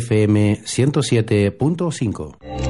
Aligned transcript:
FM 0.00 0.62
107.5. 0.64 2.65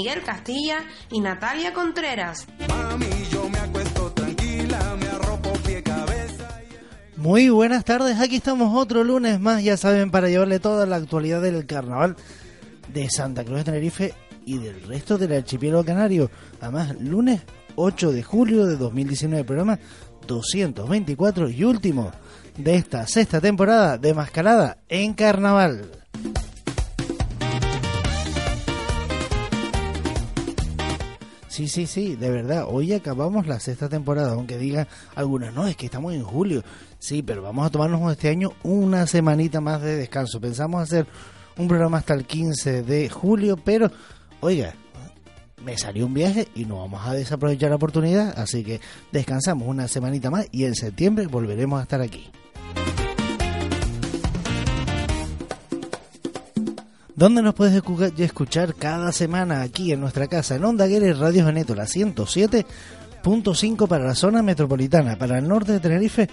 Miguel 0.00 0.22
Castilla 0.22 0.78
y 1.10 1.20
Natalia 1.20 1.74
Contreras. 1.74 2.46
Muy 7.18 7.50
buenas 7.50 7.84
tardes, 7.84 8.18
aquí 8.18 8.36
estamos 8.36 8.74
otro 8.74 9.04
lunes 9.04 9.38
más, 9.38 9.62
ya 9.62 9.76
saben, 9.76 10.10
para 10.10 10.30
llevarle 10.30 10.58
toda 10.58 10.86
la 10.86 10.96
actualidad 10.96 11.42
del 11.42 11.66
carnaval 11.66 12.16
de 12.90 13.10
Santa 13.10 13.44
Cruz 13.44 13.58
de 13.58 13.64
Tenerife 13.64 14.14
y 14.46 14.56
del 14.56 14.82
resto 14.84 15.18
del 15.18 15.34
archipiélago 15.34 15.84
canario. 15.84 16.30
Además, 16.62 16.98
lunes 16.98 17.42
8 17.76 18.10
de 18.10 18.22
julio 18.22 18.64
de 18.64 18.78
2019, 18.78 19.44
programa 19.44 19.78
224 20.26 21.50
y 21.50 21.64
último 21.64 22.10
de 22.56 22.74
esta 22.76 23.06
sexta 23.06 23.38
temporada 23.38 23.98
de 23.98 24.14
Mascarada 24.14 24.78
en 24.88 25.12
Carnaval. 25.12 25.99
Sí, 31.60 31.68
sí, 31.68 31.86
sí, 31.86 32.16
de 32.16 32.30
verdad. 32.30 32.64
Hoy 32.66 32.94
acabamos 32.94 33.46
la 33.46 33.60
sexta 33.60 33.86
temporada, 33.86 34.32
aunque 34.32 34.56
digan 34.56 34.88
algunas, 35.14 35.52
no, 35.52 35.66
es 35.66 35.76
que 35.76 35.84
estamos 35.84 36.14
en 36.14 36.22
julio. 36.22 36.64
Sí, 36.98 37.22
pero 37.22 37.42
vamos 37.42 37.66
a 37.66 37.70
tomarnos 37.70 38.10
este 38.10 38.30
año 38.30 38.54
una 38.62 39.06
semanita 39.06 39.60
más 39.60 39.82
de 39.82 39.96
descanso. 39.96 40.40
Pensamos 40.40 40.82
hacer 40.82 41.06
un 41.58 41.68
programa 41.68 41.98
hasta 41.98 42.14
el 42.14 42.24
15 42.24 42.82
de 42.82 43.10
julio, 43.10 43.58
pero, 43.62 43.90
oiga, 44.40 44.72
me 45.62 45.76
salió 45.76 46.06
un 46.06 46.14
viaje 46.14 46.48
y 46.54 46.64
no 46.64 46.78
vamos 46.78 47.06
a 47.06 47.12
desaprovechar 47.12 47.68
la 47.68 47.76
oportunidad, 47.76 48.38
así 48.38 48.64
que 48.64 48.80
descansamos 49.12 49.68
una 49.68 49.86
semanita 49.86 50.30
más 50.30 50.46
y 50.52 50.64
en 50.64 50.74
septiembre 50.74 51.26
volveremos 51.26 51.78
a 51.78 51.82
estar 51.82 52.00
aquí. 52.00 52.30
¿Dónde 57.20 57.42
nos 57.42 57.54
puedes 57.54 57.82
escuchar 58.18 58.74
cada 58.74 59.12
semana 59.12 59.60
aquí 59.60 59.92
en 59.92 60.00
nuestra 60.00 60.26
casa, 60.26 60.56
en 60.56 60.64
Onda 60.64 60.86
Aguirre 60.86 61.12
Radio 61.12 61.44
Geneto, 61.44 61.74
la 61.74 61.84
107.5 61.84 63.86
para 63.86 64.06
la 64.06 64.14
zona 64.14 64.42
metropolitana, 64.42 65.18
para 65.18 65.36
el 65.36 65.46
norte 65.46 65.72
de 65.72 65.80
Tenerife 65.80 66.30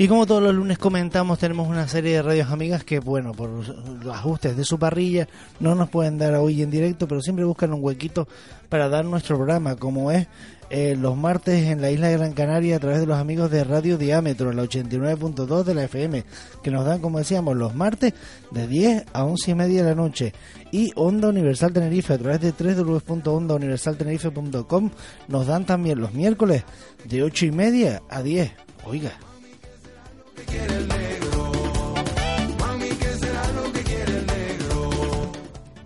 Y 0.00 0.06
como 0.06 0.26
todos 0.26 0.40
los 0.40 0.54
lunes 0.54 0.78
comentamos, 0.78 1.40
tenemos 1.40 1.66
una 1.66 1.88
serie 1.88 2.12
de 2.12 2.22
radios 2.22 2.52
amigas 2.52 2.84
que, 2.84 3.00
bueno, 3.00 3.32
por 3.32 3.50
los 3.50 3.68
ajustes 4.14 4.56
de 4.56 4.64
su 4.64 4.78
parrilla, 4.78 5.26
no 5.58 5.74
nos 5.74 5.90
pueden 5.90 6.18
dar 6.18 6.36
hoy 6.36 6.62
en 6.62 6.70
directo, 6.70 7.08
pero 7.08 7.20
siempre 7.20 7.44
buscan 7.44 7.72
un 7.72 7.82
huequito 7.82 8.28
para 8.68 8.88
dar 8.88 9.04
nuestro 9.04 9.36
programa, 9.36 9.74
como 9.74 10.12
es 10.12 10.28
eh, 10.70 10.94
los 10.96 11.16
martes 11.16 11.64
en 11.64 11.80
la 11.80 11.90
isla 11.90 12.06
de 12.06 12.16
Gran 12.16 12.32
Canaria 12.32 12.76
a 12.76 12.78
través 12.78 13.00
de 13.00 13.06
los 13.06 13.18
amigos 13.18 13.50
de 13.50 13.64
Radio 13.64 13.98
Diámetro, 13.98 14.52
la 14.52 14.62
89.2 14.62 15.64
de 15.64 15.74
la 15.74 15.82
FM, 15.82 16.24
que 16.62 16.70
nos 16.70 16.84
dan, 16.84 17.00
como 17.00 17.18
decíamos, 17.18 17.56
los 17.56 17.74
martes 17.74 18.14
de 18.52 18.68
10 18.68 19.06
a 19.12 19.24
11 19.24 19.50
y 19.50 19.54
media 19.56 19.82
de 19.82 19.88
la 19.88 19.96
noche. 19.96 20.32
Y 20.70 20.92
Onda 20.94 21.26
Universal 21.26 21.72
Tenerife 21.72 22.14
a 22.14 22.18
través 22.18 22.40
de 22.40 22.52
www.ondauniversaltenerife.com 22.52 24.90
nos 25.26 25.46
dan 25.48 25.66
también 25.66 25.98
los 25.98 26.14
miércoles 26.14 26.62
de 27.04 27.24
8 27.24 27.46
y 27.46 27.50
media 27.50 28.00
a 28.08 28.22
10. 28.22 28.52
Oiga, 28.84 29.18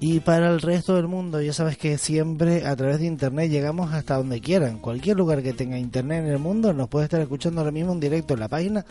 y 0.03 0.19
para 0.19 0.51
el 0.51 0.61
resto 0.61 0.97
del 0.97 1.07
mundo, 1.07 1.41
ya 1.41 1.53
sabes 1.53 1.79
que 1.79 1.97
siempre 1.97 2.67
a 2.67 2.75
través 2.75 2.99
de 2.99 3.07
internet 3.07 3.53
llegamos 3.53 3.93
hasta 3.93 4.17
donde 4.17 4.41
quieran. 4.41 4.81
Cualquier 4.81 5.17
lugar 5.17 5.45
que 5.45 5.53
tenga 5.53 5.79
internet 5.79 6.25
en 6.25 6.33
el 6.33 6.41
mundo 6.41 6.73
nos 6.73 6.89
puede 6.89 7.05
estar 7.05 7.21
escuchando 7.21 7.61
ahora 7.61 7.71
mismo 7.71 7.93
en 7.93 8.01
directo 8.01 8.35
en 8.35 8.41
la 8.41 8.49
página 8.49 8.85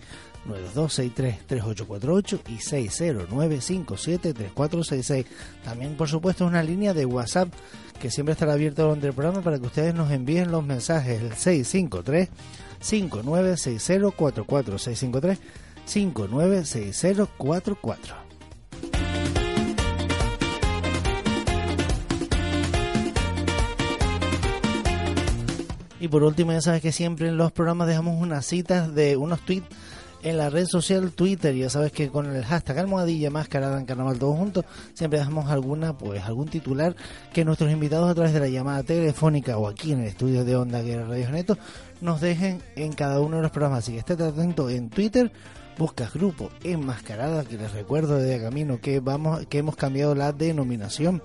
922-633848 0.49 2.40
y 2.49 2.56
609-573466. 2.56 5.26
También, 5.64 5.96
por 5.96 6.08
supuesto, 6.08 6.46
una 6.46 6.62
línea 6.62 6.94
de 6.94 7.05
WhatsApp 7.05 7.52
que 8.00 8.10
siempre 8.10 8.32
estará 8.32 8.55
abierta 8.55 8.84
durante 8.84 9.08
el 9.08 9.12
programa 9.12 9.43
para 9.43 9.58
que 9.58 9.66
ustedes 9.66 9.94
nos 9.94 10.10
envíen 10.10 10.50
los 10.50 10.64
mensajes. 10.64 11.20
El 11.20 11.34
653 11.34 12.31
596044 12.81 14.78
653 14.78 15.38
596044. 15.88 18.14
Y 26.00 26.08
por 26.08 26.23
último, 26.23 26.52
ya 26.52 26.61
sabes 26.61 26.81
que 26.81 26.93
siempre 26.93 27.26
en 27.29 27.37
los 27.37 27.50
programas 27.50 27.88
dejamos 27.88 28.23
unas 28.23 28.46
citas 28.46 28.94
de 28.94 29.17
unos 29.17 29.40
tweets 29.40 29.67
en 30.23 30.37
la 30.37 30.50
red 30.50 30.67
social 30.67 31.12
Twitter. 31.12 31.55
Ya 31.55 31.70
sabes 31.70 31.93
que 31.93 32.08
con 32.08 32.34
el 32.34 32.44
hashtag 32.44 32.79
almohadilla 32.79 33.31
máscarada 33.31 33.79
en 33.79 33.87
carnaval 33.87 34.19
todos 34.19 34.37
juntos 34.37 34.64
siempre 34.94 35.19
dejamos 35.19 35.50
alguna, 35.50 35.96
pues 35.96 36.23
algún 36.25 36.49
titular 36.49 36.94
que 37.32 37.44
nuestros 37.44 37.70
invitados 37.70 38.11
a 38.11 38.14
través 38.14 38.32
de 38.32 38.41
la 38.41 38.49
llamada 38.49 38.82
telefónica 38.82 39.58
o 39.58 39.69
aquí 39.69 39.93
en 39.93 40.00
el 40.00 40.06
estudio 40.06 40.44
de 40.44 40.56
Onda 40.56 40.82
que 40.82 41.02
Radio 41.02 41.31
Neto 41.31 41.58
nos 42.00 42.20
dejen 42.20 42.62
en 42.76 42.93
cada 42.93 43.20
uno 43.20 43.37
de 43.37 43.43
los 43.43 43.50
programas. 43.50 43.81
Así 43.81 43.93
que 43.93 43.99
estate 43.99 44.23
atento 44.23 44.70
en 44.70 44.91
Twitter. 44.91 45.32
Buscas 45.78 46.12
grupo 46.12 46.50
enmascarada, 46.64 47.44
que 47.44 47.56
les 47.56 47.72
recuerdo 47.72 48.19
de 48.19 48.40
camino 48.40 48.80
que 48.80 49.00
vamos, 49.00 49.46
que 49.46 49.58
hemos 49.58 49.76
cambiado 49.76 50.14
la 50.14 50.32
denominación 50.32 51.22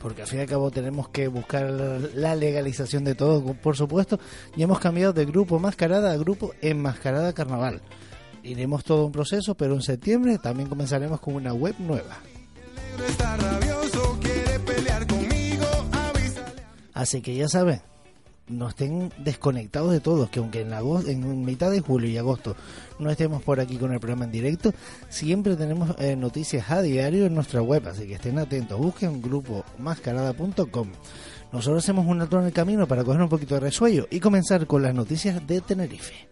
porque 0.00 0.22
al 0.22 0.28
fin 0.28 0.38
y 0.38 0.42
al 0.42 0.48
cabo 0.48 0.70
tenemos 0.70 1.08
que 1.08 1.28
buscar 1.28 1.68
la 1.70 2.34
legalización 2.34 3.04
de 3.04 3.14
todo, 3.14 3.42
por 3.54 3.76
supuesto, 3.76 4.18
y 4.56 4.62
hemos 4.62 4.78
cambiado 4.78 5.12
de 5.12 5.24
grupo 5.24 5.58
mascarada 5.58 6.12
a 6.12 6.16
grupo 6.16 6.54
enmascarada 6.60 7.32
carnaval. 7.32 7.82
Iremos 8.42 8.84
todo 8.84 9.04
un 9.04 9.12
proceso, 9.12 9.54
pero 9.56 9.74
en 9.74 9.82
septiembre 9.82 10.38
también 10.38 10.68
comenzaremos 10.68 11.20
con 11.20 11.34
una 11.34 11.52
web 11.52 11.74
nueva. 11.78 12.18
Así 16.94 17.20
que 17.20 17.34
ya 17.34 17.48
saben, 17.48 17.80
no 18.48 18.68
estén 18.68 19.12
desconectados 19.18 19.92
de 19.92 20.00
todos, 20.00 20.30
que 20.30 20.38
aunque 20.38 20.62
en, 20.62 20.72
agosto, 20.72 21.10
en 21.10 21.44
mitad 21.44 21.70
de 21.70 21.80
julio 21.80 22.08
y 22.08 22.16
agosto 22.16 22.56
no 22.98 23.10
estemos 23.10 23.42
por 23.42 23.60
aquí 23.60 23.76
con 23.76 23.92
el 23.92 24.00
programa 24.00 24.24
en 24.24 24.32
directo, 24.32 24.72
siempre 25.08 25.56
tenemos 25.56 25.94
eh, 25.98 26.16
noticias 26.16 26.70
a 26.70 26.82
diario 26.82 27.26
en 27.26 27.34
nuestra 27.34 27.62
web, 27.62 27.86
así 27.88 28.06
que 28.06 28.14
estén 28.14 28.38
atentos, 28.38 28.78
busquen 28.78 29.22
grupo 29.22 29.64
mascarada.com. 29.78 30.88
Nosotros 31.52 31.82
hacemos 31.82 32.06
un 32.06 32.20
alto 32.20 32.38
en 32.38 32.46
el 32.46 32.52
camino 32.52 32.86
para 32.86 33.04
coger 33.04 33.22
un 33.22 33.28
poquito 33.28 33.54
de 33.54 33.60
resuello 33.60 34.06
y 34.10 34.20
comenzar 34.20 34.66
con 34.66 34.82
las 34.82 34.94
noticias 34.94 35.46
de 35.46 35.60
Tenerife. 35.60 36.28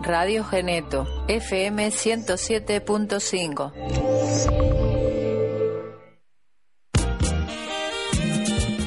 Radio 0.00 0.42
Geneto, 0.42 1.06
FM 1.28 1.90
107.5. 1.90 3.72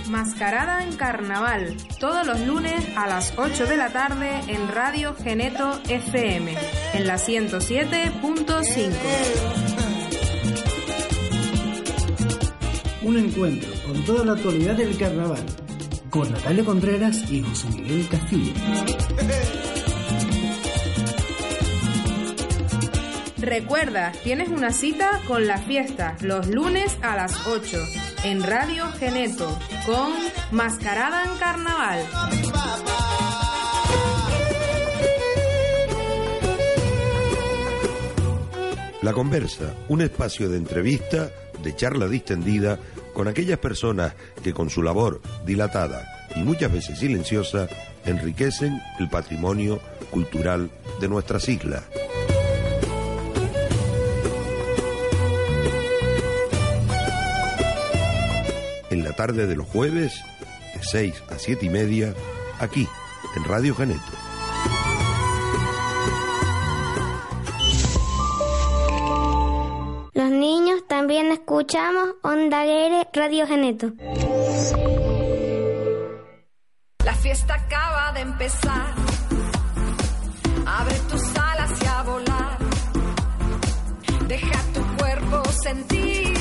Mascarada 0.09 0.83
en 0.83 0.97
Carnaval, 0.97 1.77
todos 2.01 2.27
los 2.27 2.41
lunes 2.41 2.75
a 2.97 3.07
las 3.07 3.33
8 3.38 3.67
de 3.67 3.77
la 3.77 3.94
tarde 3.94 4.41
en 4.50 4.67
Radio 4.67 5.15
Geneto 5.15 5.79
FM, 5.88 6.53
en 6.94 7.07
la 7.07 7.15
107.5. 7.15 8.91
Un 13.03 13.17
encuentro 13.17 13.69
con 13.88 14.03
toda 14.03 14.25
la 14.25 14.33
actualidad 14.33 14.75
del 14.75 14.97
carnaval, 14.97 15.45
con 16.09 16.29
Natalia 16.29 16.65
Contreras 16.65 17.31
y 17.31 17.44
José 17.44 17.69
Miguel 17.69 18.09
Castillo. 18.09 18.51
Recuerda, 23.49 24.11
tienes 24.23 24.49
una 24.49 24.71
cita 24.71 25.21
con 25.27 25.47
la 25.47 25.57
fiesta 25.57 26.15
los 26.21 26.45
lunes 26.45 26.95
a 27.01 27.15
las 27.15 27.47
8 27.47 27.79
en 28.25 28.43
Radio 28.43 28.85
Geneto 28.91 29.57
con 29.87 30.13
Mascarada 30.51 31.23
en 31.23 31.35
Carnaval. 31.39 32.05
La 39.01 39.13
Conversa, 39.13 39.73
un 39.87 40.01
espacio 40.01 40.47
de 40.47 40.57
entrevista, 40.57 41.31
de 41.63 41.75
charla 41.75 42.07
distendida 42.07 42.77
con 43.15 43.27
aquellas 43.27 43.57
personas 43.57 44.13
que 44.43 44.53
con 44.53 44.69
su 44.69 44.83
labor 44.83 45.23
dilatada 45.43 46.27
y 46.35 46.43
muchas 46.43 46.71
veces 46.71 46.99
silenciosa 46.99 47.67
enriquecen 48.05 48.79
el 48.99 49.09
patrimonio 49.09 49.79
cultural 50.11 50.69
de 51.01 51.07
nuestras 51.09 51.49
islas. 51.49 51.81
La 59.09 59.15
tarde 59.15 59.47
de 59.47 59.56
los 59.56 59.67
jueves, 59.67 60.23
de 60.75 60.83
6 60.83 61.23
a 61.31 61.39
7 61.39 61.65
y 61.65 61.69
media, 61.69 62.13
aquí, 62.59 62.88
en 63.35 63.44
Radio 63.44 63.73
Geneto. 63.73 64.00
Los 70.13 70.29
niños 70.29 70.88
también 70.88 71.31
escuchamos 71.31 72.09
Onda 72.21 72.63
Guere 72.65 73.07
Radio 73.11 73.47
Geneto. 73.47 73.94
La 77.03 77.15
fiesta 77.15 77.56
acaba 77.56 78.11
de 78.13 78.21
empezar. 78.21 78.94
Abre 80.67 80.95
tus 81.09 81.23
alas 81.35 81.71
y 81.81 81.85
a 81.88 82.03
volar. 82.03 82.57
Deja 84.27 84.59
tu 84.73 84.97
cuerpo 84.97 85.44
sentir 85.63 86.38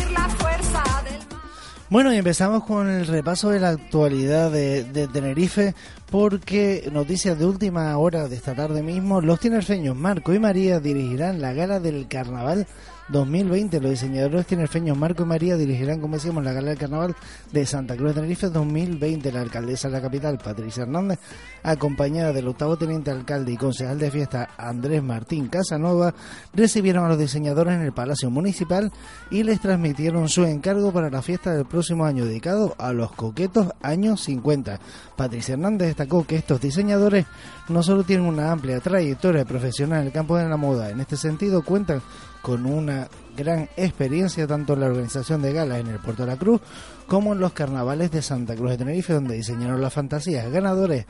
Bueno, 1.91 2.13
y 2.13 2.19
empezamos 2.19 2.65
con 2.65 2.91
el 2.91 3.07
repaso 3.07 3.49
de 3.49 3.61
la 3.61 3.71
actualidad 3.71 4.51
de, 4.51 4.85
de 4.85 5.09
Tenerife, 5.09 5.75
porque 6.11 6.87
noticias 6.93 7.39
de 7.39 7.47
última 7.47 7.97
hora 7.97 8.29
de 8.29 8.37
esta 8.37 8.55
tarde 8.55 8.83
mismo, 8.83 9.23
los 9.23 9.41
tinerfeños 9.41 9.97
Marco 9.97 10.35
y 10.35 10.39
María 10.39 10.81
dirigirán 10.81 11.41
la 11.41 11.55
gala 11.55 11.81
del 11.81 12.07
carnaval 12.07 12.67
2020. 13.09 13.81
Los 13.81 13.91
diseñadores 13.93 14.47
tinerfeños 14.47 14.97
Marco 14.97 15.23
y 15.23 15.27
María 15.27 15.57
dirigirán, 15.57 16.01
como 16.01 16.15
decíamos, 16.17 16.45
la 16.45 16.53
gala 16.53 16.69
del 16.71 16.79
carnaval 16.79 17.17
de 17.53 17.67
Santa 17.67 17.97
Cruz 17.97 18.09
de 18.11 18.15
Tenerife 18.15 18.49
2020. 18.49 19.33
La 19.33 19.41
alcaldesa 19.41 19.89
de 19.89 19.95
la 19.95 20.03
capital, 20.03 20.39
Patricia 20.39 20.83
Hernández, 20.83 21.19
acompañada 21.63 22.33
del 22.33 22.49
octavo 22.49 22.77
teniente 22.77 23.11
alcalde 23.11 23.53
y 23.53 23.57
concejal 23.57 23.99
de 23.99 24.11
fiesta 24.11 24.51
Andrés 24.57 25.03
Martín 25.03 25.49
Casanova, 25.49 26.15
recibieron 26.55 27.05
a 27.05 27.09
los 27.09 27.19
diseñadores 27.19 27.75
en 27.75 27.83
el 27.83 27.93
Palacio 27.93 28.31
Municipal 28.31 28.93
y 29.31 29.43
les 29.43 29.61
transmitieron 29.61 30.29
su 30.29 30.45
encargo 30.45 30.93
para 30.93 31.11
la 31.11 31.23
fiesta 31.23 31.55
del 31.55 31.67
próximo 31.67 32.05
año 32.05 32.25
dedicado 32.25 32.75
a 32.79 32.93
los 32.93 33.13
coquetos 33.13 33.69
años 33.83 34.23
50. 34.23 34.79
Patricia 35.17 35.55
Hernández 35.55 35.89
destacó 35.89 36.27
que 36.27 36.37
estos 36.37 36.61
diseñadores 36.61 37.27
no 37.69 37.83
solo 37.83 38.05
tienen 38.05 38.27
una 38.27 38.53
amplia 38.53 38.81
trayectoria 38.81 39.45
profesional 39.45 40.01
en 40.01 40.07
el 40.07 40.13
campo 40.13 40.37
de 40.37 40.49
la 40.49 40.57
moda, 40.57 40.91
en 40.91 41.01
este 41.01 41.17
sentido 41.17 41.63
cuentan 41.63 42.03
con 42.43 42.67
una 42.67 43.09
gran 43.37 43.69
experiencia 43.77 44.47
tanto 44.47 44.75
en 44.75 44.81
la 44.81 44.87
organización 44.87 45.43
de 45.43 45.53
galas 45.53 45.81
en 45.81 45.89
el 45.89 45.99
Puerto 45.99 46.25
de 46.25 46.33
la 46.33 46.39
Cruz 46.39 46.61
como 47.07 47.33
en 47.33 47.41
los 47.41 47.53
carnavales 47.53 48.11
de 48.11 48.23
Santa 48.23 48.55
Cruz 48.55 48.71
de 48.71 48.79
Tenerife, 48.79 49.13
donde 49.13 49.37
diseñaron 49.37 49.81
las 49.81 49.95
fantasías 49.95 50.51
ganadores 50.51 51.07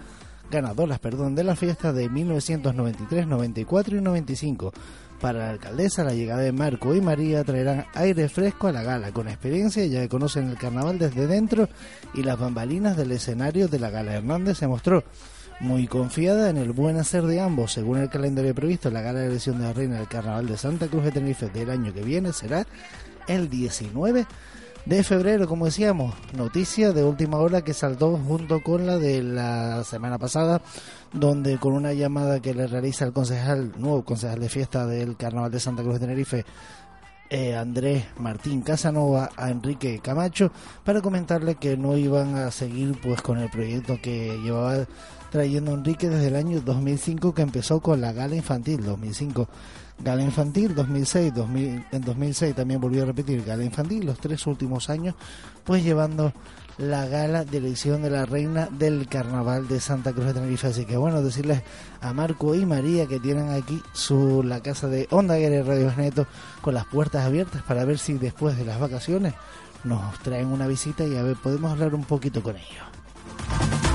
ganadoras 0.51 0.99
perdón, 0.99 1.35
de 1.35 1.45
las 1.45 1.59
fiestas 1.59 1.95
de 1.95 2.09
1993, 2.09 3.27
94 3.27 3.97
y 3.97 4.01
95. 4.01 4.73
Para 5.21 5.41
la 5.41 5.51
alcaldesa, 5.51 6.05
la 6.05 6.15
llegada 6.15 6.43
de 6.43 6.53
Marco 6.53 6.95
y 6.95 7.01
María 7.01 7.43
traerán 7.43 7.87
aire 7.95 8.29
fresco 8.29 8.69
a 8.69 8.73
la 8.73 8.83
gala, 8.83 9.11
con 9.11 9.29
experiencia 9.29 9.85
ya 9.87 10.01
que 10.01 10.09
conocen 10.09 10.49
el 10.49 10.57
carnaval 10.57 10.99
desde 10.99 11.27
dentro 11.27 11.69
y 12.15 12.23
las 12.23 12.39
bambalinas 12.39 12.97
del 12.97 13.11
escenario 13.11 13.67
de 13.67 13.81
la 13.81 13.91
gala. 13.91 14.15
Hernández 14.15 14.59
se 14.59 14.69
mostró 14.69 15.03
muy 15.61 15.87
confiada 15.87 16.51
en 16.51 16.57
el 16.57 16.73
buen 16.73 16.97
hacer 16.99 17.25
de 17.25 17.41
ambos. 17.41 17.73
Según 17.73 17.99
el 17.99 18.11
calendario 18.11 18.55
previsto, 18.55 18.91
la 18.91 19.03
gala 19.03 19.21
de 19.21 19.27
elección 19.27 19.59
de 19.59 19.65
la 19.65 19.73
reina 19.73 19.97
del 19.97 20.09
carnaval 20.09 20.47
de 20.47 20.57
Santa 20.57 20.87
Cruz 20.89 21.05
de 21.05 21.13
Tenerife 21.13 21.49
del 21.49 21.71
año 21.71 21.93
que 21.93 22.03
viene 22.03 22.33
será 22.33 22.67
el 23.27 23.49
19 23.51 24.27
de 24.85 25.05
febrero, 25.05 25.47
como 25.47 25.67
decíamos, 25.67 26.15
noticia 26.35 26.93
de 26.93 27.05
última 27.05 27.39
hora 27.39 27.63
que 27.63 27.75
saltó 27.75 28.17
junto 28.17 28.63
con 28.63 28.87
la 28.87 28.99
de 28.99 29.23
la 29.23 29.85
semana 29.85 30.19
pasada, 30.19 30.63
donde 31.13 31.59
con 31.59 31.75
una 31.75 31.93
llamada 31.93 32.41
que 32.41 32.55
le 32.55 32.67
realiza 32.67 33.05
el 33.05 33.13
concejal, 33.13 33.73
nuevo 33.77 34.03
concejal 34.05 34.41
de 34.41 34.49
fiesta 34.49 34.87
del 34.87 35.17
Carnaval 35.17 35.51
de 35.51 35.61
Santa 35.61 35.83
Cruz 35.83 35.95
de 35.95 36.01
Tenerife, 36.01 36.45
eh, 37.31 37.55
Andrés 37.55 38.07
Martín 38.19 38.63
Casanova 38.63 39.29
a 39.37 39.51
Enrique 39.51 40.01
Camacho 40.03 40.51
para 40.83 41.03
comentarle 41.03 41.57
que 41.57 41.77
no 41.77 41.95
iban 41.99 42.37
a 42.37 42.51
seguir 42.51 42.99
pues 43.03 43.21
con 43.21 43.37
el 43.37 43.51
proyecto 43.51 43.99
que 44.01 44.39
llevaba 44.43 44.87
trayendo 45.31 45.73
Enrique 45.75 46.09
desde 46.09 46.29
el 46.29 46.37
año 46.37 46.61
2005 46.61 47.35
que 47.35 47.43
empezó 47.43 47.81
con 47.81 48.01
la 48.01 48.13
gala 48.13 48.37
infantil 48.37 48.85
2005 48.85 49.49
Gala 50.01 50.23
Infantil 50.23 50.75
2006, 50.75 51.35
2000, 51.35 51.85
en 51.91 52.01
2006 52.03 52.55
también 52.55 52.81
volvió 52.81 53.03
a 53.03 53.07
repetir 53.07 53.45
Gala 53.45 53.65
Infantil, 53.65 54.07
los 54.07 54.19
tres 54.19 54.47
últimos 54.47 54.91
años, 54.91 55.17
pues 55.65 55.83
llevando 55.83 56.33
la 56.79 57.07
gala 57.07 57.45
de 57.45 57.59
elección 57.59 58.03
de 58.03 58.11
la 58.11 58.25
reina 58.25 58.69
del 58.71 59.09
carnaval 59.09 59.67
de 59.67 59.81
Santa 59.81 60.13
Cruz 60.13 60.27
de 60.27 60.35
Tenerife. 60.35 60.69
Así 60.69 60.85
que 60.85 60.97
bueno, 60.97 61.21
decirles 61.21 61.63
a 62.01 62.13
Marco 62.13 62.55
y 62.55 62.65
María 62.65 63.07
que 63.07 63.19
tienen 63.19 63.51
aquí 63.51 63.83
su 63.93 64.45
la 64.45 64.61
casa 64.61 64.87
de 64.87 65.09
Onda 65.11 65.37
Guerra 65.37 65.67
Radio 65.67 65.93
Neto 65.97 66.29
con 66.61 66.75
las 66.75 66.87
puertas 66.87 67.27
abiertas 67.27 67.63
para 67.63 67.85
ver 67.85 67.99
si 67.99 68.15
después 68.15 68.57
de 68.57 68.65
las 68.65 68.79
vacaciones 68.79 69.35
nos 69.83 70.17
traen 70.21 70.47
una 70.47 70.69
visita 70.69 71.05
y 71.05 71.17
a 71.17 71.23
ver, 71.25 71.37
podemos 71.37 71.73
hablar 71.73 71.95
un 71.97 72.05
poquito 72.05 72.41
con 72.41 72.57
ellos. 72.57 73.88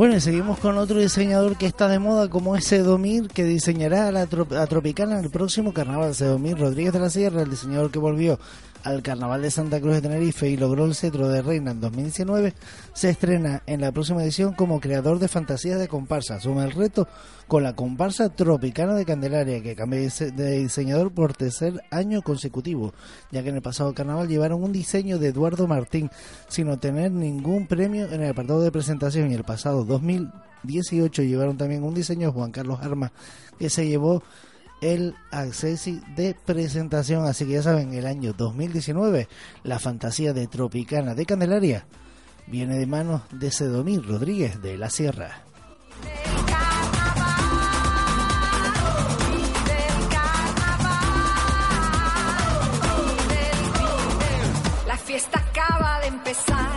Bueno, 0.00 0.16
y 0.16 0.20
seguimos 0.22 0.58
con 0.58 0.78
otro 0.78 0.98
diseñador 0.98 1.58
que 1.58 1.66
está 1.66 1.86
de 1.86 1.98
moda, 1.98 2.30
como 2.30 2.56
es 2.56 2.64
Sedomir, 2.64 3.28
que 3.28 3.44
diseñará 3.44 4.10
la 4.10 4.22
a 4.22 4.66
Tropicana 4.66 5.18
en 5.18 5.26
el 5.26 5.30
próximo 5.30 5.74
carnaval. 5.74 6.14
Sedomir 6.14 6.56
Rodríguez 6.56 6.94
de 6.94 7.00
la 7.00 7.10
Sierra, 7.10 7.42
el 7.42 7.50
diseñador 7.50 7.90
que 7.90 7.98
volvió 7.98 8.38
al 8.84 9.02
Carnaval 9.02 9.42
de 9.42 9.50
Santa 9.50 9.80
Cruz 9.80 9.94
de 9.94 10.02
Tenerife 10.02 10.48
y 10.48 10.56
logró 10.56 10.84
el 10.84 10.94
cetro 10.94 11.28
de 11.28 11.42
reina 11.42 11.72
en 11.72 11.80
2019, 11.80 12.54
se 12.92 13.10
estrena 13.10 13.62
en 13.66 13.80
la 13.80 13.92
próxima 13.92 14.22
edición 14.22 14.54
como 14.54 14.80
creador 14.80 15.18
de 15.18 15.28
fantasías 15.28 15.78
de 15.78 15.88
comparsa. 15.88 16.36
Asume 16.36 16.64
el 16.64 16.72
reto 16.72 17.08
con 17.46 17.62
la 17.62 17.74
comparsa 17.74 18.28
Tropicana 18.28 18.94
de 18.94 19.04
Candelaria, 19.04 19.62
que 19.62 19.74
cambia 19.74 20.00
de 20.00 20.58
diseñador 20.58 21.12
por 21.12 21.34
tercer 21.34 21.80
año 21.90 22.22
consecutivo, 22.22 22.94
ya 23.30 23.42
que 23.42 23.48
en 23.48 23.56
el 23.56 23.62
pasado 23.62 23.94
carnaval 23.94 24.28
llevaron 24.28 24.62
un 24.62 24.72
diseño 24.72 25.18
de 25.18 25.28
Eduardo 25.28 25.66
Martín 25.66 26.10
sin 26.48 26.68
obtener 26.68 27.10
ningún 27.10 27.66
premio 27.66 28.06
en 28.10 28.22
el 28.22 28.30
apartado 28.30 28.62
de 28.62 28.70
presentación 28.72 29.30
y 29.30 29.34
el 29.34 29.44
pasado 29.44 29.84
2018 29.84 31.22
llevaron 31.22 31.56
también 31.56 31.82
un 31.82 31.94
diseño 31.94 32.28
de 32.28 32.32
Juan 32.34 32.52
Carlos 32.52 32.80
Armas 32.82 33.12
que 33.58 33.68
se 33.68 33.86
llevó 33.86 34.22
el 34.80 35.14
acceso 35.30 35.90
de 36.16 36.34
presentación. 36.44 37.26
Así 37.26 37.44
que 37.46 37.52
ya 37.52 37.62
saben, 37.62 37.94
el 37.94 38.06
año 38.06 38.32
2019, 38.32 39.28
la 39.64 39.78
fantasía 39.78 40.32
de 40.32 40.46
Tropicana 40.46 41.14
de 41.14 41.26
Candelaria 41.26 41.86
viene 42.46 42.76
de 42.78 42.86
manos 42.86 43.22
de 43.32 43.50
Sedomir 43.50 44.04
Rodríguez 44.06 44.60
de 44.60 44.76
la 44.76 44.90
Sierra. 44.90 45.44
La 54.86 54.96
fiesta 54.96 55.38
acaba 55.38 56.00
de 56.00 56.06
empezar 56.08 56.69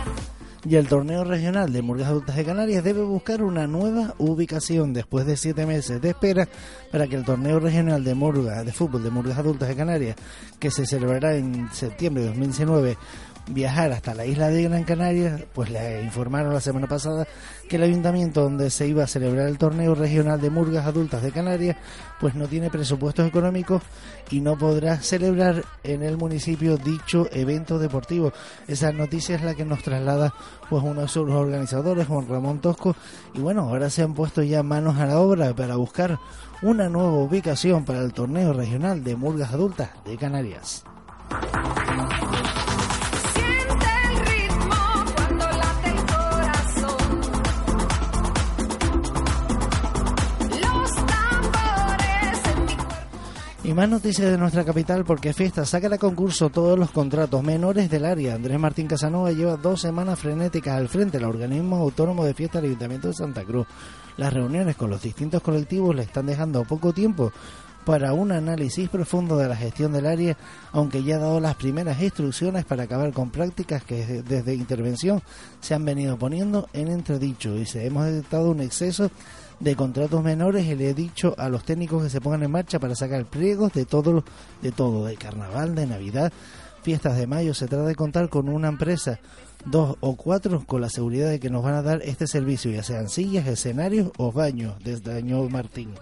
y 0.64 0.76
el 0.76 0.88
torneo 0.88 1.24
regional 1.24 1.72
de 1.72 1.82
Murgas 1.82 2.08
Adultas 2.08 2.36
de 2.36 2.44
Canarias 2.44 2.82
debe 2.82 3.02
buscar 3.02 3.42
una 3.42 3.66
nueva 3.66 4.14
ubicación 4.18 4.92
después 4.92 5.26
de 5.26 5.36
siete 5.36 5.66
meses 5.66 6.00
de 6.00 6.10
espera 6.10 6.48
para 6.90 7.06
que 7.06 7.16
el 7.16 7.24
torneo 7.24 7.60
regional 7.60 8.02
de 8.02 8.14
Murgas 8.14 8.64
de 8.64 8.72
fútbol 8.72 9.02
de 9.02 9.10
Murgas 9.10 9.38
Adultas 9.38 9.68
de 9.68 9.76
Canarias, 9.76 10.16
que 10.58 10.70
se 10.70 10.86
celebrará 10.86 11.36
en 11.36 11.68
septiembre 11.72 12.22
de 12.22 12.28
2019, 12.28 12.96
viajar 13.46 13.92
hasta 13.92 14.14
la 14.14 14.24
isla 14.24 14.48
de 14.48 14.62
Gran 14.62 14.84
Canaria, 14.84 15.44
pues 15.52 15.70
le 15.70 16.02
informaron 16.02 16.54
la 16.54 16.60
semana 16.60 16.86
pasada 16.86 17.26
que 17.68 17.76
el 17.76 17.82
ayuntamiento 17.82 18.42
donde 18.42 18.70
se 18.70 18.86
iba 18.86 19.04
a 19.04 19.06
celebrar 19.06 19.48
el 19.48 19.58
torneo 19.58 19.94
regional 19.94 20.40
de 20.40 20.50
murgas 20.50 20.86
adultas 20.86 21.22
de 21.22 21.30
Canarias, 21.30 21.76
pues 22.20 22.34
no 22.34 22.48
tiene 22.48 22.70
presupuestos 22.70 23.26
económicos 23.26 23.82
y 24.30 24.40
no 24.40 24.56
podrá 24.56 24.96
celebrar 24.96 25.64
en 25.82 26.02
el 26.02 26.16
municipio 26.16 26.76
dicho 26.76 27.28
evento 27.32 27.78
deportivo. 27.78 28.32
Esa 28.66 28.92
noticia 28.92 29.36
es 29.36 29.42
la 29.42 29.54
que 29.54 29.64
nos 29.64 29.82
traslada 29.82 30.32
pues 30.70 30.82
uno 30.82 31.02
de 31.02 31.08
sus 31.08 31.30
organizadores, 31.30 32.06
Juan 32.06 32.28
Ramón 32.28 32.60
Tosco, 32.60 32.96
y 33.34 33.40
bueno, 33.40 33.62
ahora 33.62 33.90
se 33.90 34.02
han 34.02 34.14
puesto 34.14 34.42
ya 34.42 34.62
manos 34.62 34.96
a 34.96 35.06
la 35.06 35.18
obra 35.18 35.54
para 35.54 35.76
buscar 35.76 36.18
una 36.62 36.88
nueva 36.88 37.12
ubicación 37.12 37.84
para 37.84 38.00
el 38.00 38.12
torneo 38.14 38.52
regional 38.52 39.04
de 39.04 39.16
murgas 39.16 39.52
adultas 39.52 39.90
de 40.04 40.16
Canarias. 40.16 40.84
Y 53.64 53.72
más 53.72 53.88
noticias 53.88 54.30
de 54.30 54.36
nuestra 54.36 54.62
capital 54.62 55.06
porque 55.06 55.32
Fiesta 55.32 55.64
saca 55.64 55.86
a 55.86 55.96
concurso 55.96 56.50
todos 56.50 56.78
los 56.78 56.90
contratos 56.90 57.42
menores 57.42 57.88
del 57.88 58.04
área. 58.04 58.34
Andrés 58.34 58.58
Martín 58.58 58.86
Casanova 58.86 59.32
lleva 59.32 59.56
dos 59.56 59.80
semanas 59.80 60.18
frenéticas 60.18 60.76
al 60.76 60.90
frente 60.90 61.16
del 61.16 61.26
organismo 61.26 61.76
autónomo 61.76 62.26
de 62.26 62.34
fiesta 62.34 62.58
del 62.58 62.72
Ayuntamiento 62.72 63.08
de 63.08 63.14
Santa 63.14 63.42
Cruz. 63.42 63.66
Las 64.18 64.34
reuniones 64.34 64.76
con 64.76 64.90
los 64.90 65.00
distintos 65.00 65.40
colectivos 65.40 65.96
le 65.96 66.02
están 66.02 66.26
dejando 66.26 66.62
poco 66.64 66.92
tiempo 66.92 67.32
para 67.86 68.12
un 68.12 68.32
análisis 68.32 68.90
profundo 68.90 69.38
de 69.38 69.48
la 69.48 69.56
gestión 69.56 69.92
del 69.92 70.06
área, 70.06 70.36
aunque 70.72 71.02
ya 71.02 71.16
ha 71.16 71.20
dado 71.20 71.40
las 71.40 71.54
primeras 71.54 72.02
instrucciones 72.02 72.66
para 72.66 72.84
acabar 72.84 73.12
con 73.14 73.30
prácticas 73.30 73.82
que 73.82 74.22
desde 74.22 74.54
intervención 74.54 75.22
se 75.60 75.74
han 75.74 75.86
venido 75.86 76.18
poniendo 76.18 76.68
en 76.74 76.88
entredicho 76.88 77.56
y 77.56 77.64
se 77.64 77.86
hemos 77.86 78.04
detectado 78.04 78.50
un 78.50 78.60
exceso 78.60 79.10
de 79.60 79.76
contratos 79.76 80.22
menores 80.22 80.66
y 80.66 80.74
le 80.74 80.90
he 80.90 80.94
dicho 80.94 81.34
a 81.38 81.48
los 81.48 81.64
técnicos 81.64 82.02
que 82.02 82.10
se 82.10 82.20
pongan 82.20 82.42
en 82.42 82.50
marcha 82.50 82.78
para 82.78 82.94
sacar 82.94 83.24
pliegos 83.24 83.72
de 83.72 83.84
todo, 83.84 84.24
de 84.62 84.72
todo, 84.72 85.06
de 85.06 85.16
carnaval, 85.16 85.74
de 85.74 85.86
Navidad, 85.86 86.32
fiestas 86.82 87.16
de 87.16 87.26
mayo. 87.26 87.54
Se 87.54 87.66
trata 87.66 87.84
de 87.84 87.94
contar 87.94 88.28
con 88.28 88.48
una 88.48 88.68
empresa, 88.68 89.18
dos 89.64 89.96
o 90.00 90.16
cuatro, 90.16 90.64
con 90.66 90.80
la 90.80 90.88
seguridad 90.88 91.30
de 91.30 91.40
que 91.40 91.50
nos 91.50 91.62
van 91.62 91.74
a 91.74 91.82
dar 91.82 92.02
este 92.02 92.26
servicio, 92.26 92.70
ya 92.70 92.82
sean 92.82 93.08
sillas, 93.08 93.46
escenarios 93.46 94.10
o 94.18 94.32
baños, 94.32 94.74
desde 94.84 95.16
año 95.16 95.48
Martín 95.48 95.94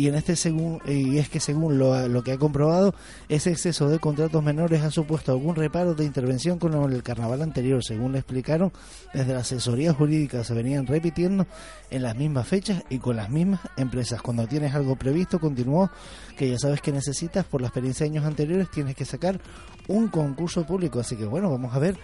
y 0.00 0.08
en 0.08 0.14
este 0.14 0.34
según 0.34 0.80
y 0.86 1.18
es 1.18 1.28
que 1.28 1.40
según 1.40 1.78
lo, 1.78 2.08
lo, 2.08 2.22
que 2.22 2.32
ha 2.32 2.38
comprobado 2.38 2.94
ese 3.28 3.50
exceso 3.50 3.90
de 3.90 3.98
contratos 3.98 4.42
menores 4.42 4.80
ha 4.80 4.90
supuesto 4.90 5.30
algún 5.30 5.56
reparo 5.56 5.94
de 5.94 6.06
intervención 6.06 6.58
con 6.58 6.72
el 6.90 7.02
carnaval 7.02 7.42
anterior 7.42 7.84
según 7.84 8.12
le 8.12 8.20
explicaron 8.20 8.72
desde 9.12 9.34
la 9.34 9.40
asesoría 9.40 9.92
jurídica 9.92 10.42
se 10.42 10.54
venían 10.54 10.86
repitiendo 10.86 11.46
en 11.90 12.02
las 12.02 12.16
mismas 12.16 12.48
fechas 12.48 12.82
y 12.88 12.98
con 12.98 13.16
las 13.16 13.28
mismas 13.28 13.60
empresas. 13.76 14.22
Cuando 14.22 14.46
tienes 14.46 14.74
algo 14.74 14.96
previsto 14.96 15.38
continuó 15.38 15.90
que 16.34 16.48
ya 16.48 16.58
sabes 16.58 16.80
que 16.80 16.92
necesitas 16.92 17.44
por 17.44 17.60
la 17.60 17.66
experiencia 17.66 18.04
de 18.04 18.12
años 18.12 18.24
anteriores 18.24 18.70
tienes 18.70 18.94
que 18.96 19.04
sacar 19.04 19.38
un 19.86 20.08
concurso 20.08 20.64
público. 20.64 21.00
Así 21.00 21.14
que 21.14 21.26
bueno 21.26 21.50
vamos 21.50 21.74
a 21.74 21.78
ver 21.78 21.98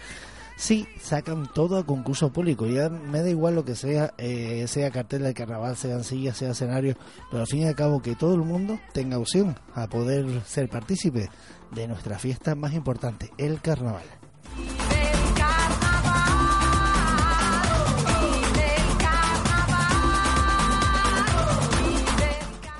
sí 0.56 0.86
sacan 1.00 1.48
todo 1.52 1.78
a 1.78 1.86
concurso 1.86 2.32
público. 2.32 2.66
Ya 2.66 2.88
me 2.88 3.22
da 3.22 3.30
igual 3.30 3.54
lo 3.54 3.64
que 3.64 3.76
sea, 3.76 4.14
eh, 4.18 4.64
sea 4.66 4.90
cartel 4.90 5.22
de 5.22 5.34
carnaval, 5.34 5.76
sean 5.76 6.02
sillas, 6.02 6.36
sea 6.36 6.50
escenario, 6.50 6.96
pero 7.30 7.42
al 7.42 7.46
fin 7.46 7.60
y 7.60 7.66
al 7.66 7.76
cabo 7.76 8.02
que 8.02 8.16
todo 8.16 8.34
el 8.34 8.42
mundo 8.42 8.78
tenga 8.92 9.18
opción 9.18 9.58
a 9.74 9.86
poder 9.86 10.42
ser 10.44 10.68
partícipe 10.68 11.28
de 11.72 11.88
nuestra 11.88 12.18
fiesta 12.18 12.54
más 12.54 12.72
importante, 12.72 13.30
el 13.38 13.60
carnaval. 13.60 14.04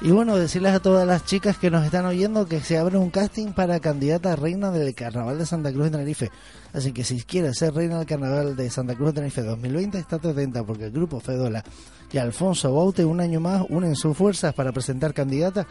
Y 0.07 0.13
bueno, 0.13 0.37
decirles 0.37 0.73
a 0.73 0.79
todas 0.79 1.05
las 1.05 1.25
chicas 1.25 1.59
que 1.59 1.69
nos 1.69 1.85
están 1.85 2.07
oyendo 2.07 2.47
que 2.47 2.61
se 2.61 2.79
abre 2.79 2.97
un 2.97 3.11
casting 3.11 3.49
para 3.49 3.81
candidata 3.81 4.35
a 4.35 4.37
reina 4.37 4.71
del 4.71 4.95
Carnaval 4.95 5.37
de 5.37 5.47
Santa 5.47 5.73
Cruz 5.73 5.87
de 5.87 5.91
Tenerife. 5.91 6.31
Así 6.73 6.93
que 6.93 7.03
si 7.03 7.21
quieres 7.23 7.59
ser 7.59 7.75
reina 7.75 7.99
del 7.99 8.07
Carnaval 8.07 8.55
de 8.55 8.71
Santa 8.71 8.95
Cruz 8.95 9.09
de 9.09 9.15
Tenerife 9.15 9.43
2020, 9.43 9.99
estate 9.99 10.29
atenta 10.29 10.63
porque 10.63 10.85
el 10.85 10.93
grupo 10.93 11.19
Fedola 11.19 11.65
y 12.13 12.19
Alfonso 12.19 12.73
Baute 12.73 13.05
un 13.05 13.21
año 13.21 13.41
más 13.41 13.65
unen 13.69 13.97
sus 13.97 14.17
fuerzas 14.17 14.55
para 14.55 14.71
presentar 14.71 15.13
candidata 15.13 15.67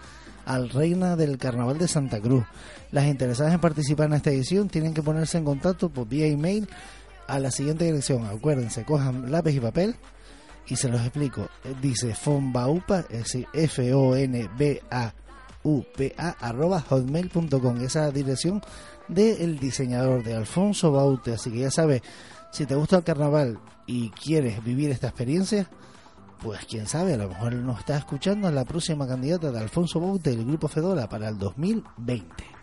al 0.45 0.69
reina 0.69 1.15
del 1.15 1.37
Carnaval 1.37 1.77
de 1.77 1.87
Santa 1.87 2.19
Cruz. 2.19 2.43
Las 2.91 3.05
interesadas 3.05 3.53
en 3.53 3.61
participar 3.61 4.07
en 4.07 4.15
esta 4.15 4.31
edición 4.31 4.67
tienen 4.67 4.93
que 4.93 5.01
ponerse 5.01 5.37
en 5.37 5.45
contacto 5.45 5.87
por 5.87 6.09
vía 6.09 6.27
email 6.27 6.67
a 7.29 7.39
la 7.39 7.51
siguiente 7.51 7.85
dirección. 7.85 8.25
Acuérdense, 8.25 8.83
cojan 8.83 9.31
lápiz 9.31 9.55
y 9.55 9.61
papel 9.61 9.95
y 10.67 10.75
se 10.75 10.89
los 10.89 11.01
explico. 11.01 11.47
Eh, 11.63 11.75
dice 11.81 12.13
fonbaupa, 12.15 13.01
es 13.09 13.19
decir, 13.19 13.47
F-O-N-B-A-U-P-A, 13.53 14.85
arroba 16.39 16.81
hotmail.com. 16.81 17.81
Esa 17.81 18.11
dirección 18.11 18.61
del 19.07 19.59
diseñador 19.59 20.23
de 20.23 20.33
Alfonso 20.35 20.91
Baute. 20.91 21.33
Así 21.33 21.51
que 21.51 21.59
ya 21.59 21.71
sabes, 21.71 22.01
si 22.51 22.65
te 22.65 22.75
gusta 22.75 22.97
el 22.97 23.03
carnaval 23.03 23.59
y 23.85 24.09
quieres 24.09 24.63
vivir 24.63 24.89
esta 24.89 25.07
experiencia, 25.07 25.69
pues 26.41 26.65
quién 26.65 26.87
sabe, 26.87 27.13
a 27.13 27.17
lo 27.17 27.29
mejor 27.29 27.53
nos 27.53 27.79
está 27.79 27.97
escuchando 27.97 28.51
la 28.51 28.65
próxima 28.65 29.07
candidata 29.07 29.51
de 29.51 29.59
Alfonso 29.59 29.99
Baute 29.99 30.31
del 30.31 30.45
Grupo 30.45 30.67
Fedora 30.67 31.07
para 31.07 31.29
el 31.29 31.37
2020. 31.37 32.54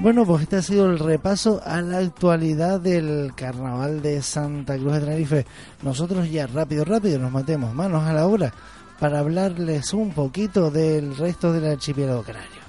Bueno, 0.00 0.24
pues 0.24 0.42
este 0.42 0.56
ha 0.56 0.62
sido 0.62 0.86
el 0.86 1.00
repaso 1.00 1.60
a 1.64 1.82
la 1.82 1.98
actualidad 1.98 2.78
del 2.78 3.32
carnaval 3.34 4.00
de 4.00 4.22
Santa 4.22 4.76
Cruz 4.76 4.92
de 4.92 5.00
Tenerife. 5.00 5.46
Nosotros 5.82 6.30
ya 6.30 6.46
rápido, 6.46 6.84
rápido 6.84 7.18
nos 7.18 7.32
matemos 7.32 7.74
manos 7.74 8.04
a 8.04 8.12
la 8.12 8.28
obra 8.28 8.52
para 9.00 9.18
hablarles 9.18 9.92
un 9.92 10.12
poquito 10.12 10.70
del 10.70 11.16
resto 11.16 11.52
del 11.52 11.72
archipiélago 11.72 12.22
canario. 12.22 12.67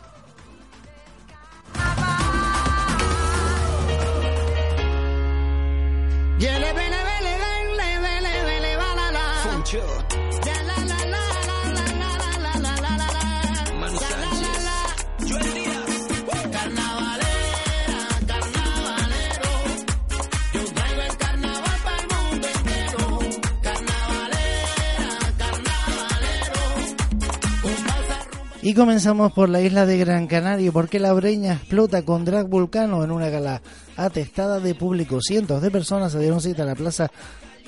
Y 28.70 28.76
comenzamos 28.76 29.32
por 29.32 29.50
la 29.50 29.62
isla 29.62 29.88
de 29.88 29.98
Gran 29.98 30.28
Canaria, 30.28 30.72
porque 30.72 31.00
la 31.00 31.12
breña 31.14 31.54
explota 31.54 32.06
con 32.06 32.24
drag 32.24 32.48
vulcano 32.48 33.04
en 33.04 33.10
una 33.10 33.28
gala 33.30 33.64
atestada 33.98 34.60
de 34.60 34.76
público. 34.76 35.22
Cientos 35.22 35.64
de 35.64 35.72
personas 35.72 36.12
se 36.12 36.20
dieron 36.20 36.40
cita 36.40 36.62
a 36.62 36.66
la 36.68 36.76
plaza 36.76 37.10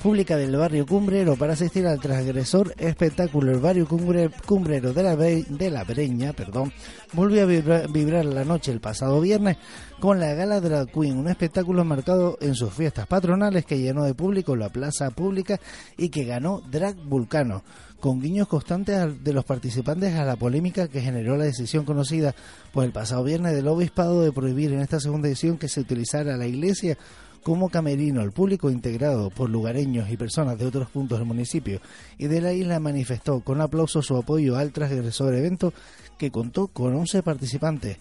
pública 0.02 0.36
del 0.36 0.56
barrio 0.56 0.86
Cumbrero 0.86 1.36
para 1.36 1.54
asistir 1.54 1.86
al 1.86 2.00
transgresor 2.00 2.74
espectáculo. 2.78 3.52
El 3.52 3.58
barrio 3.58 3.86
Cumbrero 3.88 4.92
de 4.92 5.02
la, 5.02 5.16
de 5.16 5.70
la 5.70 5.84
Breña 5.84 6.32
perdón, 6.32 6.72
volvió 7.12 7.42
a 7.42 7.86
vibrar, 7.86 8.24
la 8.24 8.44
noche 8.44 8.72
el 8.72 8.80
pasado 8.80 9.20
viernes 9.20 9.56
con 10.00 10.20
la 10.20 10.34
Gala 10.34 10.60
Drag 10.60 10.90
Queen, 10.90 11.16
un 11.16 11.28
espectáculo 11.28 11.84
marcado 11.84 12.38
en 12.40 12.54
sus 12.54 12.72
fiestas 12.72 13.06
patronales 13.06 13.64
que 13.64 13.78
llenó 13.78 14.04
de 14.04 14.14
público 14.14 14.56
la 14.56 14.68
plaza 14.68 15.10
pública 15.10 15.60
y 15.96 16.08
que 16.08 16.24
ganó 16.24 16.60
Drag 16.60 16.96
Vulcano 16.96 17.62
con 18.02 18.20
guiños 18.20 18.48
constantes 18.48 19.22
de 19.22 19.32
los 19.32 19.44
participantes 19.44 20.12
a 20.16 20.24
la 20.24 20.34
polémica 20.34 20.88
que 20.88 21.00
generó 21.00 21.36
la 21.36 21.44
decisión 21.44 21.84
conocida 21.84 22.34
por 22.72 22.84
el 22.84 22.90
pasado 22.90 23.22
viernes 23.22 23.54
del 23.54 23.68
obispado 23.68 24.22
de 24.22 24.32
prohibir 24.32 24.72
en 24.72 24.80
esta 24.80 24.98
segunda 24.98 25.28
edición 25.28 25.56
que 25.56 25.68
se 25.68 25.78
utilizara 25.78 26.36
la 26.36 26.48
iglesia 26.48 26.98
como 27.42 27.68
camerino. 27.68 28.22
El 28.22 28.32
público 28.32 28.70
integrado 28.70 29.30
por 29.30 29.50
lugareños 29.50 30.10
y 30.10 30.16
personas 30.16 30.58
de 30.58 30.66
otros 30.66 30.88
puntos 30.88 31.18
del 31.18 31.26
municipio 31.26 31.80
y 32.18 32.26
de 32.26 32.40
la 32.40 32.52
isla 32.52 32.80
manifestó 32.80 33.40
con 33.40 33.60
aplauso 33.60 34.02
su 34.02 34.16
apoyo 34.16 34.56
al 34.56 34.72
transgresor 34.72 35.34
evento 35.34 35.72
que 36.18 36.30
contó 36.30 36.68
con 36.68 36.94
11 36.94 37.22
participantes. 37.22 37.98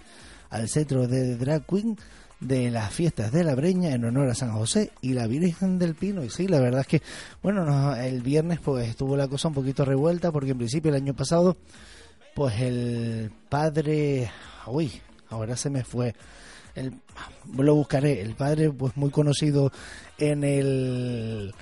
Al 0.49 0.67
centro 0.67 1.07
de 1.07 1.37
Drag 1.37 1.65
Queen 1.65 1.97
de 2.41 2.71
las 2.71 2.91
fiestas 2.91 3.31
de 3.31 3.43
la 3.43 3.55
Breña 3.55 3.93
en 3.93 4.03
honor 4.03 4.29
a 4.29 4.35
San 4.35 4.51
José 4.51 4.91
y 5.01 5.13
la 5.13 5.27
Virgen 5.27 5.79
del 5.79 5.95
Pino. 5.95 6.23
Y 6.23 6.29
sí, 6.29 6.47
la 6.47 6.59
verdad 6.59 6.81
es 6.81 6.87
que, 6.87 7.01
bueno, 7.41 7.95
el 7.95 8.21
viernes 8.21 8.59
pues 8.59 8.89
estuvo 8.89 9.15
la 9.15 9.27
cosa 9.27 9.47
un 9.47 9.53
poquito 9.53 9.85
revuelta 9.85 10.31
porque 10.31 10.51
en 10.51 10.57
principio 10.57 10.89
el 10.89 11.01
año 11.01 11.13
pasado, 11.13 11.55
pues 12.35 12.59
el 12.59 13.31
padre, 13.47 14.31
uy, 14.65 14.91
ahora 15.29 15.55
se 15.55 15.69
me 15.69 15.83
fue, 15.83 16.15
el, 16.75 16.93
lo 17.57 17.75
buscaré, 17.75 18.21
el 18.21 18.35
padre 18.35 18.71
pues 18.71 18.95
muy 18.97 19.09
conocido 19.09 19.71
en 20.17 20.43
el, 20.43 21.53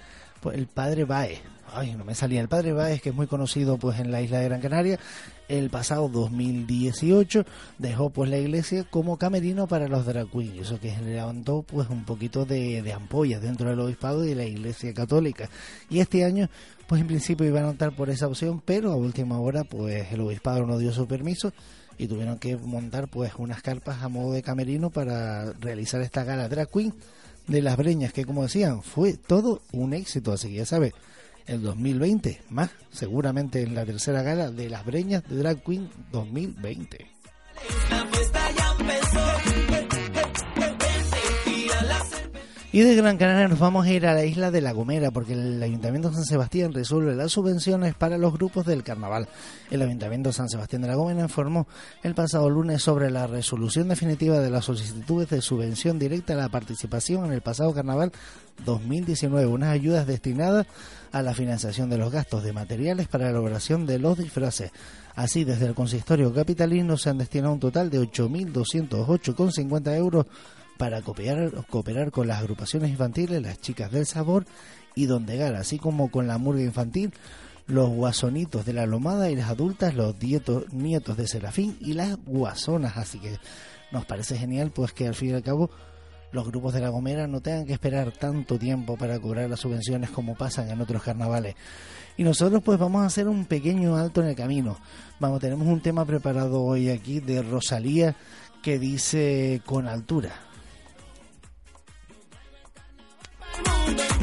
pues, 0.42 0.58
el 0.58 0.68
padre 0.68 1.06
Bae, 1.06 1.42
ay, 1.74 1.96
no 1.96 2.06
me 2.06 2.16
salía, 2.16 2.42
el 2.42 2.48
padre 2.48 2.74
Baez, 2.74 3.02
que 3.02 3.10
es 3.10 3.16
muy 3.16 3.28
conocido 3.28 3.78
pues 3.78 4.00
en 4.00 4.12
la 4.12 4.22
isla 4.22 4.40
de 4.40 4.46
Gran 4.46 4.62
Canaria, 4.62 5.00
el 5.48 5.70
pasado 5.70 6.10
2018 6.10 7.46
dejó 7.78 8.10
pues 8.12 8.30
la 8.30 8.38
iglesia 8.38 8.84
como 8.84 9.18
camerino 9.18 9.68
para 9.68 9.88
los 9.88 10.06
drag 10.06 10.28
eso 10.60 10.80
que 10.80 10.96
levantó 11.02 11.64
pues 11.64 11.90
un 11.90 12.06
poquito 12.06 12.46
de, 12.46 12.82
de 12.82 12.94
ampollas 12.94 13.42
dentro 13.42 13.70
del 13.70 13.80
obispado 13.80 14.24
y 14.24 14.30
de 14.30 14.36
la 14.36 14.46
iglesia 14.46 14.94
católica. 14.94 15.50
Y 15.90 16.00
este 16.00 16.24
año 16.24 16.50
pues 16.88 17.02
en 17.02 17.08
principio 17.08 17.46
iban 17.46 17.66
a 17.66 17.70
optar 17.70 17.96
por 17.96 18.10
esa 18.10 18.28
opción, 18.28 18.62
pero 18.64 18.92
a 18.92 18.96
última 18.96 19.40
hora 19.40 19.64
pues 19.64 20.12
el 20.12 20.22
obispado 20.22 20.66
no 20.66 20.78
dio 20.78 20.92
su 20.92 21.08
permiso 21.08 21.52
y 22.00 22.08
tuvieron 22.08 22.40
que 22.40 22.58
montar 22.58 23.08
pues 23.08 23.34
unas 23.38 23.62
carpas 23.62 24.02
a 24.02 24.10
modo 24.10 24.34
de 24.34 24.42
camerino 24.42 24.90
para 24.90 25.54
realizar 25.54 26.02
esta 26.02 26.24
gala 26.24 26.50
drag 26.50 26.72
queen 26.72 26.96
de 27.48 27.62
las 27.62 27.78
breñas 27.78 28.14
que 28.14 28.26
como 28.26 28.44
decían 28.44 28.82
fue 28.82 29.14
todo 29.14 29.62
un 29.72 29.94
éxito 29.94 30.32
así 30.32 30.48
que 30.48 30.56
ya 30.56 30.66
sabes 30.66 30.94
el 31.50 31.64
2020, 31.64 32.42
más 32.50 32.70
seguramente 32.92 33.64
en 33.64 33.74
la 33.74 33.84
tercera 33.84 34.22
gala 34.22 34.52
de 34.52 34.70
las 34.70 34.86
Breñas 34.86 35.28
de 35.28 35.38
Drag 35.38 35.64
Queen 35.64 35.90
2020. 36.12 37.08
Y 42.72 42.82
de 42.82 42.94
Gran 42.94 43.18
Canaria 43.18 43.48
nos 43.48 43.58
vamos 43.58 43.88
a 43.88 43.90
ir 43.90 44.06
a 44.06 44.14
la 44.14 44.24
isla 44.26 44.52
de 44.52 44.62
La 44.62 44.74
Gomera 44.74 45.10
porque 45.10 45.34
el 45.34 45.64
Ayuntamiento 45.64 46.10
de 46.10 46.18
San 46.18 46.26
Sebastián 46.26 46.72
resuelve 46.72 47.16
las 47.16 47.32
subvenciones 47.32 47.96
para 47.96 48.20
los 48.20 48.32
grupos 48.32 48.64
del 48.68 48.84
carnaval. 48.84 49.28
El 49.72 49.82
Ayuntamiento 49.82 50.30
de 50.30 50.34
San 50.34 50.50
Sebastián 50.50 50.84
de 50.84 50.90
La 50.90 50.94
Gomera 50.94 51.22
informó 51.22 51.68
el 52.04 52.14
pasado 52.14 52.48
lunes 52.48 52.84
sobre 52.84 53.10
la 53.10 53.26
resolución 53.26 53.88
definitiva 53.88 54.38
de 54.38 54.52
las 54.52 54.66
solicitudes 54.66 55.32
de 55.32 55.42
subvención 55.42 55.98
directa 55.98 56.34
a 56.34 56.36
la 56.38 56.50
participación 56.50 57.26
en 57.26 57.32
el 57.32 57.42
pasado 57.42 57.74
carnaval 57.74 58.12
2019, 58.66 59.48
unas 59.48 59.70
ayudas 59.70 60.06
destinadas 60.06 60.68
a 61.12 61.24
la 61.24 61.34
financiación 61.34 61.90
de 61.90 61.98
los 61.98 62.12
gastos 62.12 62.44
de 62.44 62.54
materiales 62.54 63.08
para 63.08 63.24
la 63.26 63.32
elaboración 63.32 63.88
de 63.88 63.98
los 63.98 64.16
disfraces. 64.16 64.72
Así, 65.16 65.44
desde 65.44 65.66
el 65.66 65.74
consistorio 65.74 66.32
capitalino 66.32 66.98
se 66.98 67.10
han 67.10 67.18
destinado 67.18 67.52
un 67.52 67.60
total 67.60 67.90
de 67.90 68.00
8.208,50 68.00 69.98
euros 69.98 70.28
para 70.80 71.02
cooperar, 71.02 71.52
cooperar 71.70 72.10
con 72.10 72.26
las 72.30 72.40
agrupaciones 72.40 72.90
infantiles, 72.90 73.42
las 73.42 73.60
chicas 73.60 73.92
del 73.92 74.06
sabor 74.06 74.46
y 74.96 75.08
Dondegar, 75.08 75.56
así 75.56 75.78
como 75.78 76.10
con 76.10 76.26
la 76.26 76.38
murga 76.38 76.64
infantil, 76.64 77.12
los 77.68 77.90
guasonitos 77.90 78.66
de 78.66 78.72
la 78.72 78.86
lomada 78.86 79.30
y 79.30 79.36
las 79.36 79.50
adultas, 79.50 79.94
los 79.94 80.16
nietos 80.72 81.18
de 81.18 81.28
Serafín 81.28 81.76
y 81.82 81.96
las 81.96 82.16
guasonas. 82.26 82.96
Así 82.96 83.20
que 83.20 83.40
nos 83.92 84.06
parece 84.06 84.38
genial, 84.38 84.72
pues 84.72 84.94
que 84.94 85.06
al 85.06 85.16
fin 85.16 85.32
y 85.32 85.34
al 85.34 85.44
cabo 85.44 85.70
los 86.32 86.48
grupos 86.48 86.74
de 86.74 86.80
La 86.80 86.88
Gomera 86.88 87.28
no 87.28 87.42
tengan 87.42 87.66
que 87.66 87.74
esperar 87.74 88.14
tanto 88.14 88.58
tiempo 88.58 88.96
para 88.96 89.20
cobrar 89.20 89.50
las 89.50 89.60
subvenciones 89.60 90.12
como 90.12 90.36
pasan 90.36 90.70
en 90.70 90.80
otros 90.80 91.04
carnavales. 91.04 91.56
Y 92.16 92.24
nosotros 92.24 92.64
pues 92.64 92.80
vamos 92.80 93.02
a 93.02 93.08
hacer 93.08 93.28
un 93.28 93.44
pequeño 93.44 93.98
alto 93.98 94.22
en 94.22 94.28
el 94.28 94.36
camino. 94.36 94.78
Vamos, 95.20 95.42
tenemos 95.42 95.68
un 95.68 95.82
tema 95.82 96.06
preparado 96.06 96.64
hoy 96.64 96.90
aquí 96.90 97.20
de 97.20 97.42
Rosalía 97.42 98.16
que 98.64 98.80
dice 98.80 99.62
con 99.66 99.86
altura. 99.86 100.49
mundo 103.58 104.19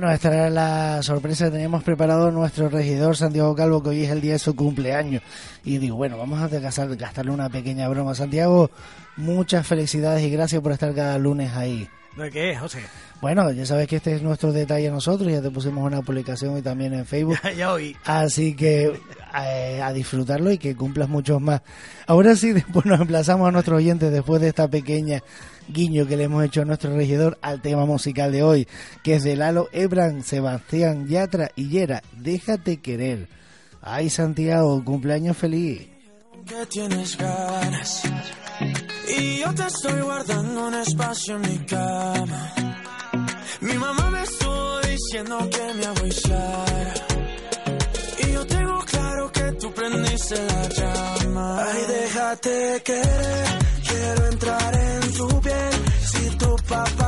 Bueno, 0.00 0.14
esta 0.14 0.32
era 0.32 0.48
la 0.48 1.02
sorpresa 1.02 1.44
que 1.44 1.50
teníamos 1.50 1.84
preparado 1.84 2.30
nuestro 2.30 2.70
regidor 2.70 3.18
Santiago 3.18 3.54
Calvo, 3.54 3.82
que 3.82 3.90
hoy 3.90 4.04
es 4.04 4.10
el 4.10 4.22
día 4.22 4.32
de 4.32 4.38
su 4.38 4.56
cumpleaños. 4.56 5.22
Y 5.62 5.76
digo, 5.76 5.96
bueno, 5.96 6.16
vamos 6.16 6.40
a 6.40 6.48
gastarle 6.48 7.30
una 7.30 7.50
pequeña 7.50 7.86
broma. 7.86 8.14
Santiago, 8.14 8.70
muchas 9.18 9.66
felicidades 9.66 10.22
y 10.22 10.30
gracias 10.30 10.62
por 10.62 10.72
estar 10.72 10.94
cada 10.94 11.18
lunes 11.18 11.54
ahí. 11.54 11.86
¿De 12.16 12.30
qué, 12.30 12.56
José? 12.56 12.80
Bueno, 13.20 13.50
ya 13.52 13.64
sabes 13.66 13.86
que 13.86 13.96
este 13.96 14.14
es 14.14 14.22
nuestro 14.22 14.52
detalle 14.52 14.88
a 14.88 14.90
nosotros, 14.90 15.30
ya 15.30 15.40
te 15.40 15.50
pusimos 15.50 15.84
una 15.84 16.02
publicación 16.02 16.58
y 16.58 16.62
también 16.62 16.92
en 16.94 17.06
Facebook. 17.06 17.38
ya, 17.56 17.72
oí. 17.72 17.96
Así 18.04 18.54
que 18.54 18.98
eh, 19.38 19.80
a 19.82 19.92
disfrutarlo 19.92 20.50
y 20.50 20.58
que 20.58 20.74
cumplas 20.74 21.08
muchos 21.08 21.40
más. 21.40 21.62
Ahora 22.06 22.34
sí, 22.34 22.52
después 22.54 22.86
nos 22.86 23.00
emplazamos 23.00 23.48
a 23.48 23.52
nuestros 23.52 23.78
oyentes 23.78 24.10
después 24.10 24.40
de 24.40 24.48
esta 24.48 24.68
pequeña 24.68 25.22
guiño 25.68 26.06
que 26.06 26.16
le 26.16 26.24
hemos 26.24 26.44
hecho 26.44 26.62
a 26.62 26.64
nuestro 26.64 26.96
regidor 26.96 27.38
al 27.42 27.60
tema 27.60 27.84
musical 27.86 28.32
de 28.32 28.42
hoy, 28.42 28.66
que 29.04 29.14
es 29.14 29.22
de 29.22 29.36
Lalo 29.36 29.68
Ebran, 29.72 30.24
Sebastián 30.24 31.06
Yatra 31.06 31.52
y 31.54 31.68
Yera, 31.68 32.02
Déjate 32.12 32.78
querer. 32.78 33.28
Ay 33.82 34.10
Santiago, 34.10 34.82
cumpleaños 34.84 35.36
feliz. 35.36 35.86
Que 36.46 36.66
tienes 36.66 37.16
ganas 37.16 38.02
y 39.08 39.38
yo 39.38 39.54
te 39.54 39.66
estoy 39.66 40.00
guardando 40.00 40.66
un 40.66 40.74
espacio 40.74 41.36
en 41.36 41.42
mi 41.42 41.58
cama. 41.66 42.52
Mi 43.60 43.74
mamá 43.74 44.10
me 44.10 44.22
estuvo 44.22 44.80
diciendo 44.80 45.38
que 45.50 45.74
me 45.74 45.86
hago 45.86 46.06
y 46.06 46.10
yo 48.32 48.46
tengo 48.46 48.78
claro 48.80 49.32
que 49.32 49.52
tú 49.52 49.72
prendiste 49.72 50.34
la 50.46 50.68
llama. 50.68 51.64
Ay, 51.64 51.84
déjate 51.88 52.82
querer, 52.84 53.46
quiero 53.88 54.26
entrar 54.26 54.74
en 54.74 55.12
tu 55.12 55.40
piel. 55.40 55.72
Si 56.12 56.30
tu 56.36 56.56
papá 56.68 56.99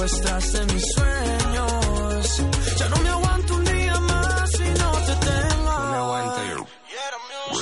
secuestraste 0.00 0.64
mis 0.72 0.84
sueños. 0.94 2.42
Ya 2.78 2.88
no 2.88 2.96
me 3.02 3.08
aguanto 3.10 3.54
un 3.54 3.64
día 3.64 4.00
más 4.00 4.50
si 4.50 4.62
no 4.62 4.92
te 5.06 5.14
tengo. 5.26 6.16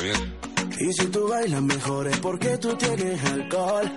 Me. 0.02 0.86
Y 0.86 0.92
si 0.92 1.06
tú 1.06 1.28
bailas 1.28 1.62
mejor 1.62 2.06
es 2.06 2.18
porque 2.18 2.58
tú 2.58 2.76
tienes 2.76 3.24
alcohol. 3.24 3.92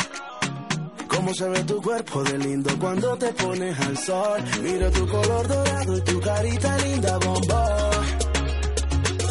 Cómo 1.08 1.34
se 1.34 1.50
ve 1.50 1.64
tu 1.66 1.82
cuerpo 1.82 2.24
de 2.24 2.38
lindo 2.40 2.72
cuando 2.80 3.16
te 3.18 3.32
pones 3.34 3.80
al 3.80 3.98
sol. 3.98 4.44
Mira 4.64 4.90
tu 4.90 5.08
color 5.08 5.48
dorado 5.48 5.98
y 5.98 6.02
tu 6.02 6.20
carita 6.20 6.78
linda, 6.80 7.18
bombón. 7.20 8.06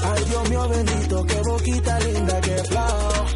Ay, 0.05 0.25
Dios 0.29 0.51
mío 0.51 0.69
bendito, 0.69 1.25
qué 1.27 1.41
boquita 1.49 2.01
linda, 2.01 2.41
qué 2.43 2.57
flow. 2.69 3.27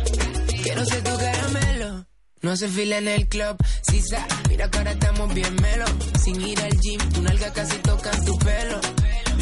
Quiero 0.63 0.85
ser 0.85 1.03
tu 1.03 1.17
caramelo. 1.17 2.07
No 2.43 2.51
hace 2.53 2.69
fila 2.69 2.99
en 2.99 3.09
el 3.09 3.29
club, 3.29 3.57
si 3.83 4.03
sa, 4.03 4.27
mira 4.55 4.71
que 4.71 4.79
ahora 4.79 4.93
estamos 4.93 5.35
bien 5.35 5.55
melo. 5.62 5.85
Sin 6.23 6.40
ir 6.40 6.61
al 6.61 6.75
gym, 6.81 7.01
tu 7.12 7.23
nalga 7.23 7.53
casi 7.53 7.77
toca 7.79 8.11
tu 8.27 8.38
pelo. 8.38 8.79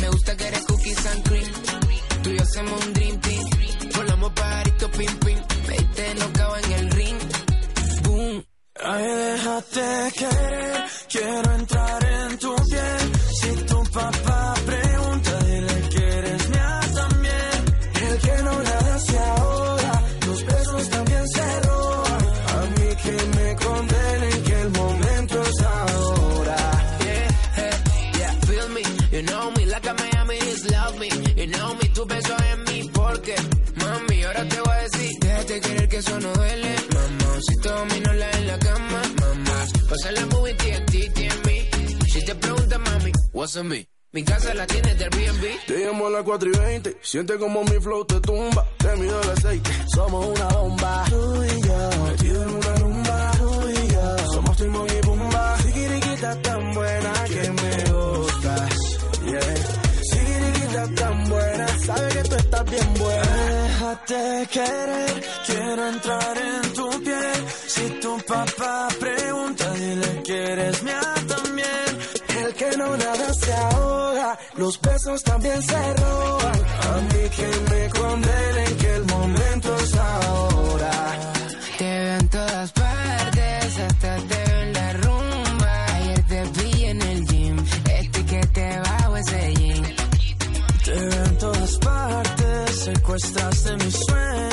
Me 0.00 0.08
gusta 0.08 0.36
que 0.36 0.46
eres 0.48 0.64
cookies 0.66 1.06
and 1.06 1.22
cream. 1.28 1.52
Tú 2.22 2.30
y 2.30 2.36
yo 2.36 2.42
hacemos 2.42 2.86
un 2.86 2.92
dream 2.94 3.20
team. 3.20 3.44
Volamos 3.96 4.32
pajarito 4.32 4.90
pim 4.92 5.14
pim. 5.24 5.38
Me 5.68 5.76
diste 5.76 6.14
nocao 6.14 6.56
en 6.56 6.72
el 6.72 6.90
ring. 6.92 7.18
Boom. 8.04 8.44
Ay, 8.84 9.04
déjate 9.04 10.12
querer, 10.18 10.84
quiero 11.12 11.54
entrar 11.60 12.04
en 12.04 12.38
tu 12.38 12.54
piel. 12.70 13.04
Si 13.38 13.50
tu 13.70 13.78
papá 13.92 14.31
what's 43.42 43.56
on 43.56 43.68
me? 43.68 43.84
Mi 44.12 44.22
casa 44.22 44.54
la 44.54 44.66
tienes 44.66 44.96
del 44.98 45.10
B&B. 45.10 45.58
Te 45.66 45.78
llamo 45.84 46.06
a 46.06 46.10
las 46.10 46.22
4 46.22 46.48
y 46.48 46.58
20, 46.58 46.98
siente 47.02 47.36
como 47.38 47.64
mi 47.64 47.80
flow 47.80 48.04
te 48.04 48.20
tumba. 48.20 48.64
Te 48.78 48.94
mido 48.96 49.20
el 49.20 49.30
aceite, 49.30 49.70
somos 49.94 50.26
una 50.26 50.48
bomba. 50.48 51.04
Tú 51.08 51.44
y 51.44 51.66
yo, 51.66 52.04
metido 52.04 52.42
en 52.42 52.50
una 52.50 52.74
rumba. 52.76 53.32
Tú 53.38 53.70
y 53.70 53.88
yo, 53.92 54.18
somos 54.32 54.56
Timón 54.56 54.86
y 54.86 55.00
Pumba. 55.06 55.58
Sigiriquita 55.58 56.42
tan 56.42 56.74
buena 56.74 57.12
que 57.24 57.50
me 57.50 57.72
gustas. 57.90 58.70
Yeah. 59.24 59.56
Sigiriquita 60.10 60.94
tan 60.94 61.28
buena, 61.28 61.68
sabe 61.86 62.08
que 62.12 62.22
tú 62.22 62.36
estás 62.36 62.64
bien 62.70 62.94
buena. 62.94 63.36
Déjate 63.66 64.48
querer, 64.52 65.22
quiero 65.46 65.88
entrar 65.88 66.38
en 66.38 66.72
tu 66.74 66.90
piel. 67.02 67.48
Si 67.66 67.88
tu 68.02 68.18
papá 68.18 68.88
pregunta, 69.00 69.72
dile 69.72 70.22
que 70.22 70.52
eres 70.52 70.82
mía 70.84 71.00
también. 71.00 71.21
Los 74.56 74.80
besos 74.80 75.22
también 75.22 75.62
se 75.62 75.94
roban. 75.94 76.60
A 76.90 77.00
mí 77.00 77.28
que 77.36 77.50
me 77.70 77.88
condenen 78.00 78.76
que 78.78 78.94
el 78.96 79.04
momento 79.04 79.76
es 79.76 79.94
ahora. 79.96 80.92
Te 81.78 81.84
veo 81.84 82.18
en 82.18 82.28
todas 82.28 82.72
partes, 82.72 83.78
hasta 83.78 84.16
te 84.16 84.34
veo 84.34 84.60
en 84.62 84.72
la 84.72 84.92
rumba. 84.94 85.86
Ayer 85.94 86.22
te 86.24 86.42
vi 86.62 86.84
en 86.84 87.02
el 87.02 87.26
gym, 87.26 87.56
este 87.98 88.24
que 88.26 88.40
te 88.46 88.78
bajo 88.80 89.16
ese 89.16 89.54
jean. 89.54 89.82
Te 90.84 90.92
veo 90.92 91.24
en 91.24 91.38
todas 91.38 91.78
partes, 91.78 92.78
secuestraste 92.84 93.76
mis 93.76 93.96
sueños. 94.06 94.51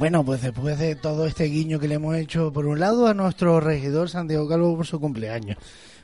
Bueno, 0.00 0.24
pues 0.24 0.40
después 0.40 0.78
de 0.78 0.96
todo 0.96 1.26
este 1.26 1.44
guiño 1.44 1.78
que 1.78 1.86
le 1.86 1.96
hemos 1.96 2.16
hecho, 2.16 2.50
por 2.54 2.64
un 2.66 2.80
lado 2.80 3.06
a 3.06 3.12
nuestro 3.12 3.60
regidor 3.60 4.08
Santiago 4.08 4.48
Calvo 4.48 4.74
por 4.74 4.86
su 4.86 4.98
cumpleaños, 4.98 5.58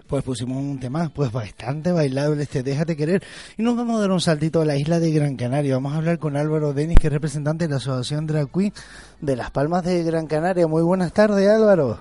pues 0.06 0.22
pusimos 0.22 0.58
un 0.58 0.78
tema 0.78 1.10
pues 1.14 1.32
bastante 1.32 1.92
bailable, 1.92 2.42
este 2.42 2.62
Déjate 2.62 2.94
Querer, 2.94 3.22
y 3.56 3.62
nos 3.62 3.74
vamos 3.74 3.96
a 3.96 4.00
dar 4.02 4.10
un 4.10 4.20
saltito 4.20 4.60
a 4.60 4.66
la 4.66 4.76
isla 4.76 5.00
de 5.00 5.10
Gran 5.12 5.36
Canaria. 5.36 5.74
Vamos 5.76 5.94
a 5.94 5.96
hablar 5.96 6.18
con 6.18 6.36
Álvaro 6.36 6.74
Denis, 6.74 6.98
que 7.00 7.06
es 7.06 7.12
representante 7.12 7.64
de 7.64 7.70
la 7.70 7.76
Asociación 7.78 8.26
Drag 8.26 8.50
Queen 8.52 8.74
de 9.22 9.34
Las 9.34 9.50
Palmas 9.50 9.82
de 9.82 10.02
Gran 10.04 10.26
Canaria. 10.26 10.66
Muy 10.66 10.82
buenas 10.82 11.14
tardes, 11.14 11.48
Álvaro. 11.48 11.98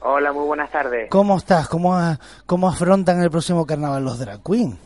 Hola, 0.00 0.32
muy 0.32 0.44
buenas 0.44 0.72
tardes. 0.72 1.08
¿Cómo 1.08 1.36
estás? 1.38 1.68
¿Cómo, 1.68 1.94
a- 1.96 2.18
cómo 2.46 2.68
afrontan 2.68 3.20
el 3.22 3.30
próximo 3.30 3.64
carnaval 3.64 4.04
los 4.04 4.18
Drag 4.18 4.42
Queen? 4.42 4.76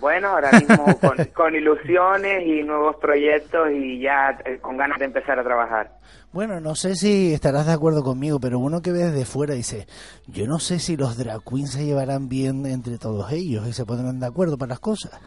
Bueno, 0.00 0.28
ahora 0.28 0.50
mismo 0.52 0.84
con, 1.00 1.24
con 1.34 1.54
ilusiones 1.54 2.46
y 2.46 2.62
nuevos 2.62 2.96
proyectos 2.96 3.70
y 3.70 4.00
ya 4.00 4.38
eh, 4.44 4.58
con 4.58 4.76
ganas 4.76 4.98
de 4.98 5.04
empezar 5.04 5.38
a 5.38 5.44
trabajar. 5.44 5.90
Bueno, 6.32 6.60
no 6.60 6.74
sé 6.74 6.94
si 6.94 7.34
estarás 7.34 7.66
de 7.66 7.72
acuerdo 7.72 8.02
conmigo, 8.02 8.38
pero 8.40 8.58
uno 8.58 8.80
que 8.82 8.92
ve 8.92 9.00
desde 9.00 9.24
fuera 9.24 9.54
dice, 9.54 9.86
yo 10.26 10.46
no 10.46 10.58
sé 10.58 10.78
si 10.78 10.96
los 10.96 11.18
drag 11.18 11.42
queens 11.44 11.72
se 11.72 11.84
llevarán 11.84 12.28
bien 12.28 12.64
entre 12.66 12.98
todos 12.98 13.30
ellos 13.32 13.66
y 13.66 13.72
se 13.72 13.84
pondrán 13.84 14.20
de 14.20 14.26
acuerdo 14.26 14.56
para 14.56 14.70
las 14.70 14.80
cosas. 14.80 15.20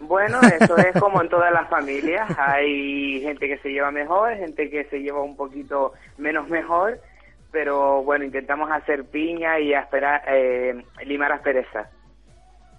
Bueno, 0.00 0.40
eso 0.42 0.76
es 0.76 0.92
como 1.00 1.22
en 1.22 1.28
todas 1.28 1.52
las 1.52 1.68
familias. 1.68 2.28
Hay 2.38 3.20
gente 3.22 3.48
que 3.48 3.58
se 3.58 3.70
lleva 3.70 3.90
mejor, 3.90 4.36
gente 4.36 4.68
que 4.68 4.84
se 4.84 4.98
lleva 4.98 5.22
un 5.22 5.36
poquito 5.36 5.92
menos 6.18 6.48
mejor, 6.48 7.00
pero 7.50 8.02
bueno, 8.02 8.24
intentamos 8.24 8.70
hacer 8.70 9.04
piña 9.04 9.58
y 9.58 9.72
esperar, 9.72 10.22
eh, 10.28 10.84
limar 11.04 11.32
asperezas. 11.32 11.88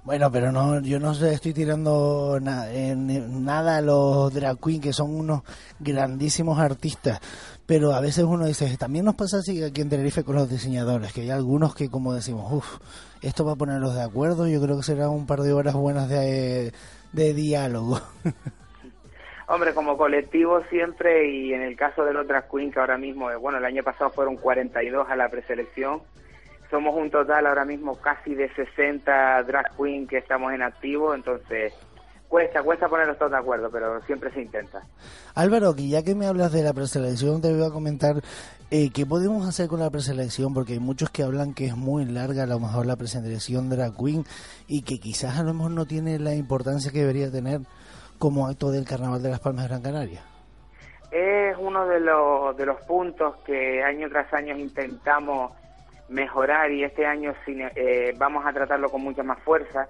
Bueno, 0.03 0.31
pero 0.31 0.51
no, 0.51 0.79
yo 0.81 0.99
no 0.99 1.12
estoy 1.12 1.53
tirando 1.53 2.39
nada 2.41 3.77
a 3.77 3.81
los 3.81 4.33
drag 4.33 4.57
queens, 4.59 4.81
que 4.81 4.93
son 4.93 5.13
unos 5.13 5.43
grandísimos 5.79 6.57
artistas, 6.57 7.19
pero 7.65 7.93
a 7.93 7.99
veces 7.99 8.23
uno 8.23 8.45
dice, 8.45 8.75
también 8.77 9.05
nos 9.05 9.15
pasa 9.15 9.38
así 9.38 9.62
aquí 9.62 9.81
en 9.81 9.89
Tenerife 9.89 10.23
con 10.23 10.35
los 10.35 10.49
diseñadores, 10.49 11.13
que 11.13 11.21
hay 11.21 11.29
algunos 11.29 11.75
que 11.75 11.89
como 11.89 12.13
decimos, 12.13 12.51
uff, 12.51 12.79
esto 13.21 13.43
va 13.45 13.53
a 13.53 13.57
ponerlos 13.57 13.93
de 13.93 14.01
acuerdo, 14.01 14.47
yo 14.47 14.62
creo 14.62 14.77
que 14.77 14.83
será 14.83 15.09
un 15.09 15.27
par 15.27 15.41
de 15.41 15.53
horas 15.53 15.75
buenas 15.75 16.07
de, 16.07 16.73
de 17.12 17.33
diálogo. 17.33 17.99
Hombre, 19.47 19.73
como 19.73 19.97
colectivo 19.97 20.63
siempre 20.69 21.27
y 21.29 21.53
en 21.53 21.62
el 21.62 21.75
caso 21.75 22.05
de 22.05 22.13
los 22.13 22.27
drag 22.27 22.47
queen 22.49 22.71
que 22.71 22.79
ahora 22.79 22.97
mismo, 22.97 23.31
eh, 23.31 23.35
bueno, 23.35 23.57
el 23.57 23.65
año 23.65 23.83
pasado 23.83 24.12
fueron 24.12 24.38
42 24.38 25.09
a 25.09 25.15
la 25.15 25.27
preselección, 25.29 26.01
somos 26.69 26.95
un 26.95 27.10
total 27.10 27.47
ahora 27.47 27.65
mismo 27.65 27.95
casi 27.95 28.36
de 28.36 28.53
60 28.53 29.43
drag 29.43 29.75
queen 29.75 30.08
que 30.08 30.17
estamos 30.17 30.53
en 30.53 30.62
activo, 30.62 31.13
entonces 31.15 31.73
cuesta, 32.27 32.62
cuesta 32.62 32.88
ponernos 32.88 33.17
todos 33.17 33.32
de 33.32 33.38
acuerdo, 33.38 33.69
pero 33.71 34.01
siempre 34.03 34.32
se 34.32 34.41
intenta. 34.41 34.84
Álvaro, 35.36 35.75
que 35.75 35.88
ya 35.88 36.03
que 36.03 36.15
me 36.15 36.27
hablas 36.27 36.53
de 36.53 36.63
la 36.63 36.73
preselección, 36.73 37.41
te 37.41 37.51
voy 37.51 37.65
a 37.65 37.71
comentar 37.71 38.17
eh, 38.69 38.91
qué 38.93 39.05
podemos 39.05 39.47
hacer 39.47 39.67
con 39.67 39.79
la 39.79 39.89
preselección, 39.89 40.53
porque 40.53 40.73
hay 40.73 40.79
muchos 40.79 41.10
que 41.10 41.23
hablan 41.23 41.53
que 41.53 41.65
es 41.65 41.75
muy 41.75 42.05
larga 42.05 42.43
a 42.43 42.47
lo 42.47 42.60
mejor 42.60 42.86
la 42.86 42.95
preselección 42.95 43.69
drag 43.69 43.97
queen 43.97 44.23
y 44.67 44.84
que 44.84 44.99
quizás 44.99 45.39
a 45.39 45.43
lo 45.43 45.53
mejor 45.53 45.71
no 45.71 45.86
tiene 45.86 46.19
la 46.19 46.36
importancia 46.36 46.91
que 46.91 46.99
debería 46.99 47.32
tener 47.32 47.62
como 48.19 48.47
acto 48.47 48.69
del 48.69 48.86
Carnaval 48.86 49.23
de 49.23 49.29
las 49.29 49.39
Palmas 49.39 49.63
de 49.63 49.69
Gran 49.69 49.82
Canaria. 49.82 50.21
Es 51.12 51.58
uno 51.58 51.88
de 51.88 51.99
los, 51.99 52.55
de 52.55 52.65
los 52.67 52.79
puntos 52.82 53.38
que 53.38 53.82
año 53.82 54.08
tras 54.10 54.32
año 54.34 54.55
intentamos 54.55 55.51
mejorar 56.10 56.72
y 56.72 56.84
este 56.84 57.06
año 57.06 57.34
eh, 57.48 58.13
vamos 58.17 58.45
a 58.45 58.54
tratarlo 58.54 58.89
con 58.89 59.02
mucha 59.02 59.24
más 59.24 59.39
fuerza 59.39 59.88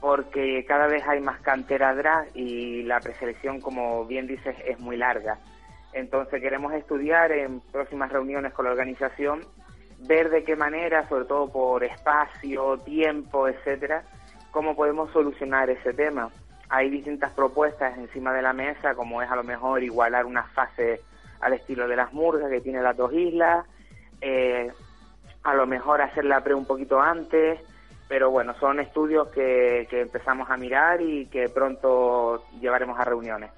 porque 0.00 0.64
cada 0.66 0.88
vez 0.88 1.06
hay 1.06 1.20
más 1.20 1.40
cantera 1.42 1.94
drag 1.94 2.26
y 2.34 2.82
la 2.82 2.98
preselección, 2.98 3.60
como 3.60 4.04
bien 4.04 4.26
dices, 4.26 4.56
es 4.66 4.80
muy 4.80 4.96
larga. 4.96 5.38
Entonces 5.92 6.40
queremos 6.40 6.72
estudiar 6.72 7.30
en 7.30 7.60
próximas 7.60 8.10
reuniones 8.10 8.52
con 8.52 8.64
la 8.64 8.72
organización, 8.72 9.42
ver 10.00 10.30
de 10.30 10.42
qué 10.42 10.56
manera, 10.56 11.08
sobre 11.08 11.26
todo 11.26 11.52
por 11.52 11.84
espacio, 11.84 12.78
tiempo, 12.78 13.46
etcétera, 13.46 14.02
cómo 14.50 14.74
podemos 14.74 15.12
solucionar 15.12 15.70
ese 15.70 15.92
tema. 15.92 16.30
Hay 16.68 16.90
distintas 16.90 17.30
propuestas 17.32 17.96
encima 17.96 18.32
de 18.32 18.42
la 18.42 18.52
mesa, 18.52 18.96
como 18.96 19.22
es 19.22 19.30
a 19.30 19.36
lo 19.36 19.44
mejor 19.44 19.84
igualar 19.84 20.26
una 20.26 20.42
fase 20.48 21.00
al 21.40 21.52
estilo 21.52 21.86
de 21.86 21.96
las 21.96 22.12
murgas 22.12 22.50
que 22.50 22.60
tiene 22.60 22.82
las 22.82 22.96
dos 22.96 23.12
islas, 23.12 23.66
eh, 24.20 24.72
a 25.44 25.54
lo 25.54 25.66
mejor 25.66 26.00
hacer 26.02 26.24
la 26.24 26.42
pre 26.42 26.54
un 26.54 26.64
poquito 26.64 27.00
antes, 27.00 27.60
pero 28.08 28.30
bueno, 28.30 28.54
son 28.60 28.80
estudios 28.80 29.28
que, 29.28 29.86
que 29.90 30.02
empezamos 30.02 30.50
a 30.50 30.56
mirar 30.56 31.00
y 31.00 31.26
que 31.26 31.48
pronto 31.48 32.44
llevaremos 32.60 32.98
a 32.98 33.04
reuniones. 33.04 33.50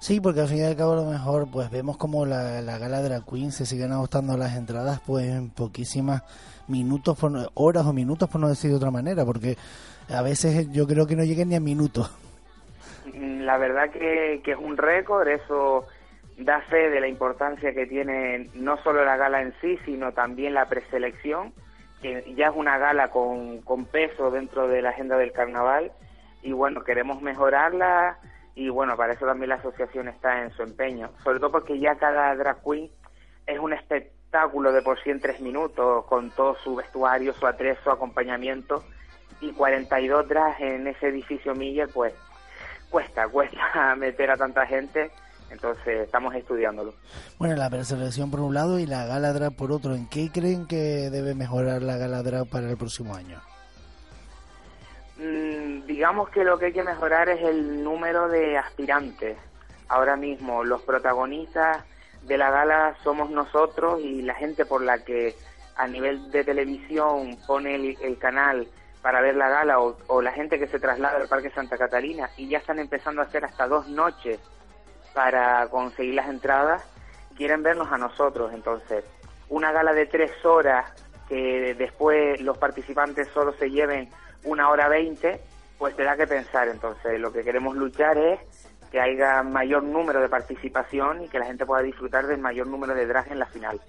Sí, 0.00 0.20
porque 0.20 0.40
al 0.40 0.48
fin 0.48 0.58
y 0.58 0.64
al 0.64 0.76
cabo 0.76 0.92
a 0.92 0.96
lo 0.96 1.04
mejor 1.04 1.48
pues 1.50 1.70
vemos 1.70 1.96
como 1.96 2.24
la, 2.24 2.60
la 2.62 2.78
gala 2.78 3.02
de 3.02 3.08
la 3.08 3.22
Queen 3.28 3.50
se 3.50 3.66
siguen 3.66 3.92
agotando 3.92 4.36
las 4.36 4.56
entradas 4.56 5.00
pues 5.04 5.26
en 5.26 5.50
poquísimas 5.50 6.22
minutos, 6.68 7.18
por, 7.18 7.32
horas 7.54 7.84
o 7.84 7.92
minutos 7.92 8.28
por 8.28 8.40
no 8.40 8.48
decir 8.48 8.70
de 8.70 8.76
otra 8.76 8.92
manera, 8.92 9.24
porque 9.24 9.56
a 10.08 10.22
veces 10.22 10.70
yo 10.70 10.86
creo 10.86 11.06
que 11.06 11.16
no 11.16 11.24
lleguen 11.24 11.48
ni 11.48 11.56
a 11.56 11.60
minutos. 11.60 12.10
Mm, 13.12 13.40
La 13.40 13.58
verdad 13.58 13.90
que, 13.90 14.40
que 14.44 14.52
es 14.52 14.58
un 14.58 14.76
récord, 14.76 15.26
eso 15.26 15.84
da 16.38 16.60
fe 16.62 16.90
de 16.90 17.00
la 17.00 17.08
importancia 17.08 17.74
que 17.74 17.86
tiene 17.86 18.48
no 18.54 18.76
solo 18.78 19.04
la 19.04 19.16
gala 19.16 19.42
en 19.42 19.52
sí, 19.60 19.78
sino 19.84 20.12
también 20.12 20.54
la 20.54 20.68
preselección, 20.68 21.52
que 22.00 22.32
ya 22.36 22.48
es 22.48 22.52
una 22.54 22.78
gala 22.78 23.10
con, 23.10 23.60
con 23.62 23.84
peso 23.84 24.30
dentro 24.30 24.68
de 24.68 24.80
la 24.82 24.90
agenda 24.90 25.16
del 25.16 25.32
carnaval 25.32 25.92
y 26.42 26.52
bueno, 26.52 26.84
queremos 26.84 27.20
mejorarla 27.22 28.18
y 28.54 28.68
bueno, 28.68 28.96
para 28.96 29.14
eso 29.14 29.26
también 29.26 29.50
la 29.50 29.56
asociación 29.56 30.08
está 30.08 30.42
en 30.42 30.50
su 30.52 30.62
empeño, 30.62 31.10
sobre 31.24 31.40
todo 31.40 31.50
porque 31.50 31.78
ya 31.78 31.96
cada 31.96 32.34
drag 32.34 32.62
queen 32.62 32.90
es 33.46 33.58
un 33.58 33.72
espectáculo 33.72 34.72
de 34.72 34.82
por 34.82 35.02
sí 35.02 35.10
en 35.10 35.20
tres 35.20 35.40
minutos, 35.40 36.04
con 36.06 36.30
todo 36.30 36.56
su 36.56 36.76
vestuario, 36.76 37.34
su 37.34 37.46
atrezo, 37.46 37.82
su 37.84 37.90
acompañamiento 37.90 38.84
y 39.40 39.52
42 39.52 40.28
drags 40.28 40.60
en 40.60 40.86
ese 40.86 41.08
edificio 41.08 41.54
Miller, 41.54 41.88
pues 41.92 42.14
cuesta, 42.90 43.28
cuesta 43.32 43.96
meter 43.96 44.30
a 44.30 44.36
tanta 44.36 44.66
gente, 44.66 45.10
entonces 45.50 46.04
estamos 46.04 46.34
estudiándolo. 46.34 46.94
Bueno, 47.38 47.56
la 47.56 47.70
preselección 47.70 48.30
por 48.30 48.40
un 48.40 48.54
lado 48.54 48.78
y 48.78 48.86
la 48.86 49.06
gala 49.06 49.32
drag 49.32 49.54
por 49.54 49.72
otro. 49.72 49.94
¿En 49.94 50.08
qué 50.08 50.30
creen 50.32 50.66
que 50.66 51.10
debe 51.10 51.34
mejorar 51.34 51.82
la 51.82 51.96
gala 51.96 52.22
drag 52.22 52.46
para 52.48 52.70
el 52.70 52.76
próximo 52.76 53.14
año? 53.14 53.40
Mm, 55.18 55.86
digamos 55.86 56.28
que 56.30 56.44
lo 56.44 56.58
que 56.58 56.66
hay 56.66 56.72
que 56.72 56.82
mejorar 56.82 57.28
es 57.28 57.42
el 57.42 57.82
número 57.82 58.28
de 58.28 58.58
aspirantes. 58.58 59.36
Ahora 59.88 60.16
mismo 60.16 60.64
los 60.64 60.82
protagonistas 60.82 61.84
de 62.22 62.36
la 62.36 62.50
gala 62.50 62.96
somos 63.02 63.30
nosotros 63.30 64.00
y 64.00 64.22
la 64.22 64.34
gente 64.34 64.66
por 64.66 64.82
la 64.82 65.02
que 65.04 65.34
a 65.76 65.86
nivel 65.86 66.30
de 66.30 66.44
televisión 66.44 67.38
pone 67.46 67.74
el, 67.74 67.96
el 68.02 68.18
canal 68.18 68.68
para 69.00 69.20
ver 69.20 69.36
la 69.36 69.48
gala 69.48 69.80
o, 69.80 69.96
o 70.08 70.20
la 70.20 70.32
gente 70.32 70.58
que 70.58 70.66
se 70.66 70.80
traslada 70.80 71.18
al 71.18 71.28
Parque 71.28 71.50
Santa 71.50 71.78
Catalina 71.78 72.28
y 72.36 72.48
ya 72.48 72.58
están 72.58 72.78
empezando 72.78 73.22
a 73.22 73.24
hacer 73.24 73.44
hasta 73.44 73.66
dos 73.66 73.88
noches 73.88 74.40
para 75.18 75.66
conseguir 75.66 76.14
las 76.14 76.28
entradas, 76.28 76.80
quieren 77.36 77.64
vernos 77.64 77.90
a 77.90 77.98
nosotros. 77.98 78.52
Entonces, 78.54 79.04
una 79.48 79.72
gala 79.72 79.92
de 79.92 80.06
tres 80.06 80.30
horas 80.44 80.92
que 81.28 81.74
después 81.76 82.40
los 82.40 82.56
participantes 82.56 83.26
solo 83.34 83.52
se 83.54 83.68
lleven 83.68 84.08
una 84.44 84.70
hora 84.70 84.88
veinte, 84.88 85.40
pues 85.76 85.96
te 85.96 86.04
da 86.04 86.16
que 86.16 86.28
pensar. 86.28 86.68
Entonces, 86.68 87.18
lo 87.18 87.32
que 87.32 87.42
queremos 87.42 87.74
luchar 87.74 88.16
es 88.16 88.38
que 88.92 89.00
haya 89.00 89.42
mayor 89.42 89.82
número 89.82 90.20
de 90.20 90.28
participación 90.28 91.24
y 91.24 91.28
que 91.28 91.40
la 91.40 91.46
gente 91.46 91.66
pueda 91.66 91.82
disfrutar 91.82 92.28
del 92.28 92.38
mayor 92.38 92.68
número 92.68 92.94
de 92.94 93.04
drag 93.04 93.32
en 93.32 93.40
la 93.40 93.46
final. 93.46 93.80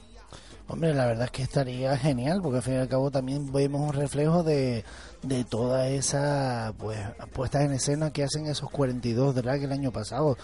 Hombre, 0.68 0.96
la 0.96 1.06
verdad 1.06 1.26
es 1.26 1.32
que 1.32 1.44
estaría 1.44 1.96
genial, 1.96 2.40
porque 2.42 2.58
al 2.58 2.64
fin 2.64 2.74
y 2.74 2.78
al 2.78 2.90
cabo 2.90 3.12
también 3.12 3.52
vemos 3.52 3.82
un 3.82 3.94
reflejo 3.94 4.42
de, 4.42 4.84
de 5.22 5.44
toda 5.44 5.88
esa 5.90 6.74
pues 6.78 7.00
puestas 7.34 7.66
en 7.66 7.74
escena 7.74 8.12
que 8.12 8.24
hacen 8.24 8.48
esos 8.48 8.70
42 8.72 9.36
drag 9.36 9.64
el 9.64 9.72
año 9.72 9.92
pasado. 9.92 10.38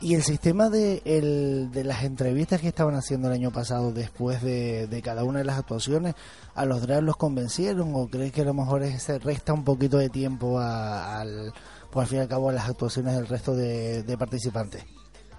Y 0.00 0.14
el 0.14 0.22
sistema 0.22 0.68
de, 0.70 1.02
el, 1.04 1.72
de 1.72 1.82
las 1.82 2.04
entrevistas 2.04 2.60
que 2.60 2.68
estaban 2.68 2.94
haciendo 2.94 3.26
el 3.28 3.34
año 3.34 3.50
pasado 3.50 3.90
después 3.92 4.40
de, 4.42 4.86
de 4.86 5.02
cada 5.02 5.24
una 5.24 5.40
de 5.40 5.44
las 5.44 5.58
actuaciones, 5.58 6.14
¿a 6.54 6.64
los 6.64 6.82
drag 6.86 7.02
los 7.02 7.16
convencieron 7.16 7.90
o 7.94 8.06
crees 8.08 8.30
que 8.32 8.42
a 8.42 8.44
lo 8.44 8.54
mejor 8.54 8.86
se 8.86 9.18
resta 9.18 9.52
un 9.52 9.64
poquito 9.64 9.98
de 9.98 10.08
tiempo 10.08 10.60
a- 10.60 11.20
al, 11.20 11.52
pues 11.90 12.04
al 12.04 12.08
fin 12.08 12.18
y 12.18 12.20
al 12.22 12.28
cabo 12.28 12.50
a 12.50 12.52
las 12.52 12.68
actuaciones 12.68 13.16
del 13.16 13.26
resto 13.26 13.56
de, 13.56 14.02
de 14.04 14.16
participantes? 14.16 14.84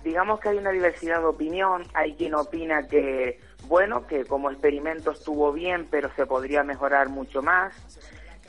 digamos 0.04 0.40
que 0.40 0.50
hay 0.50 0.58
una 0.58 0.72
diversidad 0.72 1.20
de 1.20 1.26
opinión. 1.26 1.84
Hay 1.94 2.16
quien 2.16 2.34
opina 2.34 2.88
que, 2.88 3.40
bueno, 3.68 4.08
que 4.08 4.24
como 4.26 4.50
experimento 4.50 5.12
estuvo 5.12 5.52
bien, 5.52 5.88
pero 5.92 6.10
se 6.16 6.26
podría 6.26 6.64
mejorar 6.64 7.10
mucho 7.10 7.42
más. 7.42 7.74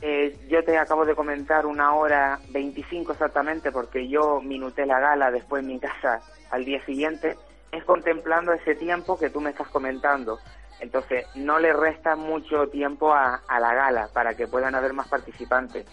Eh, 0.01 0.35
yo 0.49 0.63
te 0.63 0.77
acabo 0.79 1.05
de 1.05 1.15
comentar 1.15 1.67
una 1.67 1.93
hora 1.93 2.39
25 2.49 3.11
exactamente, 3.11 3.71
porque 3.71 4.07
yo 4.07 4.41
minuté 4.41 4.85
la 4.87 4.99
gala 4.99 5.29
después 5.29 5.61
en 5.61 5.67
mi 5.67 5.79
casa 5.79 6.19
al 6.49 6.65
día 6.65 6.83
siguiente. 6.85 7.37
Es 7.71 7.83
contemplando 7.85 8.51
ese 8.51 8.73
tiempo 8.75 9.17
que 9.17 9.29
tú 9.29 9.39
me 9.39 9.51
estás 9.51 9.67
comentando. 9.67 10.39
Entonces, 10.79 11.27
no 11.35 11.59
le 11.59 11.71
resta 11.71 12.15
mucho 12.15 12.67
tiempo 12.67 13.13
a, 13.13 13.41
la 13.47 13.73
gala 13.75 14.09
para 14.11 14.33
que 14.33 14.47
puedan 14.47 14.73
haber 14.73 14.93
más 14.93 15.07
participantes. 15.07 15.85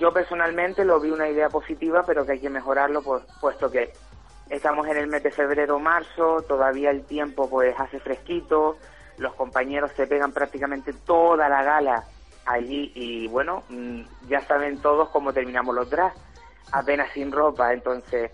Yo 0.00 0.12
personalmente 0.12 0.84
lo 0.84 0.98
vi 0.98 1.10
una 1.10 1.28
idea 1.28 1.48
positiva, 1.48 2.02
pero 2.04 2.26
que 2.26 2.32
hay 2.32 2.40
que 2.40 2.50
mejorarlo, 2.50 3.02
pues, 3.02 3.22
puesto 3.40 3.70
que 3.70 3.92
estamos 4.50 4.88
en 4.88 4.96
el 4.96 5.06
mes 5.06 5.22
de 5.22 5.30
febrero 5.30 5.78
marzo, 5.78 6.42
todavía 6.42 6.90
el 6.90 7.04
tiempo 7.04 7.48
pues 7.48 7.78
hace 7.78 8.00
fresquito, 8.00 8.76
los 9.18 9.34
compañeros 9.34 9.92
se 9.96 10.06
pegan 10.06 10.32
prácticamente 10.32 10.92
toda 10.92 11.48
la 11.48 11.62
gala 11.62 12.04
allí 12.48 12.92
y 12.94 13.28
bueno, 13.28 13.62
mm, 13.68 14.00
ya 14.28 14.40
saben 14.42 14.78
todos 14.78 15.08
cómo 15.10 15.32
terminamos 15.32 15.74
los 15.74 15.90
drags, 15.90 16.16
apenas 16.72 17.12
sin 17.12 17.30
ropa, 17.30 17.72
entonces 17.72 18.30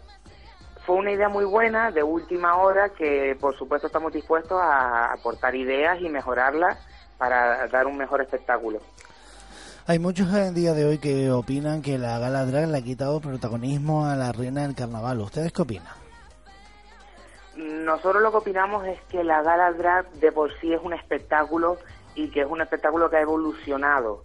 fue 0.87 0.97
una 0.97 1.13
idea 1.13 1.29
muy 1.29 1.45
buena 1.45 1.91
de 1.91 2.03
última 2.03 2.57
hora 2.57 2.91
que 2.91 3.37
por 3.41 3.57
supuesto 3.57 3.87
estamos 3.87 4.13
dispuestos 4.13 4.61
a 4.61 5.13
aportar 5.13 5.55
ideas 5.55 6.01
y 6.01 6.09
mejorarlas 6.09 6.79
para 7.19 7.67
dar 7.69 7.87
un 7.87 7.97
mejor 7.97 8.21
espectáculo. 8.21 8.81
Hay 9.87 9.99
muchos 9.99 10.33
en 10.35 10.55
día 10.55 10.73
de 10.73 10.87
hoy 10.87 10.99
que 10.99 11.31
opinan 11.31 11.83
que 11.83 11.99
la 11.99 12.19
gala 12.19 12.47
drag 12.47 12.69
le 12.69 12.79
ha 12.79 12.83
quitado 12.83 13.21
protagonismo 13.21 14.07
a 14.07 14.17
la 14.17 14.33
reina 14.33 14.63
del 14.63 14.75
carnaval. 14.75 15.21
¿Ustedes 15.21 15.53
qué 15.53 15.63
opinan? 15.63 15.93
Nosotros 17.57 18.23
lo 18.23 18.31
que 18.31 18.39
opinamos 18.39 18.87
es 18.87 18.99
que 19.11 19.23
la 19.23 19.43
gala 19.43 19.73
drag 19.73 20.11
de 20.13 20.33
por 20.33 20.51
sí 20.59 20.73
es 20.73 20.81
un 20.83 20.95
espectáculo 20.95 21.77
y 22.15 22.29
que 22.29 22.43
es 22.43 22.47
un 22.47 22.61
espectáculo 22.61 23.11
que 23.11 23.17
ha 23.17 23.21
evolucionado. 23.21 24.25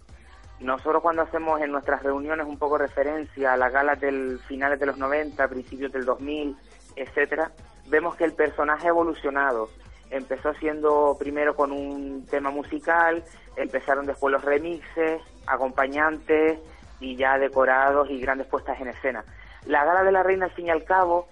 Nosotros 0.60 1.02
cuando 1.02 1.22
hacemos 1.22 1.60
en 1.62 1.72
nuestras 1.72 2.02
reuniones 2.02 2.46
un 2.46 2.58
poco 2.58 2.76
referencia 2.76 3.54
a 3.54 3.56
las 3.56 3.72
galas 3.72 3.98
del 3.98 4.38
finales 4.40 4.78
de 4.78 4.86
los 4.86 4.98
90, 4.98 5.48
principios 5.48 5.90
del 5.90 6.04
2000, 6.04 6.56
etcétera, 6.96 7.50
vemos 7.86 8.14
que 8.16 8.24
el 8.24 8.34
personaje 8.34 8.86
ha 8.86 8.90
evolucionado. 8.90 9.70
Empezó 10.10 10.52
siendo 10.54 11.16
primero 11.18 11.54
con 11.54 11.72
un 11.72 12.26
tema 12.26 12.50
musical, 12.50 13.24
empezaron 13.56 14.06
después 14.06 14.32
los 14.32 14.44
remixes, 14.44 15.22
acompañantes 15.46 16.58
y 17.00 17.16
ya 17.16 17.38
decorados 17.38 18.10
y 18.10 18.20
grandes 18.20 18.46
puestas 18.46 18.78
en 18.80 18.88
escena. 18.88 19.24
La 19.66 19.84
gala 19.84 20.02
de 20.02 20.12
la 20.12 20.22
reina, 20.22 20.46
al 20.46 20.52
fin 20.52 20.66
y 20.66 20.70
al 20.70 20.84
cabo, 20.84 21.28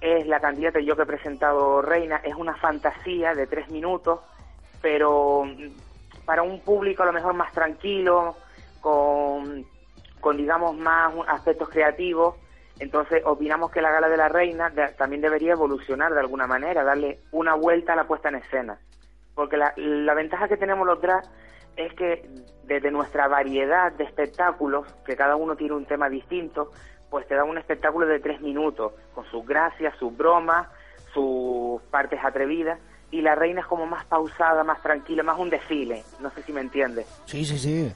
es 0.00 0.26
la 0.26 0.40
candidata 0.40 0.80
yo 0.80 0.96
que 0.96 1.02
he 1.02 1.06
presentado 1.06 1.80
reina, 1.80 2.16
es 2.24 2.34
una 2.34 2.56
fantasía 2.56 3.34
de 3.34 3.46
tres 3.46 3.68
minutos, 3.70 4.20
pero 4.82 5.46
para 6.24 6.42
un 6.42 6.60
público 6.60 7.02
a 7.02 7.06
lo 7.06 7.12
mejor 7.12 7.34
más 7.34 7.52
tranquilo, 7.52 8.36
con, 8.80 9.64
con 10.20 10.36
digamos 10.36 10.76
más 10.76 11.12
aspectos 11.28 11.68
creativos, 11.68 12.36
entonces 12.78 13.22
opinamos 13.24 13.70
que 13.70 13.80
la 13.80 13.90
gala 13.90 14.08
de 14.08 14.16
la 14.16 14.28
reina 14.28 14.72
también 14.96 15.22
debería 15.22 15.52
evolucionar 15.52 16.12
de 16.12 16.20
alguna 16.20 16.46
manera, 16.46 16.82
darle 16.82 17.20
una 17.30 17.54
vuelta 17.54 17.92
a 17.92 17.96
la 17.96 18.06
puesta 18.06 18.28
en 18.28 18.36
escena. 18.36 18.78
Porque 19.34 19.56
la, 19.56 19.72
la 19.76 20.14
ventaja 20.14 20.48
que 20.48 20.56
tenemos 20.56 20.86
los 20.86 21.00
drag 21.00 21.24
es 21.76 21.92
que 21.94 22.28
desde 22.64 22.90
nuestra 22.90 23.28
variedad 23.28 23.92
de 23.92 24.04
espectáculos, 24.04 24.86
que 25.04 25.16
cada 25.16 25.36
uno 25.36 25.56
tiene 25.56 25.74
un 25.74 25.86
tema 25.86 26.08
distinto, 26.08 26.70
pues 27.10 27.26
te 27.28 27.34
da 27.34 27.44
un 27.44 27.58
espectáculo 27.58 28.06
de 28.06 28.20
tres 28.20 28.40
minutos, 28.40 28.92
con 29.14 29.24
sus 29.26 29.46
gracias, 29.46 29.96
sus 29.98 30.16
bromas, 30.16 30.68
sus 31.12 31.80
partes 31.82 32.18
atrevidas, 32.24 32.80
y 33.18 33.22
la 33.22 33.34
reina 33.34 33.60
es 33.60 33.66
como 33.66 33.86
más 33.86 34.04
pausada, 34.06 34.64
más 34.64 34.82
tranquila, 34.82 35.22
más 35.22 35.38
un 35.38 35.48
desfile, 35.50 36.02
no 36.20 36.30
sé 36.30 36.42
si 36.42 36.52
me 36.52 36.60
entiendes. 36.60 37.06
Sí, 37.26 37.44
sí, 37.44 37.58
sí. 37.58 37.92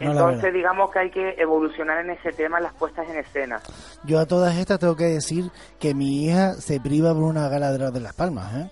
No, 0.00 0.10
Entonces 0.10 0.52
digamos 0.52 0.90
que 0.90 0.98
hay 0.98 1.10
que 1.10 1.34
evolucionar 1.38 2.04
en 2.04 2.10
ese 2.10 2.32
tema 2.32 2.58
las 2.60 2.72
puestas 2.72 3.06
en 3.08 3.16
escena. 3.18 3.60
Yo 4.04 4.18
a 4.18 4.26
todas 4.26 4.56
estas 4.56 4.78
tengo 4.80 4.96
que 4.96 5.04
decir 5.04 5.50
que 5.78 5.94
mi 5.94 6.24
hija 6.26 6.54
se 6.54 6.80
priva 6.80 7.12
por 7.12 7.22
una 7.24 7.48
gala 7.48 7.70
de 7.72 8.00
Las 8.00 8.14
Palmas, 8.14 8.54
¿eh? 8.54 8.70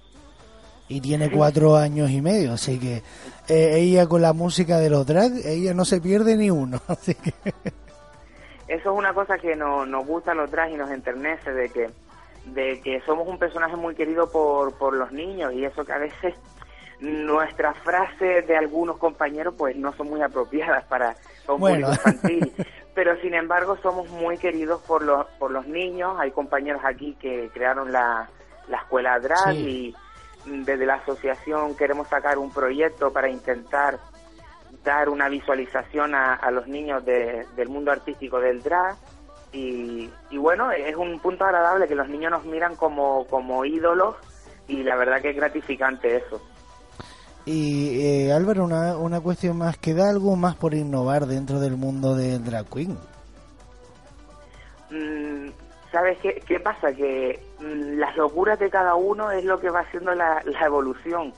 Y 0.88 1.00
tiene 1.00 1.30
cuatro 1.30 1.76
años 1.76 2.10
y 2.10 2.20
medio, 2.20 2.52
así 2.54 2.78
que 2.78 3.02
eh, 3.48 3.78
ella 3.78 4.06
con 4.06 4.20
la 4.20 4.32
música 4.32 4.78
de 4.78 4.90
los 4.90 5.06
drag, 5.06 5.32
ella 5.44 5.72
no 5.74 5.84
se 5.84 6.00
pierde 6.00 6.36
ni 6.36 6.50
uno, 6.50 6.80
así 6.88 7.14
que... 7.14 7.32
Eso 8.68 8.92
es 8.92 8.98
una 8.98 9.12
cosa 9.14 9.38
que 9.38 9.54
no- 9.56 9.86
nos 9.86 10.06
gusta 10.06 10.32
a 10.32 10.34
los 10.34 10.50
drag 10.50 10.70
y 10.72 10.76
nos 10.76 10.90
enternece 10.90 11.52
de 11.52 11.68
que 11.68 11.90
de 12.46 12.80
que 12.82 13.00
somos 13.02 13.26
un 13.28 13.38
personaje 13.38 13.76
muy 13.76 13.94
querido 13.94 14.30
por, 14.30 14.76
por 14.78 14.94
los 14.94 15.12
niños 15.12 15.52
y 15.52 15.64
eso 15.64 15.84
que 15.84 15.92
a 15.92 15.98
veces 15.98 16.34
nuestras 17.00 17.76
frases 17.78 18.46
de 18.46 18.56
algunos 18.56 18.96
compañeros 18.98 19.54
pues 19.56 19.76
no 19.76 19.92
son 19.94 20.08
muy 20.10 20.22
apropiadas 20.22 20.84
para 20.84 21.16
un 21.48 21.58
Bueno. 21.60 21.86
público 21.88 22.08
infantil 22.08 22.52
pero 22.94 23.16
sin 23.20 23.34
embargo 23.34 23.76
somos 23.82 24.08
muy 24.10 24.38
queridos 24.38 24.80
por 24.82 25.02
los, 25.02 25.26
por 25.38 25.50
los 25.50 25.66
niños. 25.66 26.14
Hay 26.20 26.30
compañeros 26.30 26.82
aquí 26.84 27.16
que 27.20 27.48
crearon 27.54 27.90
la, 27.90 28.28
la 28.68 28.76
escuela 28.78 29.18
drag 29.18 29.52
Sí. 29.54 29.94
y 30.46 30.60
desde 30.64 30.84
la 30.84 30.94
asociación 30.96 31.74
queremos 31.76 32.08
sacar 32.08 32.36
un 32.36 32.52
proyecto 32.52 33.10
para 33.12 33.30
intentar 33.30 33.98
dar 34.84 35.08
una 35.08 35.28
visualización 35.28 36.14
a, 36.14 36.34
a 36.34 36.50
los 36.50 36.66
niños 36.68 37.04
de- 37.04 37.46
del 37.56 37.68
mundo 37.70 37.92
artístico 37.92 38.40
del 38.40 38.62
drag. 38.62 38.96
Y, 39.52 40.10
y 40.30 40.38
bueno, 40.38 40.70
es 40.72 40.96
un 40.96 41.18
punto 41.20 41.44
agradable 41.44 41.86
que 41.86 41.94
los 41.94 42.08
niños 42.08 42.30
nos 42.30 42.44
miran 42.44 42.74
como, 42.76 43.26
como 43.26 43.64
ídolos 43.64 44.16
y 44.66 44.82
la 44.82 44.96
verdad 44.96 45.20
que 45.20 45.30
es 45.30 45.36
gratificante 45.36 46.16
eso. 46.16 46.40
Y 47.44 48.00
eh, 48.00 48.32
Álvaro, 48.32 48.64
una, 48.64 48.96
una 48.96 49.20
cuestión 49.20 49.58
más, 49.58 49.76
¿queda 49.76 50.08
algo 50.08 50.36
más 50.36 50.54
por 50.56 50.74
innovar 50.74 51.26
dentro 51.26 51.60
del 51.60 51.76
mundo 51.76 52.14
del 52.14 52.42
drag 52.44 52.66
queen? 52.70 52.96
Mm, 54.90 55.48
¿Sabes 55.90 56.18
qué, 56.22 56.42
qué 56.46 56.60
pasa? 56.60 56.92
Que 56.92 57.38
mm, 57.60 57.98
las 57.98 58.16
locuras 58.16 58.58
de 58.58 58.70
cada 58.70 58.94
uno 58.94 59.30
es 59.30 59.44
lo 59.44 59.58
que 59.60 59.70
va 59.70 59.80
haciendo 59.80 60.14
la, 60.14 60.40
la 60.44 60.60
evolución. 60.66 61.32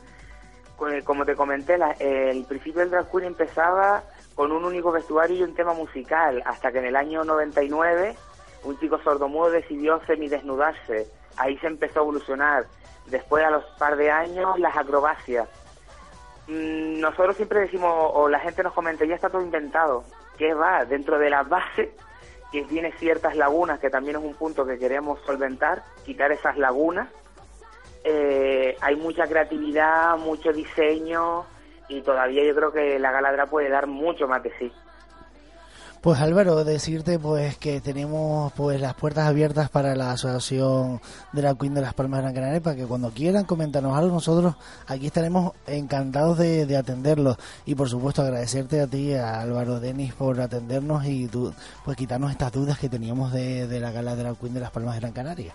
Co- 0.77 0.87
Como 1.05 1.25
te 1.25 1.35
comenté, 1.35 1.79
la- 1.79 1.93
el 1.93 2.45
principio 2.45 2.81
del 2.83 2.91
drag 2.91 3.11
queen 3.11 3.25
empezaba 3.25 4.03
con 4.35 4.53
un 4.53 4.65
único 4.65 4.91
vestuario 4.93 5.37
y 5.37 5.43
un 5.43 5.55
tema 5.55 5.73
musical, 5.75 6.43
hasta 6.47 6.73
que 6.73 6.79
en 6.79 6.87
el 6.87 6.97
año 6.97 7.25
99 7.25 8.17
un 8.65 8.79
chico 8.79 8.99
sordomudo 8.99 9.51
decidió 9.51 10.01
semidesnudarse. 10.07 11.07
Ahí 11.37 11.57
se 11.59 11.67
empezó 11.67 12.01
a 12.01 12.03
evolucionar. 12.03 12.67
Después, 13.07 13.45
a 13.45 13.51
los 13.51 13.65
par 13.79 13.97
de 13.97 14.11
años, 14.11 14.59
las 14.59 14.77
acrobacias. 14.77 15.49
Mm, 16.49 17.01
Nosotros 17.01 17.37
siempre 17.37 17.61
decimos, 17.61 17.93
o 18.15 18.29
la 18.29 18.41
gente 18.41 18.63
nos 18.63 18.73
comenta, 18.73 19.05
ya 19.05 19.15
está 19.15 19.29
todo 19.29 19.43
inventado. 19.43 20.05
¿Qué 20.39 20.55
va? 20.55 20.85
Dentro 20.85 21.19
de 21.19 21.31
la 21.31 21.43
base 21.43 21.95
que 22.51 22.63
tiene 22.65 22.93
ciertas 22.93 23.37
lagunas, 23.37 23.81
que 23.81 23.91
también 23.91 24.17
es 24.17 24.23
un 24.23 24.35
punto 24.35 24.65
que 24.65 24.79
queremos 24.79 25.21
solventar, 25.27 25.83
quitar 26.05 26.33
esas 26.33 26.57
lagunas. 26.57 27.09
Eh, 28.05 28.77
hay 28.81 28.97
mucha 28.97 29.27
creatividad, 29.27 30.17
mucho 30.19 30.53
diseño 30.53 31.47
y 31.89 32.01
todavía 32.03 32.45
yo 32.45 32.55
creo 32.55 32.73
que 32.73 32.99
la 32.99 33.13
galadra 33.13 33.47
puede 33.47 33.69
dar 33.69 33.87
mucho 33.87 34.27
más 34.27 34.43
de 34.43 34.53
sí. 34.59 34.73
Pues 36.01 36.21
Álvaro, 36.21 36.65
decirte 36.65 37.19
pues 37.19 37.57
que 37.57 37.81
tenemos 37.81 38.53
pues 38.53 38.79
las 38.79 38.93
puertas 38.93 39.27
abiertas 39.27 39.71
para 39.71 39.97
la 39.97 40.13
Asociación 40.13 41.01
de 41.33 41.41
la 41.41 41.55
Queen 41.55 41.73
de 41.73 41.81
las 41.81 41.95
Palmas 41.95 42.19
de 42.19 42.25
Gran 42.25 42.35
Canaria 42.35 42.61
para 42.61 42.77
que 42.77 42.85
cuando 42.85 43.09
quieran 43.11 43.47
comentarnos 43.47 43.97
algo 43.97 44.13
nosotros 44.13 44.55
aquí 44.87 45.07
estaremos 45.07 45.55
encantados 45.67 46.37
de, 46.37 46.67
de 46.67 46.77
atenderlos 46.77 47.39
y 47.65 47.75
por 47.75 47.89
supuesto 47.89 48.21
agradecerte 48.21 48.83
a 48.83 48.87
ti 48.87 49.15
a 49.15 49.41
Álvaro 49.41 49.81
Denis 49.81 50.13
por 50.13 50.39
atendernos 50.43 51.07
y 51.07 51.27
tú, 51.27 51.55
pues 51.87 51.97
quitarnos 51.97 52.33
estas 52.33 52.53
dudas 52.53 52.79
que 52.79 52.91
teníamos 52.91 53.33
de, 53.33 53.67
de 53.67 53.81
la 53.81 53.91
gala 53.91 54.15
de 54.15 54.25
la 54.25 54.35
Queen 54.35 54.53
de 54.53 54.61
las 54.61 54.73
Palmas 54.73 54.97
de 54.97 55.01
Gran 55.01 55.13
Canaria. 55.13 55.55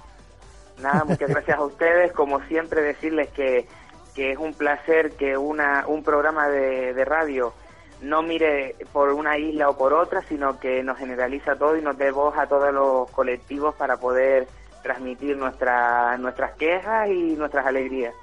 Nada, 0.82 1.04
muchas 1.04 1.30
gracias 1.30 1.58
a 1.58 1.64
ustedes. 1.64 2.12
Como 2.14 2.42
siempre, 2.46 2.82
decirles 2.82 3.30
que, 3.30 3.68
que 4.16 4.32
es 4.32 4.38
un 4.38 4.54
placer 4.54 5.12
que 5.12 5.38
una, 5.38 5.86
un 5.88 6.04
programa 6.04 6.48
de, 6.48 6.94
de 6.94 7.06
radio 7.06 7.54
no 8.02 8.22
mire 8.22 8.76
por 8.92 9.10
una 9.10 9.38
isla 9.38 9.70
o 9.70 9.78
por 9.78 9.94
otra, 9.94 10.22
sino 10.28 10.60
que 10.60 10.84
nos 10.84 10.98
generaliza 10.98 11.56
todo 11.56 11.78
y 11.78 11.82
nos 11.82 11.98
dé 11.98 12.12
voz 12.12 12.38
a 12.38 12.48
todos 12.48 12.74
los 12.74 13.10
colectivos 13.12 13.76
para 13.76 13.98
poder 13.98 14.48
transmitir 14.82 15.36
nuestra, 15.38 16.18
nuestras 16.18 16.56
quejas 16.56 17.10
y 17.10 17.36
nuestras 17.36 17.66
alegrías. 17.66 18.14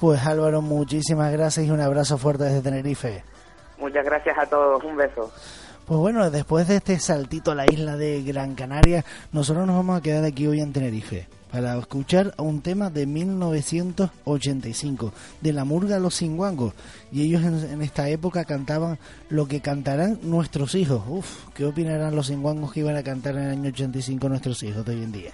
Pues 0.00 0.24
Álvaro, 0.26 0.62
muchísimas 0.62 1.30
gracias 1.32 1.66
y 1.66 1.70
un 1.70 1.80
abrazo 1.80 2.18
fuerte 2.18 2.44
desde 2.44 2.62
Tenerife. 2.62 3.22
Muchas 3.78 4.04
gracias 4.04 4.36
a 4.38 4.46
todos. 4.46 4.82
Un 4.82 4.96
beso. 4.96 5.30
Pues 5.86 6.00
bueno, 6.00 6.30
después 6.30 6.66
de 6.68 6.76
este 6.76 6.98
saltito 6.98 7.50
a 7.52 7.54
la 7.54 7.66
isla 7.66 7.96
de 7.96 8.22
Gran 8.22 8.54
Canaria, 8.54 9.04
nosotros 9.32 9.66
nos 9.66 9.76
vamos 9.76 9.98
a 9.98 10.02
quedar 10.02 10.24
aquí 10.24 10.46
hoy 10.46 10.60
en 10.60 10.72
Tenerife 10.72 11.28
para 11.52 11.78
escuchar 11.78 12.34
un 12.38 12.62
tema 12.62 12.90
de 12.90 13.06
1985 13.06 15.12
de 15.40 15.52
la 15.52 15.64
murga 15.64 15.98
Los 15.98 16.16
Cinguangos 16.16 16.72
y 17.12 17.22
ellos 17.22 17.42
en, 17.42 17.70
en 17.70 17.82
esta 17.82 18.08
época 18.08 18.44
cantaban 18.44 18.98
lo 19.28 19.46
que 19.46 19.60
cantarán 19.60 20.18
nuestros 20.22 20.74
hijos. 20.74 21.02
Uf, 21.06 21.44
¿qué 21.54 21.66
opinarán 21.66 22.16
los 22.16 22.28
cinguangos 22.28 22.72
que 22.72 22.80
iban 22.80 22.96
a 22.96 23.02
cantar 23.02 23.36
en 23.36 23.42
el 23.42 23.50
año 23.50 23.68
85 23.68 24.28
nuestros 24.28 24.62
hijos 24.62 24.86
de 24.86 24.94
hoy 24.94 25.02
en 25.02 25.12
día? 25.12 25.32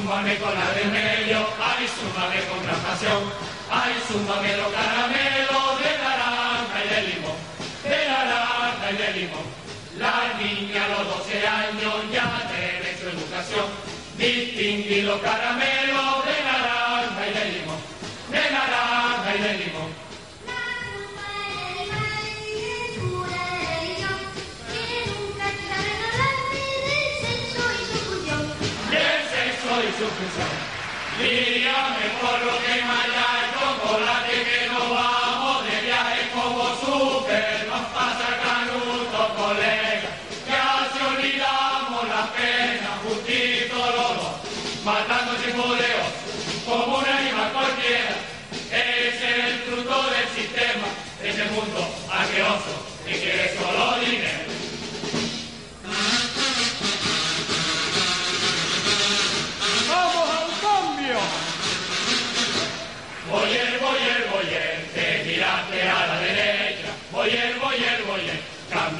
Ay, 0.00 0.06
súmame 0.06 0.38
con 0.38 0.54
la 0.54 0.72
de 0.72 0.84
medio, 0.86 1.46
ay, 1.60 1.86
súmame 1.86 2.40
con 2.48 2.62
gran 2.64 2.80
pasión, 2.80 3.22
ay, 3.70 3.92
súmame 4.08 4.56
los 4.56 4.72
caramelos 4.72 5.78
de 5.78 5.98
naranja 5.98 6.84
y 6.84 6.88
de 6.88 7.02
limón, 7.08 7.36
de 7.84 8.08
naranja 8.08 8.90
y 8.92 8.96
de 8.96 9.12
limón. 9.20 9.44
La 9.98 10.32
niña 10.40 10.86
a 10.86 10.88
los 10.88 11.18
12 11.18 11.46
años 11.46 11.94
ya 12.10 12.48
tiene 12.48 12.96
su 12.96 13.08
educación, 13.10 13.66
distinguir 14.16 15.04
los 15.04 15.20
caramelos 15.20 16.24
de 16.24 16.39
Dígame 31.18 32.06
por 32.20 32.38
lo 32.44 32.58
que 32.60 32.82
maya 32.82 33.26
el 33.40 33.48
chocolate 33.54 34.34
que 34.44 34.68
nos 34.68 34.90
vamos 34.90 35.64
de 35.64 35.80
viaje 35.82 36.30
como 36.34 36.64
super, 36.80 37.66
nos 37.68 37.86
pasa 37.88 38.28
canuto, 38.42 39.34
colega, 39.36 40.10
ya 40.48 40.88
olvidamos 41.06 42.08
la 42.08 42.26
pena, 42.32 42.90
justito 43.04 43.76
los 43.76 44.16
dos, 44.16 44.84
matando 44.84 45.32
sin 45.42 45.52
judeo, 45.60 46.04
como 46.66 46.98
un 46.98 47.04
animal 47.04 47.52
cualquiera, 47.52 48.16
es 48.72 49.22
el 49.22 49.58
fruto 49.60 50.10
del 50.10 50.28
sistema, 50.34 50.88
de 51.22 51.30
ese 51.30 51.44
mundo 51.52 51.88
asqueroso 52.10 52.74
que 53.06 53.12
quiere 53.12 53.54
solo 53.56 54.00
dinero. 54.00 54.49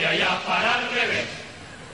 Cambia 0.01 0.18
ya 0.18 0.42
para 0.46 0.80
el 0.80 0.90
revés. 0.94 1.26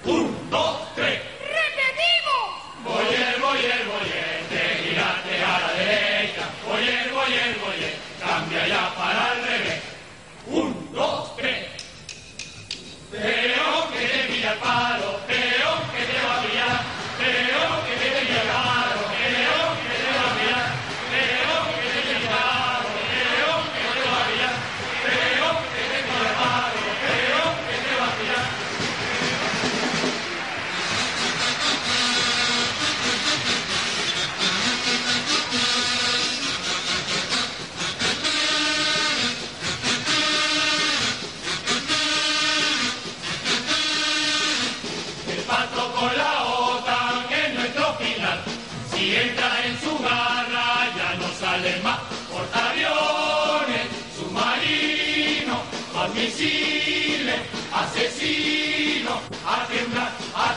Un, 0.05 0.51
dos, 0.51 0.95
tres. 0.95 1.21
¡Repetimos! 1.41 2.85
Boyer, 2.85 3.41
boyer, 3.41 3.85
boyer, 3.87 4.43
te 4.49 4.85
giraste 4.85 5.45
a 5.45 5.61
la 5.61 5.73
derecha. 5.73 6.49
Boyer, 6.65 7.11
boyer, 7.13 7.59
boyer, 7.59 7.95
cambia 8.21 8.69
ya 8.69 8.95
para 8.95 9.33
el 9.33 9.43
revés. 9.45 9.83
Un, 10.47 10.93
dos, 10.93 11.26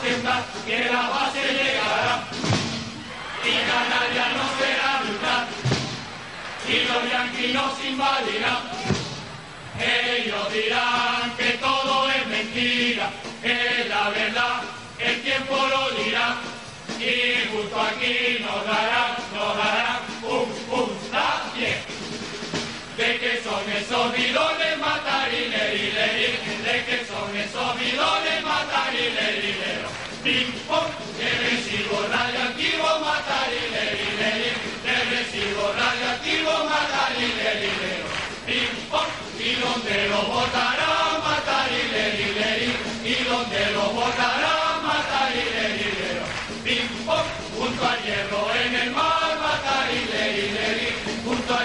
temblar, 0.02 0.44
que 0.66 0.84
la 0.84 1.08
base 1.08 1.40
llegará. 1.40 2.24
Y 3.44 3.52
Canarias 3.68 4.30
no 4.36 4.46
será 4.58 5.00
brutal. 5.04 5.46
Y 6.68 6.76
los 6.88 7.10
yanquis 7.10 7.54
nos 7.54 7.84
invadirán. 7.84 8.62
Ellos 9.80 10.52
dirán 10.52 11.34
que 11.38 11.50
todo 11.58 12.10
es 12.10 12.26
mentira, 12.26 13.10
que 13.42 13.86
la 13.88 14.10
verdad 14.10 14.60
el 14.98 15.22
tiempo 15.22 15.56
lo 15.56 15.90
dirá. 16.02 16.36
Y 16.98 17.48
justo 17.50 17.80
aquí 17.80 18.44
nos 18.44 18.64
darán, 18.66 19.16
nos 19.34 19.56
darán 19.56 20.00
un 20.22 20.52
puntapié. 20.68 21.82
De 22.96 23.18
que 23.18 23.42
son 23.42 23.62
esos 23.72 24.12
bidones 24.12 24.69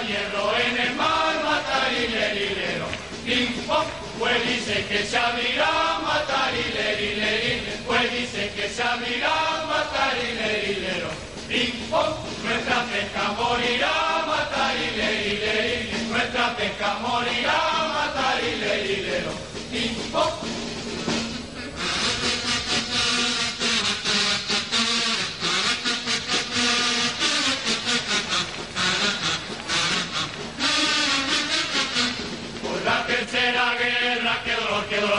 hierro 0.06 0.56
en 0.56 0.78
el 0.78 0.94
mar 0.94 1.42
matar 1.44 1.92
y 1.92 2.08
leer, 2.08 2.82
pues 4.18 4.48
dice 4.48 4.84
que 4.88 5.04
se 5.04 5.16
abrirá 5.16 5.98
matar 6.02 6.52
y 6.54 6.72
leer, 6.72 7.18
leer, 7.18 7.78
pues 7.86 8.12
dice 8.12 8.50
que 8.56 8.68
se 8.68 8.82
abrirá 8.82 9.64
matar 9.66 10.16
y. 10.16 10.66
Ping 11.48 11.88
pong, 11.90 12.14
nuestra 12.42 12.82
pesca 12.86 13.32
morirá 13.38 14.24
matar 14.26 14.74
y 14.76 14.96
leer, 14.96 15.40
leer, 15.40 16.02
nuestra 16.08 16.56
pesca 16.56 16.98
morirá 17.00 17.75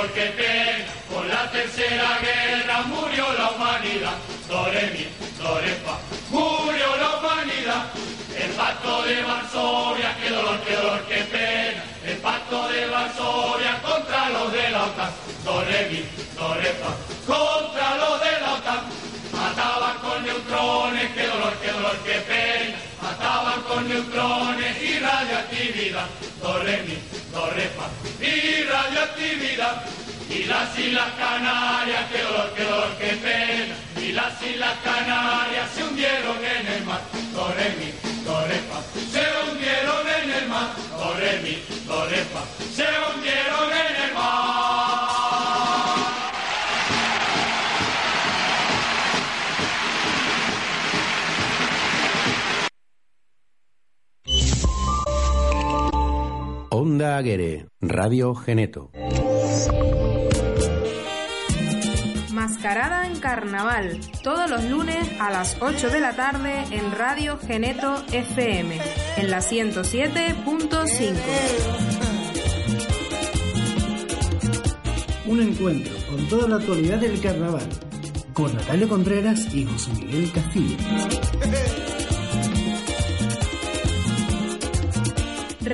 dolor, 0.08 0.14
qué 0.14 0.14
dolor, 0.14 0.14
qué 0.14 0.26
pena. 0.38 0.86
Por 1.12 1.26
la 1.26 1.52
tercera 1.52 2.20
guerra 2.22 2.82
murió 2.84 3.26
la 3.34 3.52
humanidad. 3.52 4.14
Dore 4.48 4.92
mi, 4.92 5.08
dore 5.42 5.74
fa, 5.86 5.98
murió 6.30 6.96
la 6.98 7.18
humanidad. 7.18 7.86
El 8.38 8.52
pacto 8.52 9.04
de 9.04 9.24
Varsovia, 9.24 10.16
qué 10.22 10.30
dolor, 10.30 10.60
qué 10.62 10.76
dolor, 10.76 11.02
qué 11.08 11.24
pena. 11.32 11.84
El 12.06 12.18
pacto 12.18 12.68
de 12.70 12.88
Varsovia 12.88 13.82
contra 13.82 14.30
los 14.30 14.52
de 14.52 14.70
la 14.70 14.84
OTAN. 14.84 15.12
Dore 15.44 15.90
mi, 15.90 16.04
dore 16.36 16.74
fa, 16.80 16.92
contra 17.26 17.98
los 17.98 18.20
de 18.22 18.42
la 18.42 18.54
OTAN. 18.54 18.82
Mataban 19.34 19.98
con 20.00 20.24
neutrones, 20.24 21.12
qué 21.14 21.28
dolor, 21.28 21.54
qué 21.62 21.72
dolor, 21.72 21.98
qué 22.06 22.20
pena. 22.30 22.78
Mataban 23.02 23.62
con 23.64 23.88
neutrones 23.88 24.82
y 24.82 25.00
radioactividad. 25.00 26.08
Do, 26.42 27.17
fa. 27.76 27.90
Y 28.24 28.64
radioactividad. 28.64 29.84
Y 30.30 30.44
las 30.44 30.78
Islas 30.78 31.10
Canarias, 31.18 32.06
qué 32.12 32.22
dolor, 32.22 32.54
qué 32.56 32.64
dolor, 32.64 32.98
qué 33.00 33.12
pena. 33.16 33.76
Y 34.02 34.12
las 34.12 34.42
Islas 34.42 34.76
Canarias 34.84 35.70
se 35.74 35.84
hundieron 35.84 36.38
en 36.38 36.68
el 36.68 36.84
mar. 36.84 37.02
Do, 37.34 37.48
re, 37.54 37.70
mi, 37.80 37.92
do, 38.24 38.48
re, 38.48 38.60
fa. 38.70 38.82
Se 39.14 39.52
hundieron 39.52 40.08
en 40.08 40.32
el 40.32 40.48
mar. 40.48 40.70
Do, 40.98 41.14
re, 41.16 41.40
mi, 41.44 41.64
do, 41.86 42.06
re, 42.08 42.18
fa. 42.34 42.44
Se 42.76 42.84
hundieron 42.84 43.70
en 43.72 43.78
el 43.78 43.84
mar. 43.84 43.87
Onda 56.80 57.18
Aguere, 57.18 57.70
Radio 57.82 58.36
Geneto. 58.36 58.92
Mascarada 62.32 63.08
en 63.08 63.20
Carnaval, 63.20 64.00
todos 64.22 64.48
los 64.48 64.64
lunes 64.66 65.10
a 65.20 65.32
las 65.32 65.58
8 65.60 65.90
de 65.90 66.00
la 66.00 66.16
tarde 66.16 66.66
en 66.70 66.92
Radio 66.92 67.40
Geneto 67.40 67.96
FM, 68.12 68.78
en 69.18 69.32
la 69.32 69.40
107.5. 69.40 71.16
Un 75.26 75.42
encuentro 75.42 75.96
con 76.08 76.28
toda 76.28 76.48
la 76.48 76.58
actualidad 76.58 77.00
del 77.00 77.20
carnaval, 77.20 77.68
con 78.34 78.56
Natalia 78.56 78.88
Contreras 78.88 79.52
y 79.52 79.66
José 79.66 79.94
Miguel 79.94 80.32
Castillo. 80.32 80.78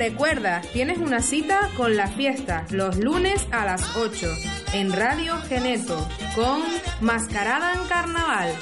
Recuerda, 0.04 0.62
tienes 0.74 0.98
una 0.98 1.22
cita 1.22 1.70
con 1.78 1.96
la 1.96 2.08
fiesta 2.08 2.66
los 2.72 2.98
lunes 2.98 3.48
a 3.52 3.64
las 3.64 3.96
8 3.96 4.28
en 4.74 4.92
Radio 4.92 5.38
Geneto 5.48 5.98
con 6.36 6.60
Mascarada 7.00 7.72
en 7.72 7.88
Carnaval. 7.88 8.54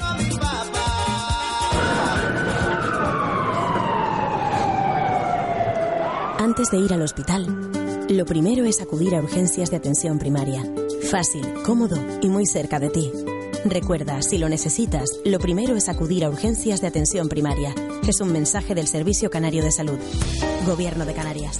Antes 6.38 6.70
de 6.70 6.78
ir 6.78 6.94
al 6.94 7.02
hospital, 7.02 7.72
lo 8.08 8.26
primero 8.26 8.64
es 8.66 8.80
acudir 8.80 9.16
a 9.16 9.22
urgencias 9.22 9.72
de 9.72 9.78
atención 9.78 10.20
primaria. 10.20 10.64
Fácil, 11.10 11.44
cómodo 11.66 11.98
y 12.22 12.30
muy 12.30 12.46
cerca 12.46 12.80
de 12.80 12.92
ti. 12.92 13.12
Recuerda, 13.66 14.22
si 14.22 14.38
lo 14.38 14.48
necesitas, 14.48 15.10
lo 15.26 15.40
primero 15.40 15.76
es 15.76 15.90
acudir 15.90 16.24
a 16.24 16.30
urgencias 16.30 16.82
de 16.82 16.88
atención 16.88 17.30
primaria. 17.30 17.74
Es 18.08 18.22
un 18.22 18.32
mensaje 18.32 18.76
del 18.76 18.88
Servicio 18.88 19.32
Canario 19.32 19.64
de 19.64 19.72
Salud. 19.72 19.98
Gobierno 20.66 21.06
de 21.06 21.14
Canarias. 21.14 21.60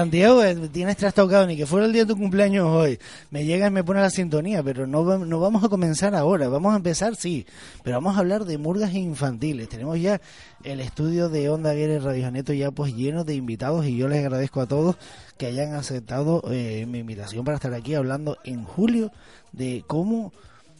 Santiago, 0.00 0.42
eh, 0.42 0.56
tienes 0.72 0.96
trastocado 0.96 1.46
ni 1.46 1.58
que 1.58 1.66
fuera 1.66 1.84
el 1.84 1.92
día 1.92 2.06
de 2.06 2.14
tu 2.14 2.18
cumpleaños 2.18 2.66
hoy. 2.66 2.98
Me 3.30 3.44
llega 3.44 3.66
y 3.66 3.70
me 3.70 3.84
pone 3.84 4.00
la 4.00 4.08
sintonía, 4.08 4.62
pero 4.62 4.86
no, 4.86 5.18
no 5.18 5.40
vamos 5.40 5.62
a 5.62 5.68
comenzar 5.68 6.14
ahora. 6.14 6.48
Vamos 6.48 6.72
a 6.72 6.76
empezar, 6.76 7.16
sí, 7.16 7.44
pero 7.82 7.98
vamos 7.98 8.16
a 8.16 8.20
hablar 8.20 8.46
de 8.46 8.56
murgas 8.56 8.94
infantiles. 8.94 9.68
Tenemos 9.68 10.00
ya 10.00 10.18
el 10.64 10.80
estudio 10.80 11.28
de 11.28 11.50
Onda 11.50 11.72
Aguirre 11.72 11.98
Radio 11.98 12.30
Neto 12.30 12.54
ya 12.54 12.70
pues 12.70 12.96
lleno 12.96 13.24
de 13.24 13.34
invitados 13.34 13.84
y 13.84 13.94
yo 13.94 14.08
les 14.08 14.20
agradezco 14.20 14.62
a 14.62 14.66
todos 14.66 14.96
que 15.36 15.44
hayan 15.44 15.74
aceptado 15.74 16.42
eh, 16.50 16.86
mi 16.88 17.00
invitación 17.00 17.44
para 17.44 17.56
estar 17.56 17.74
aquí 17.74 17.92
hablando 17.92 18.38
en 18.44 18.64
julio 18.64 19.12
de 19.52 19.84
cómo 19.86 20.32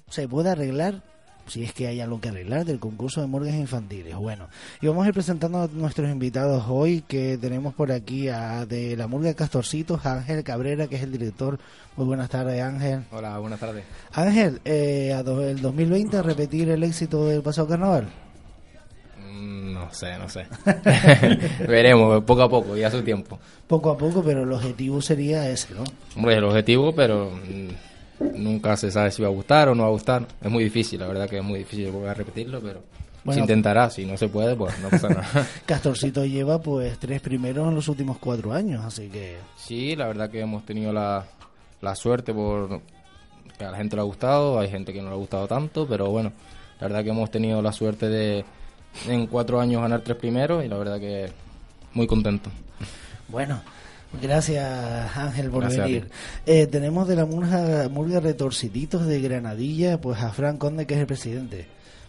se 0.09 0.29
puede 0.29 0.49
arreglar 0.49 1.03
si 1.51 1.64
es 1.64 1.72
que 1.72 1.86
hay 1.88 2.01
algo 2.01 2.20
que 2.20 2.28
arreglar 2.30 2.64
del 2.64 2.78
concurso 2.78 3.20
de 3.20 3.26
murgas 3.26 3.55
infantiles. 3.55 4.14
Bueno, 4.16 4.46
y 4.80 4.86
vamos 4.86 5.05
a 5.05 5.09
ir 5.09 5.14
presentando 5.14 5.62
a 5.62 5.68
nuestros 5.72 6.09
invitados 6.11 6.64
hoy, 6.68 7.03
que 7.07 7.36
tenemos 7.38 7.74
por 7.74 7.90
aquí 7.92 8.28
a 8.28 8.64
de 8.66 8.96
la 8.96 9.07
murga 9.07 9.34
Castorcitos, 9.34 10.07
Ángel 10.07 10.42
Cabrera, 10.44 10.86
que 10.86 10.96
es 10.96 11.03
el 11.03 11.12
director. 11.12 11.59
Muy 11.96 12.07
buenas 12.07 12.30
tardes, 12.30 12.62
Ángel. 12.62 13.03
Hola, 13.11 13.38
buenas 13.38 13.59
tardes. 13.61 13.84
Ángel, 14.12 14.61
eh, 14.64 15.12
a 15.12 15.22
do- 15.22 15.42
el 15.46 15.61
2020 15.61 16.16
a 16.16 16.22
repetir 16.22 16.68
el 16.70 16.82
éxito 16.84 17.26
del 17.26 17.42
pasado 17.42 17.66
carnaval. 17.68 18.09
Mm, 19.18 19.72
No 19.74 19.92
sé, 19.92 20.16
no 20.18 20.28
sé. 20.28 20.46
Veremos, 21.68 22.22
poco 22.24 22.42
a 22.42 22.48
poco, 22.48 22.76
ya 22.76 22.90
su 22.90 23.03
tiempo. 23.03 23.38
Poco 23.66 23.90
a 23.90 23.96
poco, 23.98 24.22
pero 24.22 24.42
el 24.44 24.53
objetivo 24.53 25.01
sería 25.01 25.48
ese, 25.51 25.74
¿no? 25.74 25.84
Hombre, 26.16 26.36
el 26.36 26.44
objetivo, 26.44 26.94
pero 26.94 27.30
mm, 27.30 27.89
nunca 28.35 28.77
se 28.77 28.91
sabe 28.91 29.11
si 29.11 29.23
va 29.23 29.29
a 29.29 29.33
gustar 29.33 29.68
o 29.68 29.75
no 29.75 29.83
va 29.85 29.89
a 29.89 29.93
gustar. 29.93 30.27
Es 30.43 30.51
muy 30.51 30.64
difícil, 30.64 31.01
la 31.01 31.07
verdad 31.07 31.29
que 31.29 31.39
es 31.39 31.45
muy 31.45 31.61
difícil 31.61 31.91
volver 31.91 32.11
a 32.11 32.14
repetirlo, 32.14 32.61
pero 32.61 32.83
Bueno. 33.25 33.35
se 33.35 33.41
intentará. 33.41 33.91
Si 33.91 34.05
no 34.07 34.16
se 34.16 34.29
puede, 34.29 34.55
pues 34.57 34.79
no 34.81 34.89
pasa 34.91 35.09
nada. 35.09 35.47
Castorcito 35.66 36.25
lleva 36.25 36.61
pues 36.61 36.99
tres 36.99 37.21
primeros 37.21 37.68
en 37.68 37.75
los 37.75 37.89
últimos 37.89 38.18
cuatro 38.18 38.53
años, 38.53 38.85
así 38.85 39.09
que 39.09 39.39
Sí, 39.57 39.97
la 39.97 40.07
verdad 40.07 40.31
que 40.31 40.41
hemos 40.41 40.64
tenido 40.64 40.93
la, 40.93 41.25
la 41.81 41.95
suerte 41.95 42.33
por 42.35 42.81
que 43.59 43.64
a 43.64 43.71
la 43.73 43.77
gente 43.77 43.95
le 43.97 44.01
ha 44.01 44.05
gustado, 44.05 44.59
hay 44.59 44.71
gente 44.71 44.93
que 44.93 45.03
no 45.03 45.09
le 45.09 45.14
ha 45.14 45.18
gustado 45.18 45.47
tanto, 45.47 45.87
pero 45.87 46.09
bueno, 46.11 46.33
la 46.81 46.87
verdad 46.89 47.05
que 47.05 47.11
hemos 47.11 47.31
tenido 47.31 47.61
la 47.61 47.73
suerte 47.73 48.09
de 48.09 48.45
en 49.07 49.27
cuatro 49.27 49.61
años 49.61 49.83
ganar 49.83 50.01
tres 50.01 50.16
primeros 50.16 50.64
y 50.64 50.68
la 50.68 50.77
verdad 50.79 50.99
que 50.99 51.31
muy 51.93 52.07
contento. 52.07 52.51
Bueno, 53.29 53.61
gracias 54.23 55.17
Ángel 55.17 55.51
por 55.51 55.63
Gracias 55.63 55.83
a 55.83 55.87
venir. 55.87 56.09
Eh, 56.47 56.67
tenemos 56.67 57.07
de 57.09 57.17
la 57.17 57.27
murga, 57.27 57.89
murga 57.89 58.21
Retorciditos 58.21 59.07
de 59.07 59.21
Granadilla, 59.21 60.01
pues 60.01 60.21
a 60.21 60.31
Fran 60.31 60.57
Conde, 60.57 60.87
que 60.87 60.95
es 60.95 61.01
el 61.01 61.07
presidente. 61.07 61.67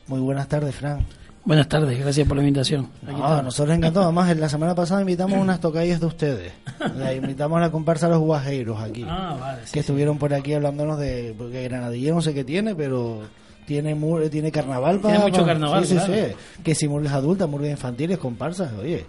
Muy 0.08 0.20
buenas 0.20 0.48
tardes, 0.48 0.76
Fran. 0.76 1.06
Buenas 1.44 1.68
tardes, 1.70 2.00
gracias 2.00 2.28
por 2.28 2.38
la 2.38 2.44
invitación. 2.44 2.90
Aquí 3.04 3.14
No, 3.14 3.18
estamos. 3.18 3.44
nosotros 3.46 3.76
encantados. 3.76 4.06
Además, 4.06 4.38
la 4.38 4.50
semana 4.50 4.76
pasada 4.76 5.02
invitamos 5.02 5.40
unas 5.40 5.60
tocallas 5.60 6.00
de 6.00 6.06
ustedes. 6.06 6.52
La 6.98 7.14
invitamos 7.16 7.58
a 7.58 7.62
la 7.62 7.72
comparsa 7.72 8.08
Los 8.08 8.20
Guajeros 8.20 8.80
aquí. 8.80 9.04
Ah, 9.08 9.36
vale, 9.40 9.62
sí, 9.66 9.72
que 9.74 9.80
estuvieron 9.80 10.20
por 10.20 10.34
aquí 10.36 10.54
hablándonos 10.54 11.00
de. 11.00 11.34
Porque 11.36 11.64
Granadilla 11.64 12.14
no 12.14 12.22
sé 12.22 12.36
qué 12.36 12.44
tiene, 12.44 12.76
pero 12.76 13.22
tiene 13.66 13.96
mur- 13.96 14.30
tiene 14.30 14.52
carnaval 14.52 15.00
Tiene 15.02 15.18
para. 15.18 15.30
mucho 15.32 15.44
carnaval, 15.46 15.86
Sí, 15.86 15.98
sí, 15.98 16.06
sí. 16.14 16.62
Que 16.64 16.76
si 16.76 16.88
murgas 16.88 17.14
adultas, 17.14 17.50
murgas 17.50 17.72
infantiles, 17.72 18.20
comparsas, 18.20 18.72
oye. 18.80 19.06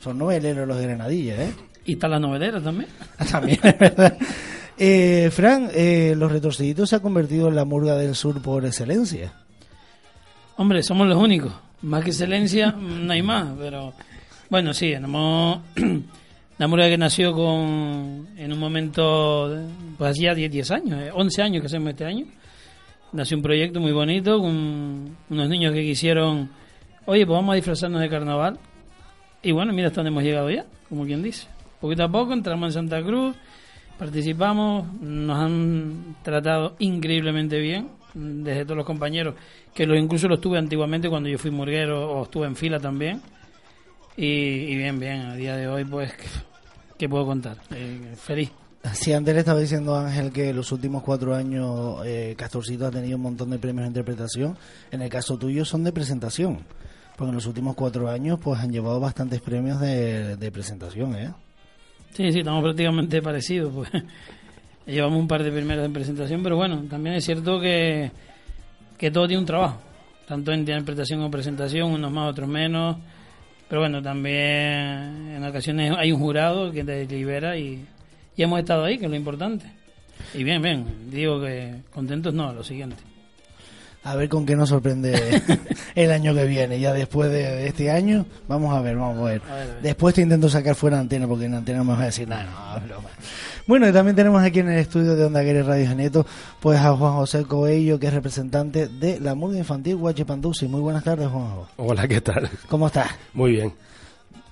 Son 0.00 0.18
noveleros 0.18 0.68
los 0.68 0.76
de 0.78 0.86
Granadilla, 0.86 1.42
¿eh? 1.44 1.52
Y 1.84 1.92
está 1.94 2.08
la 2.08 2.18
novedera 2.18 2.60
también. 2.60 2.90
También, 3.30 3.58
es 3.62 3.78
verdad. 3.78 4.18
Eh, 4.82 5.28
Fran, 5.30 5.68
eh, 5.74 6.14
los 6.16 6.32
retorciditos 6.32 6.88
se 6.88 6.96
ha 6.96 7.00
convertido 7.00 7.48
en 7.48 7.54
la 7.54 7.64
murga 7.64 7.96
del 7.96 8.14
sur 8.14 8.40
por 8.40 8.64
excelencia. 8.64 9.32
Hombre, 10.56 10.82
somos 10.82 11.06
los 11.06 11.18
únicos. 11.18 11.52
Más 11.82 12.02
que 12.04 12.10
excelencia, 12.10 12.72
no 12.72 13.12
hay 13.12 13.22
más, 13.22 13.48
pero 13.58 13.94
bueno, 14.50 14.74
sí, 14.74 14.90
tenemos 14.90 15.60
la 16.58 16.66
murga 16.66 16.88
que 16.88 16.98
nació 16.98 17.32
con 17.32 18.28
en 18.36 18.52
un 18.52 18.58
momento, 18.58 19.54
pues 19.96 20.10
hacía 20.12 20.34
10, 20.34 20.50
10 20.50 20.70
años, 20.70 21.02
eh, 21.02 21.10
11 21.14 21.42
años 21.42 21.60
que 21.60 21.66
hacemos 21.66 21.90
este 21.90 22.04
año. 22.04 22.26
Nació 23.12 23.36
un 23.36 23.42
proyecto 23.42 23.80
muy 23.80 23.92
bonito 23.92 24.38
con 24.38 25.16
unos 25.28 25.48
niños 25.48 25.72
que 25.72 25.82
quisieron, 25.82 26.50
oye, 27.06 27.26
pues 27.26 27.36
vamos 27.36 27.52
a 27.52 27.56
disfrazarnos 27.56 28.00
de 28.00 28.08
carnaval. 28.08 28.58
Y 29.42 29.52
bueno, 29.52 29.72
mira 29.72 29.88
hasta 29.88 30.00
dónde 30.00 30.10
hemos 30.10 30.22
llegado 30.22 30.50
ya, 30.50 30.64
como 30.88 31.04
quien 31.04 31.22
dice. 31.22 31.48
Poquito 31.80 32.04
a 32.04 32.10
poco 32.10 32.32
entramos 32.32 32.68
en 32.68 32.72
Santa 32.72 33.02
Cruz, 33.02 33.34
participamos, 33.98 34.92
nos 35.00 35.38
han 35.38 36.16
tratado 36.22 36.74
increíblemente 36.78 37.58
bien, 37.58 37.88
desde 38.14 38.64
todos 38.64 38.76
los 38.76 38.86
compañeros, 38.86 39.34
que 39.74 39.86
los 39.86 39.98
incluso 39.98 40.28
los 40.28 40.40
tuve 40.40 40.58
antiguamente 40.58 41.08
cuando 41.08 41.28
yo 41.28 41.38
fui 41.38 41.50
murguero 41.50 42.10
o 42.10 42.24
estuve 42.24 42.46
en 42.46 42.56
fila 42.56 42.78
también. 42.78 43.22
Y, 44.16 44.76
bien, 44.76 44.98
bien, 44.98 45.20
a 45.22 45.34
día 45.34 45.56
de 45.56 45.68
hoy, 45.68 45.84
pues, 45.84 46.12
¿qué, 46.98 47.08
puedo 47.08 47.24
contar? 47.24 47.56
Eh, 47.70 48.14
feliz. 48.16 48.50
Si 48.92 49.12
antes 49.12 49.32
le 49.32 49.40
estaba 49.40 49.60
diciendo 49.60 49.96
Ángel 49.96 50.32
que 50.32 50.52
los 50.52 50.72
últimos 50.72 51.02
cuatro 51.02 51.34
años 51.34 52.02
eh, 52.04 52.34
Castorcito 52.36 52.86
ha 52.86 52.90
tenido 52.90 53.16
un 53.16 53.22
montón 53.22 53.50
de 53.50 53.58
premios 53.58 53.84
de 53.84 53.88
interpretación, 53.88 54.56
en 54.90 55.00
el 55.00 55.08
caso 55.08 55.38
tuyo 55.38 55.64
son 55.64 55.84
de 55.84 55.92
presentación. 55.92 56.58
Porque 57.16 57.30
en 57.30 57.34
los 57.34 57.46
últimos 57.46 57.74
cuatro 57.74 58.08
años 58.08 58.38
pues 58.42 58.60
han 58.60 58.72
llevado 58.72 59.00
bastantes 59.00 59.40
premios 59.40 59.80
de, 59.80 60.36
de 60.36 60.50
presentación, 60.50 61.14
¿eh? 61.16 61.30
Sí, 62.12 62.32
sí, 62.32 62.40
estamos 62.40 62.62
prácticamente 62.62 63.22
parecidos. 63.22 63.72
Pues. 63.72 63.90
Llevamos 64.86 65.20
un 65.20 65.28
par 65.28 65.42
de 65.42 65.52
primeros 65.52 65.84
en 65.84 65.92
presentación, 65.92 66.42
pero 66.42 66.56
bueno, 66.56 66.84
también 66.88 67.16
es 67.16 67.24
cierto 67.24 67.60
que, 67.60 68.10
que 68.98 69.10
todo 69.10 69.28
tiene 69.28 69.40
un 69.40 69.46
trabajo, 69.46 69.78
tanto 70.26 70.52
en 70.52 70.60
interpretación 70.60 71.20
como 71.20 71.30
presentación, 71.30 71.92
unos 71.92 72.10
más, 72.10 72.30
otros 72.30 72.48
menos. 72.48 72.96
Pero 73.68 73.82
bueno, 73.82 74.02
también 74.02 75.32
en 75.36 75.44
ocasiones 75.44 75.92
hay 75.96 76.10
un 76.10 76.18
jurado 76.18 76.72
que 76.72 76.82
te 76.82 77.06
libera 77.06 77.56
y, 77.56 77.84
y 78.36 78.42
hemos 78.42 78.58
estado 78.58 78.84
ahí, 78.84 78.98
que 78.98 79.04
es 79.04 79.10
lo 79.10 79.16
importante. 79.16 79.66
Y 80.34 80.42
bien, 80.42 80.60
bien, 80.60 80.84
digo 81.10 81.40
que 81.40 81.82
contentos 81.92 82.34
no, 82.34 82.52
lo 82.52 82.64
siguiente. 82.64 82.96
A 84.02 84.16
ver 84.16 84.28
con 84.30 84.46
qué 84.46 84.56
nos 84.56 84.70
sorprende 84.70 85.42
el 85.94 86.10
año 86.10 86.34
que 86.34 86.44
viene. 86.46 86.80
Ya 86.80 86.92
después 86.92 87.30
de 87.30 87.66
este 87.66 87.90
año, 87.90 88.24
vamos 88.48 88.74
a 88.74 88.80
ver, 88.80 88.96
vamos 88.96 89.18
a 89.18 89.24
ver. 89.24 89.42
A 89.48 89.54
ver, 89.54 89.62
a 89.62 89.74
ver. 89.74 89.82
Después 89.82 90.14
te 90.14 90.22
intento 90.22 90.48
sacar 90.48 90.74
fuera 90.74 90.98
antena 90.98 91.26
porque 91.28 91.44
en 91.44 91.54
antena 91.54 91.78
no 91.78 91.84
me 91.84 91.92
vas 91.92 92.02
a 92.02 92.04
decir 92.06 92.26
nada. 92.26 92.44
No, 92.80 92.86
broma. 92.86 93.08
Bueno, 93.66 93.86
y 93.88 93.92
también 93.92 94.16
tenemos 94.16 94.42
aquí 94.42 94.60
en 94.60 94.70
el 94.70 94.78
estudio 94.78 95.14
de 95.14 95.24
Onda 95.26 95.42
Guerre 95.42 95.62
Radio 95.62 95.86
Geneto, 95.86 96.26
pues 96.60 96.80
a 96.80 96.92
Juan 96.96 97.12
José 97.12 97.44
Coello, 97.44 98.00
que 98.00 98.06
es 98.08 98.14
representante 98.14 98.88
de 98.88 99.20
la 99.20 99.34
murga 99.34 99.58
infantil 99.58 99.96
Guachipandusi. 99.96 100.66
Muy 100.66 100.80
buenas 100.80 101.04
tardes, 101.04 101.28
Juanjo. 101.28 101.68
Hola, 101.76 102.08
¿qué 102.08 102.20
tal? 102.20 102.48
¿Cómo 102.68 102.86
estás? 102.86 103.10
Muy 103.34 103.52
bien. 103.52 103.72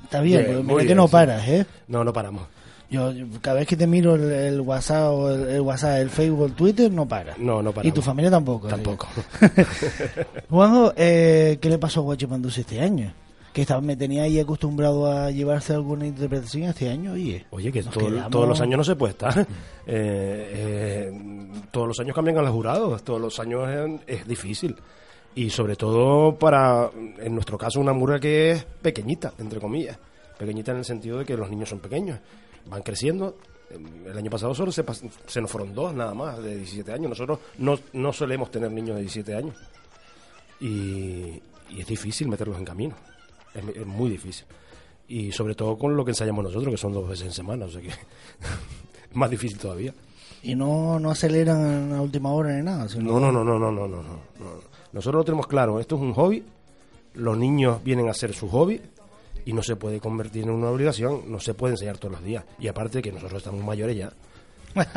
Está 0.05 0.21
bien, 0.21 0.45
Bien, 0.45 0.67
mira 0.67 0.79
que 0.79 0.85
bien, 0.85 0.97
no 0.97 1.09
paras, 1.09 1.49
¿eh? 1.49 1.67
No, 1.89 2.05
no 2.05 2.13
paramos. 2.13 2.45
Yo, 2.91 3.13
yo 3.13 3.27
cada 3.43 3.59
vez 3.59 3.69
que 3.69 3.77
te 3.77 3.87
miro 3.87 4.15
el, 4.15 4.31
el 4.33 4.61
WhatsApp 4.63 5.11
o 5.13 5.31
el, 5.31 5.49
el 5.49 5.61
WhatsApp, 5.61 5.99
el 5.99 6.09
Facebook, 6.11 6.47
el 6.47 6.53
Twitter, 6.55 6.91
no 6.91 7.07
para. 7.07 7.37
No, 7.37 7.63
no 7.63 7.71
paramos. 7.73 7.85
Y 7.87 7.93
tu 7.93 8.01
familia 8.01 8.31
tampoco. 8.31 8.67
Tampoco. 8.69 9.07
Juanjo, 10.51 10.93
eh, 10.97 11.59
¿qué 11.61 11.69
le 11.69 11.79
pasó 11.79 12.01
a 12.01 12.03
Guachipandusi 12.05 12.61
este 12.63 12.81
año? 12.81 13.13
Que 13.53 13.63
estaba, 13.63 13.81
me 13.81 13.97
tenía 13.97 14.23
ahí 14.23 14.39
acostumbrado 14.39 15.11
a 15.11 15.31
llevarse 15.31 15.73
alguna 15.73 16.07
interpretación 16.07 16.65
este 16.65 16.89
año, 16.91 17.13
oye. 17.13 17.45
Oye, 17.51 17.73
que 17.73 17.83
nos 17.83 17.93
todo- 17.93 18.07
quedamos- 18.09 18.31
todos 18.31 18.49
los 18.49 18.61
años 18.61 18.79
no 18.79 18.85
se 18.85 18.97
puede 18.97 19.13
estar. 19.13 19.47
Eh, 19.91 21.09
eh, 21.11 21.13
todos 21.71 21.89
los 21.89 21.99
años 22.01 22.15
cambian 22.15 22.37
a 22.37 22.43
los 22.43 22.51
jurados, 22.51 23.03
todos 23.03 23.19
los 23.21 23.39
años 23.41 23.67
es, 24.07 24.19
es 24.21 24.29
difícil. 24.29 24.77
Y 25.35 25.49
sobre 25.49 25.77
todo 25.77 26.35
para, 26.39 26.91
en 27.19 27.33
nuestro 27.35 27.57
caso, 27.57 27.81
una 27.81 27.95
murga 27.95 28.21
que 28.21 28.51
es 28.51 28.65
pequeñita, 28.83 29.33
entre 29.39 29.59
comillas. 29.61 29.99
Pequeñita 30.39 30.73
en 30.73 30.79
el 30.79 30.85
sentido 30.85 31.19
de 31.19 31.25
que 31.25 31.37
los 31.39 31.49
niños 31.49 31.71
son 31.71 31.79
pequeños, 31.79 32.19
van 32.69 32.83
creciendo. 32.83 33.37
El 34.07 34.17
año 34.17 34.31
pasado 34.31 34.55
solo 34.55 34.73
se, 34.73 34.83
se 35.27 35.41
nos 35.43 35.51
fueron 35.51 35.75
dos 35.75 35.93
nada 35.95 36.15
más 36.15 36.43
de 36.43 36.57
17 36.57 36.91
años. 36.93 37.11
Nosotros 37.11 37.39
no, 37.59 37.79
no 37.93 38.13
solemos 38.13 38.51
tener 38.51 38.71
niños 38.71 38.97
de 38.97 39.03
17 39.03 39.35
años. 39.35 39.55
Y, 40.61 41.41
y 41.71 41.81
es 41.81 41.87
difícil 41.87 42.29
meterlos 42.29 42.57
en 42.59 42.65
camino. 42.65 42.95
Es, 43.55 43.65
es 43.77 43.87
muy 43.87 44.11
difícil. 44.11 44.47
Y 45.07 45.33
sobre 45.33 45.55
todo 45.55 45.77
con 45.79 45.97
lo 45.97 46.05
que 46.05 46.11
ensayamos 46.13 46.45
nosotros, 46.45 46.71
que 46.73 46.77
son 46.79 46.93
dos 46.93 47.09
veces 47.09 47.27
en 47.27 47.33
semana. 47.33 47.67
O 47.67 47.71
sea 47.71 47.81
que 47.81 47.89
es 47.89 47.99
más 49.15 49.31
difícil 49.31 49.59
todavía. 49.59 49.93
Y 50.43 50.55
no, 50.55 50.99
no 51.01 51.11
aceleran 51.11 51.93
a 51.93 52.01
última 52.01 52.33
hora 52.33 52.57
ni 52.57 52.63
nada. 52.63 52.89
sino- 52.89 53.13
No, 53.13 53.21
no, 53.21 53.33
no, 53.33 53.45
no, 53.45 53.59
no, 53.59 53.71
no, 53.71 53.87
no, 53.89 54.03
no. 54.03 54.69
Nosotros 54.93 55.21
lo 55.21 55.25
tenemos 55.25 55.47
claro. 55.47 55.79
Esto 55.81 55.97
es 55.97 56.01
un 56.03 56.15
hobby. 56.15 56.43
Los 57.15 57.37
niños 57.37 57.83
vienen 57.83 58.09
a 58.09 58.13
hacer 58.13 58.33
su 58.33 58.49
hobby 58.49 58.81
y 59.49 59.55
no 59.55 59.63
se 59.63 59.77
puede 59.77 59.99
convertir 59.99 60.43
en 60.43 60.51
una 60.51 60.69
obligación. 60.69 61.33
No 61.33 61.41
se 61.41 61.55
puede 61.55 61.73
enseñar 61.73 61.97
todos 61.97 62.13
los 62.13 62.23
días. 62.23 62.45
Y 62.59 62.69
aparte 62.69 63.01
que 63.01 63.11
nosotros 63.11 63.39
estamos 63.39 63.65
mayores 63.65 63.97
ya. 63.97 64.13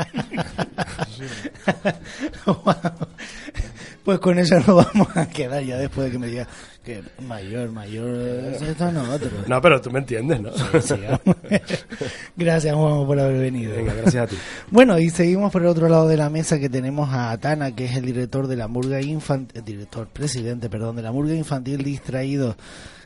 Pues 4.04 4.20
con 4.20 4.39
eso 4.39 4.56
nos 4.56 4.86
vamos 4.86 5.16
a 5.16 5.30
quedar 5.30 5.64
ya 5.64 5.78
después 5.78 6.08
de 6.08 6.12
que 6.12 6.18
me 6.18 6.26
diga 6.26 6.47
que 6.84 7.03
mayor, 7.27 7.71
mayor, 7.71 8.09
eh, 8.09 8.57
esto 8.59 8.91
no 8.91 9.03
otro. 9.13 9.29
No, 9.47 9.61
pero 9.61 9.79
tú 9.79 9.91
me 9.91 9.99
entiendes, 9.99 10.41
¿no? 10.41 10.51
Sí, 10.51 10.63
sí, 10.82 10.93
vamos. 11.03 11.38
gracias, 12.36 12.75
Juan, 12.75 13.05
por 13.05 13.19
haber 13.19 13.39
venido. 13.39 13.75
Venga, 13.75 13.93
gracias 13.93 14.23
a 14.23 14.27
ti. 14.27 14.36
Bueno, 14.71 14.97
y 14.97 15.09
seguimos 15.09 15.51
por 15.51 15.61
el 15.61 15.67
otro 15.67 15.89
lado 15.89 16.07
de 16.07 16.17
la 16.17 16.29
mesa 16.29 16.59
que 16.59 16.69
tenemos 16.69 17.09
a 17.09 17.32
Atana, 17.32 17.75
que 17.75 17.86
es 17.86 17.95
el 17.95 18.05
director 18.05 18.47
de 18.47 18.55
la 18.55 18.67
Murga 18.67 18.99
Infantil, 18.99 19.63
director, 19.63 20.07
presidente, 20.07 20.69
perdón, 20.69 20.95
de 20.95 21.03
la 21.03 21.11
Murga 21.11 21.36
Infantil 21.36 21.84
Distraído. 21.84 22.55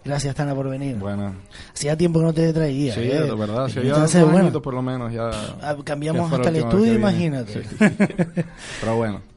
Gracias, 0.06 0.36
Tana, 0.36 0.54
por 0.54 0.70
venir. 0.70 0.96
Bueno. 0.98 1.34
Hacía 1.74 1.98
tiempo 1.98 2.20
que 2.20 2.26
no 2.26 2.34
te 2.34 2.54
traía. 2.54 2.94
Sí, 2.94 3.02
¿eh? 3.02 3.24
de 3.24 3.36
verdad. 3.36 3.68
Sí, 3.68 3.76
ya 3.76 3.82
Entonces, 3.82 4.22
dos 4.22 4.32
bueno, 4.32 4.62
por 4.62 4.74
lo 4.74 4.84
menos 4.84 5.12
ya. 5.12 5.32
Ah, 5.62 5.76
cambiamos 5.84 6.30
ya 6.30 6.38
hasta 6.38 6.50
el 6.50 6.56
estudio, 6.58 6.94
imagínate. 6.94 7.64
Sí. 7.64 7.70
Pero 8.80 8.96
bueno. 8.96 9.35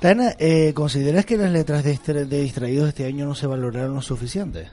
Tana, 0.00 0.34
eh, 0.38 0.72
¿consideras 0.74 1.26
que 1.26 1.36
las 1.36 1.50
letras 1.50 1.82
de, 1.82 1.90
Distra- 1.92 2.24
de 2.24 2.40
Distraídos 2.40 2.88
este 2.88 3.04
año 3.06 3.26
no 3.26 3.34
se 3.34 3.46
valoraron 3.48 3.94
lo 3.94 4.02
suficiente? 4.02 4.68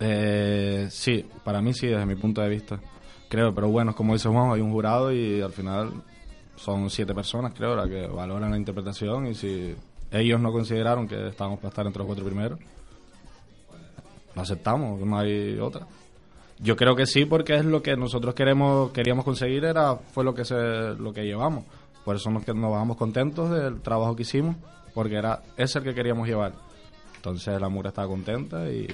Eh, 0.00 0.88
sí, 0.90 1.24
para 1.44 1.60
mí 1.62 1.72
sí, 1.72 1.86
desde 1.86 2.06
mi 2.06 2.16
punto 2.16 2.40
de 2.40 2.48
vista. 2.48 2.80
Creo, 3.28 3.54
pero 3.54 3.68
bueno, 3.68 3.94
como 3.94 4.14
dice 4.14 4.28
Juan, 4.28 4.50
hay 4.52 4.60
un 4.60 4.72
jurado 4.72 5.12
y 5.12 5.40
al 5.40 5.52
final 5.52 5.92
son 6.56 6.90
siete 6.90 7.14
personas, 7.14 7.52
creo, 7.54 7.76
las 7.76 7.88
que 7.88 8.06
valoran 8.06 8.50
la 8.50 8.56
interpretación 8.56 9.26
y 9.28 9.34
si 9.34 9.74
ellos 10.10 10.40
no 10.40 10.50
consideraron 10.50 11.06
que 11.06 11.28
estábamos 11.28 11.60
para 11.60 11.68
estar 11.68 11.86
entre 11.86 11.98
los 11.98 12.06
cuatro 12.06 12.24
primeros, 12.24 12.58
lo 14.34 14.42
aceptamos, 14.42 15.00
no 15.00 15.18
hay 15.18 15.58
otra. 15.60 15.86
Yo 16.60 16.74
creo 16.74 16.96
que 16.96 17.06
sí, 17.06 17.24
porque 17.24 17.54
es 17.54 17.64
lo 17.64 17.82
que 17.82 17.96
nosotros 17.96 18.34
queremos, 18.34 18.90
queríamos 18.90 19.24
conseguir, 19.24 19.64
era 19.64 19.94
fue 19.94 20.24
lo 20.24 20.34
que 20.34 20.44
se, 20.44 20.54
lo 20.56 21.12
que 21.12 21.24
llevamos. 21.24 21.64
Por 22.08 22.16
eso 22.16 22.30
nos, 22.30 22.42
que- 22.42 22.54
nos 22.54 22.70
bajamos 22.72 22.96
contentos 22.96 23.50
del 23.50 23.82
trabajo 23.82 24.16
que 24.16 24.22
hicimos, 24.22 24.56
porque 24.94 25.16
era 25.16 25.42
ese 25.58 25.76
el 25.80 25.84
que 25.84 25.94
queríamos 25.94 26.26
llevar. 26.26 26.52
Entonces 27.16 27.60
la 27.60 27.68
Mura 27.68 27.90
estaba 27.90 28.08
contenta 28.08 28.66
y, 28.70 28.86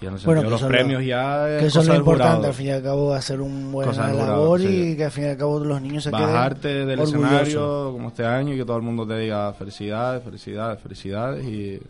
y 0.00 0.06
en 0.06 0.14
el 0.14 0.20
que 0.20 0.48
los 0.48 0.62
premios 0.62 1.00
lo- 1.02 1.06
ya 1.08 1.50
es 1.56 1.60
que 1.62 1.66
eso 1.66 1.80
es 1.80 1.88
lo 1.88 1.96
importante, 1.96 2.34
jurado. 2.36 2.46
al 2.46 2.54
fin 2.54 2.66
y 2.66 2.70
al 2.70 2.82
cabo, 2.84 3.12
hacer 3.12 3.40
un 3.40 3.72
jurado, 3.72 4.24
labor 4.24 4.60
sí. 4.60 4.90
y 4.92 4.96
que 4.96 5.04
al 5.06 5.10
fin 5.10 5.24
y 5.24 5.26
al 5.30 5.36
cabo 5.36 5.58
los 5.58 5.82
niños 5.82 6.04
se 6.04 6.10
queden 6.12 6.26
Bajarte 6.26 6.68
del 6.86 7.00
orgullosos. 7.00 7.24
escenario 7.26 7.90
como 7.92 8.08
este 8.08 8.24
año 8.24 8.54
y 8.54 8.56
que 8.58 8.64
todo 8.64 8.76
el 8.76 8.82
mundo 8.84 9.04
te 9.04 9.18
diga 9.18 9.52
felicidades, 9.54 10.22
felicidades, 10.22 10.80
felicidades 10.80 11.44
y 11.44 11.80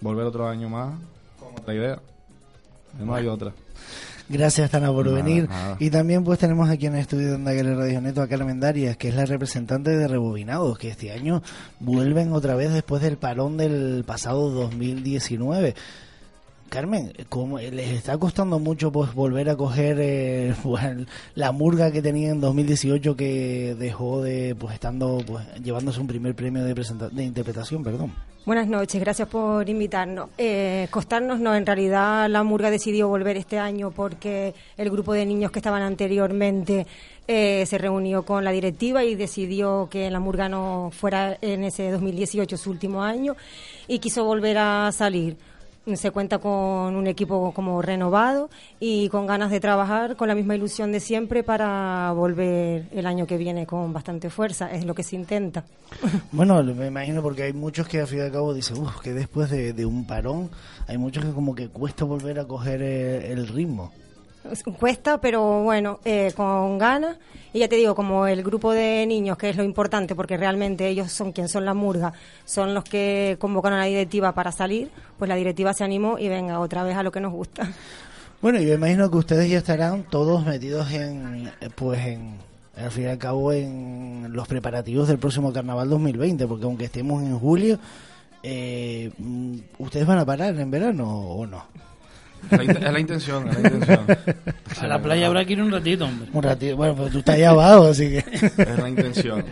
volver 0.00 0.24
otro 0.24 0.48
año 0.48 0.70
más 0.70 0.94
con 1.38 1.50
otra 1.60 1.74
idea. 1.74 1.98
No 2.98 3.14
hay 3.14 3.26
otra. 3.26 3.52
Gracias, 4.28 4.70
Tana, 4.70 4.88
por 4.92 5.06
Nada, 5.06 5.16
venir. 5.22 5.48
nada. 5.48 5.76
Y 5.80 5.90
también 5.90 6.22
pues 6.24 6.38
tenemos 6.38 6.68
aquí 6.68 6.86
en 6.86 6.94
el 6.94 7.00
estudio 7.00 7.28
de 7.28 7.34
Onda 7.34 7.52
Radio 7.52 8.00
Neto 8.00 8.20
a 8.22 8.28
Carmen 8.28 8.60
Darias, 8.60 8.96
que 8.96 9.08
es 9.08 9.14
la 9.14 9.24
representante 9.24 9.90
de 9.96 10.06
Rebobinados, 10.06 10.78
que 10.78 10.88
este 10.90 11.12
año 11.12 11.42
vuelven 11.80 12.32
otra 12.32 12.54
vez 12.54 12.72
después 12.72 13.00
del 13.02 13.16
parón 13.16 13.56
del 13.56 14.04
pasado 14.06 14.50
2019. 14.50 15.74
Carmen, 16.68 17.12
¿cómo 17.28 17.58
les 17.58 17.90
está 17.92 18.18
costando 18.18 18.58
mucho 18.58 18.92
pues 18.92 19.14
volver 19.14 19.48
a 19.48 19.56
coger 19.56 19.96
eh, 20.00 20.54
bueno, 20.64 21.06
la 21.34 21.50
murga 21.52 21.90
que 21.90 22.02
tenía 22.02 22.30
en 22.30 22.40
2018 22.40 23.16
que 23.16 23.74
dejó 23.78 24.22
de 24.22 24.54
pues 24.58 24.74
estando 24.74 25.22
pues 25.26 25.44
llevándose 25.62 26.00
un 26.00 26.06
primer 26.06 26.34
premio 26.34 26.62
de 26.64 26.74
presenta- 26.74 27.08
de 27.10 27.24
interpretación, 27.24 27.82
perdón? 27.82 28.12
Buenas 28.44 28.66
noches, 28.66 28.98
gracias 29.00 29.28
por 29.28 29.68
invitarnos. 29.68 30.30
Eh, 30.38 30.88
costarnos 30.90 31.38
no, 31.38 31.54
en 31.54 31.66
realidad 31.66 32.30
la 32.30 32.42
Murga 32.44 32.70
decidió 32.70 33.06
volver 33.08 33.36
este 33.36 33.58
año 33.58 33.90
porque 33.90 34.54
el 34.78 34.88
grupo 34.90 35.12
de 35.12 35.26
niños 35.26 35.50
que 35.50 35.58
estaban 35.58 35.82
anteriormente 35.82 36.86
eh, 37.26 37.64
se 37.66 37.76
reunió 37.76 38.22
con 38.24 38.44
la 38.44 38.50
directiva 38.50 39.04
y 39.04 39.16
decidió 39.16 39.88
que 39.90 40.10
la 40.10 40.18
Murga 40.18 40.48
no 40.48 40.90
fuera 40.98 41.36
en 41.42 41.62
ese 41.64 41.90
2018 41.90 42.56
su 42.56 42.70
último 42.70 43.02
año 43.02 43.36
y 43.86 43.98
quiso 43.98 44.24
volver 44.24 44.56
a 44.58 44.92
salir. 44.92 45.36
Se 45.96 46.10
cuenta 46.10 46.38
con 46.38 46.96
un 46.96 47.06
equipo 47.06 47.52
como 47.52 47.80
renovado 47.82 48.50
y 48.78 49.08
con 49.08 49.26
ganas 49.26 49.50
de 49.50 49.60
trabajar 49.60 50.16
con 50.16 50.28
la 50.28 50.34
misma 50.34 50.54
ilusión 50.54 50.92
de 50.92 51.00
siempre 51.00 51.42
para 51.42 52.12
volver 52.12 52.88
el 52.92 53.06
año 53.06 53.26
que 53.26 53.36
viene 53.36 53.66
con 53.66 53.92
bastante 53.92 54.30
fuerza, 54.30 54.70
es 54.70 54.84
lo 54.84 54.94
que 54.94 55.02
se 55.02 55.16
intenta. 55.16 55.64
Bueno, 56.32 56.62
me 56.62 56.86
imagino 56.86 57.22
porque 57.22 57.44
hay 57.44 57.52
muchos 57.52 57.88
que 57.88 58.00
al 58.00 58.06
fin 58.06 58.18
y 58.18 58.22
al 58.22 58.32
cabo 58.32 58.52
dicen, 58.52 58.78
uff, 58.78 59.00
que 59.00 59.12
después 59.12 59.50
de, 59.50 59.72
de 59.72 59.86
un 59.86 60.06
parón 60.06 60.50
hay 60.86 60.98
muchos 60.98 61.24
que 61.24 61.32
como 61.32 61.54
que 61.54 61.68
cuesta 61.68 62.04
volver 62.04 62.38
a 62.38 62.44
coger 62.44 62.82
eh, 62.82 63.32
el 63.32 63.48
ritmo. 63.48 63.92
Cuesta, 64.78 65.20
pero 65.20 65.62
bueno, 65.62 66.00
eh, 66.04 66.32
con 66.36 66.78
ganas. 66.78 67.16
Y 67.52 67.60
ya 67.60 67.68
te 67.68 67.76
digo, 67.76 67.94
como 67.94 68.26
el 68.26 68.42
grupo 68.42 68.72
de 68.72 69.06
niños, 69.06 69.38
que 69.38 69.50
es 69.50 69.56
lo 69.56 69.64
importante, 69.64 70.14
porque 70.14 70.36
realmente 70.36 70.86
ellos 70.86 71.10
son 71.10 71.32
quien 71.32 71.48
son 71.48 71.64
la 71.64 71.74
murga, 71.74 72.12
son 72.44 72.74
los 72.74 72.84
que 72.84 73.36
convocaron 73.40 73.78
a 73.78 73.82
la 73.82 73.88
directiva 73.88 74.32
para 74.32 74.52
salir, 74.52 74.90
pues 75.18 75.28
la 75.28 75.34
directiva 75.34 75.72
se 75.72 75.82
animó 75.82 76.18
y 76.18 76.28
venga 76.28 76.60
otra 76.60 76.84
vez 76.84 76.96
a 76.96 77.02
lo 77.02 77.10
que 77.10 77.20
nos 77.20 77.32
gusta. 77.32 77.68
Bueno, 78.42 78.60
yo 78.60 78.74
imagino 78.74 79.10
que 79.10 79.16
ustedes 79.16 79.50
ya 79.50 79.58
estarán 79.58 80.04
todos 80.04 80.44
metidos 80.44 80.92
en, 80.92 81.50
eh, 81.60 81.70
pues 81.74 81.98
en, 82.06 82.36
al 82.76 82.90
fin 82.90 83.04
y 83.04 83.06
al 83.06 83.18
cabo, 83.18 83.52
en 83.52 84.28
los 84.30 84.46
preparativos 84.46 85.08
del 85.08 85.18
próximo 85.18 85.52
Carnaval 85.52 85.88
2020, 85.88 86.46
porque 86.46 86.64
aunque 86.64 86.84
estemos 86.84 87.22
en 87.22 87.38
julio, 87.38 87.78
eh, 88.42 89.10
mm, 89.18 89.58
¿ustedes 89.78 90.06
van 90.06 90.18
a 90.18 90.26
parar 90.26 90.54
en 90.58 90.70
verano 90.70 91.08
o 91.08 91.46
no? 91.46 91.64
Es 92.50 92.58
la, 92.58 92.64
int- 92.64 92.86
es 92.86 92.92
la 92.92 93.00
intención, 93.00 93.48
es 93.48 93.54
la 93.62 93.68
intención. 93.68 94.06
A 94.80 94.86
la 94.86 95.02
playa 95.02 95.26
habrá 95.26 95.44
que 95.44 95.52
ir 95.54 95.62
un 95.62 95.70
ratito, 95.70 96.04
hombre. 96.06 96.28
Un 96.32 96.42
ratito, 96.42 96.76
bueno, 96.76 96.94
pues 96.96 97.12
tú 97.12 97.18
estás 97.18 97.34
allá 97.36 97.50
abajo, 97.50 97.84
así 97.88 98.08
que... 98.10 98.18
Es 98.18 98.78
la 98.78 98.88
intención. 98.88 99.44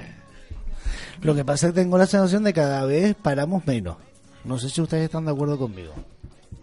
Lo 1.22 1.34
que 1.34 1.44
pasa 1.44 1.66
es 1.68 1.72
que 1.72 1.80
tengo 1.80 1.98
la 1.98 2.06
sensación 2.06 2.44
de 2.44 2.52
que 2.52 2.60
cada 2.60 2.84
vez 2.84 3.14
paramos 3.20 3.66
menos. 3.66 3.96
No 4.44 4.58
sé 4.58 4.68
si 4.68 4.80
ustedes 4.80 5.04
están 5.04 5.24
de 5.24 5.32
acuerdo 5.32 5.58
conmigo. 5.58 5.92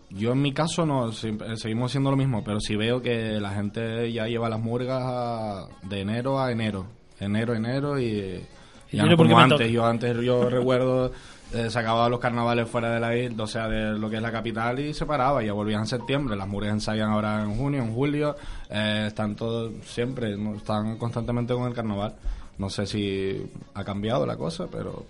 Yo 0.10 0.32
en 0.32 0.42
mi 0.42 0.54
caso 0.54 0.86
no, 0.86 1.10
eh, 1.10 1.14
seguimos 1.56 1.92
haciendo 1.92 2.12
lo 2.12 2.18
mismo, 2.18 2.44
pero 2.44 2.60
si 2.60 2.76
veo 2.76 3.02
que 3.02 3.40
la 3.42 3.52
gente 3.54 4.12
ya 4.14 4.28
lleva 4.28 4.48
las 4.48 4.60
murgas 4.60 5.02
a- 5.04 5.68
de 5.82 6.02
enero 6.02 6.40
a 6.40 6.52
enero, 6.52 6.86
enero, 7.20 7.56
enero 7.56 8.00
y 8.00 8.46
Y 8.92 8.98
ya 8.98 9.04
yo 9.04 9.10
no 9.10 9.18
porque 9.18 9.34
como 9.34 9.44
antes. 9.44 9.72
Yo 9.72 9.86
antes 9.86 10.16
yo 10.24 10.50
recuerdo 10.50 11.12
eh, 11.54 11.70
se 11.70 11.78
acababan 11.78 12.10
los 12.10 12.20
carnavales 12.20 12.68
fuera 12.68 12.90
de 12.92 13.00
la 13.00 13.16
isla, 13.16 13.44
o 13.44 13.48
sea, 13.48 13.68
de 13.68 13.98
lo 13.98 14.10
que 14.10 14.16
es 14.16 14.22
la 14.22 14.32
capital 14.32 14.80
y 14.80 14.94
se 14.94 15.06
paraba, 15.06 15.44
ya 15.44 15.54
volvían 15.54 15.82
en 15.82 15.88
septiembre, 15.88 16.36
las 16.36 16.48
murgas 16.48 16.74
ensayan 16.74 17.12
ahora 17.12 17.44
en 17.44 17.56
junio, 17.56 17.84
en 17.84 17.94
julio, 17.94 18.36
eh, 18.72 19.06
están 19.08 19.36
todos 19.36 19.72
siempre, 19.86 20.36
¿no? 20.36 20.56
están 20.56 20.98
constantemente 20.98 21.54
con 21.54 21.68
el 21.68 21.74
carnaval. 21.74 22.16
No 22.58 22.70
sé 22.70 22.88
si 22.88 23.46
ha 23.76 23.84
cambiado 23.84 24.26
la 24.26 24.36
cosa, 24.36 24.68
pero 24.72 25.06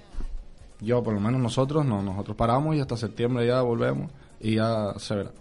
yo, 0.82 1.02
por 1.02 1.14
lo 1.14 1.22
menos 1.22 1.39
nosotros, 1.39 1.86
no, 1.86 2.02
nosotros 2.02 2.36
paramos 2.36 2.76
y 2.76 2.82
hasta 2.82 2.98
septiembre 2.98 3.48
ya 3.48 3.62
volvemos 3.62 4.12
y 4.41 4.56
ya 4.56 4.94
se 4.98 5.16
verá. 5.16 5.32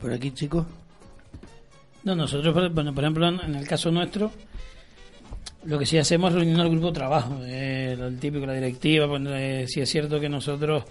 Por 0.00 0.12
aquí, 0.12 0.32
chicos. 0.32 0.66
No, 2.04 2.14
nosotros, 2.14 2.72
bueno, 2.74 2.94
por 2.94 3.04
ejemplo, 3.04 3.26
en 3.26 3.54
el 3.54 3.66
caso 3.66 3.90
nuestro, 3.90 4.30
lo 5.64 5.78
que 5.78 5.86
sí 5.86 5.98
hacemos 5.98 6.30
es 6.30 6.36
reunir 6.36 6.58
al 6.60 6.70
grupo 6.70 6.86
de 6.88 6.92
trabajo, 6.92 7.38
eh, 7.44 7.96
lo 7.98 8.10
típico, 8.12 8.46
la 8.46 8.54
directiva, 8.54 9.06
pues, 9.08 9.22
eh, 9.26 9.64
sí 9.68 9.80
es 9.80 9.88
cierto 9.90 10.18
que 10.20 10.28
nosotros, 10.28 10.84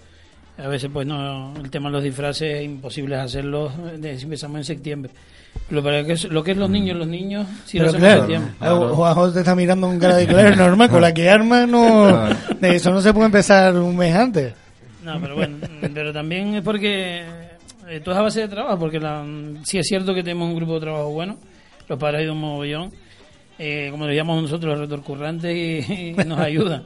a 0.58 0.68
veces, 0.68 0.90
pues 0.92 1.06
no, 1.06 1.54
el 1.56 1.70
tema 1.70 1.88
de 1.88 1.92
los 1.94 2.04
disfraces 2.04 2.56
es 2.58 2.64
imposible 2.64 3.16
hacerlos, 3.16 3.72
eh, 4.02 4.16
si 4.18 4.24
empezamos 4.24 4.58
en 4.58 4.64
septiembre. 4.64 5.12
Pero 5.68 5.82
para 5.82 6.04
que 6.04 6.12
es- 6.12 6.24
lo 6.30 6.42
que 6.44 6.52
es 6.52 6.56
los 6.56 6.70
niños, 6.70 6.96
los 6.96 7.08
niños, 7.08 7.46
sí 7.64 7.78
lo 7.78 7.86
Pero 7.86 7.96
hacemos 7.96 7.96
en 7.96 8.00
claro, 8.00 8.20
septiembre. 8.20 8.54
ah, 8.60 8.94
Juanjo 8.94 9.32
te 9.32 9.38
está 9.40 9.54
mirando 9.54 9.86
con 9.88 9.98
cara 9.98 10.16
de 10.16 10.26
claro, 10.26 10.56
normal, 10.56 10.88
con 10.90 11.00
la 11.00 11.12
que 11.14 11.28
arma 11.28 11.66
no... 11.66 12.28
De 12.60 12.76
eso 12.76 12.90
no 12.92 13.00
se 13.00 13.12
puede 13.12 13.26
empezar 13.26 13.74
un 13.76 13.96
mes 13.96 14.14
antes. 14.14 14.54
No, 15.04 15.18
pero 15.20 15.34
bueno, 15.36 15.56
pero 15.94 16.12
también 16.12 16.54
es 16.56 16.62
porque 16.62 17.22
eh, 17.88 18.00
todo 18.04 18.14
es 18.14 18.18
a 18.20 18.22
base 18.22 18.40
de 18.42 18.48
trabajo, 18.48 18.78
porque 18.78 19.00
la, 19.00 19.24
sí 19.64 19.78
es 19.78 19.86
cierto 19.86 20.14
que 20.14 20.22
tenemos 20.22 20.48
un 20.50 20.56
grupo 20.56 20.74
de 20.74 20.80
trabajo 20.80 21.10
bueno, 21.10 21.36
los 21.88 21.98
padres 21.98 22.24
de 22.24 22.30
un 22.30 22.38
mogollón, 22.40 22.90
eh, 23.58 23.88
como 23.90 24.06
lo 24.06 24.12
llamamos 24.12 24.42
nosotros, 24.42 24.70
los 24.78 24.88
retorcurrantes, 24.88 25.54
y, 25.54 26.10
y 26.10 26.12
nos 26.14 26.38
ayudan. 26.38 26.84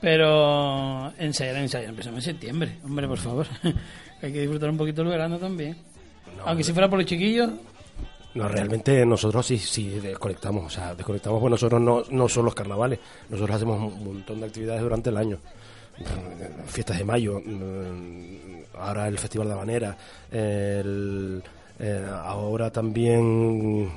Pero 0.00 1.12
ensayar, 1.18 1.56
ensayar, 1.56 1.90
empezamos 1.90 2.18
en 2.18 2.32
septiembre, 2.32 2.76
hombre, 2.84 3.06
por 3.06 3.18
favor. 3.18 3.46
Hay 4.22 4.32
que 4.32 4.40
disfrutar 4.40 4.70
un 4.70 4.76
poquito 4.76 5.02
el 5.02 5.08
verano 5.08 5.38
también. 5.38 5.76
Aunque 6.44 6.64
si 6.64 6.72
fuera 6.72 6.88
por 6.88 6.98
los 6.98 7.06
chiquillos, 7.06 7.50
No, 8.34 8.48
realmente 8.48 9.04
nosotros 9.04 9.44
sí, 9.46 9.58
sí 9.58 9.88
desconectamos, 10.00 10.66
o 10.66 10.70
sea, 10.70 10.94
desconectamos, 10.94 11.40
pues 11.40 11.50
nosotros 11.50 11.80
no, 11.80 12.02
no 12.10 12.28
son 12.28 12.44
los 12.46 12.54
carnavales, 12.54 12.98
nosotros 13.28 13.56
hacemos 13.56 13.92
un 13.92 14.04
montón 14.04 14.40
de 14.40 14.46
actividades 14.46 14.82
durante 14.82 15.10
el 15.10 15.16
año. 15.16 15.38
Fiestas 16.66 16.96
de 16.98 17.04
mayo, 17.04 17.42
mm, 17.44 18.78
ahora 18.78 19.06
el 19.08 19.18
Festival 19.18 19.48
de 19.48 19.52
Habanera, 19.52 19.96
el, 20.30 21.42
eh, 21.78 22.06
ahora 22.24 22.70
también 22.70 23.90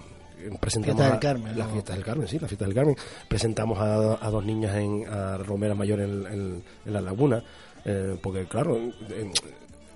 presentamos 0.60 0.98
Fiesta 0.98 1.04
del 1.06 1.14
a- 1.14 1.20
Carmen, 1.20 1.58
la 1.58 1.66
¿no? 1.66 1.72
fiesta 1.72 1.94
del 1.94 2.04
Carmen, 2.04 2.28
sí, 2.28 2.40
la 2.40 2.48
fiesta 2.48 2.66
del 2.66 2.74
Carmen. 2.74 2.96
Presentamos 3.28 3.80
a, 3.80 4.26
a 4.26 4.30
dos 4.30 4.46
niñas 4.46 4.76
en 4.76 5.06
a 5.08 5.38
Romera 5.38 5.76
Mayor 5.76 6.00
en, 6.02 6.26
en- 6.28 6.64
en 6.86 6.94
la 6.94 7.02
Laguna, 7.02 7.44
eh, 7.86 8.18
porque 8.22 8.46
claro, 8.46 8.78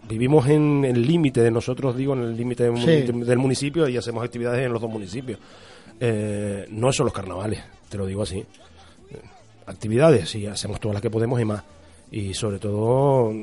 vivimos 0.07 0.47
en 0.47 0.85
el 0.85 1.01
límite 1.05 1.41
de 1.41 1.51
nosotros, 1.51 1.95
digo, 1.95 2.13
en 2.13 2.21
el 2.23 2.37
límite 2.37 2.63
del, 2.69 2.77
Sí. 2.77 3.11
mun- 3.11 3.25
del 3.25 3.37
municipio 3.37 3.87
y 3.87 3.97
hacemos 3.97 4.23
actividades 4.23 4.65
en 4.65 4.71
los 4.73 4.81
dos 4.81 4.89
municipios. 4.91 5.39
Eh, 5.99 6.65
no 6.69 6.91
son 6.93 7.05
los 7.07 7.13
carnavales, 7.13 7.61
te 7.89 7.97
lo 7.97 8.05
digo 8.05 8.23
así. 8.23 8.37
Eh, 8.39 8.45
Actividades, 9.65 10.29
sí, 10.29 10.45
hacemos 10.45 10.79
todas 10.79 10.93
las 10.95 11.01
que 11.01 11.09
podemos 11.09 11.39
y 11.41 11.45
más. 11.45 11.63
Y 12.09 12.33
sobre 12.33 12.57
todo 12.59 13.33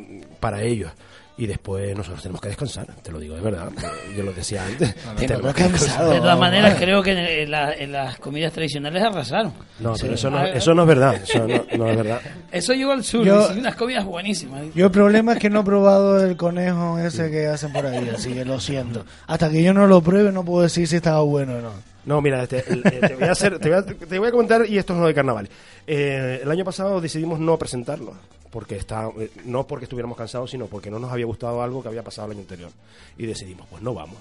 para 0.40 0.62
ellos. 0.62 0.90
Y 1.36 1.46
después 1.48 1.96
nosotros 1.96 2.22
tenemos 2.22 2.40
que 2.40 2.46
descansar, 2.46 2.86
te 3.02 3.10
lo 3.10 3.18
digo 3.18 3.34
de 3.34 3.40
verdad. 3.40 3.68
Yo 4.16 4.22
lo 4.22 4.32
decía 4.32 4.64
antes. 4.64 4.94
tenemos 5.18 5.52
que 5.52 5.64
descansar. 5.64 6.08
de 6.10 6.18
todas 6.20 6.38
maneras, 6.38 6.76
creo 6.78 7.02
que 7.02 7.42
en, 7.42 7.50
la- 7.50 7.72
en 7.74 7.90
las 7.90 8.18
comidas 8.18 8.52
tradicionales 8.52 9.02
arrasaron. 9.02 9.52
No, 9.80 9.94
pero 10.00 10.14
eso 10.14 10.30
no, 10.30 10.38
Ah, 10.38 10.48
eso 10.50 10.74
no 10.74 10.82
es 10.82 10.88
verdad. 10.88 11.14
Eso 11.16 11.40
no, 11.48 11.64
no 11.76 11.90
es 11.90 11.96
verdad. 11.96 12.20
Eso 12.52 12.72
llegó 12.72 12.92
al 12.92 13.02
sur, 13.02 13.24
Yo- 13.26 13.52
y 13.52 13.58
unas 13.58 13.74
comidas 13.74 14.04
buenísimas. 14.04 14.62
Yo 14.76 14.86
el 14.86 14.92
problema 14.92 15.32
es 15.32 15.40
que 15.40 15.50
no 15.50 15.62
he 15.62 15.64
probado 15.64 16.24
el 16.24 16.36
conejo 16.36 17.00
ese 17.00 17.28
que 17.32 17.48
hacen 17.48 17.72
por 17.72 17.84
ahí, 17.84 18.08
así 18.14 18.32
que 18.32 18.44
lo 18.44 18.60
siento. 18.60 19.04
Hasta 19.26 19.50
que 19.50 19.60
yo 19.60 19.74
no 19.74 19.88
lo 19.88 20.00
pruebe 20.02 20.30
no 20.30 20.44
puedo 20.44 20.62
decir 20.62 20.86
si 20.86 20.94
estaba 20.96 21.20
bueno 21.22 21.54
o 21.56 21.60
no. 21.60 21.70
No, 22.06 22.20
mira, 22.20 22.44
este, 22.44 22.62
el- 22.70 22.82
eh, 22.86 23.00
te, 23.08 23.14
voy 23.16 23.24
a 23.28 23.32
hacer, 23.32 23.58
te, 23.58 23.70
voy 23.70 23.78
a, 23.78 23.82
te 23.82 24.18
voy 24.20 24.28
a 24.28 24.30
comentar, 24.30 24.66
y 24.68 24.78
esto 24.78 24.92
es 24.92 25.00
no 25.00 25.06
de 25.08 25.14
carnaval. 25.14 25.48
Eh, 25.86 26.40
el 26.44 26.50
año 26.50 26.64
pasado 26.64 27.00
decidimos 27.00 27.40
no 27.40 27.58
presentarlo, 27.58 28.12
porque 28.54 28.76
está, 28.76 29.10
eh, 29.18 29.32
no 29.46 29.66
porque 29.66 29.86
estuviéramos 29.86 30.16
cansados, 30.16 30.52
sino 30.52 30.66
porque 30.66 30.88
no 30.88 31.00
nos 31.00 31.10
había 31.10 31.26
gustado 31.26 31.60
algo 31.60 31.82
que 31.82 31.88
había 31.88 32.04
pasado 32.04 32.26
el 32.26 32.34
año 32.34 32.42
anterior. 32.42 32.70
Y 33.18 33.26
decidimos, 33.26 33.66
pues 33.68 33.82
no 33.82 33.94
vamos. 33.94 34.16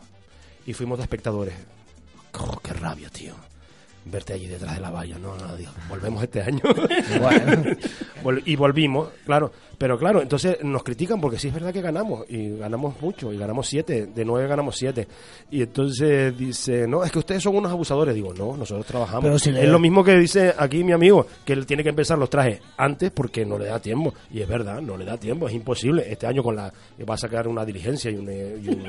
Y 0.65 0.73
fuimos 0.73 0.97
de 0.97 1.03
espectadores. 1.03 1.53
Oh, 2.39 2.59
qué 2.63 2.73
rabia, 2.73 3.11
tío. 3.11 3.35
Verte 4.05 4.33
allí 4.33 4.47
detrás 4.47 4.73
de 4.73 4.81
la 4.81 4.89
valla. 4.89 5.19
No, 5.19 5.37
no, 5.37 5.55
digo, 5.55 5.71
volvemos 5.87 6.23
este 6.23 6.41
año. 6.41 6.61
Bueno. 7.21 7.77
Y 8.45 8.55
volvimos, 8.55 9.09
claro. 9.23 9.51
Pero 9.83 9.97
claro, 9.99 10.21
entonces 10.21 10.59
nos 10.63 10.81
critican 10.81 11.19
porque 11.19 11.37
sí 11.37 11.49
es 11.49 11.53
verdad 11.53 11.73
que 11.73 11.81
ganamos. 11.81 12.23
Y 12.29 12.55
ganamos 12.57 12.95
mucho. 13.01 13.33
Y 13.33 13.37
ganamos 13.37 13.67
siete. 13.67 14.05
De 14.05 14.23
nueve 14.23 14.47
ganamos 14.47 14.77
siete. 14.77 15.05
Y 15.51 15.61
entonces 15.61 16.37
dice, 16.37 16.87
no, 16.87 17.03
es 17.03 17.11
que 17.11 17.19
ustedes 17.19 17.43
son 17.43 17.57
unos 17.57 17.69
abusadores. 17.69 18.15
Digo, 18.15 18.33
no, 18.33 18.55
nosotros 18.55 18.85
trabajamos. 18.85 19.25
Pero 19.25 19.37
si 19.37 19.51
le- 19.51 19.61
es 19.63 19.67
lo 19.67 19.79
mismo 19.79 20.01
que 20.01 20.15
dice 20.15 20.53
aquí 20.57 20.85
mi 20.85 20.93
amigo, 20.93 21.27
que 21.43 21.51
él 21.51 21.65
tiene 21.65 21.83
que 21.83 21.89
empezar 21.89 22.17
los 22.17 22.29
trajes 22.29 22.61
antes 22.77 23.11
porque 23.11 23.45
no 23.45 23.57
le 23.59 23.65
da 23.65 23.77
tiempo. 23.81 24.13
Y 24.31 24.39
es 24.39 24.47
verdad, 24.47 24.79
no 24.79 24.95
le 24.95 25.03
da 25.03 25.17
tiempo. 25.17 25.49
Es 25.49 25.53
imposible. 25.53 26.05
Este 26.09 26.27
año 26.27 26.41
con 26.43 26.55
la 26.55 26.71
va 27.09 27.15
a 27.15 27.17
sacar 27.17 27.49
una 27.49 27.65
diligencia 27.65 28.09
y 28.09 28.15
un, 28.15 28.29
eh, 28.29 28.55
y 28.63 28.69
un, 28.69 28.85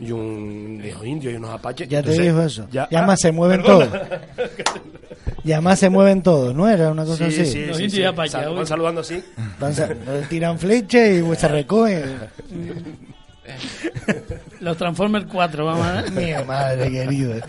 y 0.00 0.92
un 0.92 1.06
indio 1.06 1.30
y 1.30 1.34
unos 1.34 1.50
apaches. 1.50 1.86
Ya 1.90 2.02
te 2.02 2.12
dijo 2.18 2.40
eso. 2.40 2.66
Ya, 2.72 2.88
ah, 2.90 3.02
más 3.02 3.20
se 3.20 3.32
mueven 3.32 3.60
perdona. 3.60 3.90
todos. 3.90 4.08
Ya 5.44 5.60
más 5.60 5.78
se 5.78 5.88
mueven 5.88 6.22
todos, 6.22 6.54
¿no? 6.54 6.68
Era 6.68 6.90
una 6.90 7.04
cosa 7.04 7.30
Sí, 7.30 7.42
así. 7.42 7.52
sí, 7.52 7.66
sí, 7.74 7.90
sí. 7.90 8.02
Sal- 8.28 8.54
van 8.54 8.66
saludando 8.66 9.00
así. 9.02 9.22
Van 9.60 9.72
tiran 10.38 10.56
flecha 10.56 11.04
y 11.04 11.34
se 11.34 11.48
recogen. 11.48 12.16
Los 14.60 14.76
Transformers 14.76 15.26
4, 15.26 15.64
vamos 15.64 15.84
a 15.84 16.02
ver. 16.02 16.12
Mi 16.12 16.46
madre 16.46 16.92
querida. 16.92 17.44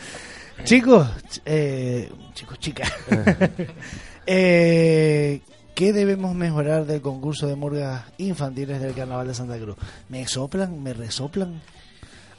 Chicos, 0.64 1.08
eh, 1.46 2.10
chicos, 2.34 2.58
chicas. 2.58 2.92
eh, 4.26 5.42
¿Qué 5.76 5.94
debemos 5.94 6.34
mejorar 6.34 6.88
del 6.88 7.00
concurso 7.02 7.46
de 7.46 7.56
murgas 7.56 8.06
infantiles 8.18 8.82
del 8.82 8.96
Carnaval 8.96 9.28
de 9.28 9.36
Santa 9.36 9.60
Cruz? 9.60 9.76
¿Me 10.10 10.28
soplan? 10.28 10.82
¿Me 10.82 10.94
resoplan? 10.94 11.62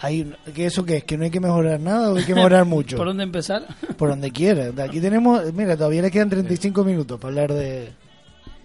Hay, 0.00 0.34
¿qué 0.52 0.66
¿Eso 0.66 0.84
qué 0.84 0.96
es? 0.96 1.04
¿Que 1.04 1.16
no 1.16 1.22
hay 1.22 1.30
que 1.30 1.38
mejorar 1.38 1.78
nada 1.78 2.10
o 2.10 2.16
hay 2.16 2.24
que 2.24 2.34
mejorar 2.34 2.64
mucho? 2.66 2.96
¿Por 2.96 3.06
dónde 3.06 3.22
empezar? 3.22 3.68
Por 3.96 4.08
donde 4.08 4.32
quiera. 4.32 4.72
Aquí 4.82 5.00
tenemos, 5.00 5.52
mira, 5.54 5.76
todavía 5.76 6.02
le 6.02 6.10
quedan 6.10 6.28
35 6.28 6.82
minutos 6.82 7.20
para 7.20 7.28
hablar 7.28 7.52
de... 7.52 8.09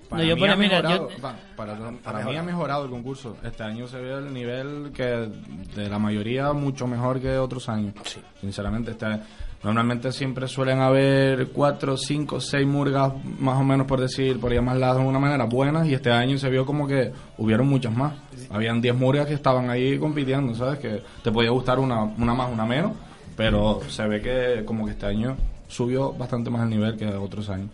Para 0.09 0.21
No, 0.23 0.29
yo 0.29 0.35
mí, 0.35 0.41
ha 0.43 0.55
mira, 0.55 0.55
mejorado, 0.81 1.09
yo- 1.09 1.21
va, 1.23 1.35
para, 1.55 1.75
para 2.03 2.25
mí 2.25 2.35
ha 2.35 2.43
mejorado 2.43 2.85
el 2.85 2.91
concurso. 2.91 3.37
Este 3.43 3.63
año 3.63 3.87
se 3.87 3.97
ve 3.99 4.13
el 4.13 4.33
nivel 4.33 4.91
que 4.93 5.03
de 5.75 5.89
la 5.89 5.97
mayoría 5.99 6.53
mucho 6.53 6.85
mejor 6.87 7.19
que 7.19 7.37
otros 7.37 7.67
años. 7.69 7.93
Sinceramente, 8.39 8.91
este, 8.91 9.07
normalmente 9.63 10.11
siempre 10.11 10.47
suelen 10.47 10.79
haber 10.79 11.47
cuatro, 11.47 11.97
cinco, 11.97 12.39
seis 12.39 12.67
murgas, 12.67 13.13
más 13.39 13.59
o 13.59 13.63
menos 13.63 13.87
por 13.87 13.99
decir, 13.99 14.39
por 14.39 14.53
llamarlas 14.53 14.93
de 14.93 14.99
alguna 14.99 15.17
manera, 15.19 15.45
buenas. 15.45 15.87
Y 15.87 15.93
este 15.95 16.11
año 16.11 16.37
se 16.37 16.49
vio 16.49 16.65
como 16.65 16.87
que 16.87 17.11
hubieron 17.37 17.67
muchas 17.67 17.95
más. 17.95 18.13
Habían 18.51 18.79
10 18.81 18.95
murgas 18.95 19.25
que 19.25 19.33
estaban 19.33 19.69
ahí 19.71 19.97
compitiendo, 19.97 20.53
¿sabes? 20.53 20.77
Que 20.79 21.01
te 21.23 21.31
podía 21.31 21.49
gustar 21.49 21.79
una, 21.79 22.03
una 22.03 22.33
más, 22.35 22.51
una 22.51 22.65
menos. 22.65 22.91
Pero 23.35 23.81
se 23.89 24.07
ve 24.07 24.21
que 24.21 24.63
como 24.65 24.85
que 24.85 24.91
este 24.91 25.07
año 25.07 25.35
subió 25.67 26.13
bastante 26.13 26.49
más 26.51 26.61
el 26.63 26.69
nivel 26.69 26.95
que 26.95 27.07
otros 27.07 27.49
años. 27.49 27.69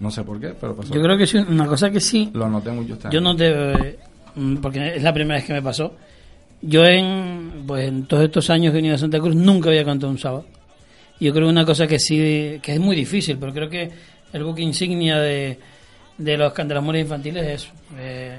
No 0.00 0.10
sé 0.10 0.22
por 0.24 0.40
qué, 0.40 0.54
pero 0.60 0.74
pasó. 0.74 0.92
Yo 0.94 1.00
creo 1.02 1.16
que 1.16 1.26
sí, 1.26 1.36
una 1.38 1.66
cosa 1.66 1.90
que 1.90 2.00
sí. 2.00 2.30
Lo 2.34 2.48
noté 2.48 2.70
mucho 2.70 2.94
este 2.94 3.08
Yo 3.12 3.18
año. 3.20 3.28
no 3.32 3.36
te. 3.36 3.98
mm, 4.34 4.56
Porque 4.56 4.96
es 4.96 5.02
la 5.02 5.12
primera 5.12 5.36
vez 5.38 5.44
que 5.46 5.52
me 5.52 5.62
pasó. 5.62 5.94
Yo 6.62 6.84
en, 6.84 7.64
pues 7.66 7.86
en 7.88 8.04
todos 8.06 8.24
estos 8.24 8.50
años 8.50 8.72
que 8.72 8.78
he 8.78 8.80
venido 8.80 8.94
a 8.94 8.98
Santa 8.98 9.18
Cruz 9.18 9.34
nunca 9.34 9.68
había 9.70 9.84
cantado 9.84 10.10
un 10.10 10.18
sábado. 10.18 10.44
Y 11.18 11.26
yo 11.26 11.32
creo 11.32 11.46
que 11.46 11.50
una 11.52 11.64
cosa 11.66 11.86
que 11.86 11.98
sí, 11.98 12.58
que 12.62 12.72
es 12.74 12.80
muy 12.80 12.96
difícil, 12.96 13.36
pero 13.38 13.52
creo 13.52 13.68
que 13.68 13.90
el 14.32 14.44
buque 14.44 14.62
insignia 14.62 15.18
de, 15.18 15.58
de 16.16 16.36
los 16.38 16.52
cantalamores 16.52 17.02
infantiles 17.02 17.44
es 17.46 17.62
eso. 17.62 17.72
Eh, 17.98 18.38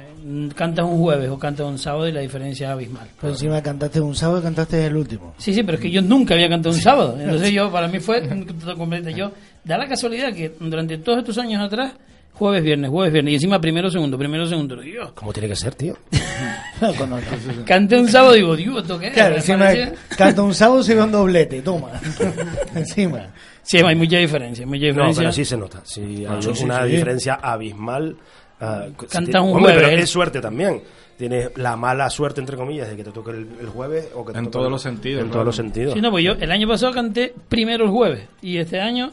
cantas 0.55 0.85
un 0.85 0.97
jueves 0.99 1.29
o 1.29 1.37
cantas 1.37 1.65
un 1.67 1.77
sábado 1.77 2.07
y 2.07 2.11
la 2.11 2.21
diferencia 2.21 2.67
es 2.67 2.73
abismal. 2.73 3.07
Pero 3.19 3.33
encima 3.33 3.61
cantaste 3.61 3.99
un 4.01 4.15
sábado 4.15 4.39
y 4.39 4.43
cantaste 4.43 4.85
el 4.85 4.95
último. 4.95 5.33
Sí, 5.37 5.53
sí, 5.53 5.61
pero 5.63 5.77
es 5.77 5.81
que 5.83 5.91
yo 5.91 6.01
nunca 6.01 6.33
había 6.33 6.49
cantado 6.49 6.73
un 6.73 6.81
sábado. 6.81 7.17
Entonces 7.19 7.51
yo, 7.53 7.71
para 7.71 7.87
mí 7.87 7.99
fue. 7.99 8.21
Yo, 9.15 9.31
da 9.63 9.77
la 9.77 9.87
casualidad 9.87 10.33
que 10.33 10.51
durante 10.59 10.97
todos 10.97 11.19
estos 11.19 11.37
años 11.37 11.61
atrás, 11.61 11.93
jueves, 12.33 12.63
viernes, 12.63 12.89
jueves, 12.89 13.13
viernes, 13.13 13.31
y 13.31 13.35
encima 13.35 13.59
primero, 13.61 13.89
segundo, 13.89 14.17
primero, 14.17 14.45
segundo. 14.47 14.75
Dios, 14.77 15.11
¿Cómo 15.13 15.31
tiene 15.33 15.47
que 15.49 15.55
ser, 15.55 15.75
tío? 15.75 15.95
Canté 17.65 17.99
un 17.99 18.07
sábado 18.07 18.35
y 18.35 18.39
digo, 18.39 18.55
Dios, 18.55 18.81
¿esto 18.81 18.99
qué 18.99 19.07
es? 19.07 19.13
Claro, 19.13 19.31
Me 19.31 19.35
encima 19.37 19.57
parecía- 19.59 19.93
canta 20.17 20.41
un 20.43 20.53
sábado 20.53 20.81
y 20.81 20.83
se 20.83 20.95
ve 20.95 21.03
un 21.03 21.11
doblete, 21.11 21.61
toma. 21.61 21.89
encima. 22.75 23.27
Sí, 23.63 23.77
hay 23.77 23.95
mucha 23.95 24.17
diferencia, 24.17 24.65
mucha 24.65 24.79
No, 24.81 24.87
diferencia. 24.87 25.21
pero 25.21 25.31
sí 25.31 25.45
se 25.45 25.57
nota. 25.57 25.81
Sí, 25.83 26.25
hay 26.27 26.41
Sí, 26.41 26.49
sí, 26.55 26.63
una 26.63 26.83
sí. 26.85 26.91
diferencia 26.91 27.35
abismal. 27.35 28.15
ah, 28.59 28.85
si 28.99 29.05
Canta 29.07 29.31
te- 29.31 29.39
un 29.39 29.49
Hombre, 29.55 29.73
jueves. 29.73 29.83
pero 29.89 30.01
es 30.01 30.09
suerte 30.09 30.41
también. 30.41 30.81
Tienes 31.17 31.51
la 31.57 31.75
mala 31.75 32.09
suerte, 32.09 32.41
entre 32.41 32.57
comillas, 32.57 32.89
de 32.89 32.95
que 32.95 33.03
te 33.03 33.11
toque 33.11 33.29
el, 33.31 33.47
el 33.59 33.67
jueves 33.67 34.07
o 34.15 34.25
que 34.25 34.33
te 34.33 34.39
En 34.39 34.45
toque 34.45 34.53
todos 34.53 34.65
el- 34.65 34.71
los 34.71 34.81
sentidos, 34.81 35.19
En 35.21 35.25
claro. 35.27 35.33
todos 35.33 35.45
los 35.45 35.55
sentidos. 35.55 35.93
Sí, 35.93 36.01
no, 36.01 36.09
pues 36.09 36.25
yo 36.25 36.31
el 36.31 36.51
año 36.51 36.67
pasado 36.67 36.91
canté 36.91 37.33
primero 37.47 37.85
el 37.85 37.91
jueves 37.91 38.27
y 38.41 38.57
este 38.57 38.79
año 38.81 39.11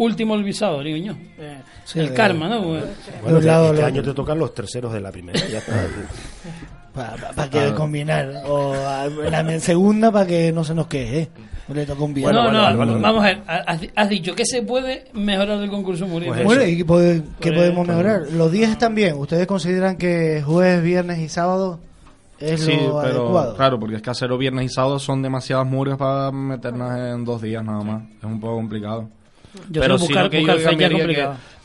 último 0.00 0.34
el 0.34 0.42
visado, 0.44 0.82
digo 0.82 0.96
yo. 0.98 1.12
Eh, 1.38 1.58
Sí, 1.84 1.98
el 2.00 2.08
de- 2.10 2.14
karma, 2.14 2.48
¿no? 2.48 2.62
Pues, 2.62 2.84
Bueno, 3.22 3.38
De 3.38 3.40
un 3.40 3.46
lado 3.46 3.66
este 3.66 3.82
al 3.82 3.88
año 3.88 4.02
te 4.02 4.14
tocan 4.14 4.38
los 4.38 4.54
terceros 4.54 4.92
de 4.92 5.00
la 5.00 5.10
primera. 5.12 5.38
Ya 5.48 5.58
está. 5.58 5.86
Para 6.92 7.48
que 7.48 7.72
combinar. 7.74 8.42
O 8.46 8.72
a- 8.74 9.06
la 9.06 9.60
segunda 9.60 10.10
para 10.10 10.26
que 10.26 10.52
no 10.52 10.64
se 10.64 10.74
nos 10.74 10.86
queje. 10.88 11.20
¿eh? 11.22 11.28
Le 11.72 11.86
toca 11.86 12.02
un 12.02 12.12
bien. 12.12 12.32
no, 12.32 12.50
no, 12.50 13.00
vamos 13.00 13.22
a 13.22 13.26
ver. 13.28 13.42
Has, 13.46 13.80
has 13.94 14.08
dicho 14.08 14.34
que 14.34 14.44
se 14.44 14.62
puede 14.62 15.04
mejorar 15.12 15.60
del 15.60 15.70
concurso 15.70 16.06
Muriel. 16.08 16.42
Bueno, 16.44 16.64
¿y 16.64 16.78
qué, 16.78 16.84
pode- 16.84 17.22
qué 17.38 17.52
Pues, 17.52 17.54
podemos 17.60 17.86
mejorar? 17.86 18.22
Los 18.32 18.50
días 18.50 18.70
están 18.72 18.96
bien. 18.96 19.14
¿Ustedes 19.16 19.46
consideran 19.46 19.96
que 19.96 20.42
jueves, 20.44 20.82
viernes 20.82 21.20
y 21.20 21.28
sábado 21.28 21.78
es 22.40 22.60
Sí, 22.64 22.72
lo 22.72 23.00
pero 23.02 23.20
adecuado? 23.22 23.54
claro, 23.56 23.78
porque 23.78 23.94
es 23.96 24.02
que 24.02 24.10
hacerlo 24.10 24.36
viernes 24.36 24.64
y 24.64 24.68
sábado 24.68 24.98
son 24.98 25.22
demasiadas 25.22 25.66
murgas 25.66 25.96
para 25.96 26.32
meternos 26.32 26.90
en 26.98 27.24
dos 27.24 27.40
días 27.40 27.62
nada 27.64 27.84
más. 27.84 28.02
Es 28.18 28.24
un 28.24 28.40
poco 28.40 28.56
complicado. 28.56 29.08
Yo 29.68 29.80
pero 29.80 29.94
buscar- 29.98 30.30
que 30.30 30.38
yo 30.42 30.46
fecha 30.70 30.88
que, 30.88 31.14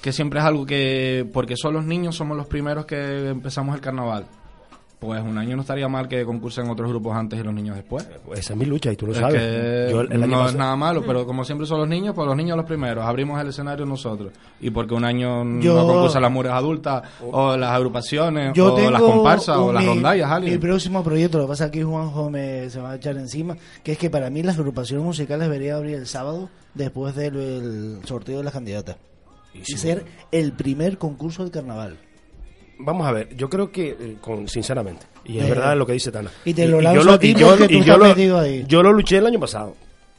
que 0.01 0.11
siempre 0.11 0.39
es 0.39 0.45
algo 0.45 0.65
que, 0.65 1.27
porque 1.33 1.55
son 1.57 1.73
los 1.73 1.85
niños, 1.85 2.15
somos 2.15 2.35
los 2.37 2.47
primeros 2.47 2.85
que 2.85 3.29
empezamos 3.29 3.75
el 3.75 3.81
carnaval. 3.81 4.25
Pues 4.99 5.21
un 5.21 5.37
año 5.37 5.55
no 5.55 5.61
estaría 5.61 5.87
mal 5.87 6.07
que 6.07 6.23
concursen 6.25 6.69
otros 6.69 6.89
grupos 6.89 7.15
antes 7.15 7.37
y 7.39 7.43
los 7.43 7.53
niños 7.53 7.75
después. 7.75 8.07
Esa 8.33 8.53
es 8.53 8.59
mi 8.59 8.65
lucha 8.65 8.91
y 8.91 8.95
tú 8.95 9.05
lo 9.07 9.11
Es 9.11 9.19
sabes. 9.19 9.39
que 9.41 9.87
Yo 9.91 10.01
el- 10.01 10.23
año 10.23 10.27
no 10.27 10.47
es 10.47 10.55
nada 10.55 10.75
malo, 10.75 11.03
pero 11.05 11.25
como 11.27 11.43
siempre 11.43 11.67
son 11.67 11.79
los 11.79 11.87
niños, 11.87 12.15
pues 12.15 12.25
los 12.25 12.35
niños 12.35 12.55
los 12.57 12.65
primeros. 12.65 13.05
Abrimos 13.05 13.39
el 13.39 13.49
escenario 13.49 13.85
nosotros. 13.85 14.31
Y 14.61 14.69
porque 14.71 14.93
un 14.95 15.03
año 15.03 15.43
Yo- 15.59 15.75
no 15.75 15.85
concursan 15.85 16.21
las 16.23 16.31
mujeres 16.31 16.53
adultas, 16.53 17.03
o 17.29 17.55
las 17.57 17.71
agrupaciones, 17.71 18.53
Yo 18.53 18.73
o 18.73 18.89
las 18.89 19.01
comparsas, 19.01 19.57
o 19.57 19.71
las 19.73 19.83
mi- 19.83 19.89
rondallas, 19.89 20.29
Mi 20.29 20.35
alguien. 20.35 20.59
próximo 20.59 21.03
proyecto, 21.03 21.37
lo 21.37 21.43
que 21.43 21.49
pasa 21.49 21.65
es 21.65 21.71
que 21.71 21.83
Juanjo 21.83 22.29
me, 22.29 22.69
se 22.69 22.79
va 22.79 22.91
a 22.91 22.95
echar 22.95 23.17
encima, 23.17 23.57
que 23.83 23.91
es 23.91 23.97
que 23.97 24.09
para 24.09 24.29
mí 24.29 24.41
las 24.43 24.57
agrupaciones 24.57 25.05
musicales 25.05 25.47
deberían 25.47 25.75
abrir 25.77 25.95
el 25.95 26.07
sábado 26.07 26.49
después 26.73 27.15
del 27.15 27.35
el 27.35 27.99
sorteo 28.05 28.37
de 28.37 28.43
las 28.45 28.53
candidatas. 28.53 28.95
Y, 29.53 29.63
sí. 29.63 29.77
ser 29.77 30.05
el 30.31 30.51
primer 30.53 30.97
concurso 30.97 31.43
del 31.43 31.51
carnaval. 31.51 31.97
Vamos 32.77 33.07
a 33.07 33.11
ver, 33.11 33.35
yo 33.35 33.49
creo 33.49 33.71
que, 33.71 33.89
eh, 33.89 34.17
con, 34.21 34.47
sinceramente, 34.47 35.05
y 35.23 35.37
es 35.39 35.45
Eh, 35.45 35.49
verdad 35.49 35.77
lo 35.77 35.85
que 35.85 35.93
dice 35.93 36.11
Tana. 36.11 36.31
y 36.43 36.53
te 36.53 36.67
lo 36.67 36.81
lanzo 36.81 37.11
a 37.11 37.19
ti 37.19 37.33
porque 37.33 37.67
tú 37.67 37.79
estás 37.79 37.99
metido 37.99 38.39
ahí. 38.39 38.65
yo 38.67 38.83
lo 38.83 38.91
luché 38.93 39.17
el 39.17 39.25
año 39.27 39.39
pasado. 39.39 39.75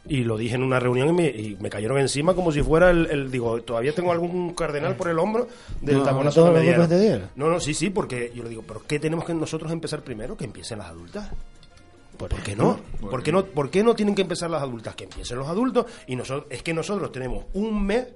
Y 0.09 0.23
lo 0.23 0.37
dije 0.37 0.55
en 0.55 0.63
una 0.63 0.79
reunión 0.79 1.09
y 1.09 1.13
me, 1.13 1.27
y 1.27 1.57
me 1.61 1.69
cayeron 1.69 1.99
encima 1.99 2.33
como 2.35 2.53
si 2.53 2.63
fuera 2.63 2.91
el, 2.91 3.07
el- 3.11 3.29
Digo, 3.31 3.61
todavía 3.63 3.93
tengo 3.93 4.13
algún 4.13 4.55
cardenal 4.55 4.95
por 4.95 5.09
el 5.09 5.19
hombro 5.19 5.49
del 5.81 5.99
No, 5.99 6.03
taconazo 6.05 6.43
todo 6.43 6.53
que 6.55 6.61
me 6.61 6.65
dieron. 6.97 7.23
No, 7.35 7.51
no, 7.51 7.59
sí, 7.59 7.75
sí, 7.75 7.91
porque 7.91 8.31
yo 8.33 8.45
le 8.45 8.51
digo, 8.51 8.63
¿pero 8.65 8.83
qué 8.87 9.01
tenemos 9.01 9.25
que 9.25 9.35
nosotros 9.35 9.73
empezar 9.73 10.03
primero? 10.03 10.37
Que 10.37 10.45
empiecen 10.45 10.79
las 10.79 10.89
adultas. 10.91 11.29
¿Por 12.17 12.31
qué 12.37 12.55
no? 12.55 12.79
¿Por 13.01 13.23
qué 13.25 13.33
no, 13.33 13.45
¿Por 13.47 13.69
qué 13.69 13.83
no 13.83 13.95
tienen 13.97 14.15
que 14.15 14.23
empezar 14.23 14.49
las 14.49 14.63
adultas? 14.63 14.95
Que 14.95 15.05
empiecen 15.05 15.39
los 15.39 15.49
adultos 15.49 15.87
y 16.07 16.15
nosotros 16.15 16.47
es 16.51 16.63
que 16.63 16.73
nosotros 16.73 17.11
tenemos 17.11 17.45
un 17.55 17.85
mes 17.85 18.07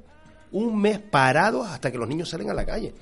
un 0.53 0.80
mes 0.80 0.98
parados 0.98 1.66
hasta 1.68 1.90
que 1.90 1.98
los 1.98 2.09
niños 2.09 2.28
salen 2.28 2.51
a 2.51 2.55
la 2.55 2.64
calle. 2.64 2.92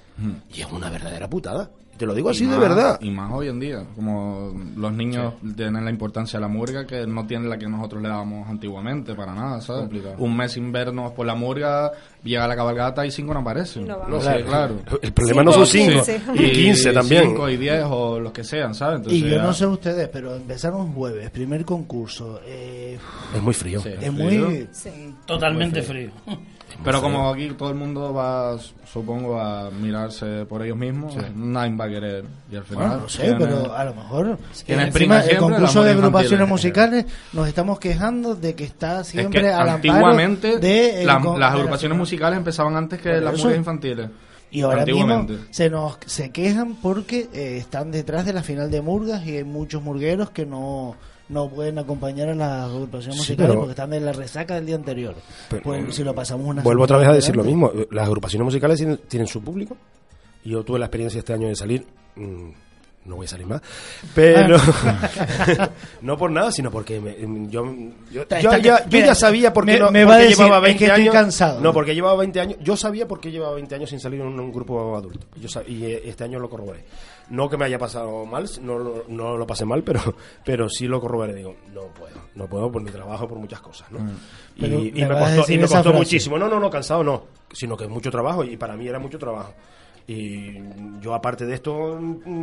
Y 0.54 0.60
es 0.60 0.70
una 0.72 0.90
verdadera 0.90 1.28
putada. 1.30 1.70
Te 1.96 2.06
lo 2.06 2.14
digo 2.14 2.30
Y 2.30 2.32
así 2.32 2.46
de 2.46 2.56
verdad. 2.56 2.96
Y 3.02 3.10
más 3.10 3.32
hoy 3.32 3.48
en 3.48 3.58
día, 3.58 3.84
como 3.96 4.54
los 4.76 4.92
niños 4.92 5.34
tienen 5.56 5.84
la 5.84 5.90
importancia 5.90 6.38
de 6.38 6.42
la 6.42 6.46
murga 6.48 6.86
que 6.86 7.04
no 7.08 7.26
tienen 7.26 7.50
la 7.50 7.58
que 7.58 7.66
nosotros 7.66 8.00
le 8.00 8.08
dábamos 8.08 8.48
antiguamente, 8.48 9.16
para 9.16 9.34
nada, 9.34 9.60
¿sabes? 9.60 9.80
Complicado. 9.82 10.14
Un 10.18 10.36
mes 10.36 10.52
sin 10.52 10.70
vernos 10.70 11.10
por 11.10 11.26
la 11.26 11.34
murga, 11.34 11.90
llega 12.22 12.46
la 12.46 12.54
cabalgata 12.54 13.04
y 13.04 13.10
cinco 13.10 13.34
no 13.34 13.40
aparecen. 13.40 13.84
No. 13.88 13.98
No, 14.06 14.18
Claro. 14.20 14.38
sí, 14.38 14.44
claro. 14.44 14.74
El 15.02 15.12
problema 15.12 15.42
no 15.42 15.52
son 15.52 15.66
cinco, 15.66 16.04
y 16.34 16.52
15 16.52 16.92
también. 16.92 17.24
cinco 17.30 17.48
y 17.48 17.56
diez 17.56 17.82
o 17.88 18.20
los 18.20 18.30
que 18.32 18.44
sean, 18.44 18.76
¿sabes? 18.76 18.98
Entonces, 18.98 19.20
y 19.20 19.24
yo 19.28 19.36
ya- 19.36 19.42
no 19.42 19.52
sé 19.52 19.66
ustedes, 19.66 20.08
pero 20.08 20.36
empezaron 20.36 20.92
jueves, 20.92 21.28
primer 21.30 21.64
concurso. 21.64 22.40
eh, 22.44 22.96
Es 23.34 23.42
muy 23.42 23.54
frío. 23.54 23.82
es 23.84 24.12
muy... 24.12 24.68
Totalmente 25.26 25.80
Muy 25.80 25.88
frío. 25.88 26.10
Pero 26.84 27.00
como 27.02 27.28
aquí 27.30 27.48
todo 27.58 27.70
el 27.70 27.74
mundo 27.74 28.14
va, 28.14 28.56
supongo, 28.90 29.40
a 29.40 29.70
mirarse 29.70 30.46
por 30.46 30.62
ellos 30.62 30.76
mismos, 30.76 31.14
nadie 31.34 31.74
va 31.76 31.84
a 31.86 31.88
querer. 31.88 32.24
Y 32.50 32.56
al 32.56 32.64
final. 32.64 32.86
Bueno, 32.88 33.02
no 33.02 33.08
sé, 33.08 33.22
tiene- 33.22 33.38
pero 33.38 33.74
a 33.74 33.84
lo 33.84 33.94
mejor 33.94 34.38
tiene 34.64 34.82
encima 34.84 34.92
prima 34.94 35.20
el 35.20 35.36
concurso 35.38 35.82
de 35.82 35.90
agrupaciones 35.90 36.48
musicales 36.48 37.06
nos 37.32 37.48
estamos 37.48 37.78
quejando 37.80 38.34
de 38.36 38.54
que 38.54 38.64
está 38.64 39.00
Es 39.00 39.08
siempre 39.08 39.40
que 39.42 39.48
al 39.52 39.68
antiguamente 39.68 40.58
de 40.58 41.00
el 41.00 41.06
la- 41.06 41.20
con- 41.20 41.38
las 41.40 41.50
de 41.50 41.56
la- 41.56 41.62
agrupaciones 41.62 41.98
musicales 41.98 42.36
empezaban 42.38 42.76
antes 42.76 43.00
que 43.00 43.20
las 43.20 43.36
murgas 43.36 43.56
infantiles. 43.56 44.10
y 44.50 44.60
ahora 44.62 44.86
mismo 44.86 45.26
se 45.50 45.68
nos 45.70 45.98
se 46.06 46.30
quejan 46.30 46.76
porque 46.76 47.28
eh, 47.34 47.56
están 47.58 47.90
detrás 47.90 48.24
de 48.24 48.32
la 48.32 48.42
final 48.42 48.70
de 48.70 48.80
Murgas 48.80 49.26
y 49.26 49.36
hay 49.36 49.44
muchos 49.44 49.82
murgueros 49.82 50.30
que 50.30 50.46
no 50.46 50.94
no 51.28 51.48
pueden 51.48 51.78
acompañar 51.78 52.28
a 52.30 52.34
las 52.34 52.70
agrupaciones 52.70 53.16
Sí, 53.16 53.20
musicales 53.32 53.50
pero- 53.50 53.60
porque 53.60 53.72
están 53.72 53.92
en 53.92 54.04
la 54.04 54.12
resaca 54.12 54.54
del 54.54 54.66
día 54.66 54.76
anterior. 54.76 55.14
Pero- 55.50 55.62
pues 55.62 55.94
si 55.94 56.02
lo 56.04 56.14
pasamos 56.14 56.46
una 56.46 56.62
Vuelvo 56.62 56.84
otra 56.84 56.96
vez 56.98 57.08
a 57.08 57.12
decir 57.12 57.36
lo 57.36 57.44
mismo. 57.44 57.70
Las 57.90 58.06
agrupaciones 58.06 58.44
musicales 58.44 58.78
tienen, 58.78 58.98
tienen 59.08 59.26
su 59.26 59.42
público. 59.42 59.76
Y 60.44 60.50
yo 60.50 60.62
tuve 60.64 60.78
la 60.78 60.86
experiencia 60.86 61.18
este 61.18 61.32
año 61.34 61.48
de 61.48 61.56
salir. 61.56 61.84
mm, 62.16 62.50
no 63.08 63.16
voy 63.16 63.26
a 63.26 63.28
salir 63.28 63.46
más. 63.46 63.60
Pero. 64.14 64.56
no 66.02 66.16
por 66.16 66.30
nada, 66.30 66.52
sino 66.52 66.70
porque 66.70 67.00
me- 67.00 67.16
mm, 67.26 67.48
yo, 67.50 67.64
yo, 68.10 68.22
Está- 68.22 68.40
yo 68.40 68.50
está- 68.50 68.58
ya, 68.62 68.88
yo 68.88 68.98
ya 69.00 69.14
sabía 69.14 69.52
por 69.52 69.64
qué, 69.66 69.72
me- 69.72 69.78
no, 69.80 69.90
me 69.90 70.04
va 70.04 70.14
a 70.14 70.18
decir, 70.18 70.36
llevaba 70.36 70.58
es 70.58 70.62
20 70.62 70.78
que 70.78 70.84
estoy 70.86 71.02
años. 71.02 71.14
cansado. 71.14 71.60
No, 71.60 71.72
porque 71.72 71.94
llevaba 71.94 72.16
20 72.18 72.40
años. 72.40 72.58
Yo 72.62 72.76
sabía 72.76 73.08
por 73.08 73.20
qué 73.20 73.30
llevaba 73.30 73.54
20 73.54 73.74
años 73.74 73.90
sin 73.90 74.00
salir 74.00 74.20
en 74.20 74.26
un, 74.28 74.38
un 74.40 74.52
grupo 74.52 74.96
adulto. 74.96 75.26
Yo 75.36 75.48
sab- 75.48 75.66
y 75.68 75.84
eh, 75.84 76.02
este 76.04 76.24
año 76.24 76.38
lo 76.38 76.48
corroboré. 76.48 76.84
No 77.30 77.48
que 77.50 77.58
me 77.58 77.66
haya 77.66 77.78
pasado 77.78 78.24
mal, 78.24 78.48
no, 78.62 78.78
lo- 78.78 79.04
no 79.08 79.36
lo 79.36 79.46
pasé 79.46 79.64
mal, 79.64 79.82
pero, 79.82 80.00
pero 80.44 80.68
sí 80.68 80.86
lo 80.86 81.00
corroboré. 81.00 81.34
Digo, 81.34 81.56
no 81.74 81.82
puedo, 81.88 82.16
no 82.34 82.46
puedo 82.46 82.70
por 82.72 82.82
mi 82.82 82.90
trabajo, 82.90 83.28
por 83.28 83.38
muchas 83.38 83.60
cosas. 83.60 83.90
¿no? 83.90 83.98
Y, 84.56 84.60
Pero 84.62 84.78
y 84.80 84.92
me 84.92 85.08
costó, 85.08 85.52
y 85.52 85.58
me 85.58 85.66
costó 85.68 85.92
muchísimo. 85.92 86.38
No, 86.38 86.48
no, 86.48 86.58
no, 86.58 86.70
cansado 86.70 87.04
no, 87.04 87.24
sino 87.52 87.76
que 87.76 87.84
es 87.84 87.90
mucho 87.90 88.10
trabajo 88.10 88.44
y 88.44 88.56
para 88.56 88.76
mí 88.76 88.88
era 88.88 88.98
mucho 88.98 89.18
trabajo. 89.18 89.52
Y 90.08 90.54
yo, 91.02 91.12
aparte 91.14 91.44
de 91.44 91.54
esto, 91.54 92.00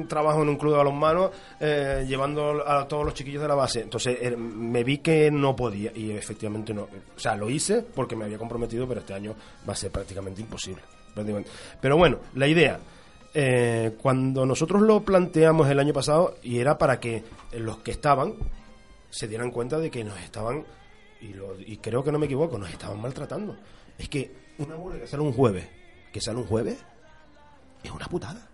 trabajo 0.08 0.44
en 0.44 0.50
un 0.50 0.56
club 0.56 0.74
de 0.74 0.78
balonmano 0.78 1.32
eh, 1.60 2.06
llevando 2.08 2.64
a 2.66 2.88
todos 2.88 3.04
los 3.04 3.16
chiquillos 3.16 3.42
de 3.42 3.48
la 3.48 3.56
base. 3.56 3.82
Entonces 3.82 4.18
eh, 4.22 4.38
me 4.38 4.84
vi 4.84 5.00
que 5.00 5.32
no 5.32 5.56
podía 5.56 5.92
y 5.96 6.12
efectivamente 6.12 6.74
no. 6.76 6.84
O 6.84 7.20
sea, 7.20 7.36
lo 7.36 7.50
hice 7.50 7.82
porque 7.82 8.16
me 8.16 8.26
había 8.26 8.38
comprometido, 8.38 8.88
pero 8.88 9.00
este 9.00 9.16
año 9.16 9.34
va 9.68 9.74
a 9.74 9.76
ser 9.76 9.90
prácticamente 9.92 10.42
imposible. 10.42 10.84
prácticamente. 11.14 11.50
Pero 11.82 11.98
bueno, 11.98 12.20
la 12.36 12.48
idea. 12.48 12.80
eh, 13.34 13.94
cuando 14.02 14.46
nosotros 14.46 14.82
lo 14.84 15.02
planteamos 15.02 15.68
el 15.68 15.80
año 15.80 15.92
pasado, 15.92 16.36
y 16.44 16.60
era 16.60 16.78
para 16.78 17.00
que 17.00 17.24
los 17.58 17.80
que 17.80 17.92
estaban 17.92 18.36
se 19.10 19.28
dieran 19.28 19.50
cuenta 19.52 19.80
de 19.80 19.90
que 19.90 20.04
nos 20.04 20.20
estaban, 20.22 20.64
y, 21.20 21.34
lo- 21.34 21.60
y 21.60 21.78
creo 21.78 22.04
que 22.04 22.12
no 22.12 22.20
me 22.20 22.28
equivoco, 22.28 22.58
nos 22.60 22.70
estaban 22.70 23.02
maltratando. 23.02 23.58
Es 23.98 24.08
que 24.08 24.32
una 24.60 24.76
murga 24.78 25.00
que 25.00 25.08
sale 25.08 25.24
un 25.24 25.34
jueves, 25.34 25.68
que 26.14 26.22
sale 26.22 26.38
un 26.38 26.46
jueves, 26.46 26.78
es 27.86 27.92
una 27.92 28.06
putada. 28.08 28.50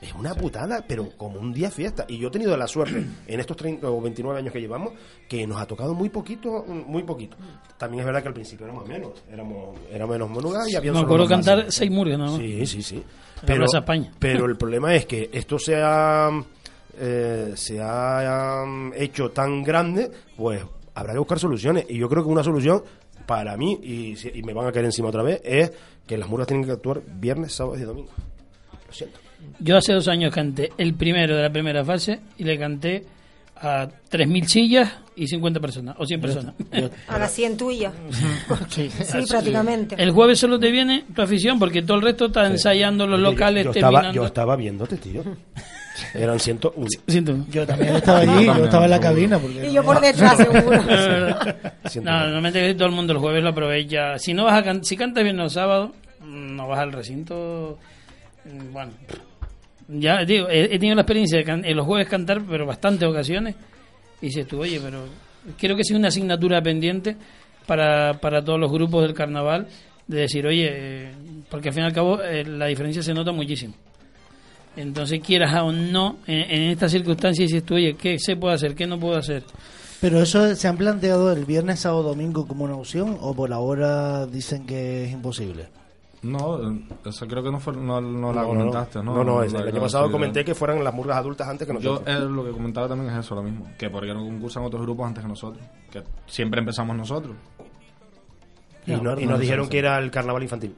Es 0.00 0.12
una 0.12 0.34
putada, 0.34 0.84
pero 0.86 1.08
como 1.16 1.40
un 1.40 1.52
día 1.52 1.70
fiesta. 1.70 2.04
Y 2.08 2.18
yo 2.18 2.28
he 2.28 2.30
tenido 2.30 2.56
la 2.56 2.66
suerte 2.66 3.04
en 3.26 3.40
estos 3.40 3.56
30 3.56 3.88
o 3.88 4.00
29 4.00 4.38
años 4.38 4.52
que 4.52 4.60
llevamos 4.60 4.92
que 5.28 5.46
nos 5.46 5.60
ha 5.60 5.66
tocado 5.66 5.94
muy 5.94 6.10
poquito, 6.10 6.64
muy 6.64 7.02
poquito. 7.02 7.36
También 7.78 8.00
es 8.00 8.06
verdad 8.06 8.22
que 8.22 8.28
al 8.28 8.34
principio 8.34 8.66
éramos 8.66 8.86
menos, 8.86 9.12
éramos, 9.30 9.78
éramos 9.90 10.14
menos 10.14 10.30
monugas 10.30 10.68
y 10.68 10.76
había 10.76 10.92
Me 10.92 11.00
acuerdo 11.00 11.26
cantar 11.26 11.72
seis 11.72 11.90
murgas, 11.90 12.18
¿no? 12.18 12.36
Sí, 12.36 12.66
sí, 12.66 12.82
sí. 12.82 13.02
Pero, 13.44 13.66
España. 13.66 14.12
pero 14.18 14.46
el 14.46 14.56
problema 14.56 14.94
es 14.94 15.06
que 15.06 15.30
esto 15.32 15.58
se 15.58 15.76
ha, 15.76 16.30
eh, 16.98 17.52
se 17.54 17.80
ha 17.80 18.62
um, 18.64 18.92
hecho 18.94 19.30
tan 19.30 19.62
grande, 19.62 20.10
pues 20.36 20.62
habrá 20.96 21.12
que 21.12 21.18
buscar 21.20 21.38
soluciones. 21.38 21.86
Y 21.88 21.98
yo 21.98 22.08
creo 22.08 22.24
que 22.24 22.30
una 22.30 22.42
solución 22.42 22.82
para 23.26 23.56
mí, 23.56 23.78
y, 23.82 24.42
me 24.42 24.52
van 24.52 24.66
a 24.66 24.72
caer 24.72 24.86
encima 24.86 25.08
otra 25.08 25.22
vez, 25.22 25.40
es 25.44 25.72
que 26.06 26.16
las 26.16 26.28
murgas 26.28 26.48
tienen 26.48 26.64
que 26.66 26.72
actuar 26.72 27.02
viernes, 27.20 27.52
sábados 27.52 27.80
y 27.80 27.84
domingos. 27.84 28.14
Lo 28.86 28.92
siento. 28.92 29.18
Yo 29.60 29.76
hace 29.76 29.92
dos 29.92 30.08
años 30.08 30.32
canté 30.34 30.70
el 30.78 30.94
primero 30.94 31.36
de 31.36 31.42
la 31.42 31.50
primera 31.50 31.84
fase 31.84 32.20
y 32.38 32.44
le 32.44 32.58
canté 32.58 33.04
a 33.56 33.86
3.000 34.10 34.44
sillas 34.46 34.92
y 35.16 35.26
50 35.26 35.60
personas, 35.60 35.96
o 35.98 36.04
100 36.06 36.20
personas. 36.20 36.54
A 37.08 37.18
las 37.18 37.32
100 37.32 37.56
tuyas. 37.56 37.92
Sí, 38.68 38.90
Sí, 38.90 39.18
prácticamente. 39.28 39.96
El 39.98 40.10
jueves 40.12 40.38
solo 40.38 40.58
te 40.58 40.70
viene 40.70 41.04
tu 41.14 41.22
afición 41.22 41.58
porque 41.58 41.82
todo 41.82 41.96
el 41.96 42.02
resto 42.02 42.26
está 42.26 42.46
ensayando 42.46 43.06
los 43.06 43.18
Yo- 43.20 43.30
locales, 43.30 43.64
yo, 43.64 43.70
estaba, 43.70 43.90
terminando. 44.00 44.22
yo 44.22 44.26
estaba 44.26 44.56
viéndote, 44.56 44.96
tío. 44.98 45.22
Eran 46.14 46.38
101. 46.40 47.46
Yo 47.50 47.66
también 47.66 47.96
estaba 47.96 48.18
allí, 48.20 48.46
yo 48.46 48.64
estaba 48.64 48.84
en 48.84 48.90
la 48.90 49.00
cabina. 49.00 49.38
Porque 49.38 49.66
Y 49.68 49.72
yo 49.72 49.82
por 49.82 50.00
detrás, 50.00 50.36
seguro. 50.36 50.82
No, 52.02 52.20
normalmente 52.20 52.74
todo 52.74 52.88
el 52.88 52.94
mundo 52.94 53.12
el 53.12 53.18
jueves 53.18 53.42
lo 53.42 53.50
aprovecha. 53.50 54.18
Si 54.18 54.34
no 54.34 54.44
vas 54.44 54.60
a 54.60 54.62
can- 54.64 54.84
si 54.84 54.96
cantas 54.96 55.24
bien 55.24 55.36
los 55.36 55.52
sábados, 55.52 55.90
mm, 56.20 56.56
no 56.56 56.68
vas 56.68 56.78
al 56.80 56.92
recinto. 56.92 57.78
mm, 58.44 58.72
Bueno, 58.72 58.92
ya 59.88 60.24
digo, 60.24 60.48
he, 60.48 60.64
he 60.64 60.78
tenido 60.78 60.96
la 60.96 61.02
experiencia 61.02 61.38
de 61.38 61.44
can- 61.44 61.64
en 61.64 61.76
los 61.76 61.86
jueves 61.86 62.08
cantar, 62.08 62.42
pero 62.48 62.66
bastantes 62.66 63.08
ocasiones. 63.08 63.54
Y 64.20 64.26
dices 64.26 64.46
tú, 64.46 64.60
oye, 64.60 64.80
pero 64.82 65.04
creo 65.58 65.76
que 65.76 65.82
es 65.82 65.90
una 65.92 66.08
asignatura 66.08 66.60
pendiente 66.62 67.16
para, 67.66 68.14
para 68.20 68.42
todos 68.44 68.58
los 68.58 68.70
grupos 68.72 69.02
del 69.02 69.14
carnaval 69.14 69.66
de 70.06 70.20
decir, 70.20 70.46
oye, 70.46 70.68
eh, 70.70 71.10
porque 71.50 71.68
al 71.68 71.74
fin 71.74 71.82
y 71.82 71.86
al 71.86 71.92
cabo 71.92 72.22
eh, 72.22 72.44
la 72.44 72.66
diferencia 72.66 73.02
se 73.02 73.12
nota 73.14 73.32
muchísimo. 73.32 73.74
Entonces, 74.76 75.20
quieras 75.20 75.54
o 75.62 75.72
no, 75.72 76.16
en, 76.26 76.50
en 76.50 76.62
estas 76.70 76.92
circunstancias 76.92 77.48
dices 77.48 77.64
tú, 77.64 77.74
oye, 77.76 77.94
¿qué 77.94 78.18
se 78.18 78.36
puede 78.36 78.54
hacer? 78.54 78.74
¿Qué 78.74 78.86
no 78.86 78.98
puedo 79.00 79.16
hacer? 79.16 79.42
Pero 80.00 80.20
eso 80.20 80.54
se 80.54 80.68
han 80.68 80.76
planteado 80.76 81.32
el 81.32 81.44
viernes, 81.46 81.80
sábado, 81.80 82.02
domingo 82.02 82.46
como 82.46 82.64
una 82.64 82.76
opción 82.76 83.16
o 83.20 83.34
por 83.34 83.52
ahora 83.52 84.26
dicen 84.26 84.66
que 84.66 85.06
es 85.06 85.12
imposible. 85.12 85.68
No, 86.22 86.58
eso 87.04 87.26
creo 87.26 87.42
que 87.42 87.50
no, 87.52 87.60
fue, 87.60 87.74
no, 87.76 88.00
no 88.00 88.32
la 88.32 88.42
No, 88.42 88.48
comentaste, 88.48 89.02
¿no? 89.02 89.14
No, 89.14 89.24
no, 89.24 89.42
es- 89.42 89.52
el 89.54 89.68
año 89.68 89.80
pasado 89.80 90.10
comenté 90.10 90.44
que 90.44 90.54
fueran 90.54 90.82
las 90.82 90.92
murgas 90.92 91.18
adultas 91.18 91.46
antes 91.48 91.66
que 91.68 91.72
Yo 91.74 91.92
nosotros. 91.92 92.14
eh, 92.16 92.20
lo 92.28 92.44
que 92.44 92.50
comentaba 92.50 92.88
también 92.88 93.12
es 93.12 93.24
eso, 93.24 93.34
lo 93.34 93.42
mismo. 93.42 93.68
Que 93.78 93.88
porque 93.90 94.12
no 94.12 94.20
concursan 94.24 94.64
otros 94.64 94.82
grupos 94.82 95.06
antes 95.06 95.22
que 95.22 95.28
nosotros. 95.28 95.64
Que 95.90 96.02
siempre 96.26 96.60
empezamos 96.60 96.96
nosotros. 96.96 97.36
Y, 98.86 98.92
no- 98.92 99.18
y 99.18 99.26
nos 99.26 99.40
dijeron 99.40 99.68
que 99.68 99.78
era 99.78 99.98
el 99.98 100.10
carnaval 100.10 100.42
infantil. 100.42 100.74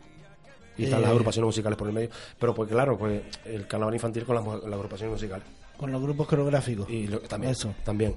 Y 0.79 0.85
están 0.85 1.01
Eh. 1.01 1.03
las 1.03 1.11
agrupaciones 1.11 1.47
musicales 1.47 1.77
por 1.77 1.89
el 1.89 1.93
medio. 1.95 2.11
Pero 2.39 2.55
pues 2.55 2.71
claro, 2.71 2.97
pues 2.97 3.21
el 3.45 3.67
carnaval 3.67 3.95
infantil 3.95 4.25
con 4.25 4.37
las, 4.37 4.45
agrupaciones 4.47 5.13
musicales. 5.13 5.45
Con 5.77 5.93
los 5.93 6.01
grupos 6.01 6.27
coreográficos. 6.27 6.89
Y 6.89 7.07
lo- 7.09 7.21
también. 7.21 7.53
Eso. 7.53 7.75
También. 7.85 8.15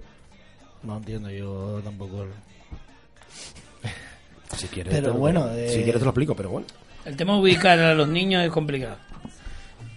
No 0.84 0.98
entiendo 0.98 1.30
yo 1.30 1.82
tampoco. 1.84 2.26
Si 4.58 4.68
quieres, 4.68 4.94
Pero 4.94 5.14
te 5.14 5.18
bueno, 5.18 5.48
si 5.54 5.60
eh, 5.60 5.82
quieres 5.84 6.00
te 6.00 6.06
lo 6.06 6.10
explico, 6.12 6.36
pero 6.36 6.50
bueno. 6.50 6.68
El 7.06 7.16
tema 7.16 7.34
de 7.34 7.40
ubicar 7.40 7.80
a 7.80 7.94
los 7.96 8.08
niños 8.10 8.44
es 8.44 8.52
complicado. 8.52 8.98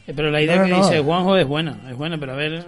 Eh, 0.07 0.13
Pero 0.15 0.31
la 0.31 0.41
idea 0.41 0.57
No, 0.57 0.65
que 0.65 0.71
no. 0.71 0.77
dice 0.89 1.01
Juanjo 1.03 1.37
es 1.37 1.47
buena, 1.47 1.81
es 1.91 1.97
buena, 1.97 2.19
pero 2.19 2.33
a 2.33 2.37
ver... 2.37 2.65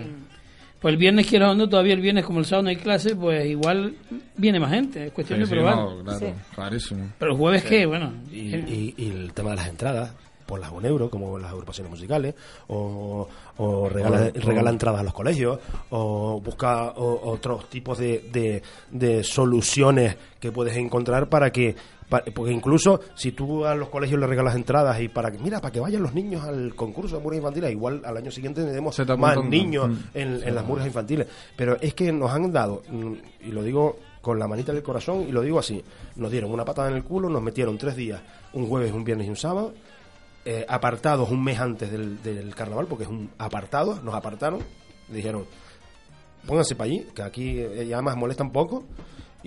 Pues 0.80 0.92
el 0.92 0.98
viernes 0.98 1.26
quiero 1.26 1.50
o 1.50 1.54
no, 1.54 1.68
todavía 1.68 1.94
el 1.94 2.00
viernes 2.00 2.24
como 2.24 2.38
el 2.38 2.44
sábado 2.44 2.64
no 2.64 2.68
hay 2.68 2.76
clase, 2.76 3.16
pues 3.16 3.46
igual 3.46 3.94
viene 4.36 4.60
más 4.60 4.70
gente, 4.70 5.06
es 5.06 5.12
cuestión 5.12 5.38
Sí, 5.38 5.40
de 5.40 5.46
sí, 5.46 5.54
probar. 5.54 5.76
no, 5.76 6.04
claro, 6.04 6.32
clarísimo. 6.54 7.08
Pero 7.18 7.32
el 7.32 7.38
jueves 7.38 7.62
Sí. 7.62 7.68
qué, 7.68 7.86
bueno... 7.86 8.12
Y, 8.30 8.54
y- 8.56 8.94
y 8.98 9.10
el 9.10 9.32
tema 9.32 9.50
de 9.50 9.56
las 9.56 9.68
entradas, 9.68 10.12
por 10.44 10.60
las 10.60 10.70
un 10.70 10.84
euro, 10.84 11.10
como 11.10 11.38
las 11.38 11.50
agrupaciones 11.50 11.90
musicales, 11.90 12.34
o, 12.68 13.26
o 13.56 13.88
regala, 13.88 14.70
entradas 14.70 15.00
a 15.00 15.04
los 15.04 15.12
colegios, 15.14 15.58
o 15.90 16.40
busca 16.40 16.90
o- 16.90 17.30
otros 17.32 17.68
tipos 17.70 17.98
de, 17.98 18.28
de, 18.30 18.62
de 18.92 19.24
soluciones 19.24 20.14
que 20.38 20.52
puedes 20.52 20.76
encontrar 20.76 21.28
para 21.28 21.50
que 21.50 21.74
porque 22.08 22.52
incluso 22.52 23.00
si 23.14 23.32
tú 23.32 23.64
a 23.64 23.74
los 23.74 23.88
colegios 23.88 24.20
le 24.20 24.26
regalas 24.26 24.54
entradas 24.54 25.00
y 25.00 25.08
para 25.08 25.30
que 25.30 25.38
mira 25.38 25.60
para 25.60 25.72
que 25.72 25.80
vayan 25.80 26.02
los 26.02 26.14
niños 26.14 26.44
al 26.44 26.74
concurso 26.74 27.16
de 27.16 27.22
murgas 27.22 27.38
infantiles 27.38 27.72
igual 27.72 28.02
al 28.04 28.16
año 28.16 28.30
siguiente 28.30 28.64
tenemos 28.64 28.96
más 29.18 29.42
niños 29.44 29.88
Mm. 29.88 29.98
en, 30.14 30.42
en 30.42 30.54
las 30.54 30.64
murgas 30.64 30.86
infantiles. 30.86 31.26
Pero 31.56 31.76
es 31.80 31.94
que 31.94 32.12
nos 32.12 32.30
han 32.30 32.52
dado 32.52 32.82
mm, 32.88 33.12
y 33.46 33.50
lo 33.50 33.62
digo 33.62 33.96
con 34.20 34.38
la 34.38 34.48
manita 34.48 34.72
del 34.72 34.82
corazón 34.82 35.22
y 35.28 35.32
lo 35.32 35.42
digo 35.42 35.58
así 35.58 35.82
nos 36.16 36.30
dieron 36.30 36.50
una 36.50 36.64
patada 36.64 36.88
en 36.90 36.96
el 36.96 37.04
culo 37.04 37.28
nos 37.28 37.42
metieron 37.42 37.78
tres 37.78 37.94
días 37.94 38.20
un 38.54 38.66
jueves 38.68 38.92
un 38.92 39.04
viernes 39.04 39.26
y 39.28 39.30
un 39.30 39.36
sábado 39.36 39.72
eh, 40.44 40.64
apartados 40.68 41.30
un 41.30 41.44
mes 41.44 41.60
antes 41.60 41.90
del, 41.92 42.22
del 42.22 42.54
carnaval 42.54 42.86
porque 42.86 43.04
es 43.04 43.10
un 43.10 43.30
apartado 43.38 44.00
nos 44.02 44.14
apartaron 44.14 44.60
dijeron 45.08 45.44
pónganse 46.44 46.74
para 46.74 46.90
allí 46.90 47.06
que 47.14 47.22
aquí 47.22 47.58
eh, 47.60 47.84
y 47.88 47.92
además 47.92 48.16
molestan 48.16 48.50
poco 48.50 48.84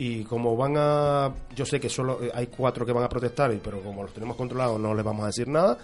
y 0.02 0.24
como 0.24 0.56
van 0.56 0.76
a 0.78 1.30
yo 1.54 1.66
sé 1.66 1.78
que 1.78 1.90
solo 1.90 2.24
eh, 2.24 2.32
hay 2.34 2.48
cuatro 2.48 2.86
que 2.86 2.94
van 2.94 3.04
a 3.04 3.10
protestar 3.10 3.54
pero 3.62 3.82
como 3.82 4.02
los 4.02 4.14
tenemos 4.14 4.38
controlados 4.38 4.80
no 4.80 4.94
les 4.94 5.04
vamos 5.04 5.24
a 5.24 5.28
decir 5.28 5.50
nada 5.50 5.78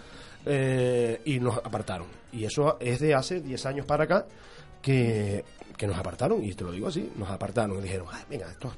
eh, 0.46 1.20
y 1.26 1.38
nos 1.40 1.58
apartaron. 1.58 2.08
Y 2.32 2.46
eso 2.46 2.78
es 2.80 3.00
de 3.02 3.14
hace 3.14 3.42
10 3.42 3.66
años 3.66 3.86
para 3.86 4.06
acá 4.06 4.26
que, 4.82 5.44
que 5.76 5.86
nos 5.86 5.98
apartaron 5.98 6.42
y 6.46 6.54
te 6.54 6.64
lo 6.64 6.72
digo 6.72 6.88
así 6.88 7.12
nos 7.18 7.30
apartaron. 7.30 7.78
Y 7.80 7.82
dijeron 7.82 8.08
"Ay, 8.10 8.24
venga 8.30 8.50
esto, 8.50 8.72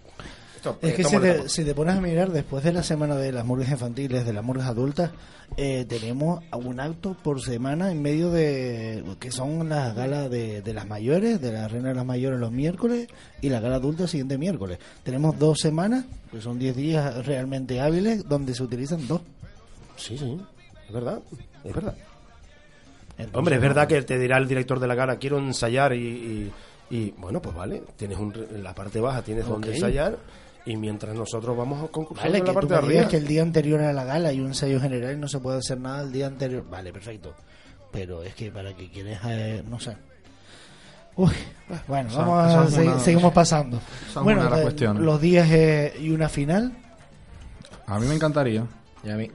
esto- 0.57 0.77
Es 0.81 0.93
que 0.93 1.01
esto 1.03 1.13
si 1.15 1.19
te, 1.23 1.49
si 1.49 1.63
te 1.63 1.73
pones 1.73 1.95
a 1.95 2.01
mirar, 2.01 2.31
después 2.31 2.63
de 2.63 2.73
la 2.73 2.83
semana 2.83 3.15
de 3.15 3.31
las 3.31 3.45
murgas 3.45 3.69
infantiles, 3.71 4.25
de 4.25 4.33
las 4.33 4.43
murgas 4.43 4.67
adultas, 4.67 5.11
eh, 5.55 5.85
tenemos 5.87 6.43
un 6.53 6.79
acto 6.79 7.15
por 7.23 7.41
semana 7.41 7.89
en 7.91 8.01
medio 8.01 8.29
de 8.31 9.03
que 9.19 9.31
son 9.31 9.69
las 9.69 9.95
galas 9.95 10.29
de, 10.29 10.61
de 10.61 10.73
las 10.73 10.85
mayores, 10.85 11.39
de 11.41 11.53
la 11.53 11.67
reina 11.69 11.89
de 11.89 11.95
las 11.95 12.05
mayores 12.05 12.39
los 12.39 12.51
miércoles 12.51 13.07
y 13.41 13.49
la 13.49 13.59
gala 13.61 13.77
adulta 13.77 14.03
el 14.03 14.09
siguiente 14.09 14.37
miércoles. 14.37 14.77
Tenemos 15.03 15.39
dos 15.39 15.59
semanas, 15.59 16.05
que 16.31 16.41
son 16.41 16.59
10 16.59 16.75
días 16.75 17.25
realmente 17.25 17.79
hábiles, 17.79 18.27
donde 18.27 18.53
se 18.53 18.63
utilizan 18.63 19.07
dos. 19.07 19.21
Sí, 19.95 20.17
sí, 20.17 20.37
es 20.87 20.93
verdad, 20.93 21.19
es 21.63 21.73
verdad. 21.73 21.95
Entonces, 23.17 23.35
Hombre, 23.37 23.55
es 23.55 23.61
verdad 23.61 23.87
que 23.87 24.01
te 24.03 24.19
dirá 24.19 24.37
el 24.37 24.47
director 24.47 24.79
de 24.79 24.87
la 24.87 24.93
gala, 24.95 25.17
quiero 25.17 25.39
ensayar 25.39 25.93
y, 25.93 25.97
y- 26.07 26.51
y, 26.89 27.11
bueno, 27.11 27.41
pues 27.41 27.55
vale, 27.55 27.83
tienes 27.95 28.17
un, 28.17 28.33
en 28.33 28.63
la 28.63 28.73
parte 28.73 28.99
baja 28.99 29.21
tienes 29.21 29.45
donde 29.47 29.73
ensayar 29.73 30.17
y 30.65 30.75
mientras 30.77 31.15
nosotros 31.15 31.55
vamos 31.57 31.83
a 31.83 31.87
concursar 31.87 32.27
Vale, 32.27 32.39
en 32.39 32.45
la 32.45 32.53
parte 32.53 32.67
de 32.73 32.75
arriba. 32.79 33.07
que 33.07 33.17
el 33.17 33.27
día 33.27 33.41
anterior 33.41 33.81
a 33.81 33.93
la 33.93 34.03
gala 34.03 34.29
hay 34.29 34.39
un 34.39 34.47
ensayo 34.47 34.79
general 34.79 35.13
y 35.15 35.17
no 35.19 35.27
se 35.27 35.39
puede 35.39 35.59
hacer 35.59 35.79
nada 35.79 36.01
el 36.01 36.11
día 36.11 36.27
anterior. 36.27 36.65
Vale, 36.69 36.91
perfecto. 36.91 37.33
Pero 37.91 38.21
es 38.23 38.35
que 38.35 38.51
para 38.51 38.73
que 38.75 38.89
quieres, 38.91 39.17
eh, 39.25 39.63
no 39.69 39.79
sé. 39.79 39.95
Uy, 41.15 41.31
bueno, 41.87 42.09
Esa- 42.09 42.19
vamos 42.19 42.77
a 42.77 42.81
una- 42.81 42.99
seguimos 42.99 43.33
pasando. 43.33 43.79
bueno, 44.21 44.55
eh, 44.57 44.61
cuestiones. 44.61 45.01
los 45.03 45.19
días 45.21 45.49
eh, 45.51 45.93
y 45.99 46.09
una 46.11 46.29
final. 46.29 46.73
A 47.87 47.97
mí 47.99 48.05
me 48.07 48.15
encantaría. 48.15 48.65
Y 49.03 49.09
a 49.09 49.15
mí. 49.15 49.29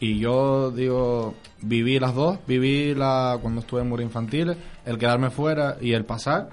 Y 0.00 0.18
yo 0.18 0.70
digo, 0.72 1.34
viví 1.60 2.00
las 2.00 2.14
dos, 2.14 2.38
viví 2.46 2.94
la 2.94 3.38
cuando 3.40 3.60
estuve 3.60 3.82
en 3.82 3.88
Murgas 3.88 4.06
Infantiles, 4.06 4.56
el 4.84 4.98
quedarme 4.98 5.30
fuera 5.30 5.76
y 5.80 5.92
el 5.92 6.04
pasar, 6.04 6.48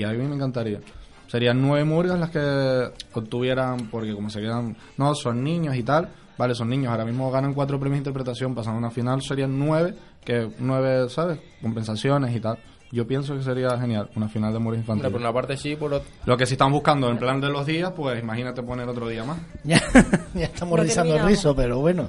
y 0.00 0.04
a 0.04 0.18
mí 0.18 0.26
me 0.26 0.34
encantaría. 0.34 0.80
Serían 1.28 1.60
nueve 1.62 1.84
murgas 1.84 2.18
las 2.18 2.30
que 2.30 2.90
obtuvieran, 3.14 3.88
porque 3.90 4.14
como 4.14 4.30
se 4.30 4.40
quedan, 4.40 4.76
no, 4.96 5.14
son 5.14 5.44
niños 5.44 5.76
y 5.76 5.82
tal, 5.82 6.08
vale, 6.36 6.54
son 6.54 6.68
niños, 6.68 6.90
ahora 6.90 7.04
mismo 7.04 7.30
ganan 7.30 7.54
cuatro 7.54 7.78
premios 7.78 7.96
de 7.98 8.08
interpretación, 8.10 8.54
pasando 8.54 8.76
a 8.76 8.78
una 8.80 8.90
final 8.90 9.22
serían 9.22 9.56
nueve, 9.58 9.94
que 10.24 10.50
nueve, 10.58 11.08
¿sabes? 11.08 11.38
Compensaciones 11.62 12.34
y 12.34 12.40
tal. 12.40 12.58
Yo 12.92 13.06
pienso 13.06 13.36
que 13.36 13.42
sería 13.44 13.78
genial, 13.78 14.10
una 14.16 14.28
final 14.28 14.52
de 14.52 14.58
Murgas 14.58 14.80
Hombre, 14.80 14.94
Infantiles. 14.94 15.12
por 15.12 15.20
una 15.20 15.32
parte 15.32 15.56
sí, 15.56 15.76
por. 15.76 16.02
Lo 16.26 16.36
que 16.36 16.44
si 16.46 16.54
están 16.54 16.72
buscando 16.72 17.08
en 17.08 17.18
plan 17.18 17.40
de 17.40 17.48
los 17.48 17.64
días, 17.64 17.92
pues 17.94 18.20
imagínate 18.20 18.64
poner 18.64 18.88
otro 18.88 19.06
día 19.06 19.22
más. 19.22 19.38
Ya, 19.62 19.80
ya 20.34 20.46
estamos 20.46 20.76
Lo 20.76 20.82
rizando 20.82 21.14
el 21.14 21.24
rizo, 21.24 21.54
pero 21.54 21.78
bueno, 21.78 22.08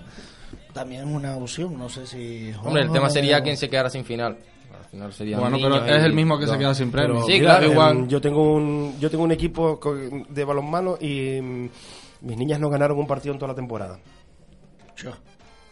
también 0.74 1.08
es 1.08 1.16
una 1.16 1.36
opción. 1.36 1.78
No 1.78 1.88
sé 1.88 2.08
si. 2.08 2.52
Hombre, 2.64 2.82
el 2.82 2.92
tema 2.92 3.06
o- 3.08 3.10
sería 3.12 3.42
quién 3.44 3.58
se 3.58 3.70
quedara 3.70 3.92
sin 3.92 4.04
final. 4.04 4.38
Al 4.94 4.98
final 4.98 5.14
sería 5.14 5.40
Bueno, 5.40 5.58
pero 5.62 5.86
es 5.86 6.04
el 6.04 6.14
mismo 6.14 6.38
que 6.38 6.48
se 6.48 6.58
queda 6.58 6.76
sin 6.76 6.92
premio. 6.92 7.24
Sí, 7.26 7.40
claro, 7.40 7.72
igual. 7.72 8.08
Yo 8.10 8.20
tengo 8.20 8.56
un, 8.56 8.98
yo 9.00 9.10
tengo 9.10 9.24
un 9.24 9.32
equipo 9.32 9.80
de 10.30 10.44
balonmano 10.44 10.98
y 11.00 11.40
mm, 11.42 11.70
mis 12.22 12.38
niñas 12.38 12.60
no 12.60 12.70
ganaron 12.70 13.00
un 13.00 13.08
partido 13.08 13.34
en 13.34 13.40
toda 13.40 13.50
la 13.50 13.56
temporada. 13.56 14.00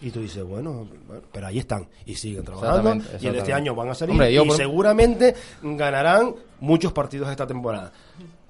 Y 0.02 0.12
tú 0.12 0.22
dices, 0.22 0.44
bueno, 0.46 0.88
pero 1.34 1.48
ahí 1.48 1.60
están 1.60 1.86
y 2.06 2.16
siguen 2.16 2.46
trabajando. 2.46 2.94
Exactamente, 2.94 3.26
Y 3.26 3.28
en 3.30 3.36
este 3.36 3.52
año 3.54 3.76
van 3.76 3.90
a 3.90 3.94
salir 3.96 4.12
Hombre, 4.14 4.34
yo 4.34 4.44
y 4.46 4.48
por- 4.48 4.56
seguramente 4.58 5.36
ganarán 5.62 6.34
muchos 6.62 6.94
partidos 6.94 7.30
esta 7.30 7.46
temporada. 7.46 7.92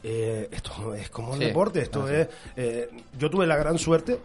Eh, 0.04 0.48
esto 0.52 0.94
es 0.94 1.10
como 1.10 1.34
el 1.34 1.40
Sí, 1.40 1.46
deporte, 1.46 1.82
esto 1.82 2.04
así. 2.04 2.14
es... 2.14 2.28
eh, 2.56 2.90
yo 3.18 3.30
tuve 3.32 3.48
la 3.48 3.58
gran 3.58 3.80
suerte, 3.80 4.20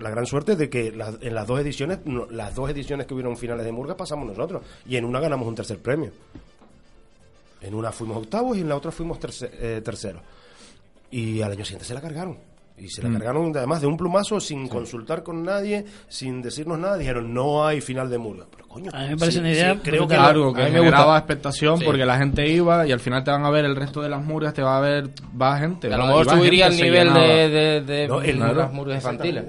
la 0.00 0.10
gran 0.10 0.26
suerte 0.26 0.56
de 0.56 0.68
que 0.70 0.88
en 0.88 1.34
las 1.34 1.46
dos 1.46 1.60
ediciones, 1.60 1.98
las 2.30 2.54
dos 2.54 2.70
ediciones 2.70 3.06
que 3.06 3.14
hubieron 3.14 3.36
finales 3.36 3.64
de 3.64 3.72
Murga 3.72 3.96
pasamos 3.96 4.26
nosotros 4.28 4.62
y 4.86 4.96
en 4.96 5.04
una 5.04 5.20
ganamos 5.20 5.46
un 5.48 5.54
tercer 5.54 5.78
premio. 5.78 6.10
En 7.60 7.74
una 7.74 7.90
fuimos 7.92 8.16
octavos 8.18 8.56
y 8.56 8.60
en 8.60 8.68
la 8.68 8.76
otra 8.76 8.90
fuimos 8.92 9.18
terce- 9.18 9.50
eh, 9.52 9.80
terceros. 9.84 10.22
Y 11.10 11.40
al 11.42 11.52
año 11.52 11.64
siguiente 11.64 11.84
se 11.86 11.94
la 11.94 12.00
cargaron. 12.00 12.38
Y 12.80 12.88
se 12.88 13.02
la 13.02 13.08
Mm. 13.08 13.12
cargaron 13.14 13.52
además 13.56 13.80
de 13.80 13.86
un 13.88 13.96
plumazo 13.96 14.38
sin 14.40 14.68
consultar 14.68 15.22
con 15.22 15.42
nadie, 15.42 15.84
sin 16.08 16.40
decirnos 16.42 16.78
nada. 16.78 16.96
Dijeron, 16.96 17.32
no 17.34 17.66
hay 17.66 17.80
final 17.80 18.08
de 18.08 18.18
Murga. 18.18 18.46
Pero 18.50 18.68
coño, 18.68 18.90
A 18.94 19.02
mí 19.02 19.08
me 19.10 19.16
parece 19.16 19.32
sí, 19.36 19.40
una 19.40 19.50
idea 19.50 19.74
sí, 19.74 19.80
creo 19.82 20.06
que. 20.06 20.14
Claro, 20.14 20.52
que 20.54 20.62
A 20.62 20.64
mí 20.66 20.70
me 20.70 20.78
generaba 20.78 21.04
gusta. 21.04 21.18
expectación 21.18 21.78
Sí. 21.78 21.84
porque 21.84 22.06
la 22.06 22.18
gente 22.18 22.48
iba 22.48 22.86
y 22.86 22.92
al 22.92 23.00
final 23.00 23.24
te 23.24 23.30
van 23.30 23.44
a 23.44 23.50
ver 23.50 23.64
el 23.64 23.74
resto 23.76 24.00
de 24.00 24.08
las 24.08 24.22
murgas, 24.24 24.54
te 24.54 24.62
va 24.62 24.78
a 24.78 24.80
ver, 24.80 25.10
va 25.40 25.58
gente. 25.58 25.92
A 25.92 25.96
lo 25.96 26.06
mejor 26.06 26.28
subiría 26.30 26.68
el 26.68 26.76
nivel 26.76 27.12
de, 27.12 27.48
de, 27.48 27.80
de 27.80 28.08
No, 28.08 28.20
el- 28.22 28.36
Claro. 28.36 28.68
murgas 28.72 28.96
infantiles. 28.98 29.44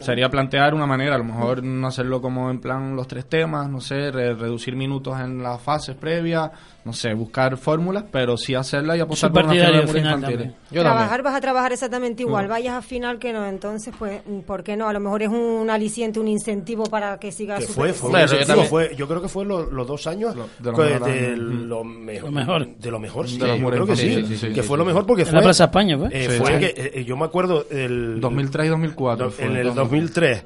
Sería 0.00 0.28
plantear 0.30 0.74
una 0.74 0.86
manera, 0.86 1.14
a 1.16 1.18
lo 1.18 1.24
mejor 1.24 1.62
no 1.62 1.86
hacerlo 1.88 2.20
como 2.22 2.50
en 2.50 2.60
plan 2.60 2.94
los 2.96 3.06
tres 3.08 3.26
temas, 3.26 3.68
no 3.68 3.80
sé, 3.80 4.10
re- 4.10 4.34
reducir 4.34 4.76
minutos 4.76 5.18
en 5.20 5.42
las 5.42 5.60
fases 5.60 5.96
previas, 5.96 6.50
no 6.84 6.92
sé, 6.92 7.14
buscar 7.14 7.56
fórmulas, 7.56 8.04
pero 8.10 8.36
sí 8.36 8.54
hacerla 8.54 8.96
y 8.96 9.00
apostar 9.00 9.32
por 9.32 9.44
una 9.44 9.52
final. 9.52 10.54
Yo 10.70 10.80
trabajar 10.82 11.08
también. 11.08 11.24
vas 11.24 11.34
a 11.34 11.40
trabajar 11.40 11.72
exactamente 11.72 12.22
igual, 12.22 12.46
Mm. 12.46 12.50
vayas 12.50 12.74
a 12.74 12.82
final 12.82 13.18
que 13.18 13.32
no, 13.32 13.46
entonces 13.46 13.94
pues, 13.98 14.20
¿por 14.46 14.62
qué 14.62 14.76
no? 14.76 14.88
A 14.88 14.92
lo 14.92 15.00
mejor 15.00 15.22
es 15.22 15.28
un 15.28 15.68
aliciente, 15.70 16.18
un 16.18 16.28
incentivo 16.28 16.84
para 16.84 17.18
que 17.18 17.30
siga 17.30 17.58
que 17.58 17.66
su 17.66 17.72
fue, 17.72 17.92
fue, 17.92 18.10
yo 18.26 18.46
también. 18.46 18.68
fue- 18.68 18.94
yo 18.96 19.06
creo 19.06 19.20
que 19.22 19.28
fue 19.28 19.44
lo- 19.44 19.70
los 19.70 19.86
dos 19.86 20.06
años 20.06 20.34
Lo- 20.34 20.48
de 20.58 20.70
los 20.72 20.80
que- 20.80 20.82
mejores 20.98 21.30
de 21.30 21.36
lo 21.36 21.84
mejor, 21.84 22.24
Lo 22.24 22.32
mejor. 22.32 22.66
de 22.76 22.90
lo 22.90 22.98
mejor, 23.00 23.28
sí, 23.28 23.38
De 23.38 23.46
los 23.46 23.58
yo 23.60 23.70
creo 23.70 23.86
que 23.86 23.96
sí, 23.96 24.14
sí, 24.26 24.36
sí, 24.36 24.46
que 24.48 24.54
sí, 24.54 24.62
fue 24.62 24.76
sí. 24.76 24.78
lo 24.78 24.84
mejor 24.84 25.06
porque 25.06 25.22
En 25.22 25.28
fue 25.28 25.36
la 25.36 25.42
Plaza 25.42 25.64
España, 25.64 25.98
¿pues? 25.98 26.12
eh, 26.14 26.28
Sí, 26.30 26.38
fue 26.38 26.52
sí. 26.54 26.58
que 26.58 26.90
eh, 27.00 27.04
yo 27.04 27.16
me 27.16 27.24
acuerdo 27.24 27.66
el 27.70 28.20
2003 28.20 28.66
y 28.66 28.68
2004. 28.70 29.30
fue 29.30 29.44
en 29.44 29.56
el 29.56 29.71
entonces. 29.72 29.90
2003 30.14 30.44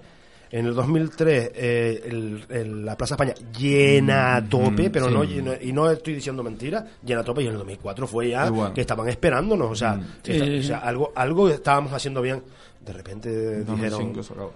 en 0.53 0.67
el 0.67 0.75
2003 0.75 1.51
eh, 1.55 2.03
el- 2.07 2.45
el- 2.49 2.85
la 2.85 2.97
Plaza 2.97 3.15
España 3.15 3.35
llena 3.59 4.37
a 4.37 4.49
tope, 4.49 4.89
Mm, 4.89 4.93
pero 4.93 5.09
sí. 5.09 5.15
no 5.15 5.25
llena- 5.25 5.59
y 5.61 5.73
no 5.73 5.91
estoy 5.91 6.15
diciendo 6.15 6.43
mentiras, 6.43 6.85
llena 7.05 7.21
a 7.23 7.25
tope 7.25 7.43
y 7.43 7.47
en 7.47 7.53
el 7.53 7.59
2004 7.59 8.07
fue 8.07 8.31
ya 8.31 8.47
Igual. 8.47 8.73
que 8.73 8.81
estaban 8.81 9.09
esperándonos, 9.09 9.71
o 9.71 9.75
sea, 9.75 10.01
esta- 10.25 10.45
sí, 10.45 10.59
o 10.59 10.63
sea, 10.63 10.79
algo 10.79 11.13
algo 11.17 11.49
estábamos 11.49 11.93
haciendo 11.93 12.23
bien. 12.23 12.43
De 12.85 12.93
repente 12.93 13.29
dijeron 13.65 13.67
2005 13.81 14.23
se 14.23 14.33
acabó. 14.33 14.53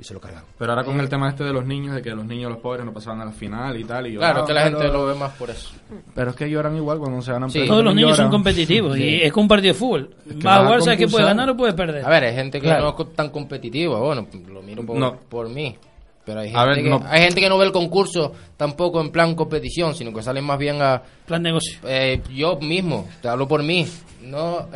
Y 0.00 0.04
se 0.04 0.14
lo 0.14 0.20
cargaron. 0.20 0.48
Pero 0.58 0.72
ahora 0.72 0.82
con 0.84 0.98
el 0.98 1.08
tema 1.10 1.28
este 1.28 1.44
de 1.44 1.52
los 1.52 1.66
niños, 1.66 1.94
de 1.94 2.00
que 2.02 2.10
los 2.10 2.24
niños, 2.24 2.50
los 2.50 2.60
pobres, 2.60 2.84
no 2.86 2.92
pasaban 2.92 3.20
a 3.20 3.26
la 3.26 3.32
final 3.32 3.78
y 3.78 3.84
tal. 3.84 4.06
Y 4.06 4.16
Claro, 4.16 4.40
lloraban, 4.40 4.46
que 4.46 4.54
la 4.54 4.62
gente 4.62 4.78
pero- 4.78 4.92
lo 4.94 5.06
ve 5.06 5.14
más 5.14 5.32
por 5.32 5.50
eso. 5.50 5.70
Pero 6.14 6.30
es 6.30 6.36
que 6.36 6.48
lloran 6.50 6.74
igual 6.76 6.98
cuando 6.98 7.20
se 7.20 7.32
ganan 7.32 7.50
Sí. 7.50 7.66
Todos 7.66 7.84
los 7.84 7.94
niños 7.94 8.16
son 8.16 8.30
competitivos 8.30 8.96
y 8.98 9.22
es 9.22 9.32
como 9.32 9.42
un 9.44 9.48
partido 9.48 9.74
de 9.74 9.78
fútbol. 9.78 10.14
que 10.26 10.34
Vas 10.34 10.44
vas 10.44 10.56
a 10.58 10.64
jugar, 10.64 10.82
sabes 10.82 10.98
que 10.98 11.08
puedes 11.08 11.26
ganar 11.26 11.50
o 11.50 11.56
puedes 11.56 11.74
perder. 11.74 12.04
A 12.04 12.08
ver, 12.08 12.24
hay 12.24 12.34
gente 12.34 12.60
que 12.60 12.66
Claro. 12.66 12.94
no 12.96 13.04
es 13.04 13.12
tan 13.14 13.28
competitiva, 13.30 13.98
bueno, 14.00 14.26
lo 14.48 14.62
miro 14.62 14.84
por, 14.86 14.96
No. 14.96 15.16
por 15.28 15.48
mí. 15.48 15.76
Pero 16.24 16.40
hay 16.40 16.50
gente, 16.50 16.66
ver, 16.66 16.82
que, 16.82 16.90
no. 16.90 17.02
hay 17.08 17.22
gente 17.22 17.40
que 17.40 17.48
no 17.48 17.58
ve 17.58 17.66
el 17.66 17.72
concurso 17.72 18.32
tampoco 18.56 19.00
en 19.00 19.10
plan 19.10 19.34
competición, 19.34 19.94
sino 19.94 20.12
que 20.12 20.22
salen 20.22 20.44
más 20.44 20.58
bien 20.58 20.80
a... 20.80 21.02
Plan 21.26 21.42
negocio. 21.42 21.78
Eh, 21.84 22.20
yo 22.32 22.58
mismo, 22.60 23.08
te 23.22 23.28
hablo 23.28 23.48
por 23.48 23.62
mí. 23.62 23.86
No, 24.22 24.68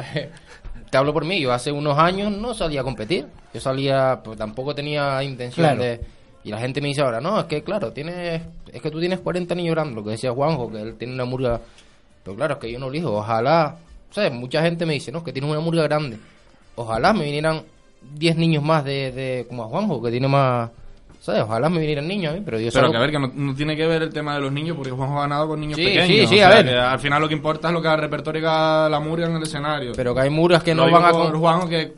te 0.94 0.98
hablo 0.98 1.12
por 1.12 1.24
mí. 1.24 1.40
Yo 1.40 1.52
hace 1.52 1.72
unos 1.72 1.98
años 1.98 2.30
no 2.30 2.54
salía 2.54 2.82
a 2.82 2.84
competir. 2.84 3.26
Yo 3.52 3.58
salía, 3.60 4.20
pues 4.22 4.38
tampoco 4.38 4.76
tenía 4.76 5.20
intención 5.24 5.66
Claro. 5.66 5.82
de... 5.82 6.00
Y 6.44 6.50
la 6.50 6.60
gente 6.60 6.80
me 6.80 6.86
dice 6.86 7.00
ahora, 7.00 7.20
no, 7.20 7.40
es 7.40 7.46
que 7.46 7.64
claro, 7.64 7.90
tienes, 7.90 8.40
es 8.72 8.80
que 8.80 8.92
tú 8.92 9.00
tienes 9.00 9.18
40 9.18 9.56
niños 9.56 9.74
grandes, 9.74 9.96
lo 9.96 10.04
que 10.04 10.10
decía 10.10 10.30
Juanjo, 10.30 10.70
que 10.70 10.80
él 10.80 10.94
tiene 10.94 11.12
una 11.14 11.24
murga... 11.24 11.60
Pero 12.22 12.36
claro, 12.36 12.54
es 12.54 12.60
que 12.60 12.70
yo 12.70 12.78
no 12.78 12.86
elijo. 12.90 13.10
Ojalá, 13.10 13.74
¿sabes? 14.12 14.32
Mucha 14.32 14.62
gente 14.62 14.86
me 14.86 14.92
dice, 14.92 15.10
no, 15.10 15.24
que 15.24 15.32
tienes 15.32 15.50
una 15.50 15.58
murga 15.58 15.82
grande. 15.82 16.16
Ojalá 16.76 17.12
me 17.12 17.24
vinieran 17.24 17.62
10 18.16 18.36
niños 18.36 18.62
más 18.62 18.84
de, 18.84 19.10
de 19.10 19.46
como 19.48 19.64
a 19.64 19.66
Juanjo, 19.66 20.00
que 20.00 20.12
tiene 20.12 20.28
más... 20.28 20.70
¿Sabes? 21.24 21.40
Ojalá 21.40 21.70
me 21.70 21.78
vinieran 21.78 22.06
niños 22.06 22.32
a 22.34 22.36
mí, 22.36 22.42
pero 22.44 22.58
yo 22.58 22.68
Pero 22.70 22.86
salgo- 22.88 22.90
que 22.92 22.96
a 22.98 23.00
ver, 23.00 23.10
que 23.10 23.18
no, 23.18 23.30
no 23.34 23.54
tiene 23.54 23.74
que 23.74 23.86
ver 23.86 24.02
el 24.02 24.12
tema 24.12 24.34
de 24.34 24.42
los 24.42 24.52
niños, 24.52 24.76
porque 24.76 24.90
Juanjo 24.90 25.16
ha 25.18 25.22
ganado 25.22 25.48
con 25.48 25.58
niños 25.58 25.76
Sí, 25.78 25.84
pequeños. 25.86 26.06
sí, 26.06 26.26
sí, 26.26 26.40
o 26.42 26.46
a 26.46 26.50
sea, 26.50 26.56
ver. 26.62 26.66
que 26.66 26.76
al 26.76 26.98
final 27.00 27.22
lo 27.22 27.28
que 27.28 27.34
importa 27.34 27.68
es 27.68 27.72
lo 27.74 27.80
que 27.80 27.88
haga 27.88 27.96
repertorio 27.96 28.40
y 28.40 28.42
que 28.42 28.46
haga 28.48 28.88
la 28.90 29.00
murga 29.00 29.26
en 29.26 29.36
el 29.36 29.42
escenario. 29.42 29.92
Pero 29.96 30.14
que 30.14 30.20
hay 30.20 30.28
murgas 30.28 30.62
que 30.62 30.74
Lo 30.74 30.82
no 30.82 30.86
digo 30.88 31.00
van 31.00 31.08
a... 31.08 31.12
con- 31.12 31.32
Juanjo 31.40 31.66
que 31.68 31.82
Sí, 31.86 31.92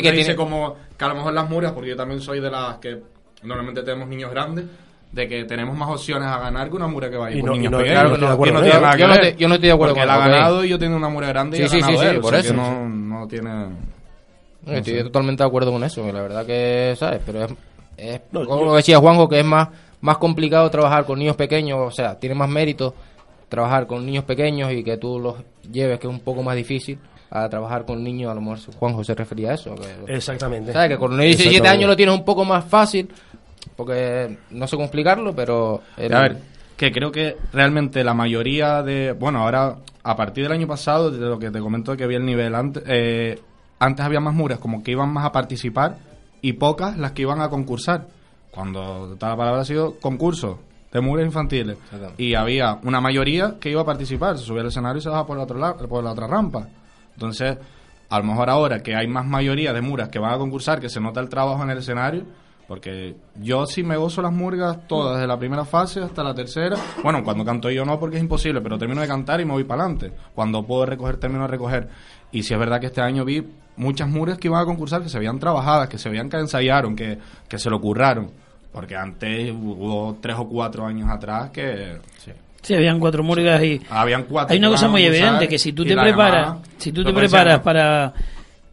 siempre 0.00 0.10
que 0.12 0.16
dice 0.16 0.28
tiene- 0.34 0.36
como 0.36 0.76
que 0.96 1.04
a 1.04 1.08
lo 1.08 1.14
mejor 1.16 1.34
las 1.34 1.50
murgas, 1.50 1.72
porque 1.72 1.90
yo 1.90 1.96
también 1.96 2.22
soy 2.22 2.40
de 2.40 2.50
las 2.50 2.76
que 2.78 3.02
normalmente 3.42 3.82
tenemos 3.82 4.08
niños 4.08 4.30
grandes, 4.30 4.64
de 5.12 5.28
que 5.28 5.44
tenemos 5.44 5.76
más 5.76 5.90
opciones 5.90 6.26
a 6.26 6.38
ganar 6.38 6.70
que 6.70 6.76
una 6.76 6.86
murga 6.86 7.10
que 7.10 7.18
vaya 7.18 7.36
Y 7.36 7.40
con 7.40 7.50
no- 7.50 7.54
y 7.56 7.58
niños 7.58 7.72
no- 7.72 7.78
pequeños. 7.78 8.00
claro 8.00 8.14
que 8.14 8.18
no 8.20 8.24
estoy 8.24 8.28
de 8.28 8.34
acuerdo 8.34 8.50
Y 8.50 8.54
no 8.54 8.60
con 8.72 8.82
nada 8.82 8.96
que 8.96 8.98
Yo 9.02 9.06
no 9.08 9.14
yo 9.38 9.48
no 9.48 9.54
estoy 9.56 9.66
de 9.68 9.72
acuerdo 9.74 9.94
Porque 9.94 10.06
con 10.08 10.16
él 10.16 10.22
ha 10.22 10.28
ganado 10.28 10.64
y 10.64 10.68
yo 10.70 10.78
tengo 10.78 10.96
una 10.96 11.08
murga 11.10 11.28
grande 11.28 11.56
y 11.58 11.60
Sí, 11.60 11.64
he 11.66 11.68
sí, 11.68 11.82
sí, 11.82 11.98
sí, 11.98 12.06
él, 12.06 12.16
o 12.16 12.20
por 12.22 12.30
sea 12.30 12.40
eso, 12.40 12.54
no, 12.54 12.88
no 12.88 13.28
tiene... 13.28 13.50
no 13.50 14.72
Estoy 14.72 14.94
sé. 14.94 15.02
totalmente 15.04 15.42
de 15.42 15.46
acuerdo 15.48 15.70
con 15.70 15.84
eso, 15.84 16.02
que 16.02 16.12
la 16.14 16.22
verdad 16.22 16.46
que, 16.46 16.94
¿sabes? 16.98 17.20
Pero 17.26 17.44
es, 17.44 17.52
es 17.96 18.20
No, 18.32 18.44
como 18.46 18.66
yo- 18.66 18.76
decía 18.76 18.98
Juanjo, 18.98 19.28
que 19.28 19.40
es 19.40 19.44
más, 19.46 19.68
más 20.00 20.18
complicado 20.18 20.70
trabajar 20.70 21.04
con 21.04 21.18
niños 21.18 21.36
pequeños, 21.36 21.78
o 21.80 21.90
sea, 21.90 22.18
tiene 22.18 22.34
más 22.34 22.48
mérito 22.48 22.94
trabajar 23.48 23.86
con 23.86 24.04
niños 24.04 24.24
pequeños 24.24 24.72
y 24.72 24.82
que 24.82 24.96
tú 24.96 25.18
los 25.20 25.36
lleves, 25.70 25.98
que 26.00 26.06
es 26.06 26.12
un 26.12 26.20
poco 26.20 26.42
más 26.42 26.56
difícil, 26.56 26.98
a 27.30 27.48
trabajar 27.48 27.84
con 27.84 28.02
niños, 28.02 28.30
a 28.30 28.34
lo 28.34 28.40
mejor 28.40 28.58
Juanjo 28.78 29.02
se 29.04 29.14
refería 29.14 29.50
a 29.50 29.54
eso. 29.54 29.74
Que, 29.74 30.14
Exactamente. 30.14 30.72
¿Sabes? 30.72 30.90
Que 30.90 30.98
con 30.98 31.10
los 31.12 31.20
17 31.20 31.48
Exactamente. 31.50 31.68
años 31.78 31.88
lo 31.90 31.96
tienes 31.96 32.14
un 32.14 32.24
poco 32.24 32.44
más 32.44 32.64
fácil, 32.64 33.08
porque 33.76 34.36
no 34.50 34.66
sé 34.66 34.76
cómo 34.76 34.84
explicarlo, 34.86 35.34
pero... 35.34 35.80
el- 35.96 36.14
A 36.14 36.20
ver, 36.20 36.36
que 36.76 36.90
creo 36.92 37.10
que 37.12 37.36
realmente 37.52 38.02
la 38.04 38.14
mayoría 38.14 38.82
de... 38.82 39.12
Bueno, 39.12 39.40
ahora, 39.42 39.76
a 40.02 40.16
partir 40.16 40.44
del 40.44 40.52
año 40.52 40.66
pasado, 40.66 41.10
de 41.10 41.18
lo 41.18 41.38
que 41.38 41.50
te 41.50 41.60
comento 41.60 41.96
que 41.96 42.06
vi 42.06 42.16
el 42.16 42.24
nivel, 42.26 42.54
antes, 42.54 42.82
eh, 42.86 43.38
antes 43.78 44.04
había 44.04 44.20
más 44.20 44.34
muras 44.34 44.58
como 44.58 44.82
que 44.82 44.90
iban 44.92 45.12
más 45.12 45.24
a 45.24 45.32
participar 45.32 45.96
y 46.44 46.52
pocas 46.52 46.98
las 46.98 47.12
que 47.12 47.22
iban 47.22 47.40
a 47.40 47.48
concursar. 47.48 48.06
Cuando 48.50 49.16
toda 49.18 49.32
la 49.32 49.36
palabra 49.38 49.62
ha 49.62 49.64
sido 49.64 49.98
concurso 49.98 50.58
de 50.92 51.00
muras 51.00 51.24
infantiles. 51.24 51.78
Y 52.18 52.34
había 52.34 52.78
una 52.82 53.00
mayoría 53.00 53.56
que 53.58 53.70
iba 53.70 53.80
a 53.80 53.84
participar, 53.86 54.36
se 54.36 54.44
subía 54.44 54.60
al 54.60 54.66
escenario 54.66 54.98
y 54.98 55.00
se 55.00 55.08
bajaba 55.08 55.26
por 55.26 55.38
la, 55.38 55.72
otro 55.72 55.88
por 55.88 56.04
la 56.04 56.12
otra 56.12 56.26
rampa. 56.26 56.68
Entonces, 57.14 57.56
a 58.10 58.18
lo 58.18 58.24
mejor 58.26 58.50
ahora 58.50 58.80
que 58.80 58.94
hay 58.94 59.08
más 59.08 59.24
mayoría 59.24 59.72
de 59.72 59.80
muras 59.80 60.10
que 60.10 60.18
van 60.18 60.34
a 60.34 60.36
concursar, 60.36 60.80
que 60.80 60.90
se 60.90 61.00
nota 61.00 61.18
el 61.18 61.30
trabajo 61.30 61.62
en 61.62 61.70
el 61.70 61.78
escenario, 61.78 62.24
porque 62.68 63.16
yo 63.36 63.64
sí 63.64 63.82
me 63.82 63.96
gozo 63.96 64.20
las 64.20 64.32
murgas 64.32 64.86
todas, 64.86 65.14
desde 65.14 65.26
la 65.26 65.38
primera 65.38 65.64
fase 65.64 66.00
hasta 66.00 66.22
la 66.22 66.34
tercera. 66.34 66.76
Bueno, 67.02 67.24
cuando 67.24 67.42
canto 67.42 67.70
yo 67.70 67.86
no, 67.86 67.98
porque 67.98 68.18
es 68.18 68.22
imposible, 68.22 68.60
pero 68.60 68.76
termino 68.76 69.00
de 69.00 69.08
cantar 69.08 69.40
y 69.40 69.46
me 69.46 69.52
voy 69.52 69.64
para 69.64 69.84
adelante. 69.84 70.12
Cuando 70.34 70.62
puedo 70.62 70.84
recoger, 70.84 71.16
termino 71.16 71.44
de 71.44 71.48
recoger. 71.48 71.88
Y 72.32 72.42
si 72.42 72.52
es 72.52 72.60
verdad 72.60 72.80
que 72.80 72.86
este 72.88 73.00
año 73.00 73.24
vi 73.24 73.42
muchas 73.76 74.08
murgas 74.08 74.38
que 74.38 74.48
iban 74.48 74.62
a 74.62 74.64
concursar, 74.64 75.02
que 75.02 75.08
se 75.08 75.18
veían 75.18 75.38
trabajadas, 75.38 75.88
que 75.88 75.98
se 75.98 76.08
veían 76.08 76.28
que 76.28 76.36
ensayaron, 76.38 76.94
que, 76.94 77.18
que 77.48 77.58
se 77.58 77.70
lo 77.70 77.80
curraron. 77.80 78.30
Porque 78.72 78.96
antes 78.96 79.52
hubo 79.52 80.18
tres 80.20 80.36
o 80.38 80.48
cuatro 80.48 80.86
años 80.86 81.08
atrás 81.08 81.50
que... 81.50 81.98
Sí, 82.62 82.74
habían 82.74 82.98
cuatro 82.98 83.22
murgas 83.22 83.62
y 83.62 83.80
Habían 83.90 84.24
cuatro 84.24 84.52
hay 84.52 84.58
una 84.58 84.70
cosa 84.70 84.88
muy 84.88 85.04
evidente 85.04 85.46
que 85.46 85.58
si 85.58 85.74
tú 85.74 85.84
te 85.84 85.94
preparas, 85.94 86.56
si 86.78 86.92
tú 86.92 87.04
te 87.04 87.12
preparas 87.12 87.60
para 87.60 88.14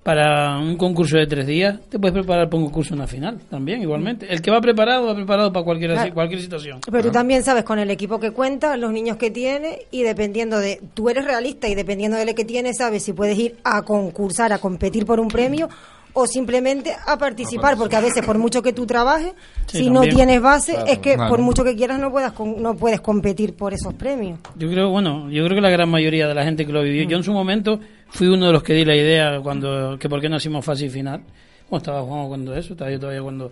para 0.03 0.57
un 0.57 0.77
concurso 0.77 1.17
de 1.17 1.27
tres 1.27 1.45
días, 1.45 1.79
te 1.89 1.99
puedes 1.99 2.13
preparar 2.13 2.49
para 2.49 2.57
un 2.57 2.65
concurso 2.65 2.93
en 2.93 2.99
una 3.01 3.07
final 3.07 3.39
también, 3.49 3.81
igualmente. 3.81 4.25
El 4.33 4.41
que 4.41 4.49
va 4.49 4.59
preparado, 4.59 5.05
va 5.05 5.15
preparado 5.15 5.53
para 5.53 5.63
cualquier, 5.63 5.91
Claro. 5.91 6.13
cualquier 6.13 6.41
situación. 6.41 6.79
Pero 6.89 7.03
tú 7.03 7.11
también 7.11 7.43
sabes 7.43 7.63
con 7.63 7.77
el 7.77 7.91
equipo 7.91 8.19
que 8.19 8.31
cuenta, 8.31 8.75
los 8.77 8.91
niños 8.91 9.17
que 9.17 9.29
tiene 9.29 9.79
y 9.91 10.01
dependiendo 10.01 10.59
de, 10.59 10.81
tú 10.95 11.09
eres 11.09 11.25
realista 11.25 11.67
y 11.67 11.75
dependiendo 11.75 12.17
de 12.17 12.25
lo 12.25 12.33
que 12.33 12.45
tienes, 12.45 12.77
sabes 12.77 13.03
si 13.03 13.13
puedes 13.13 13.37
ir 13.37 13.57
a 13.63 13.83
concursar, 13.83 14.53
a 14.53 14.57
competir 14.57 15.05
por 15.05 15.19
un 15.19 15.27
premio 15.27 15.69
o 16.13 16.27
simplemente 16.27 16.93
a 17.07 17.17
participar, 17.17 17.77
porque 17.77 17.95
a 17.95 18.01
veces 18.01 18.25
por 18.25 18.37
mucho 18.37 18.61
que 18.61 18.73
tú 18.73 18.85
trabajes, 18.85 19.33
Sí, 19.67 19.77
si 19.79 19.89
no 19.89 20.01
tienes 20.01 20.41
base, 20.41 20.73
Claro, 20.73 20.87
es 20.87 20.99
que 20.99 21.13
claro. 21.15 21.29
por 21.29 21.39
mucho 21.39 21.63
que 21.63 21.75
quieras 21.75 21.99
no 21.99 22.11
puedas 22.11 22.33
con- 22.33 22.61
no 22.61 22.75
puedes 22.75 22.99
competir 22.99 23.53
por 23.55 23.73
esos 23.73 23.93
premios. 23.93 24.39
Yo 24.57 24.69
creo, 24.69 24.89
bueno, 24.89 25.29
yo 25.29 25.43
creo 25.45 25.55
que 25.55 25.61
la 25.61 25.69
gran 25.69 25.89
mayoría 25.89 26.27
de 26.27 26.33
la 26.35 26.43
gente 26.43 26.65
que 26.65 26.73
lo 26.73 26.83
vivió, 26.83 27.03
yo 27.03 27.15
en 27.17 27.23
su 27.23 27.31
momento 27.31 27.79
fui 28.09 28.27
uno 28.27 28.47
de 28.47 28.51
los 28.53 28.61
que 28.63 28.73
di 28.73 28.83
la 28.83 28.95
idea 28.95 29.39
cuando 29.41 29.97
que 29.97 30.09
por 30.09 30.19
qué 30.19 30.27
no 30.27 30.35
hicimos 30.37 30.65
fase 30.65 30.87
y 30.87 30.89
final. 30.89 31.21
Bueno, 31.69 31.77
estaba 31.81 32.01
jugando 32.01 32.27
cuando 32.27 32.55
eso, 32.55 32.73
estaba 32.73 32.91
yo 32.91 32.99
todavía 32.99 33.21
cuando 33.21 33.51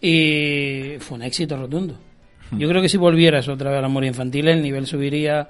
y 0.00 0.94
fue 1.00 1.18
un 1.18 1.22
éxito 1.24 1.56
rotundo. 1.58 1.94
Yo 2.52 2.66
creo 2.68 2.80
que 2.82 2.88
si 2.88 2.96
volvieras 2.96 3.46
otra 3.48 3.70
vez 3.70 3.78
a 3.78 3.82
la 3.82 3.88
moria 3.88 4.08
infantil, 4.08 4.48
el 4.48 4.62
nivel 4.62 4.86
subiría 4.86 5.48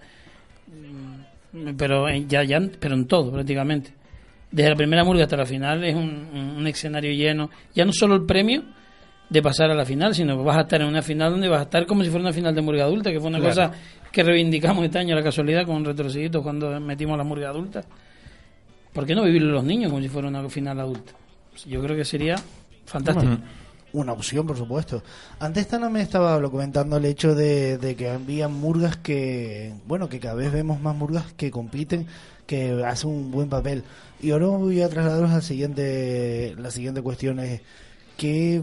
mm, 1.53 1.71
pero 1.77 2.09
en, 2.09 2.29
ya, 2.29 2.43
ya 2.45 2.61
pero 2.79 2.95
en 2.95 3.07
todo 3.07 3.31
prácticamente. 3.33 3.93
Desde 4.51 4.71
la 4.71 4.77
primera 4.77 5.05
murga 5.05 5.23
hasta 5.25 5.37
la 5.37 5.47
final 5.47 5.85
es 5.85 5.95
un, 5.95 6.29
un- 6.35 6.55
un 6.59 6.67
escenario 6.67 7.13
lleno, 7.13 7.51
ya 7.75 7.85
no 7.85 7.93
solo 7.93 8.15
el 8.17 8.25
premio 8.27 8.63
de 9.29 9.43
pasar 9.43 9.71
a 9.71 9.75
la 9.75 9.85
final, 9.85 10.13
sino 10.15 10.37
que 10.37 10.43
vas 10.43 10.57
a 10.59 10.63
estar 10.63 10.81
en 10.81 10.89
una 10.89 11.03
final 11.03 11.31
donde 11.31 11.49
vas 11.49 11.61
a 11.61 11.63
estar 11.63 11.87
como 11.87 12.03
si 12.03 12.11
fuera 12.11 12.25
una 12.25 12.33
final 12.33 12.53
de 12.55 12.63
murga 12.63 12.83
adulta, 12.85 13.13
que 13.13 13.21
fue 13.21 13.29
una 13.29 13.39
Claro. 13.39 13.55
cosa 13.55 13.73
que 14.11 14.25
reivindicamos 14.25 14.85
este 14.85 14.99
año, 14.99 15.15
la 15.15 15.23
casualidad, 15.23 15.65
con 15.67 15.85
retroceditos 15.85 16.43
cuando 16.43 16.81
metimos 16.81 17.17
la 17.17 17.23
murga 17.23 17.49
adulta. 17.51 17.83
¿Por 18.93 19.07
qué 19.07 19.15
no 19.15 19.23
vivirlo 19.23 19.53
los 19.53 19.63
niños 19.65 19.91
como 19.93 20.03
si 20.03 20.09
fuera 20.09 20.27
una 20.27 20.49
final 20.49 20.81
adulta? 20.81 21.13
Yo 21.67 21.81
creo 21.81 21.97
que 21.97 22.05
sería 22.05 22.35
fantástico. 22.87 23.37
Una 23.93 24.13
opción, 24.13 24.47
por 24.47 24.57
supuesto. 24.57 25.03
Antes 25.41 25.67
Tana 25.69 25.89
me 25.89 26.01
estaba 26.01 26.41
comentando 26.51 26.97
el 26.97 27.05
hecho 27.05 27.35
de, 27.35 27.79
de 27.79 27.95
que 27.97 28.09
había 28.09 28.49
murgas 28.49 28.97
que, 28.97 29.73
bueno, 29.87 30.09
que 30.09 30.19
cada 30.21 30.35
vez 30.35 30.53
vemos 30.53 30.81
más 30.81 30.97
murgas 30.97 31.33
que 31.37 31.51
compiten, 31.53 32.07
que 32.47 32.83
hacen 32.85 33.11
un 33.11 33.31
buen 33.31 33.49
papel. 33.49 33.83
Y 34.23 34.33
ahora 34.33 34.47
voy 34.47 34.83
a 34.83 34.89
trasladaros 34.89 35.31
al 35.31 35.43
siguiente, 35.43 36.55
la 36.59 36.71
siguiente 36.71 37.01
cuestión 37.01 37.41
es, 37.41 37.63
¿qué, 38.19 38.63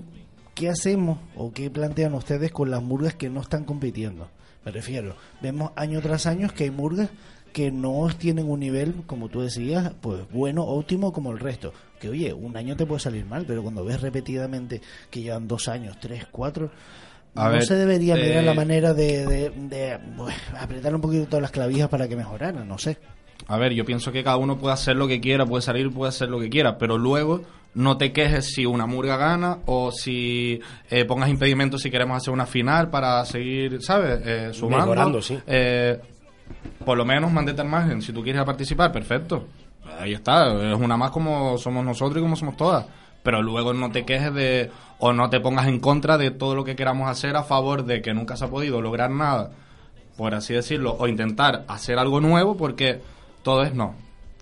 ¿qué 0.54 0.70
hacemos 0.70 1.20
o 1.36 1.52
qué 1.52 1.72
plantean 1.72 2.14
ustedes 2.14 2.52
con 2.52 2.70
las 2.70 2.84
murgas 2.84 3.16
que 3.16 3.30
no 3.30 3.42
están 3.42 3.64
compitiendo? 3.64 4.30
Me 4.64 4.72
refiero, 4.72 5.16
vemos 5.42 5.72
año 5.76 6.00
tras 6.02 6.28
año 6.28 6.50
que 6.56 6.66
hay 6.66 6.72
murgas 6.72 7.10
que 7.54 7.72
no 7.72 8.08
tienen 8.16 8.48
un 8.48 8.60
nivel, 8.60 9.04
como 9.08 9.30
tú 9.30 9.42
decías, 9.42 9.94
pues 10.00 10.30
bueno, 10.32 10.64
óptimo 10.64 11.12
como 11.12 11.32
el 11.32 11.40
resto. 11.40 11.74
Que 12.00 12.10
oye, 12.10 12.32
un 12.34 12.56
año 12.56 12.76
te 12.76 12.86
puede 12.86 13.00
salir 13.00 13.26
mal, 13.26 13.46
pero 13.48 13.64
cuando 13.64 13.84
ves 13.84 14.00
repetidamente 14.00 14.82
que 15.10 15.22
llevan 15.22 15.48
dos 15.48 15.68
años, 15.68 15.98
tres, 16.00 16.28
cuatro, 16.30 16.70
A 17.34 17.46
no 17.46 17.54
ver, 17.54 17.66
se 17.66 17.74
debería 17.74 18.14
mirar 18.14 18.44
eh, 18.44 18.46
la 18.46 18.54
manera 18.54 18.94
de, 18.94 19.26
de, 19.26 19.50
de, 19.50 20.00
pues, 20.16 20.36
apretar 20.56 20.94
un 20.94 21.02
poquito 21.02 21.26
todas 21.26 21.42
las 21.42 21.52
clavijas 21.52 21.90
para 21.90 22.08
que 22.08 22.16
mejoraran, 22.16 22.68
no 22.68 22.78
sé. 22.78 23.00
A 23.48 23.58
ver, 23.58 23.74
yo 23.74 23.86
pienso 23.86 24.12
que 24.12 24.24
cada 24.24 24.38
uno 24.38 24.58
puede 24.58 24.74
hacer 24.74 24.96
lo 24.96 25.08
que 25.08 25.22
quiera, 25.22 25.46
puede 25.46 25.62
salir, 25.62 25.92
puede 25.92 26.10
hacer 26.10 26.30
lo 26.30 26.40
que 26.40 26.50
quiera, 26.50 26.78
pero 26.78 26.98
luego 26.98 27.42
no 27.76 27.98
te 27.98 28.12
quejes 28.12 28.54
si 28.54 28.66
una 28.66 28.88
murga 28.88 29.18
gana 29.18 29.60
o 29.66 29.92
si 29.92 30.60
eh, 30.90 31.06
pongas 31.06 31.30
impedimentos 31.30 31.82
si 31.82 31.92
queremos 31.92 32.18
hacer 32.18 32.34
una 32.34 32.48
final 32.48 32.90
para 32.90 33.24
seguir, 33.26 33.82
¿sabes? 33.84 34.20
Eh, 34.26 34.50
sumando. 34.52 34.88
Mejorando, 34.88 35.22
sí. 35.22 35.38
Eh, 35.46 36.00
por 36.84 36.98
lo 36.98 37.06
menos 37.06 37.32
mandete 37.32 37.62
al 37.62 37.68
margen. 37.68 38.02
Si 38.02 38.12
tú 38.12 38.24
quieres 38.24 38.44
participar, 38.44 38.92
perfecto. 38.92 39.46
Ahí 40.00 40.14
está. 40.14 40.48
Es 40.72 40.80
una 40.80 40.98
más 40.98 41.12
como 41.12 41.58
somos 41.58 41.86
nosotros 41.86 42.18
y 42.18 42.22
como 42.22 42.36
somos 42.36 42.58
todas. 42.58 42.86
Pero 43.24 43.42
luego 43.42 43.74
no 43.74 43.92
te 43.92 44.06
quejes 44.06 44.34
de 44.34 44.72
o 45.00 45.14
no 45.14 45.30
te 45.30 45.40
pongas 45.40 45.68
en 45.68 45.80
contra 45.80 46.18
de 46.18 46.32
todo 46.32 46.56
lo 46.56 46.64
que 46.64 46.76
queramos 46.76 47.10
hacer 47.10 47.36
a 47.36 47.44
favor 47.44 47.86
de 47.86 48.02
que 48.02 48.14
nunca 48.14 48.38
se 48.38 48.46
ha 48.46 48.50
podido 48.50 48.82
lograr 48.82 49.12
nada, 49.12 49.52
por 50.16 50.34
así 50.34 50.54
decirlo, 50.54 50.96
o 50.98 51.08
intentar 51.08 51.64
hacer 51.68 52.00
algo 52.00 52.20
nuevo 52.22 52.58
porque 52.58 53.02
todo 53.48 53.64
es 53.64 53.74
no. 53.74 53.96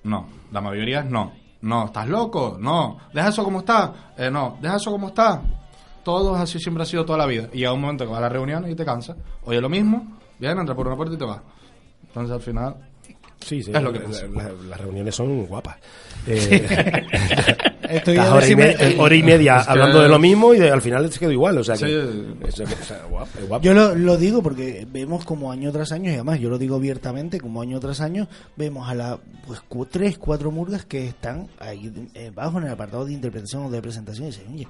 No. 0.04 0.28
La 0.52 0.62
mayoría 0.62 1.02
es 1.02 1.06
no. 1.06 1.32
No, 1.62 1.86
¿estás 1.86 2.08
loco? 2.10 2.58
No. 2.60 2.98
Deja 3.14 3.28
eso 3.30 3.44
como 3.44 3.60
está. 3.60 4.14
Eh, 4.18 4.32
no, 4.32 4.58
deja 4.60 4.78
eso 4.78 4.90
como 4.90 5.10
está. 5.10 5.44
Todo 6.04 6.34
así 6.34 6.60
siempre 6.60 6.82
ha 6.82 6.86
sido 6.88 7.06
toda 7.06 7.20
la 7.20 7.28
vida. 7.28 7.48
Y 7.54 7.60
llega 7.60 7.72
un 7.74 7.82
momento 7.82 8.04
que 8.04 8.10
vas 8.10 8.18
a 8.18 8.22
la 8.22 8.30
reunión 8.30 8.68
y 8.68 8.74
te 8.74 8.84
cansas. 8.84 9.16
Oye, 9.44 9.62
lo 9.62 9.70
mismo, 9.70 10.18
viene, 10.40 10.60
entra 10.60 10.74
por 10.76 10.88
una 10.88 10.96
puerta 10.96 11.14
y 11.14 11.18
te 11.20 11.26
vas. 11.26 11.40
Entonces 12.08 12.34
al 12.36 12.42
final. 12.42 12.76
Sí, 13.42 13.62
sí, 13.62 13.70
Es 13.72 13.84
lo 13.84 13.94
que 13.94 14.00
la- 14.00 14.52
las 14.70 14.82
reuniones 14.82 15.14
son 15.14 15.46
guapas. 15.46 15.78
Eh, 16.26 17.06
Estoy 17.90 18.18
ver 18.18 18.28
hora, 18.28 18.46
si 18.46 18.52
y 18.54 18.56
me- 18.56 18.64
media, 18.76 19.02
hora 19.02 19.16
y 19.16 19.24
media 19.24 19.58
Es 19.58 19.66
que- 19.66 19.72
hablando 19.72 20.02
de 20.02 20.10
lo 20.10 20.20
mismo 20.20 20.54
y 20.54 20.60
de- 20.60 20.72
al 20.72 20.82
final 20.82 21.12
se 21.12 21.20
quedó 21.20 21.32
igual. 21.32 21.58
O 21.58 21.64
sea, 21.64 21.76
que, 21.76 21.86
Sí. 21.86 22.36
es, 22.48 22.60
es- 22.60 22.70
es 22.92 22.94
guapo, 23.10 23.30
es 23.40 23.48
guapo. 23.48 23.64
Yo 23.64 23.74
lo, 23.74 23.96
lo 23.96 24.18
digo 24.18 24.42
porque 24.44 24.88
vemos 24.92 25.26
como 25.26 25.52
año 25.52 25.72
tras 25.72 25.92
año, 25.92 26.10
y 26.10 26.14
además 26.16 26.40
yo 26.40 26.50
lo 26.50 26.58
digo 26.58 26.76
abiertamente, 26.76 27.40
como 27.40 27.62
año 27.62 27.80
tras 27.80 28.02
año, 28.02 28.28
vemos 28.56 28.90
a 28.90 28.94
la 28.96 29.20
pues 29.48 29.60
cu- 29.62 29.86
tres, 29.86 30.18
cuatro 30.18 30.52
murgas 30.52 30.86
que 30.86 31.08
están 31.08 31.48
ahí 31.60 31.92
eh, 32.14 32.32
bajo 32.34 32.58
en 32.60 32.66
el 32.66 32.72
apartado 32.72 33.06
de 33.06 33.14
interpretación 33.14 33.66
o 33.66 33.70
de 33.70 33.82
presentación 33.82 34.28
y 34.28 34.32
dicen, 34.32 34.46
oye, 34.54 34.68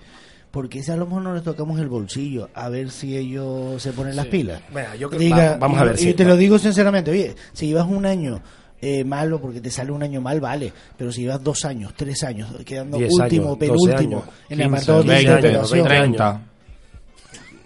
¿por 0.51 0.69
qué 0.69 0.83
si 0.83 0.91
a 0.91 0.95
lo 0.95 1.05
mejor 1.05 1.21
no 1.23 1.33
les 1.33 1.43
tocamos 1.43 1.79
el 1.79 1.87
bolsillo 1.89 2.49
a 2.53 2.69
ver 2.69 2.89
si 2.89 3.15
ellos 3.17 3.81
se 3.81 3.91
ponen 3.91 4.15
las 4.15 4.27
pilas? 4.27 4.61
Venga, 4.73 4.95
yo 4.95 5.09
creo- 5.09 5.19
Diga- 5.19 5.51
va- 5.51 5.57
vamos 5.57 5.79
a 5.79 5.83
y- 5.83 5.87
ver, 5.87 5.95
Y 5.95 6.03
sí. 6.03 6.13
te 6.13 6.25
lo 6.25 6.35
digo 6.37 6.57
sinceramente, 6.59 7.11
oye, 7.11 7.35
si 7.53 7.67
llevas 7.67 7.87
un 7.87 8.05
año 8.05 8.41
eh, 8.81 9.03
malo 9.03 9.39
porque 9.41 9.61
te 9.61 9.71
sale 9.71 9.91
un 9.91 10.03
año 10.03 10.21
mal, 10.21 10.39
vale, 10.41 10.71
pero 10.97 11.11
si 11.11 11.21
llevas 11.21 11.43
dos 11.43 11.65
años, 11.65 11.93
tres 11.95 12.23
años, 12.23 12.49
quedando 12.65 12.97
Diez 12.97 13.11
último, 13.13 13.45
años, 13.47 13.57
penúltimo, 13.57 14.17
años, 14.17 14.23
en 14.49 14.61
el 14.61 14.67
15, 14.67 14.75
apartado 14.91 15.03
de 15.03 15.07
20 15.09 15.31
años, 15.31 15.45
interpretación, 15.71 15.87
30. 15.87 16.41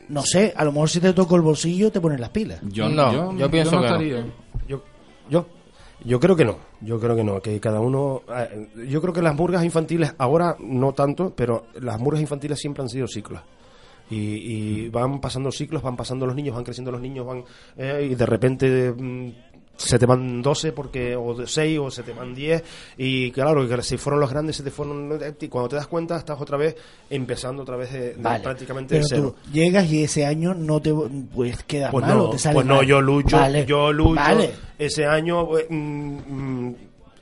no 0.09 0.23
sé, 0.23 0.53
a 0.55 0.63
lo 0.65 0.71
mejor 0.71 0.89
si 0.89 0.99
te 0.99 1.13
tocó 1.13 1.35
el 1.35 1.41
bolsillo 1.41 1.91
te 1.91 2.01
ponen 2.01 2.19
las 2.21 2.29
pilas. 2.29 2.59
Yo 2.63 2.89
No, 2.89 3.13
yo, 3.13 3.37
yo 3.37 3.51
pienso 3.51 3.71
no 3.75 3.81
que 3.81 3.87
no. 3.87 3.93
estaría. 3.93 4.25
Yo, 4.67 4.83
yo, 5.29 5.45
yo 6.05 6.19
creo 6.19 6.35
que 6.35 6.45
no. 6.45 6.57
Yo 6.81 6.99
creo 6.99 7.15
que 7.15 7.23
no. 7.23 7.41
Que 7.41 7.59
cada 7.59 7.79
uno. 7.81 8.21
eh, 8.35 8.69
Yo 8.87 9.01
creo 9.01 9.13
que 9.13 9.21
las 9.21 9.35
murgas 9.35 9.63
infantiles 9.65 10.13
ahora 10.17 10.55
no 10.59 10.93
tanto, 10.93 11.33
pero 11.35 11.65
las 11.81 11.99
murgas 11.99 12.21
infantiles 12.21 12.57
siempre 12.59 12.81
han 12.83 12.89
sido 12.89 13.07
ciclos. 13.07 13.41
Y, 14.09 14.15
y 14.85 14.89
van 14.89 15.19
pasando 15.21 15.51
ciclos, 15.51 15.83
van 15.83 15.95
pasando 15.95 16.25
los 16.25 16.35
niños, 16.35 16.55
van 16.55 16.63
creciendo 16.63 16.91
los 16.91 17.01
niños, 17.01 17.27
van 17.27 17.43
eh, 17.77 18.07
y 18.11 18.15
de 18.15 18.25
repente 18.25 18.91
mm, 18.97 19.29
se 19.79 19.97
te 19.97 20.05
van 20.05 20.41
12 20.41 20.73
porque 20.73 21.15
o 21.15 21.33
de 21.33 21.47
6 21.47 21.79
o 21.79 21.89
se 21.89 22.03
te 22.03 22.11
van 22.11 22.35
10 22.35 22.63
y 22.97 23.31
claro, 23.31 23.67
que 23.67 23.81
si 23.81 23.97
fueron 23.97 24.19
los 24.19 24.29
grandes 24.29 24.57
se 24.57 24.63
te 24.63 24.71
fueron 24.71 25.19
y 25.39 25.47
cuando 25.47 25.69
te 25.69 25.77
das 25.77 25.87
cuenta 25.87 26.17
estás 26.17 26.39
otra 26.39 26.57
vez 26.57 26.75
empezando 27.09 27.63
otra 27.63 27.77
vez 27.77 27.93
de, 27.93 28.13
de 28.13 28.21
Vale. 28.21 28.43
prácticamente 28.43 28.95
de 28.95 29.03
cero. 29.07 29.35
tú 29.41 29.51
llegas 29.51 29.89
y 29.89 30.03
ese 30.03 30.25
año 30.25 30.53
no 30.53 30.81
te 30.81 30.93
pues 31.33 31.63
queda 31.63 31.91
Pues 31.91 32.05
mal 32.05 32.17
no, 32.17 32.23
o 32.25 32.29
te 32.29 32.39
sale 32.39 32.55
pues 32.55 32.65
no, 32.65 32.83
yo 32.83 32.99
lucho, 33.01 33.37
Vale, 33.37 33.65
yo 33.65 33.93
lucho. 33.93 34.15
Vale. 34.15 34.51
Ese 34.77 35.05
año, 35.05 35.57
eh, 35.57 35.67
mm, 35.69 36.17
mm, 36.27 36.75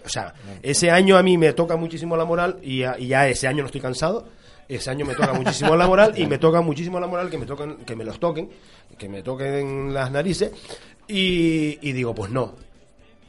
o 0.05 0.09
sea, 0.09 0.33
ese 0.61 0.89
año 0.89 1.17
a 1.17 1.23
mí 1.23 1.37
me 1.37 1.53
toca 1.53 1.75
muchísimo 1.75 2.17
la 2.17 2.25
moral 2.25 2.59
y 2.63 2.79
ya, 2.79 2.95
y 2.97 3.07
ya 3.07 3.27
ese 3.27 3.47
año 3.47 3.59
no 3.59 3.67
estoy 3.67 3.81
cansado. 3.81 4.27
Ese 4.67 4.89
año 4.89 5.05
me 5.05 5.15
toca 5.15 5.31
muchísimo 5.33 5.75
la 5.75 5.87
moral 5.87 6.13
y 6.17 6.25
me 6.25 6.37
toca 6.37 6.61
muchísimo 6.61 6.99
la 6.99 7.07
moral 7.07 7.29
que 7.29 7.37
me 7.37 7.45
toquen, 7.45 7.77
que 7.77 7.95
me 7.95 8.03
los 8.03 8.19
toquen, 8.19 8.49
que 8.97 9.07
me 9.07 9.21
toquen 9.23 9.93
las 9.93 10.11
narices 10.11 10.51
y, 11.07 11.77
y 11.81 11.91
digo, 11.93 12.13
pues 12.15 12.31
no. 12.31 12.55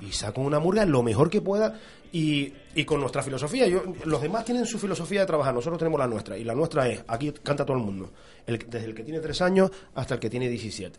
Y 0.01 0.13
saco 0.13 0.41
una 0.41 0.59
murga 0.61 0.85
lo 0.85 1.03
mejor 1.03 1.29
que 1.31 1.41
pueda 1.41 1.79
y, 2.13 2.53
y 2.75 2.85
con 2.85 3.01
nuestra 3.01 3.23
filosofía. 3.23 3.67
Yo, 3.67 3.83
los 4.05 4.23
demás 4.23 4.45
tienen 4.45 4.65
su 4.67 4.79
filosofía 4.79 5.21
de 5.21 5.27
trabajar, 5.27 5.53
nosotros 5.55 5.79
tenemos 5.79 5.99
la 5.99 6.07
nuestra. 6.07 6.39
Y 6.39 6.45
la 6.45 6.55
nuestra 6.55 6.89
es, 6.89 7.03
aquí 7.09 7.33
canta 7.43 7.65
todo 7.65 7.77
el 7.77 7.83
mundo, 7.83 8.13
el- 8.47 8.59
desde 8.59 8.87
el 8.87 8.95
que 8.95 9.03
tiene 9.05 9.21
tres 9.21 9.41
años 9.43 9.71
hasta 9.95 10.15
el 10.15 10.21
que 10.21 10.31
tiene 10.31 10.49
17. 10.49 10.99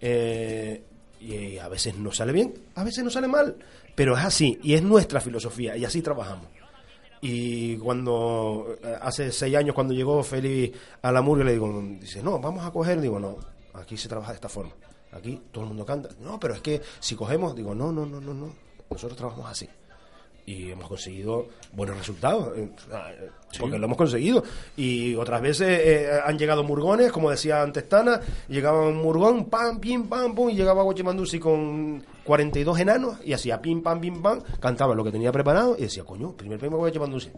Eh, 0.00 0.82
y 1.20 1.56
a 1.58 1.68
veces 1.68 1.96
no 1.96 2.12
sale 2.12 2.32
bien, 2.32 2.52
a 2.74 2.84
veces 2.84 3.02
no 3.02 3.08
sale 3.10 3.26
mal, 3.28 3.56
pero 3.94 4.16
es 4.18 4.22
así, 4.24 4.58
y 4.62 4.74
es 4.74 4.82
nuestra 4.82 5.20
filosofía, 5.20 5.74
y 5.76 5.84
así 5.86 6.02
trabajamos. 6.02 6.48
Y 7.22 7.78
cuando, 7.78 8.76
eh, 8.84 8.96
hace 9.00 9.32
seis 9.32 9.56
años, 9.56 9.74
cuando 9.74 9.94
llegó 9.94 10.22
Félix 10.22 10.76
a 11.00 11.10
la 11.10 11.22
murga, 11.22 11.44
le 11.44 11.52
digo, 11.52 11.82
dice, 11.98 12.22
no, 12.22 12.38
vamos 12.38 12.66
a 12.66 12.70
coger, 12.70 13.00
digo, 13.00 13.18
no, 13.18 13.38
aquí 13.72 13.96
se 13.96 14.08
trabaja 14.10 14.32
de 14.32 14.36
esta 14.36 14.50
forma. 14.50 14.72
Aquí 15.14 15.40
todo 15.52 15.64
el 15.64 15.68
mundo 15.68 15.86
canta. 15.86 16.10
No, 16.20 16.38
pero 16.40 16.54
es 16.54 16.60
que 16.60 16.80
si 16.98 17.14
cogemos, 17.14 17.54
digo, 17.54 17.74
no, 17.74 17.92
no, 17.92 18.04
no, 18.04 18.20
no, 18.20 18.34
no. 18.34 18.52
Nosotros 18.90 19.16
trabajamos 19.16 19.50
así. 19.50 19.68
Y 20.46 20.70
hemos 20.70 20.88
conseguido 20.88 21.46
buenos 21.72 21.96
resultados, 21.96 22.54
eh, 22.58 22.68
eh, 22.92 23.30
porque 23.58 23.78
lo 23.78 23.86
hemos 23.86 23.96
conseguido. 23.96 24.42
Y 24.76 25.14
otras 25.14 25.40
veces 25.40 25.80
eh, 25.82 26.20
han 26.22 26.38
llegado 26.38 26.62
murgones, 26.64 27.12
como 27.12 27.30
decía 27.30 27.62
antes 27.62 27.88
Tana, 27.88 28.20
llegaba 28.48 28.86
un 28.86 28.96
murgón, 28.96 29.46
pam, 29.46 29.80
pim, 29.80 30.06
pam, 30.06 30.34
pum, 30.34 30.50
y 30.50 30.54
llegaba 30.54 30.82
Guachimandusi 30.82 31.38
con 31.38 32.04
42 32.24 32.78
enanos, 32.78 33.18
y 33.24 33.32
hacía 33.32 33.62
pim, 33.62 33.82
pam, 33.82 34.00
pim, 34.00 34.20
pam, 34.20 34.42
cantaba 34.60 34.94
lo 34.94 35.02
que 35.02 35.12
tenía 35.12 35.32
preparado, 35.32 35.76
y 35.78 35.82
decía, 35.82 36.04
coño, 36.04 36.32
primer 36.32 36.58
premio 36.58 36.76
Guachimandusi. 36.76 37.30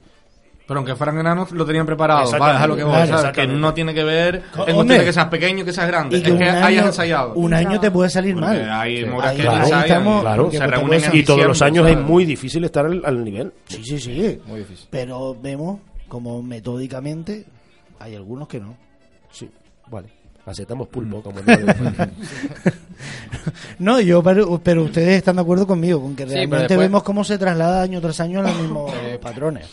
Pero 0.67 0.79
aunque 0.79 0.97
fueran 0.97 1.17
enanos, 1.21 1.53
lo 1.53 1.65
tenían 1.65 1.87
preparado. 1.87 2.29
Vale, 2.39 2.59
a 2.59 2.67
lo 2.67 2.75
que 2.75 2.83
voy, 2.83 2.93
Claro, 2.93 3.19
¿sabes? 3.19 3.33
Que 3.37 3.47
no 3.47 3.73
tiene 3.73 3.95
que 3.95 4.03
ver 4.03 4.35
en 4.37 4.43
Hombre. 4.43 4.75
cuestión 4.75 4.89
de 4.99 5.05
que 5.05 5.13
seas 5.13 5.27
pequeño, 5.29 5.65
que 5.65 5.73
seas 5.73 5.87
grande. 5.87 6.19
Y 6.19 6.23
Es 6.23 6.29
que 6.33 6.45
hayas 6.45 6.87
ensayado. 6.87 7.35
Un 7.35 7.55
año 7.55 7.79
te 7.79 7.91
puede 7.93 8.11
salir 8.11 8.35
Porque 8.35 8.49
mal. 8.49 8.71
hay 8.73 9.05
Sí. 9.05 9.09
moras 9.09 9.33
que 9.35 9.43
ahí 9.49 9.57
ensayan, 9.59 9.85
estamos- 9.87 10.21
Claro, 10.23 10.51
se 10.51 10.67
reúnen 10.67 11.05
en 11.05 11.17
y 11.17 11.23
todos 11.23 11.45
los 11.47 11.63
años 11.63 11.89
es 11.89 11.97
muy 11.99 12.25
difícil 12.25 12.65
estar 12.65 12.85
al, 12.87 13.01
al 13.05 13.23
nivel. 13.25 13.53
Sí, 13.69 13.81
sí, 13.85 14.01
sí. 14.01 14.41
Muy 14.47 14.59
difícil. 14.61 14.89
Pero 14.91 15.37
vemos 15.41 15.79
como 16.09 16.43
metódicamente 16.43 17.45
hay 18.01 18.17
algunos 18.17 18.49
que 18.49 18.59
no. 18.59 18.75
Sí, 19.31 19.49
vale. 19.89 20.09
Aceptamos 20.47 20.89
pulpo 20.89 21.23
como 21.23 21.39
No, 23.79 24.01
yo 24.01 24.23
pero, 24.23 24.61
pero 24.63 24.85
ustedes 24.85 25.19
están 25.19 25.37
de 25.37 25.43
acuerdo 25.43 25.67
conmigo 25.67 26.01
con 26.01 26.17
que 26.17 26.25
Sí, 26.25 26.31
realmente 26.35 26.63
después- 26.69 26.79
vemos 26.81 27.03
cómo 27.03 27.25
se 27.25 27.39
traslada 27.39 27.83
año 27.83 28.01
tras 28.01 28.21
año 28.21 28.43
los 28.43 28.57
mismos 28.57 28.93
patrones. 29.23 29.67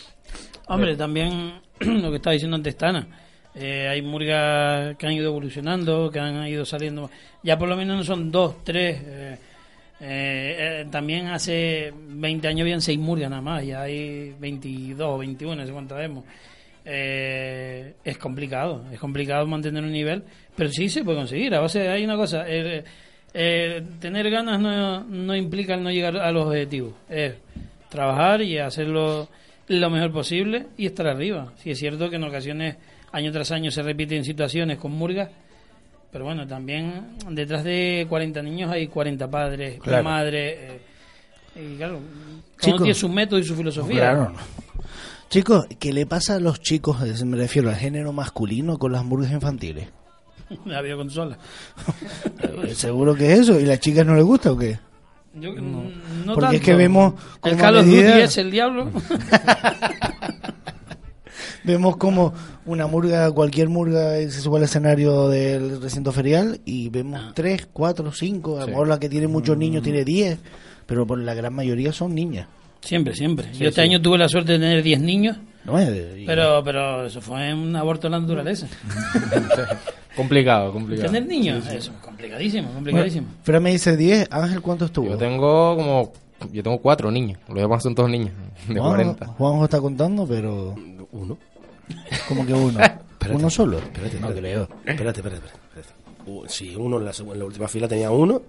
Hombre, 0.68 0.96
también 0.96 1.60
lo 1.80 2.10
que 2.10 2.16
estaba 2.16 2.32
diciendo 2.32 2.56
antes 2.56 2.76
Tana. 2.76 3.06
eh, 3.54 3.88
hay 3.88 4.02
murgas 4.02 4.96
que 4.96 5.06
han 5.06 5.12
ido 5.12 5.26
evolucionando, 5.26 6.10
que 6.10 6.18
han 6.18 6.46
ido 6.46 6.64
saliendo. 6.64 7.10
Ya 7.42 7.58
por 7.58 7.68
lo 7.68 7.76
menos 7.76 7.96
no 7.98 8.04
son 8.04 8.30
dos, 8.30 8.64
tres. 8.64 9.00
eh, 9.04 9.38
eh, 10.00 10.56
eh, 10.58 10.86
también 10.90 11.28
hace 11.28 11.92
20 11.94 12.48
años 12.48 12.62
habían 12.62 12.80
seis 12.80 12.98
murgas 12.98 13.30
nada 13.30 13.40
más, 13.40 13.64
ya 13.64 13.82
hay 13.82 14.34
22 14.38 15.06
o 15.08 15.18
21, 15.18 15.54
no 15.54 15.66
sé 15.66 15.72
cuántas 15.72 15.98
vemos. 15.98 16.24
Eh, 16.84 17.94
es 18.04 18.18
complicado, 18.18 18.84
es 18.92 18.98
complicado 18.98 19.46
mantener 19.46 19.82
un 19.82 19.92
nivel, 19.92 20.22
pero 20.54 20.68
sí 20.68 20.88
se 20.88 21.04
puede 21.04 21.18
conseguir. 21.18 21.54
A 21.54 21.60
base, 21.60 21.88
hay 21.88 22.04
una 22.04 22.16
cosa, 22.16 22.44
tener 22.44 24.30
ganas 24.30 24.60
no, 24.60 25.04
no 25.04 25.36
implica 25.36 25.74
el 25.74 25.82
no 25.82 25.90
llegar 25.90 26.16
a 26.18 26.30
los 26.32 26.46
objetivos, 26.46 26.92
es 27.08 27.34
trabajar 27.88 28.42
y 28.42 28.58
hacerlo 28.58 29.28
lo 29.68 29.90
mejor 29.90 30.12
posible 30.12 30.66
y 30.76 30.86
estar 30.86 31.06
arriba. 31.06 31.52
Sí 31.62 31.70
es 31.70 31.78
cierto 31.78 32.10
que 32.10 32.16
en 32.16 32.24
ocasiones, 32.24 32.76
año 33.12 33.32
tras 33.32 33.50
año, 33.52 33.70
se 33.70 33.82
repiten 33.82 34.24
situaciones 34.24 34.78
con 34.78 34.92
murgas, 34.92 35.30
pero 36.12 36.24
bueno, 36.24 36.46
también 36.46 37.16
detrás 37.30 37.64
de 37.64 38.06
40 38.08 38.42
niños 38.42 38.70
hay 38.70 38.86
40 38.88 39.30
padres, 39.30 39.80
Claro. 39.80 40.04
madres, 40.04 40.56
eh, 40.58 40.80
y 41.56 41.76
claro, 41.76 41.98
uno 42.66 42.76
tiene 42.78 42.94
su 42.94 43.08
método 43.08 43.38
y 43.38 43.44
su 43.44 43.54
filosofía. 43.56 43.98
Claro. 44.12 44.32
Chicos, 45.30 45.66
¿qué 45.80 45.92
le 45.92 46.06
pasa 46.06 46.34
a 46.36 46.40
los 46.40 46.60
chicos, 46.60 47.00
me 47.24 47.36
refiero 47.36 47.68
al 47.70 47.76
género 47.76 48.12
masculino, 48.12 48.78
con 48.78 48.92
las 48.92 49.04
murgas 49.04 49.32
infantiles? 49.32 49.88
La 50.66 50.82
videoconsola. 50.82 51.38
Eh, 52.64 52.74
Seguro 52.74 53.14
que 53.14 53.32
es 53.32 53.40
eso. 53.40 53.58
¿Y 53.58 53.64
a 53.64 53.68
las 53.68 53.80
chicas 53.80 54.06
no 54.06 54.14
les 54.14 54.24
gusta 54.24 54.52
o 54.52 54.56
qué? 54.58 54.78
Yo, 55.34 55.52
mm, 55.52 56.26
no 56.26 56.34
Porque 56.34 56.56
es 56.56 56.62
que 56.62 56.74
vemos 56.74 57.14
El 57.42 57.56
Duty 57.56 57.84
medida- 57.86 58.20
es 58.24 58.38
el 58.38 58.50
diablo. 58.50 58.90
Vemos 61.64 61.96
como 61.96 62.34
una 62.66 62.86
murga, 62.86 63.30
cualquier 63.30 63.70
murga 63.70 64.16
se 64.16 64.30
sube 64.42 64.58
al 64.58 64.64
escenario 64.64 65.28
del 65.28 65.80
recinto 65.80 66.12
ferial 66.12 66.60
y 66.66 66.90
vemos 66.90 67.18
Ah. 67.22 67.32
tres, 67.34 67.66
cuatro, 67.72 68.12
cinco. 68.12 68.56
A 68.56 68.60
lo 68.60 68.64
Sí. 68.66 68.70
mejor 68.72 68.88
la 68.88 68.98
que 69.00 69.08
tiene 69.08 69.28
Mm. 69.28 69.32
muchos 69.32 69.56
niños 69.56 69.82
tiene 69.82 70.04
diez, 70.04 70.38
pero 70.86 71.06
por 71.06 71.18
la 71.18 71.32
gran 71.32 71.54
mayoría 71.54 71.90
son 71.92 72.14
niñas. 72.14 72.48
Siempre, 72.82 73.14
siempre. 73.14 73.46
Sí, 73.52 73.60
Yo 73.60 73.68
este 73.70 73.80
sí. 73.80 73.88
año 73.88 74.02
tuve 74.02 74.18
la 74.18 74.28
suerte 74.28 74.52
de 74.52 74.58
tener 74.58 74.82
10 74.82 75.00
niños, 75.00 75.38
Nueve. 75.64 76.16
y- 76.20 76.26
pero 76.26 76.62
pero 76.62 77.06
eso 77.06 77.22
fue 77.22 77.54
un 77.54 77.74
aborto 77.74 78.08
de 78.08 78.10
la 78.10 78.20
naturaleza. 78.20 78.66
complicado, 80.16 80.72
complicado. 80.72 81.10
Tener 81.12 81.28
niños, 81.28 81.64
Sí, 81.64 81.70
sí. 81.70 81.76
eso, 81.76 81.92
complicadísimo, 82.02 82.70
complicadísimo. 82.72 83.26
Bueno, 83.26 83.42
Fran 83.44 83.62
me 83.62 83.70
dice 83.72 83.96
10, 83.96 84.28
Ángel, 84.30 84.60
¿cuánto 84.62 84.84
estuvo? 84.86 85.08
Yo 85.10 85.16
tengo 85.18 85.76
como. 85.76 86.12
Yo 86.52 86.62
tengo 86.62 86.78
cuatro 86.78 87.10
niños. 87.10 87.38
Los 87.48 87.56
demás 87.58 87.82
son 87.82 87.94
todos 87.94 88.10
niños. 88.10 88.32
De 88.68 88.74
Juanjo, 88.74 88.90
40. 88.96 89.26
Juanjo 89.26 89.64
está 89.64 89.80
contando, 89.80 90.26
pero... 90.26 90.74
Uno. 91.12 91.38
Como 92.28 92.44
que 92.44 92.52
uno. 92.52 92.78
¿Uno 93.32 93.48
solo? 93.50 93.78
Espérate, 93.78 94.20
no 94.20 94.28
espérate. 94.28 94.40
creo. 94.40 94.62
Espérate, 94.84 95.20
espérate, 95.20 95.46
espérate. 95.46 95.94
Uh, 96.26 96.44
sí, 96.46 96.74
uno 96.76 96.98
en 96.98 97.04
la, 97.06 97.12
en 97.18 97.38
la 97.38 97.44
última 97.46 97.68
fila 97.68 97.88
tenía 97.88 98.10
uno. 98.10 98.42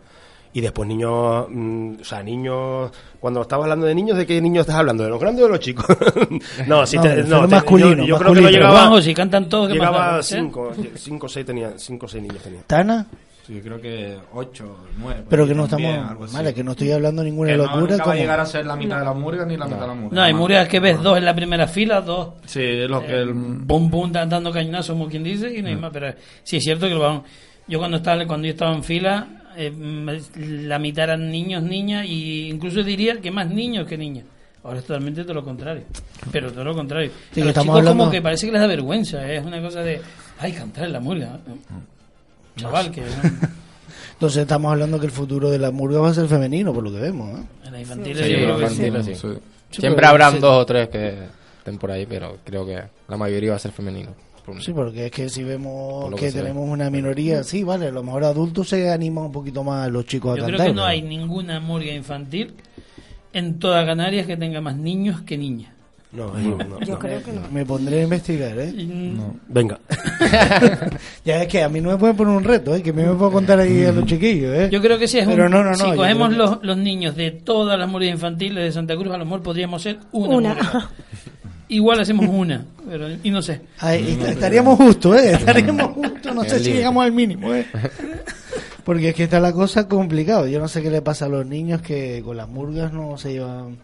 Y 0.56 0.62
después 0.62 0.88
niños, 0.88 1.48
mm, 1.50 1.96
o 2.02 2.04
sea, 2.06 2.24
niños, 2.24 2.90
cuando 3.20 3.42
estabas 3.42 3.66
hablando 3.66 3.86
de 3.88 3.94
niños, 3.94 4.18
¿de 4.18 4.26
qué 4.26 4.42
niños 4.42 4.62
estás 4.62 4.78
hablando? 4.78 5.04
¿De 5.04 5.10
los 5.10 5.20
grandes 5.20 5.44
o 5.44 5.48
de 5.48 5.52
los 5.52 5.60
chicos? 5.60 5.86
no, 6.68 6.86
sí, 6.86 6.96
No, 6.96 7.02
te- 7.04 7.24
no, 7.24 7.42
te- 7.42 7.48
masculino, 7.56 7.90
yo, 7.98 8.06
yo 8.06 8.18
creo 8.18 8.34
que 8.34 8.42
masculino. 8.42 8.68
no 8.68 8.74
llegaba, 8.74 9.02
si 9.02 9.14
cantan 9.14 9.50
todos, 9.50 9.68
¿qué 9.68 9.74
llegaba 9.74 10.20
¿Eh? 10.20 10.24
cinco, 10.24 10.72
cinco 10.96 11.26
o 11.26 11.30
seis 11.30 11.46
tenía, 11.46 11.74
cinco 11.78 12.08
seis 12.08 12.24
niños 12.24 12.42
tenía. 12.42 12.62
¿Tana? 12.66 13.06
Sí, 13.46 13.60
creo 13.64 13.80
que 13.80 14.18
8, 14.34 14.76
9. 14.98 15.24
Pero 15.30 15.46
que 15.46 15.54
no 15.54 15.66
estamos... 15.66 16.32
Vale, 16.34 16.52
que 16.52 16.64
no 16.64 16.72
estoy 16.72 16.92
hablando 16.94 17.24
ninguna 17.24 17.52
Que 17.52 17.58
no, 17.58 17.64
locura. 17.66 17.92
nunca 17.98 18.06
va 18.06 18.14
a 18.14 18.16
llegar 18.16 18.40
a 18.40 18.46
ser 18.48 18.66
la 18.66 18.76
mitad 18.76 18.98
de 18.98 19.06
la 19.06 19.14
murga 19.14 19.46
ni 19.46 19.56
la 19.56 19.66
mitad 19.66 19.82
de 19.82 19.88
la 19.88 19.94
murga. 19.94 20.16
No, 20.16 20.22
hay 20.24 20.34
murgas 20.34 20.68
que 20.68 20.80
ves 20.80 21.00
dos 21.04 21.16
en 21.20 21.26
la 21.26 21.36
primera 21.36 21.68
fila, 21.68 22.02
dos 22.02 22.30
Sí, 22.46 22.60
es 22.64 22.90
lo 22.90 23.02
que... 23.06 23.12
El, 23.12 23.36
pum 23.68 23.92
pum 23.92 24.12
dan- 24.12 24.30
dando 24.30 24.52
cañonazos 24.52 24.96
como 24.96 25.08
quien 25.10 25.24
dice 25.24 25.54
y 25.56 25.62
no 25.62 25.68
hay 25.68 25.76
más 25.76 25.92
pero 25.94 26.12
sí 26.42 26.58
es 26.58 26.64
cierto 26.64 26.88
que 26.88 26.96
lo 26.96 27.02
van 27.02 27.22
yo 27.68 27.78
cuando 27.78 27.98
estaba 27.98 28.26
cuando 28.26 28.48
yo 28.48 28.54
estaba 28.54 28.74
en 28.74 28.84
fila 28.84 29.28
eh, 29.58 29.72
la 30.64 30.80
mitad 30.80 31.06
eran 31.06 31.30
niños 31.30 31.64
niñas 31.64 32.06
y 32.08 32.50
incluso 32.50 32.84
diría 32.84 33.20
que 33.22 33.32
más 33.32 33.50
niños 33.50 33.88
que 33.88 33.98
niñas 33.98 34.26
Ahora 34.64 34.80
es 34.80 34.86
totalmente 34.86 35.22
todo 35.22 35.36
lo 35.36 35.44
contrario. 35.44 35.84
Pero 36.32 36.52
todo 36.52 36.64
lo 36.64 36.74
contrario. 36.74 37.12
Sí, 37.12 37.14
a 37.30 37.34
que 37.34 37.40
los 37.42 37.48
estamos 37.50 37.66
chicos 37.68 37.78
hablando- 37.82 38.00
como 38.06 38.12
que 38.12 38.22
parece 38.24 38.48
que 38.48 38.52
les 38.52 38.62
da 38.62 38.66
vergüenza. 38.68 39.32
¿eh? 39.32 39.38
Es 39.38 39.46
una 39.46 39.62
cosa 39.62 39.82
de, 39.84 40.02
ay, 40.40 40.54
cantar 40.54 40.86
en 40.86 40.94
la 40.94 41.00
murga. 41.00 41.40
Chaval, 42.58 42.90
que 42.92 43.04
Entonces 44.14 44.42
estamos 44.42 44.72
hablando 44.72 45.00
que 45.00 45.06
el 45.06 45.12
futuro 45.12 45.52
de 45.52 45.60
la 45.60 45.70
murga 45.72 46.00
va 46.00 46.10
a 46.10 46.14
ser 46.16 46.28
femenino, 46.28 46.74
por 46.74 46.84
lo 46.84 46.92
que 46.92 47.00
vemos. 47.00 47.40
¿eh? 47.40 47.44
en 47.66 47.72
la 47.74 47.80
infantil 47.82 48.18
Sí, 48.18 48.24
yo 48.32 48.38
creo 48.38 48.58
que 48.58 48.64
infantil, 48.64 49.04
sí. 49.04 49.16
sí. 49.16 49.28
Sí, 49.72 49.82
Siempre 49.82 50.06
habrán 50.08 50.34
sí. 50.34 50.40
dos 50.40 50.62
o 50.62 50.66
tres 50.66 50.90
que 50.90 51.14
estén 51.60 51.78
por 51.78 51.92
ahí, 51.92 52.06
pero 52.08 52.38
creo 52.44 52.66
que 52.66 52.82
la 53.08 53.18
mayoría 53.18 53.52
va 53.52 53.56
a 53.58 53.60
ser 53.60 53.72
femenino. 53.72 54.12
Por- 54.46 54.62
Sí, 54.62 54.72
porque 54.74 55.08
es 55.08 55.12
que 55.12 55.28
si 55.28 55.44
vemos 55.44 56.14
que, 56.16 56.28
que 56.28 56.32
tenemos 56.32 56.70
una 56.70 56.90
minoría, 56.92 57.44
sí, 57.44 57.64
vale, 57.64 57.88
a 57.88 57.92
lo 57.92 58.04
mejor 58.04 58.24
adultos 58.26 58.70
se 58.70 58.92
animan 58.92 59.26
un 59.26 59.32
poquito 59.32 59.64
más 59.64 59.88
a 59.88 59.90
los 59.90 60.06
chicos 60.06 60.38
Yo 60.38 60.44
a 60.44 60.48
creo 60.48 60.58
cantar. 60.58 60.68
que 60.68 60.74
no 60.76 60.82
pero- 60.84 60.92
hay 60.92 61.02
ninguna 61.02 61.60
murga 61.60 61.92
infantil 61.94 62.54
en 63.34 63.58
toda 63.60 63.86
Canarias 63.86 64.28
que 64.28 64.38
tenga 64.38 64.62
más 64.62 64.78
niños 64.78 65.22
que 65.22 65.38
niñas. 65.38 65.72
No, 66.12 66.28
no, 66.34 66.56
no, 66.58 66.80
Yo 66.80 66.94
no. 66.94 67.00
creo 67.00 67.22
que 67.22 67.32
no. 67.34 67.42
Me 67.52 67.66
pondré 67.66 68.00
a 68.00 68.04
investigar, 68.04 68.58
¿eh? 68.58 68.72
Venga. 69.50 69.78
ya 71.26 71.42
es 71.42 71.48
que 71.50 71.62
a 71.62 71.68
mí 71.68 71.82
no 71.82 71.90
me 71.90 71.98
pueden 71.98 72.16
poner 72.16 72.38
un 72.38 72.44
reto, 72.46 72.74
¿eh? 72.74 72.82
Que 72.82 72.92
a 72.92 72.94
mí 72.94 73.02
me 73.04 73.14
puedo 73.16 73.32
contar 73.32 73.60
ahí 73.60 73.84
a 73.84 73.92
los 73.92 74.06
chiquillos, 74.06 74.56
¿eh? 74.56 74.70
Yo 74.72 74.82
creo 74.82 74.98
que 74.98 75.10
si 75.10 75.18
es 75.20 75.28
Pero 75.28 75.46
un- 75.46 75.52
no, 75.52 75.62
no, 75.64 75.72
no. 75.72 75.76
si 75.76 75.84
yo 75.90 75.96
cogemos 75.96 76.30
creo 76.30 76.46
que- 76.46 76.56
los, 76.56 76.64
los 76.64 76.78
niños 76.78 77.16
de 77.18 77.32
todas 77.32 77.78
las 77.78 77.90
murgas 77.90 78.12
infantiles 78.12 78.64
de 78.64 78.72
Santa 78.72 78.96
Cruz, 78.96 79.14
a 79.14 79.18
lo 79.18 79.26
mejor 79.26 79.42
podríamos 79.42 79.82
ser 79.82 79.98
una. 80.14 80.36
Una. 80.38 80.90
Igual 81.68 82.00
hacemos 82.00 82.28
una, 82.30 82.64
pero, 82.88 83.08
y 83.24 83.32
no 83.32 83.42
sé. 83.42 83.62
Ahí 83.80 84.12
est- 84.20 84.30
estaríamos 84.30 84.78
justos, 84.78 85.20
¿eh? 85.20 85.32
Estaríamos 85.40 85.94
justos, 85.94 86.36
no 86.36 86.44
sé 86.44 86.60
si 86.60 86.74
llegamos 86.74 87.04
al 87.04 87.12
mínimo, 87.12 87.54
¿eh? 87.54 87.66
Porque 88.84 89.10
es 89.10 89.16
que 89.16 89.24
está 89.24 89.40
la 89.40 89.52
cosa 89.52 89.88
complicada. 89.88 90.48
Yo 90.48 90.60
no 90.60 90.68
sé 90.68 90.82
qué 90.84 90.92
le 90.92 91.02
pasa 91.02 91.26
a 91.26 91.30
los 91.30 91.46
niños 91.46 91.82
que 91.82 92.22
con 92.24 92.38
las 92.38 92.48
murgas 92.48 92.94
no 92.94 93.18
se 93.18 93.34
llevan... 93.34 93.78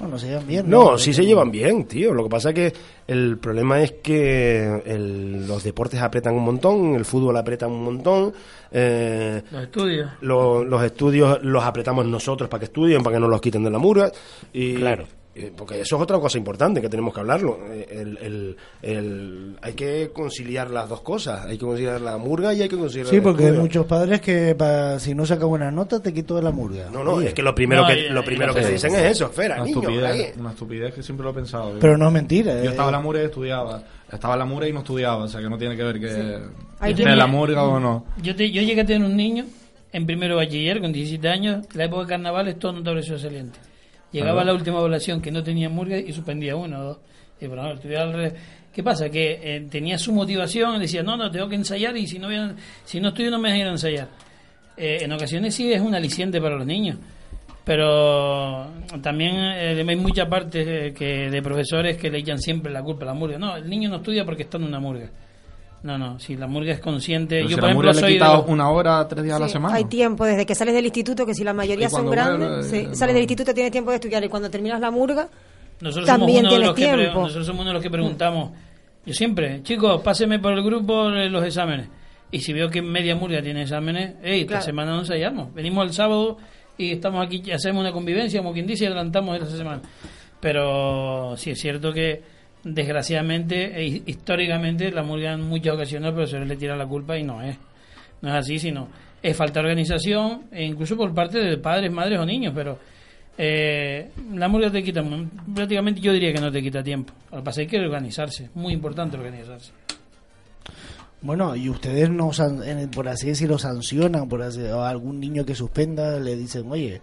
No, 0.00 0.06
no 0.06 0.16
se 0.18 0.28
llevan 0.28 0.46
bien. 0.46 0.70
No, 0.70 0.96
sí 0.96 1.12
se 1.12 1.26
llevan 1.26 1.50
bien, 1.50 1.84
tío. 1.84 2.14
Lo 2.14 2.22
que 2.22 2.30
pasa 2.30 2.50
es 2.50 2.54
que 2.54 2.72
el 3.08 3.36
problema 3.38 3.82
es 3.82 3.92
que 4.00 4.80
el- 4.86 5.46
los 5.46 5.64
deportes 5.64 6.00
apretan 6.00 6.34
un 6.36 6.44
montón, 6.44 6.94
el 6.94 7.04
fútbol 7.04 7.36
aprieta 7.36 7.66
un 7.66 7.82
montón. 7.82 8.32
eh, 8.70 9.42
Los 9.50 9.62
estudios. 9.64 10.10
lo- 10.20 10.62
los 10.64 10.82
estudios 10.84 11.40
los 11.42 11.64
apretamos 11.64 12.06
nosotros 12.06 12.48
para 12.48 12.60
que 12.60 12.66
estudien, 12.66 13.02
para 13.02 13.16
que 13.16 13.20
no 13.20 13.28
los 13.28 13.40
quiten 13.40 13.64
de 13.64 13.70
la 13.70 13.78
murga. 13.78 14.10
Y, 14.52 14.76
Claro. 14.76 15.04
Eh, 15.38 15.52
Porque 15.56 15.80
eso 15.80 15.96
es 15.96 16.02
otra 16.02 16.18
cosa 16.18 16.36
importante 16.38 16.80
que 16.80 16.88
tenemos 16.88 17.14
que 17.14 17.20
hablarlo. 17.20 17.58
Eh, 17.70 17.86
El, 17.90 18.18
el- 18.18 18.56
el- 18.82 19.56
hay 19.62 19.72
que 19.74 20.10
conciliar 20.12 20.70
las 20.70 20.88
dos 20.88 21.00
cosas. 21.02 21.46
Hay 21.46 21.56
que 21.58 21.64
conciliar 21.64 22.00
la 22.00 22.16
murga 22.18 22.52
y 22.54 22.62
hay 22.62 22.68
que 22.68 22.76
conciliar 22.76 23.08
Sí, 23.08 23.20
porque 23.20 23.46
hay 23.46 23.52
muchos 23.52 23.86
padres 23.86 24.20
que 24.20 24.54
pa- 24.54 24.98
si 24.98 25.14
no 25.14 25.24
saca 25.26 25.44
buenas 25.44 25.72
notas 25.72 26.02
te 26.02 26.12
quito 26.12 26.36
de 26.36 26.42
la 26.42 26.50
murga. 26.50 26.88
No, 26.92 27.02
no, 27.04 27.12
Oye. 27.14 27.28
es 27.28 27.34
que 27.34 27.42
lo 27.42 27.54
primero 27.54 27.82
No, 27.82 27.88
que, 27.88 27.98
y- 28.00 28.08
lo 28.08 28.20
y 28.20 28.24
primero 28.24 28.54
que 28.54 28.60
te 28.62 28.72
dicen 28.72 28.94
es 28.94 29.02
eso, 29.12 29.26
espera, 29.26 29.56
una 29.56 29.64
niño, 29.64 29.80
estupidez, 29.80 30.36
una 30.36 30.50
estupidez 30.50 30.94
que 30.94 31.02
siempre 31.02 31.24
lo 31.24 31.30
he 31.30 31.34
pensado. 31.34 31.74
Pero 31.80 31.96
no 31.96 32.06
es 32.08 32.12
mentira, 32.12 32.54
Yo 32.56 32.62
eh. 32.64 32.68
estaba 32.68 32.88
en 32.88 32.92
la 32.92 33.00
murga 33.00 33.22
y 33.22 33.26
estudiaba. 33.26 33.82
Estaba 34.12 34.34
en 34.34 34.38
la 34.40 34.44
murga 34.46 34.68
y 34.68 34.72
no 34.72 34.78
estudiaba, 34.80 35.24
o 35.24 35.28
sea 35.28 35.40
que 35.40 35.48
no 35.50 35.58
tiene 35.58 35.76
que 35.76 35.82
ver 35.84 36.00
que 36.00 36.06
esté 36.88 37.02
en 37.02 37.18
la 37.18 37.26
murga 37.26 37.62
o 37.64 37.78
no. 37.78 38.06
Yo, 38.22 38.34
te- 38.34 38.50
yo 38.50 38.62
llegué 38.62 38.80
a 38.80 38.86
tener 38.86 39.06
un 39.08 39.16
niño 39.16 39.44
en 39.92 40.06
primero 40.06 40.36
bachiller 40.36 40.80
con 40.80 40.92
17 40.92 41.28
años, 41.28 41.66
la 41.74 41.84
época 41.84 42.02
de 42.02 42.08
carnavales, 42.08 42.58
todo 42.58 42.72
notable 42.72 43.02
sobresaliente. 43.02 43.58
Llegaba 44.12 44.42
la 44.44 44.54
última 44.54 44.78
evaluación 44.78 45.20
que 45.20 45.30
no 45.30 45.42
tenía 45.42 45.68
murga 45.68 45.98
y 45.98 46.12
suspendía 46.12 46.56
uno 46.56 46.78
o 46.80 46.82
dos. 46.84 46.98
Y 47.40 47.46
bueno. 47.46 47.74
¿Qué 48.72 48.82
pasa? 48.82 49.10
Que 49.10 49.38
eh, 49.42 49.66
tenía 49.70 49.98
su 49.98 50.12
motivación, 50.12 50.78
decía, 50.80 51.02
no, 51.02 51.16
no, 51.16 51.30
tengo 51.30 51.48
que 51.48 51.56
ensayar 51.56 51.96
y 51.96 52.06
si 52.06 52.18
no, 52.18 52.28
voy 52.28 52.36
a- 52.36 52.54
si 52.84 53.00
no 53.00 53.08
estudio 53.08 53.30
no 53.30 53.38
me 53.38 53.48
dejan 53.48 53.60
ir 53.62 53.66
a 53.66 53.70
ensayar. 53.72 54.08
Eh, 54.76 54.98
en 55.02 55.12
ocasiones 55.12 55.54
sí 55.54 55.72
es 55.72 55.80
un 55.80 55.94
aliciente 55.94 56.40
para 56.40 56.56
los 56.56 56.64
niños, 56.66 56.96
pero 57.64 58.68
también 59.02 59.34
eh, 59.36 59.84
hay 59.86 59.96
mucha 59.96 60.28
parte 60.28 60.88
eh, 60.88 60.92
que 60.94 61.28
de 61.30 61.42
profesores 61.42 61.96
que 61.96 62.10
le 62.10 62.18
echan 62.18 62.38
siempre 62.38 62.72
la 62.72 62.82
culpa 62.82 63.02
a 63.04 63.06
la 63.08 63.14
murga. 63.14 63.38
No, 63.38 63.56
el 63.56 63.68
niño 63.68 63.88
no 63.90 63.96
estudia 63.96 64.24
porque 64.24 64.44
está 64.44 64.58
en 64.58 64.64
una 64.64 64.78
murga. 64.80 65.10
No, 65.82 65.96
no, 65.96 66.18
si 66.18 66.36
la 66.36 66.46
murga 66.48 66.72
es 66.72 66.80
consciente. 66.80 67.36
Pero 67.36 67.48
yo, 67.48 67.48
si 67.50 67.54
por 67.54 67.62
la 67.64 67.68
ejemplo, 67.70 67.88
murga 67.88 67.92
le 67.94 68.00
soy 68.00 68.12
de 68.14 68.18
quita 68.18 68.36
los- 68.36 68.48
una 68.48 68.70
hora, 68.70 69.06
tres 69.08 69.22
días 69.24 69.36
a 69.36 69.40
la 69.40 69.48
semana. 69.48 69.76
Hay 69.76 69.84
tiempo 69.84 70.24
desde 70.24 70.44
que 70.44 70.54
sales 70.54 70.74
del 70.74 70.84
instituto, 70.86 71.24
que 71.24 71.34
si 71.34 71.44
la 71.44 71.54
mayoría 71.54 71.88
son 71.88 72.10
grandes, 72.10 72.66
sí, 72.66 72.76
eh, 72.90 72.94
sales 72.94 73.14
del 73.14 73.22
instituto 73.22 73.54
tienes 73.54 73.70
tiempo 73.70 73.90
de 73.90 73.96
estudiar 73.96 74.24
y 74.24 74.28
cuando 74.28 74.50
terminas 74.50 74.80
la 74.80 74.90
murga, 74.90 75.28
Nosotros 75.80 76.06
también 76.06 76.44
somos 76.44 76.50
uno 76.50 76.50
de 76.50 76.56
tienes 76.56 76.66
los 76.68 76.74
que 76.76 77.02
tiempo. 77.04 77.20
nosotros 77.20 77.46
somos 77.46 77.60
uno 77.60 77.70
de 77.70 77.74
los 77.74 77.82
que 77.82 77.90
preguntamos. 77.90 78.50
Yo 79.06 79.14
siempre, 79.14 79.62
chicos, 79.62 80.02
páseme 80.02 80.38
por 80.40 80.52
el 80.52 80.62
grupo 80.64 81.10
eh, 81.10 81.30
los 81.30 81.44
exámenes. 81.44 81.88
Y 82.32 82.40
si 82.40 82.52
veo 82.52 82.68
que 82.68 82.82
media 82.82 83.14
murga 83.14 83.40
tiene 83.40 83.62
exámenes, 83.62 84.16
hey, 84.22 84.40
esta 84.42 84.60
semana 84.60 84.90
no 84.92 84.98
ensayamos. 84.98 85.54
Venimos 85.54 85.86
el 85.86 85.92
sábado 85.94 86.36
y 86.76 86.92
estamos 86.92 87.24
aquí, 87.24 87.40
y 87.44 87.52
hacemos 87.52 87.80
una 87.80 87.92
convivencia, 87.92 88.40
como 88.40 88.52
quien 88.52 88.66
dice, 88.66 88.84
y 88.84 88.86
adelantamos 88.88 89.36
esta 89.40 89.56
semana. 89.56 89.80
Pero 90.40 91.36
sí 91.36 91.50
es 91.50 91.58
cierto 91.60 91.92
que, 91.92 92.22
desgraciadamente, 92.64 93.80
e 93.80 94.02
históricamente, 94.06 94.90
la 94.90 95.02
murga 95.02 95.32
en 95.32 95.42
muchas 95.42 95.74
ocasiones 95.74 96.06
los 96.06 96.14
profesores 96.14 96.48
le 96.48 96.56
tiran 96.56 96.78
la 96.78 96.86
culpa 96.86 97.16
y 97.18 97.22
no 97.22 97.42
es. 97.42 97.56
No 98.20 98.28
es 98.30 98.34
así, 98.34 98.58
sino 98.58 98.88
es 99.22 99.36
falta 99.36 99.60
de 99.60 99.66
organización, 99.66 100.44
e 100.52 100.64
incluso 100.64 100.96
por 100.96 101.12
parte 101.14 101.38
de 101.38 101.56
padres, 101.58 101.92
madres 101.92 102.18
o 102.18 102.26
niños, 102.26 102.52
pero 102.54 102.78
eh, 103.36 104.10
la 104.34 104.48
murga 104.48 104.70
te 104.70 104.82
quita, 104.82 105.02
prácticamente 105.54 106.00
yo 106.00 106.12
diría 106.12 106.32
que 106.32 106.40
no 106.40 106.50
te 106.50 106.62
quita 106.62 106.82
tiempo. 106.82 107.12
Lo 107.30 107.38
que 107.38 107.44
pasa 107.44 107.62
es 107.62 107.68
que 107.68 107.76
hay 107.76 107.82
que 107.82 107.86
organizarse, 107.86 108.50
muy 108.54 108.72
importante 108.72 109.16
organizarse. 109.16 109.72
Bueno, 111.20 111.56
y 111.56 111.68
ustedes 111.68 112.10
no, 112.10 112.30
por 112.94 113.08
así 113.08 113.28
decirlo, 113.28 113.58
sancionan, 113.58 114.28
por 114.28 114.42
así, 114.42 114.64
a 114.64 114.88
algún 114.88 115.18
niño 115.18 115.44
que 115.44 115.54
suspenda, 115.54 116.20
le 116.20 116.36
dicen, 116.36 116.70
oye, 116.70 117.00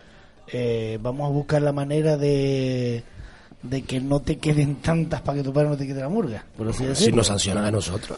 eh, 0.52 0.98
vamos 1.02 1.30
a 1.30 1.34
buscar 1.34 1.62
la 1.62 1.74
manera 1.74 2.16
de, 2.16 3.04
de 3.70 3.82
que 3.82 4.00
no 4.00 4.20
te 4.20 4.38
queden 4.38 4.76
tantas 4.76 5.22
para 5.22 5.38
que 5.40 5.44
tu 5.44 5.52
padre 5.54 5.70
no 5.70 5.78
te 5.78 5.86
quede 5.88 6.02
la 6.02 6.10
murga, 6.10 6.44
por 6.58 6.68
así 6.70 6.86
Si 6.94 7.12
nos 7.12 7.28
sancionan 7.28 7.66
a 7.66 7.72
nosotros. 7.72 8.18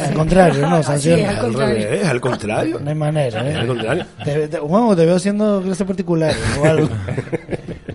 Al 0.00 0.14
contrario, 0.14 0.68
no, 0.68 0.82
sancionan. 0.82 1.36
al 1.36 1.52
revés, 1.54 2.04
al 2.06 2.20
contrario. 2.20 2.78
No 2.80 2.88
hay 2.90 2.94
manera, 2.96 3.48
¿eh? 3.50 3.54
Al 3.54 3.66
contrario. 3.66 4.06
Te, 4.24 4.48
te- 4.48 4.58
bueno, 4.60 4.94
te 4.96 5.04
veo 5.06 5.16
haciendo 5.16 5.60
clase 5.62 5.84
particular 5.84 6.34
o 6.60 6.64
algo. 6.64 6.88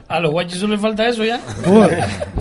A 0.07 0.19
los 0.19 0.31
guachos 0.31 0.57
solo 0.59 0.73
le 0.75 0.79
falta 0.81 1.07
eso 1.07 1.23
ya. 1.23 1.39
Uy, 1.67 1.87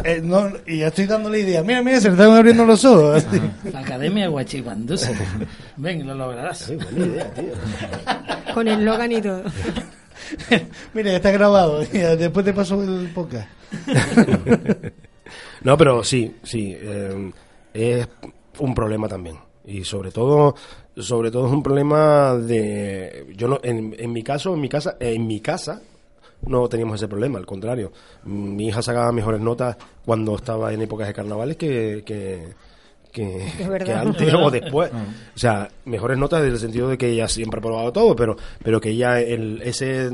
eh, 0.02 0.20
no, 0.24 0.50
y 0.66 0.78
ya 0.78 0.86
estoy 0.86 1.04
dándole 1.06 1.40
idea. 1.40 1.62
Mira, 1.62 1.82
mira, 1.82 2.00
se 2.00 2.08
le 2.08 2.14
están 2.14 2.30
abriendo 2.32 2.64
los 2.64 2.82
ojos. 2.84 3.24
así. 3.26 3.40
La 3.72 3.80
Academia 3.80 4.26
Guachicuandusa. 4.28 5.10
Ven, 5.76 6.06
lo 6.06 6.14
lograrás. 6.14 6.72
con 8.54 8.68
el 8.68 8.84
Logan 8.84 9.12
y 9.12 9.20
todo. 9.20 9.42
Mira, 10.94 11.14
está 11.14 11.30
grabado. 11.30 11.80
Después 11.92 12.44
te 12.44 12.52
paso 12.52 12.82
el 12.82 13.08
podcast. 13.08 13.48
No, 15.60 15.76
pero 15.76 16.02
sí, 16.04 16.36
sí, 16.42 16.74
eh, 16.74 17.32
es 17.74 18.08
un 18.60 18.74
problema 18.74 19.08
también. 19.08 19.36
Y 19.66 19.84
sobre 19.84 20.10
todo, 20.10 20.54
sobre 20.96 21.30
todo 21.30 21.48
es 21.48 21.52
un 21.52 21.62
problema 21.62 22.34
de, 22.34 23.26
yo 23.36 23.48
no, 23.48 23.60
en, 23.62 23.94
en 23.98 24.12
mi 24.12 24.22
caso, 24.22 24.54
en 24.54 24.60
mi 24.60 24.68
casa, 24.68 24.96
en 25.00 25.26
mi 25.26 25.40
casa 25.40 25.82
no 26.42 26.68
teníamos 26.68 26.96
ese 26.96 27.08
problema, 27.08 27.38
al 27.38 27.46
contrario. 27.46 27.92
Mi 28.24 28.68
hija 28.68 28.82
sacaba 28.82 29.12
mejores 29.12 29.40
notas 29.40 29.76
cuando 30.04 30.36
estaba 30.36 30.72
en 30.72 30.82
épocas 30.82 31.08
de 31.08 31.14
carnavales 31.14 31.56
que, 31.56 32.02
que, 32.04 32.54
que, 33.12 33.50
antes 33.94 34.34
o 34.34 34.50
después. 34.50 34.90
O 35.34 35.38
sea, 35.38 35.68
mejores 35.84 36.18
notas 36.18 36.42
en 36.44 36.50
el 36.52 36.58
sentido 36.58 36.88
de 36.88 36.98
que 36.98 37.08
ella 37.10 37.28
siempre 37.28 37.58
ha 37.58 37.62
probado 37.62 37.92
todo, 37.92 38.14
pero, 38.16 38.36
pero 38.62 38.80
que 38.80 38.90
ella 38.90 39.20
el, 39.20 39.60
ese, 39.62 40.06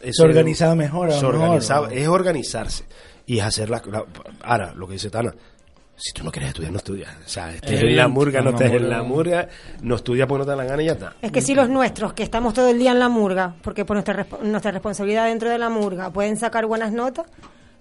ese- 0.00 0.12
Se 0.12 0.22
organizaba 0.22 0.74
mejor, 0.74 1.08
a 1.10 1.14
lo 1.14 1.20
se 1.20 1.26
mejor, 1.26 1.40
organizaba- 1.40 1.88
¿no? 1.88 1.94
es 1.94 2.08
organizarse 2.08 2.84
y 3.26 3.38
es 3.38 3.44
hacer 3.44 3.70
la, 3.70 3.82
la- 3.90 4.04
ahora 4.42 4.72
lo 4.74 4.86
que 4.86 4.94
dice 4.94 5.10
Tana 5.10 5.34
si 5.94 6.12
tú 6.12 6.24
no 6.24 6.32
quieres 6.32 6.48
estudiar 6.48 6.72
no 6.72 6.78
estudias. 6.78 7.10
O 7.24 7.28
sea 7.28 7.54
estés 7.54 7.80
en 7.80 7.94
la 7.96 8.08
murga 8.08 8.40
no 8.40 8.50
estés 8.50 8.72
en 8.72 8.88
la 8.90 9.02
murga. 9.04 9.46
no 9.82 9.94
estudias 9.94 10.26
porque 10.26 10.38
no 10.40 10.44
te 10.46 10.50
da 10.50 10.56
la 10.56 10.64
gana 10.64 10.82
y 10.82 10.86
ya 10.86 10.92
está. 10.92 11.14
Es 11.22 11.30
que 11.30 11.40
si 11.40 11.54
los 11.54 11.68
nuestros, 11.68 12.12
que 12.14 12.24
estamos 12.24 12.54
todo 12.54 12.68
el 12.70 12.78
día 12.78 12.90
en 12.90 12.98
la 12.98 13.08
murga, 13.08 13.54
porque 13.62 13.84
por 13.84 13.94
nuestra, 13.96 14.26
resp- 14.26 14.40
nuestra 14.40 14.72
responsabilidad 14.72 15.26
dentro 15.26 15.48
de 15.48 15.58
la 15.58 15.68
murga, 15.68 16.10
pueden 16.10 16.36
sacar 16.36 16.66
buenas 16.66 16.92
notas, 16.92 17.26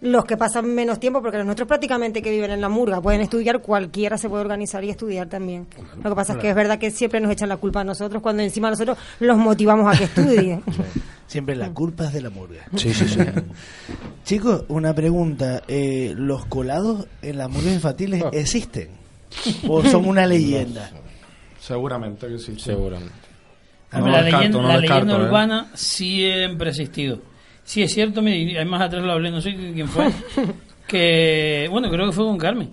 los 0.02 0.26
que 0.26 0.36
pasan 0.36 0.66
menos 0.74 1.00
tiempo, 1.00 1.22
porque 1.22 1.38
los 1.38 1.46
nuestros 1.46 1.68
prácticamente 1.68 2.22
que 2.22 2.32
viven 2.32 2.52
en 2.52 2.60
la 2.60 2.70
murga 2.70 3.00
pueden 3.02 3.22
estudiar, 3.22 3.62
cualquiera 3.62 4.18
se 4.18 4.28
puede 4.30 4.42
organizar 4.42 4.84
y 4.84 4.90
estudiar 4.90 5.28
también. 5.30 5.68
Lo 6.04 6.10
que 6.10 6.16
pasa 6.16 6.34
es 6.34 6.40
que 6.40 6.50
es 6.50 6.56
verdad 6.56 6.80
que 6.80 6.90
siempre 6.92 7.20
nos 7.20 7.32
echan 7.32 7.50
la 7.50 7.58
culpa 7.58 7.82
a 7.82 7.84
nosotros 7.84 8.22
cuando 8.22 8.42
encima 8.44 8.70
nosotros 8.70 8.98
los 9.20 9.38
motivamos 9.38 9.94
a 9.94 9.98
que 9.98 10.06
estudien. 10.06 10.64
Siempre 11.28 11.56
la 11.56 11.70
culpa 11.70 12.08
es 12.08 12.14
de 12.14 12.22
la 12.24 12.30
murga. 12.30 12.66
Sí, 12.76 12.94
sí, 12.94 13.08
sí. 13.08 13.20
Chicos, 14.26 14.66
una 14.68 14.94
pregunta. 14.94 15.62
eh, 15.68 16.14
¿Los 16.18 16.46
colados 16.46 17.08
en 17.22 17.38
las 17.38 17.50
murgas 17.50 17.74
infantiles 17.74 18.22
existen? 18.34 18.90
¿O 19.66 19.82
son 19.82 20.10
una 20.10 20.26
leyenda? 20.28 20.92
Seguramente 21.58 22.28
que 22.28 22.38
sí. 22.38 22.60
Seguramente. 22.60 23.14
No 23.94 24.08
la 24.10 24.24
descarto, 24.24 24.38
leyenda, 24.40 24.62
no 24.62 24.68
la 24.68 24.80
descarto, 24.82 25.06
leyenda 25.06 25.24
¿eh? 25.24 25.28
urbana 25.30 25.72
siempre 25.74 26.68
ha 26.68 26.72
existido. 26.72 27.20
Sí, 27.72 27.82
es 27.84 27.94
cierto, 27.94 28.22
mire, 28.22 28.58
además 28.58 28.82
atrás 28.82 29.02
lo 29.02 29.14
hablé, 29.14 29.32
no 29.32 29.40
sé 29.40 29.56
quién 29.56 29.88
fue, 29.88 30.08
que, 30.88 31.70
bueno, 31.72 31.90
creo 31.90 32.08
que 32.08 32.12
fue 32.12 32.26
con 32.26 32.38
Carmen. 32.38 32.70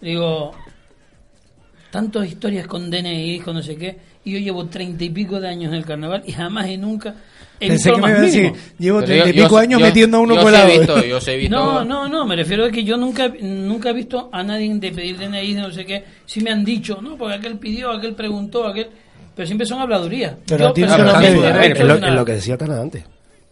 Digo, 0.00 0.50
tantas 1.90 2.26
historias 2.26 2.66
con 2.66 2.90
DNI, 2.90 3.38
con 3.38 3.54
no 3.54 3.62
sé 3.62 3.76
qué, 3.76 3.96
Y 4.24 4.32
yo 4.32 4.38
llevo 4.40 4.66
treinta 4.66 5.04
y 5.04 5.10
pico 5.10 5.38
de 5.40 5.46
años 5.48 5.68
en 5.72 5.78
el 5.78 5.84
carnaval 5.84 6.24
y 6.26 6.32
jamás 6.32 6.68
y 6.68 6.76
nunca 6.76 7.14
he 7.60 7.68
Pensé 7.68 7.90
visto 7.90 7.94
que 7.94 7.96
me 7.96 8.02
más 8.02 8.10
iba 8.10 8.18
a 8.18 8.22
decir, 8.22 8.52
llevo 8.80 9.04
treinta 9.04 9.28
y 9.28 9.32
pico 9.34 9.48
yo- 9.50 9.56
años 9.58 9.80
yo- 9.80 9.86
metiendo 9.86 10.16
a 10.16 10.20
uno 10.20 10.34
por 10.40 10.50
lado. 10.50 10.66
visto, 10.68 11.04
yo 11.04 11.20
sí 11.20 11.30
he 11.30 11.36
visto- 11.36 11.54
No, 11.56 11.84
no, 11.84 12.08
no, 12.08 12.26
me 12.26 12.34
refiero 12.34 12.64
a 12.64 12.70
que 12.72 12.82
yo 12.82 12.96
nunca, 12.96 13.28
nunca 13.40 13.90
he 13.90 13.92
visto 13.92 14.30
a 14.32 14.42
nadie 14.42 14.74
de 14.74 14.90
pedir 14.90 15.16
DNI, 15.16 15.54
de 15.54 15.60
no 15.60 15.70
sé 15.70 15.86
qué. 15.86 16.04
Sí 16.26 16.40
me 16.40 16.50
han 16.50 16.64
dicho, 16.64 16.98
no, 17.00 17.16
porque 17.16 17.36
aquel 17.36 17.56
pidió, 17.58 17.92
aquel 17.92 18.14
preguntó, 18.16 18.66
aquel. 18.66 18.88
Pero 19.36 19.46
siempre 19.46 19.64
son 19.64 19.80
habladurías. 19.80 20.34
Pero 20.44 20.58
Yo 20.64 20.68
a 20.70 20.74
ti 20.74 20.80
no 20.82 20.98
lo 20.98 21.12
Es 22.08 22.14
lo 22.14 22.24
que 22.24 22.32
decía 22.32 22.56
Tana 22.58 22.80
antes. 22.80 23.04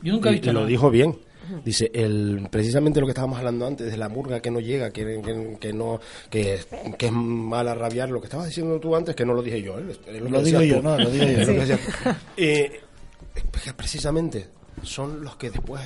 Yo 0.02 0.12
nunca 0.14 0.28
he 0.28 0.32
Y- 0.32 0.34
visto 0.36 0.50
y 0.50 0.54
lo 0.54 0.66
dijo 0.66 0.90
bien. 0.90 1.16
Dice, 1.64 1.90
el, 1.92 2.46
precisamente 2.50 3.00
lo 3.00 3.06
que 3.06 3.10
estábamos 3.10 3.36
hablando 3.38 3.66
antes, 3.66 3.90
de 3.90 3.96
la 3.96 4.08
murga 4.08 4.40
que 4.40 4.50
no 4.50 4.60
llega, 4.60 4.90
que, 4.90 5.04
que, 5.04 5.56
que 5.60 5.72
no, 5.72 6.00
que, 6.30 6.60
que 6.96 7.06
es 7.06 7.12
mala 7.12 7.74
rabiar, 7.74 8.08
lo 8.10 8.20
que 8.20 8.26
estabas 8.26 8.46
diciendo 8.46 8.78
tú 8.80 8.94
antes, 8.96 9.14
que 9.16 9.26
no 9.26 9.34
lo 9.34 9.42
dije 9.42 9.60
yo. 9.60 9.76
¿eh? 9.78 10.20
Lo 10.30 10.40
digo 10.42 10.62
yo, 10.62 10.80
no, 10.80 10.96
lo 10.96 11.10
digo 11.10 11.24
yo. 11.26 11.30
Es 11.40 11.48
lo 11.48 11.54
decías 11.54 11.80
tú. 11.80 12.10
Eh, 12.36 12.80
es 13.54 13.62
que 13.62 13.74
precisamente 13.74 14.46
son 14.82 15.22
los 15.24 15.36
que 15.36 15.50
después 15.50 15.82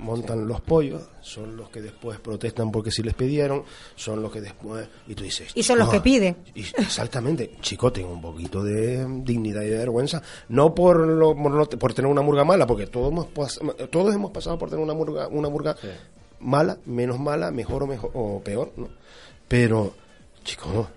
montan 0.00 0.48
los 0.48 0.60
pollos, 0.60 1.02
son 1.20 1.56
los 1.56 1.68
que 1.70 1.80
después 1.80 2.18
protestan 2.18 2.72
porque 2.72 2.90
si 2.90 3.02
les 3.02 3.14
pidieron, 3.14 3.62
son 3.94 4.22
los 4.22 4.32
que 4.32 4.40
después... 4.40 4.88
Y 5.06 5.14
tú 5.14 5.22
dices... 5.24 5.52
Y 5.54 5.62
son 5.62 5.78
los 5.78 5.88
"Chico, 5.88 6.02
que 6.02 6.10
piden. 6.10 6.36
y- 6.54 6.60
exactamente. 6.80 7.56
Chico, 7.60 7.92
tengo 7.92 8.10
un 8.12 8.20
poquito 8.22 8.62
de 8.62 9.04
dignidad 9.22 9.62
y 9.62 9.66
de 9.68 9.78
vergüenza. 9.78 10.22
No 10.48 10.74
por, 10.74 11.06
lo- 11.06 11.34
por, 11.36 11.52
no- 11.52 11.66
por 11.68 11.94
tener 11.94 12.10
una 12.10 12.22
murga 12.22 12.44
mala, 12.44 12.66
porque 12.66 12.86
todos 12.86 13.12
hemos, 13.12 13.26
pas- 13.28 13.60
todos 13.90 14.14
hemos 14.14 14.30
pasado 14.30 14.58
por 14.58 14.70
tener 14.70 14.82
una 14.82 14.94
murga, 14.94 15.28
una 15.28 15.48
murga 15.48 15.76
mala, 16.40 16.78
menos 16.86 17.18
mala, 17.20 17.50
mejor 17.50 17.82
o, 17.82 17.86
mejor, 17.86 18.10
o 18.14 18.40
peor, 18.42 18.72
¿no? 18.76 18.88
Pero, 19.46 19.94
chico, 20.44 20.88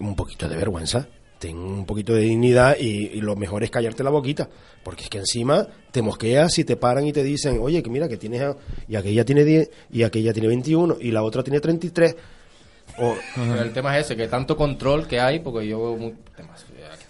un 0.00 0.14
poquito 0.16 0.48
de 0.48 0.56
vergüenza. 0.56 1.06
Ten 1.44 1.58
un 1.58 1.84
poquito 1.84 2.14
de 2.14 2.22
dignidad 2.22 2.78
y, 2.80 3.20
lo 3.20 3.36
mejor 3.36 3.62
es 3.64 3.70
callarte 3.70 4.02
la 4.02 4.08
boquita. 4.08 4.48
Porque 4.82 5.04
es 5.04 5.10
que 5.10 5.18
encima 5.18 5.66
te 5.90 6.00
mosqueas 6.00 6.58
y 6.58 6.64
te 6.64 6.76
paran 6.76 7.06
y 7.06 7.12
te 7.12 7.22
dicen, 7.22 7.58
oye, 7.60 7.82
que 7.82 7.90
mira, 7.90 8.08
que 8.08 8.16
tienes... 8.16 8.40
a- 8.40 8.56
Y 8.88 8.96
aquella 8.96 9.26
tiene 9.26 9.44
10, 9.44 9.70
y 9.92 10.04
aquella 10.04 10.32
tiene 10.32 10.48
21, 10.48 10.96
y 11.00 11.10
la 11.10 11.22
otra 11.22 11.42
tiene 11.42 11.60
33. 11.60 12.16
O, 12.98 13.14
el 13.60 13.72
tema 13.74 13.98
es 13.98 14.06
ese, 14.06 14.16
que 14.16 14.26
tanto 14.28 14.56
control 14.56 15.06
que 15.06 15.20
hay, 15.20 15.40
porque 15.40 15.66
yo 15.66 15.78
veo 15.82 15.96
muy- 15.96 16.14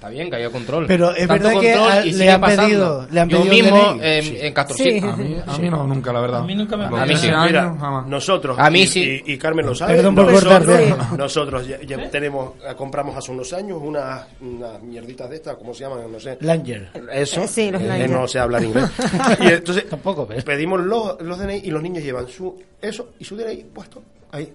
está 0.05 0.09
bien 0.10 0.31
que 0.31 0.36
haya 0.36 0.51
control. 0.51 0.86
Pero 0.86 1.10
es 1.14 1.26
Tanto 1.26 1.44
verdad 1.48 1.60
que 1.60 1.72
a- 1.72 2.01
y 2.05 2.06
le 2.06 2.12
sigue 2.18 2.31
han 2.31 2.40
pasando. 2.40 2.64
pedido- 2.66 3.06
le 3.10 3.20
han 3.20 3.28
yo 3.28 3.39
pedido 3.43 3.55
mismo 3.55 3.94
DNI. 3.94 4.01
en, 4.02 4.47
en 4.47 4.52
Castorcito. 4.52 4.90
Sí. 4.90 5.01
A 5.12 5.16
mí, 5.16 5.36
a 5.47 5.59
mí 5.59 5.70
no, 5.70 5.86
nunca, 5.86 6.12
la 6.12 6.20
verdad. 6.20 6.40
A 6.40 6.44
mí 6.44 6.55
nunca 6.55 6.76
me 6.76 6.90
Los 6.90 7.01
A 7.01 7.06
mí 7.06 7.14
sí. 7.16 7.20
13 7.22 7.31
años, 7.35 7.47
Mira, 7.47 7.76
jamás. 7.81 8.06
nosotros, 8.06 8.59
A 8.59 8.70
mí 8.70 8.81
y, 8.82 8.86
sí. 8.86 9.22
y, 9.26 9.32
y 9.32 9.39
Carmen 9.39 9.66
lo 9.66 9.74
sabe, 9.74 9.97
Perdón 9.97 10.14
por 10.14 10.31
nosotros, 10.31 10.66
cortarte. 10.66 11.16
nosotros 11.16 11.66
ya, 11.66 11.81
ya 11.82 12.10
tenemos, 12.10 12.52
eh, 12.68 12.74
compramos 12.76 13.16
hace 13.16 13.32
unos 13.32 13.52
años 13.52 13.78
unas, 13.82 14.26
unas 14.40 14.82
mierditas 14.82 15.31
de 15.31 15.36
estas, 15.36 15.56
¿cómo 15.56 15.72
se 15.74 15.85
llaman? 15.85 16.10
No 16.12 16.20
sé. 16.20 16.36
Langer. 16.40 16.90
Eso, 17.12 17.43
Eh, 17.43 17.48
sí, 17.48 17.70
los 17.70 17.81
eh, 17.82 17.86
Langer. 17.86 18.10
no 18.10 18.28
sé 18.28 18.39
hablar 18.39 18.62
inglés. 18.62 18.90
y 19.40 19.47
entonces 19.47 19.89
Tampoco, 19.89 20.26
pero- 20.26 20.43
pedimos 20.44 20.81
los, 20.81 21.20
los 21.22 21.39
DNI 21.39 21.62
y 21.64 21.70
los 21.70 21.82
niños 21.82 22.02
llevan 22.05 22.28
su 22.28 22.60
eso 22.81 23.10
y 23.18 23.24
su 23.24 23.36
DNI 23.36 23.64
puesto 23.72 24.02
ahí. 24.32 24.52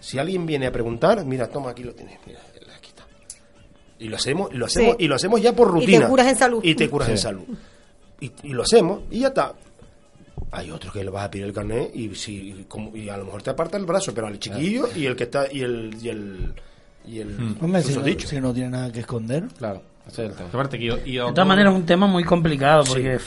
Si 0.00 0.18
alguien 0.18 0.46
viene 0.46 0.66
a 0.66 0.72
preguntar, 0.72 1.24
mira, 1.24 1.48
toma, 1.48 1.70
aquí 1.70 1.82
lo 1.82 1.92
tienes, 1.92 2.18
mira. 2.26 2.38
Y 3.98 4.08
lo 4.08 4.16
hacemos, 4.16 4.50
y 4.52 4.56
lo 4.56 4.66
hacemos, 4.66 4.96
Sí. 4.98 5.04
y 5.04 5.08
lo 5.08 5.14
hacemos 5.14 5.40
ya 5.40 5.52
por 5.54 5.68
Y 5.68 5.70
te 5.70 5.76
rutina. 5.86 6.08
curas 6.08 6.26
en 6.26 6.36
salud. 6.36 6.60
Y 6.62 6.74
te 6.74 6.88
curas 6.90 7.08
en 7.08 7.18
salud. 7.18 7.44
Y, 8.20 8.30
y 8.42 8.48
lo 8.50 8.62
hacemos, 8.62 9.00
y 9.10 9.20
ya 9.20 9.28
está. 9.28 9.54
Hay 10.52 10.70
otros 10.70 10.92
que 10.92 11.02
le 11.02 11.10
vas 11.10 11.24
a 11.24 11.30
pedir 11.30 11.46
el 11.46 11.52
carnet 11.52 11.90
y 11.94 12.14
si 12.14 12.64
como- 12.68 12.94
y 12.96 13.08
a 13.08 13.16
lo 13.16 13.24
mejor 13.24 13.42
te 13.42 13.50
aparta 13.50 13.76
el 13.78 13.84
brazo, 13.86 14.12
pero 14.14 14.26
al 14.26 14.38
chiquillo 14.38 14.88
y 14.94 15.06
el 15.06 15.16
que 15.16 15.24
está 15.24 15.46
y 15.50 15.62
el 15.62 15.96
y 16.00 16.08
el 16.08 16.54
y 17.06 17.20
el 17.20 17.56
Hombre, 17.60 17.82
si 17.82 17.88
no, 17.88 17.94
susodicho. 17.96 18.28
si 18.28 18.40
no 18.40 18.52
tiene 18.52 18.70
nada 18.70 18.92
que 18.92 19.00
esconder. 19.00 19.44
Claro. 19.58 19.82
Aparte 20.48 20.78
que 20.78 20.84
yo- 20.84 20.98
y 21.04 21.12
yo 21.14 21.26
De 21.28 21.32
todas 21.32 21.48
maneras 21.48 21.72
es 21.72 21.78
un 21.80 21.86
tema 21.86 22.06
muy 22.06 22.22
complicado 22.24 22.84
porque... 22.86 23.18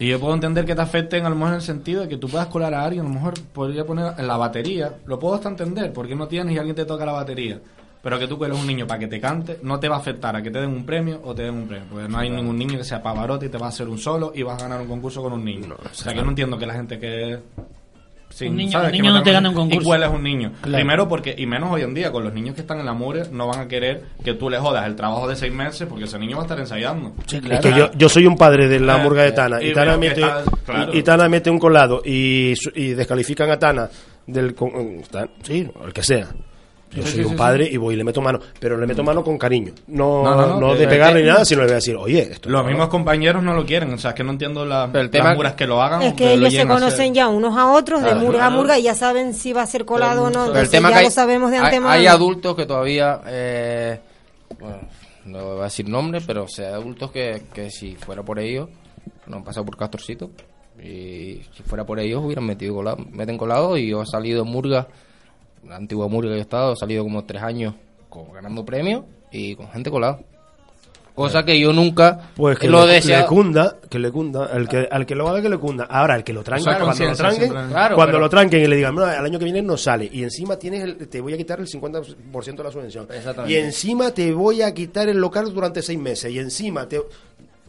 Y 0.00 0.08
yo 0.08 0.18
puedo 0.18 0.34
entender 0.34 0.64
que 0.64 0.74
te 0.74 0.80
afecten 0.80 1.24
a 1.24 1.28
lo 1.28 1.36
mejor 1.36 1.50
en 1.50 1.54
el 1.56 1.62
sentido 1.62 2.02
de 2.02 2.08
que 2.08 2.16
tú 2.16 2.28
puedas 2.28 2.48
colar 2.48 2.74
a 2.74 2.84
alguien, 2.84 3.04
a 3.06 3.08
lo 3.08 3.14
mejor 3.14 3.34
podría 3.52 3.84
poner 3.86 4.12
en 4.18 4.26
la 4.26 4.36
batería, 4.36 4.92
lo 5.06 5.20
puedo 5.20 5.36
hasta 5.36 5.48
entender, 5.48 5.92
porque 5.92 6.16
no 6.16 6.26
tienes 6.26 6.52
y 6.54 6.58
alguien 6.58 6.74
te 6.74 6.84
toca 6.84 7.06
la 7.06 7.12
batería. 7.12 7.60
Pero 8.04 8.18
que 8.18 8.28
tú 8.28 8.36
cueles 8.38 8.56
un 8.58 8.66
niño 8.66 8.86
para 8.86 9.00
que 9.00 9.06
te 9.08 9.18
cante, 9.18 9.58
no 9.62 9.80
te 9.80 9.88
va 9.88 9.96
a 9.96 9.98
afectar 9.98 10.36
a 10.36 10.42
que 10.42 10.50
te 10.50 10.60
den 10.60 10.70
un 10.70 10.84
premio 10.86 11.20
o 11.24 11.34
te 11.34 11.42
den 11.44 11.54
un 11.54 11.66
premio. 11.66 11.86
Porque 11.90 12.06
no 12.08 12.18
hay 12.18 12.28
ningún 12.30 12.56
niño 12.58 12.76
que 12.78 12.84
sea 12.84 13.02
pavarote 13.02 13.46
y 13.46 13.48
te 13.48 13.56
va 13.58 13.66
a 13.66 13.68
hacer 13.70 13.88
un 13.88 13.98
solo 13.98 14.30
y 14.34 14.42
vas 14.42 14.60
a 14.60 14.64
ganar 14.68 14.80
un 14.82 14.86
concurso 14.88 15.22
con 15.22 15.32
un 15.32 15.44
niño. 15.44 15.74
o 15.82 15.94
sea 15.94 16.12
que 16.12 16.22
no 16.22 16.28
entiendo 16.28 16.58
que 16.58 16.66
la 16.66 16.74
gente 16.74 16.98
que... 16.98 17.38
sí, 18.28 18.46
Un 18.48 18.56
niño- 18.56 18.72
¿sabes? 18.72 18.88
un 18.88 18.92
Que 18.92 18.98
niño 19.02 19.12
no 19.14 19.18
te 19.22 19.30
tenga- 19.30 19.34
gana 19.38 19.48
un 19.48 19.54
concurso. 19.54 19.80
Y 19.80 19.84
cueles 19.84 20.10
un 20.10 20.22
niño. 20.22 20.52
Claro. 20.60 20.76
Primero 20.76 21.08
porque, 21.08 21.34
y 21.38 21.46
menos 21.46 21.70
hoy 21.72 21.80
en 21.80 21.94
día, 21.94 22.12
con 22.12 22.24
los 22.24 22.34
niños 22.34 22.54
que 22.54 22.60
están 22.60 22.78
en 22.78 22.84
la 22.84 22.92
mure, 22.92 23.22
no 23.32 23.46
van 23.46 23.60
a 23.60 23.68
querer 23.68 24.02
que 24.22 24.34
tú 24.34 24.50
le 24.50 24.58
jodas 24.58 24.86
el 24.86 24.96
trabajo 24.96 25.26
de 25.26 25.36
seis 25.36 25.52
meses 25.54 25.86
porque 25.88 26.04
ese 26.04 26.18
niño 26.18 26.36
va 26.36 26.42
a 26.42 26.44
estar 26.46 26.58
ensayando. 26.58 27.12
Sí, 27.26 27.40
Es 27.50 27.60
que 27.60 27.72
yo, 27.72 27.90
yo 27.92 28.08
soy 28.10 28.26
un 28.26 28.36
padre 28.36 28.68
de 28.68 28.80
la 28.80 28.98
Eh, 28.98 29.02
murga 29.02 29.22
de 29.22 29.28
eh, 29.28 29.32
Tana 29.32 29.62
y, 29.62 29.70
y 29.70 29.72
Tana 29.72 29.92
que 29.92 29.98
mete, 29.98 30.20
claro. 30.66 30.92
y, 30.94 30.98
y 30.98 31.02
Tana 31.02 31.28
mete 31.30 31.48
un 31.48 31.58
colado 31.58 32.02
y, 32.04 32.52
descalifican 32.94 33.50
a 33.50 33.58
Tana 33.58 33.88
del 34.26 34.54
con- 34.54 34.74
está- 35.00 35.26
sí, 35.42 35.66
el 35.86 35.92
que 35.94 36.02
sea. 36.02 36.28
Yo 36.94 37.02
Sí, 37.02 37.08
soy 37.10 37.18
sí, 37.20 37.24
un 37.24 37.30
sí, 37.30 37.36
padre 37.36 37.68
y 37.70 37.76
voy 37.76 37.94
y 37.94 37.96
le 37.96 38.04
meto 38.04 38.20
mano, 38.20 38.38
pero 38.60 38.76
le 38.76 38.86
meto 38.86 39.02
mano 39.02 39.24
con 39.24 39.36
cariño, 39.36 39.72
no, 39.88 40.22
No, 40.22 40.34
no, 40.36 40.46
no, 40.46 40.60
no, 40.60 40.74
de 40.76 40.86
pegarle 40.86 41.22
ni 41.22 41.28
nada, 41.28 41.44
sino 41.44 41.60
le 41.62 41.66
voy 41.66 41.72
a 41.72 41.76
decir, 41.76 41.96
oye, 41.96 42.20
esto 42.30 42.48
Los 42.48 42.62
no- 42.62 42.68
mismos 42.68 42.88
compañeros 42.88 43.42
no 43.42 43.52
lo 43.54 43.66
quieren, 43.66 43.92
o 43.92 43.98
sea, 43.98 44.10
es 44.10 44.16
que 44.16 44.22
no 44.24 44.30
entiendo 44.30 44.64
la, 44.64 44.88
Pero 44.92 45.02
el 45.04 45.10
tema- 45.10 45.30
las 45.30 45.36
muras 45.36 45.54
que 45.54 45.66
lo 45.66 45.82
hagan. 45.82 46.02
Es 46.02 46.14
que 46.14 46.36
lo 46.36 46.46
ellos 46.46 46.54
se 46.54 46.66
conocen 46.66 47.12
ya 47.14 47.28
unos 47.28 47.56
a 47.58 47.72
otros, 47.72 48.02
de 48.02 48.14
murga 48.14 48.46
a 48.46 48.50
murga, 48.50 48.78
y 48.78 48.82
ya 48.84 48.94
saben 48.94 49.34
si 49.34 49.52
va 49.52 49.62
a 49.62 49.66
ser 49.66 49.84
colado 49.84 50.24
o 50.24 50.30
no. 50.30 50.46
Pero 50.46 50.60
el 50.60 50.68
tema 50.70 50.88
ya 50.90 50.94
que 50.94 50.98
hay, 51.00 51.04
lo 51.06 51.10
sabemos 51.10 51.50
de 51.50 51.56
hay- 51.58 51.64
antemano. 51.64 51.92
hay 51.92 52.06
adultos 52.06 52.54
que 52.54 52.66
todavía, 52.66 53.20
eh, 53.26 53.98
bueno, 54.60 54.78
no 55.24 55.44
voy 55.54 55.60
a 55.60 55.64
decir 55.64 55.88
nombres, 55.88 56.24
pero 56.26 56.44
o 56.44 56.48
sea, 56.48 56.74
adultos 56.76 57.10
que, 57.10 57.42
que 57.52 57.70
si 57.70 57.96
fuera 57.96 58.22
por 58.22 58.38
ellos, 58.38 58.68
no 59.26 59.38
han 59.38 59.42
pasado 59.44 59.66
por 59.66 59.76
Castorcito, 59.76 60.30
y 60.82 61.40
si 61.56 61.62
fuera 61.64 61.84
por 61.84 61.98
ellos 61.98 62.22
hubieran 62.24 62.44
metido 62.46 62.74
colado, 62.74 62.98
meten 63.12 63.38
colado 63.38 63.76
y 63.76 63.88
yo 63.88 64.02
he 64.02 64.06
salido 64.06 64.42
en 64.42 64.48
Murga, 64.50 64.86
la 65.68 65.76
antigua 65.76 66.08
Murga 66.08 66.30
que 66.30 66.34
yo 66.36 66.38
he 66.38 66.42
estado, 66.42 66.72
he 66.72 66.76
salido 66.76 67.02
como 67.04 67.24
tres 67.24 67.42
años 67.42 67.74
como 68.08 68.32
ganando 68.32 68.64
premios 68.64 69.04
y 69.32 69.54
con 69.56 69.68
gente 69.70 69.90
colada. 69.90 70.20
Cosa 71.14 71.44
que 71.44 71.58
yo 71.60 71.72
nunca 71.72 72.30
Pues 72.34 72.58
que 72.58 72.68
lo 72.68 72.84
le, 72.86 72.94
deseo. 72.94 73.20
le 73.20 73.26
cunda, 73.26 73.76
que 73.88 74.00
le 74.00 74.10
cunda, 74.10 74.50
el 74.52 74.68
que, 74.68 74.88
al 74.90 75.06
que 75.06 75.14
lo 75.14 75.28
haga 75.28 75.40
que 75.40 75.48
le 75.48 75.58
cunda. 75.58 75.84
Ahora, 75.84 76.16
el 76.16 76.24
que 76.24 76.32
lo 76.32 76.42
tranque, 76.42 76.68
Esa 76.68 76.80
cuando 76.80 77.04
lo 77.04 77.14
tranquen. 77.16 77.48
Claro, 77.50 77.94
cuando 77.94 78.12
pero- 78.14 78.18
lo 78.18 78.28
tranquen 78.28 78.60
y 78.62 78.66
le 78.66 78.74
digan, 78.76 78.96
no, 78.96 79.04
al 79.04 79.24
año 79.24 79.38
que 79.38 79.44
viene 79.44 79.62
no 79.62 79.76
sale, 79.76 80.08
y 80.12 80.24
encima 80.24 80.56
tienes 80.58 80.82
el- 80.82 81.08
te 81.08 81.20
voy 81.20 81.32
a 81.34 81.36
quitar 81.36 81.60
el 81.60 81.68
50% 81.68 82.62
de 82.62 82.68
la 82.68 82.72
subvención, 82.72 83.06
Exactamente. 83.14 83.52
y 83.52 83.56
encima 83.62 84.10
te 84.10 84.32
voy 84.32 84.62
a 84.62 84.74
quitar 84.74 85.08
el 85.08 85.18
local 85.18 85.54
durante 85.54 85.82
seis 85.82 85.98
meses, 86.00 86.32
y 86.32 86.38
encima 86.40 86.88
te... 86.88 87.00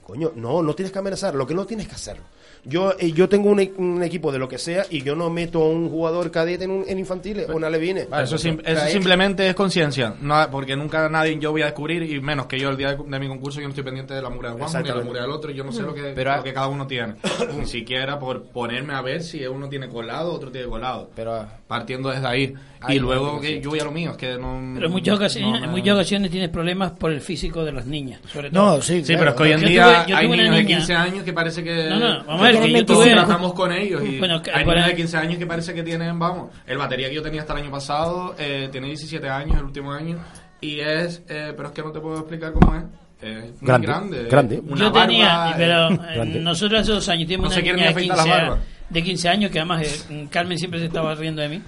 Coño, 0.03 0.31
no, 0.35 0.63
no 0.63 0.73
tienes 0.73 0.91
que 0.91 0.97
amenazar, 0.99 1.35
lo 1.35 1.45
que 1.45 1.53
no 1.53 1.65
tienes 1.67 1.88
que 1.88 1.93
hacerlo. 1.95 2.23
Yo, 2.65 2.93
eh, 2.99 3.11
yo 3.11 3.29
tengo 3.29 3.49
un, 3.49 3.59
e- 3.59 3.73
un 3.77 4.01
equipo 4.03 4.31
de 4.31 4.39
lo 4.39 4.47
que 4.47 4.57
sea 4.57 4.85
y 4.89 5.01
yo 5.03 5.15
no 5.15 5.29
meto 5.29 5.61
a 5.63 5.69
un 5.69 5.89
jugador 5.89 6.31
cadete 6.31 6.63
en, 6.65 6.71
un, 6.71 6.83
en 6.87 6.97
infantiles 6.99 7.47
o 7.49 7.57
en 7.57 7.63
alevines. 7.63 8.07
Eso, 8.23 8.37
sim- 8.37 8.59
eso 8.65 8.87
simplemente 8.91 9.47
es 9.47 9.55
conciencia, 9.55 10.15
no, 10.19 10.47
porque 10.51 10.75
nunca 10.75 11.07
nadie 11.09 11.37
yo 11.39 11.51
voy 11.51 11.61
a 11.61 11.65
descubrir, 11.65 12.03
y 12.03 12.19
menos 12.21 12.47
que 12.47 12.59
yo 12.59 12.69
el 12.69 12.77
día 12.77 12.95
de, 12.95 13.03
de 13.03 13.19
mi 13.19 13.27
concurso, 13.27 13.59
yo 13.59 13.65
no 13.67 13.69
estoy 13.69 13.83
pendiente 13.83 14.13
de 14.13 14.21
la 14.21 14.29
murga 14.29 14.49
de 14.49 14.55
Juan 14.57 14.83
ni 14.83 14.89
de 14.89 14.95
la 14.95 15.03
murga 15.05 15.21
del 15.21 15.31
otro, 15.31 15.51
yo 15.51 15.63
no 15.63 15.71
sé 15.71 15.81
lo 15.83 15.93
que, 15.93 16.01
Pero- 16.15 16.35
lo 16.37 16.43
que 16.43 16.53
cada 16.53 16.67
uno 16.67 16.87
tiene. 16.87 17.15
Ni 17.57 17.65
siquiera 17.65 18.17
por 18.19 18.43
ponerme 18.45 18.93
a 18.93 19.01
ver 19.01 19.21
si 19.21 19.45
uno 19.45 19.69
tiene 19.69 19.87
colado 19.89 20.33
otro 20.33 20.51
tiene 20.51 20.67
colado. 20.67 21.09
Pero 21.15 21.45
Partiendo 21.67 22.09
desde 22.09 22.27
ahí. 22.27 22.53
Y 22.87 22.99
luego 22.99 23.41
que 23.41 23.59
yo 23.59 23.71
voy 23.71 23.79
a 23.79 23.83
lo 23.85 23.91
mío, 23.91 24.11
es 24.11 24.17
que 24.17 24.37
no. 24.37 24.61
Pero 24.75 24.85
en 24.85 24.91
muchas 24.91 25.15
ocasiones, 25.15 25.49
no 25.49 25.55
en 25.57 25.61
me- 25.63 25.67
muchas 25.79 25.95
ocasiones 25.95 26.29
tienes 26.29 26.49
problemas 26.49 26.91
por 26.91 27.11
el 27.11 27.19
físico 27.21 27.65
de 27.65 27.71
las 27.71 27.87
niñas, 27.87 28.19
sobre 28.31 28.51
todo. 28.51 28.75
No, 28.75 28.81
sí, 28.83 28.99
Sí, 29.03 29.15
claro. 29.15 29.19
pero 29.19 29.29
es 29.31 29.35
que 29.37 29.43
hoy 29.43 29.51
en 29.53 29.69
día 29.71 30.05
tuve- 30.05 30.13
hay 30.15 30.27
niños 30.29 30.45
de 30.55 30.61
niña- 30.63 30.77
15 30.77 30.93
años 30.93 31.23
que 31.23 31.33
parece 31.33 31.63
que. 31.63 31.89
No, 31.89 31.97
no, 31.99 32.23
vamos 32.25 32.41
a 32.41 32.43
ver, 32.51 32.61
que 32.61 32.71
yo 32.71 32.85
todos 32.85 33.03
tuve- 33.05 33.13
tratamos 33.13 33.53
con 33.53 33.71
ellos. 33.71 34.03
Y 34.05 34.19
Bueno, 34.19 34.39
hay 34.53 34.63
niños 34.65 34.85
de 34.85 34.95
15 34.95 35.17
años 35.17 35.37
que 35.39 35.47
parece 35.47 35.73
que 35.73 35.81
tienen, 35.81 36.19
vamos, 36.19 36.51
el 36.67 36.77
batería 36.77 37.09
que 37.09 37.15
yo 37.15 37.23
tenía 37.23 37.41
hasta 37.41 37.53
el 37.53 37.63
año 37.63 37.71
pasado, 37.71 38.35
eh, 38.37 38.69
tiene 38.71 38.85
17 38.87 39.27
años, 39.27 39.57
el 39.57 39.63
último 39.63 39.91
año, 39.91 40.19
y 40.61 40.79
es. 40.81 41.23
eh, 41.27 41.53
pero 41.57 41.69
es 41.69 41.73
que 41.73 41.81
no 41.81 41.91
te 41.91 41.99
puedo 41.99 42.19
explicar 42.19 42.53
cómo 42.53 42.75
es. 42.75 42.83
Es 43.21 43.43
muy 43.59 43.67
Grande, 43.67 43.87
grande. 43.87 44.23
grande. 44.29 44.61
Una 44.67 44.77
Yo 44.81 44.91
tenía, 44.91 45.27
barba, 45.35 45.53
pero 45.57 45.89
eh, 45.89 45.99
eh, 46.35 46.39
nosotros 46.41 46.81
hace 46.81 46.91
dos 46.91 47.09
años 47.09 47.25
tuvimos 47.25 47.49
No 47.49 47.55
una 47.55 47.61
niña 47.61 47.73
ni 47.75 47.81
de 47.81 47.87
afeitar 47.87 48.17
15, 48.17 48.29
las 48.29 48.37
a- 48.37 48.41
barbas. 48.41 48.59
De 48.90 49.03
15 49.03 49.30
años, 49.30 49.52
que 49.52 49.60
además 49.60 50.07
eh, 50.10 50.28
Carmen 50.30 50.57
siempre 50.57 50.80
se 50.80 50.86
estaba 50.88 51.14
riendo 51.16 51.41
de 51.41 51.49
mí, 51.49 51.62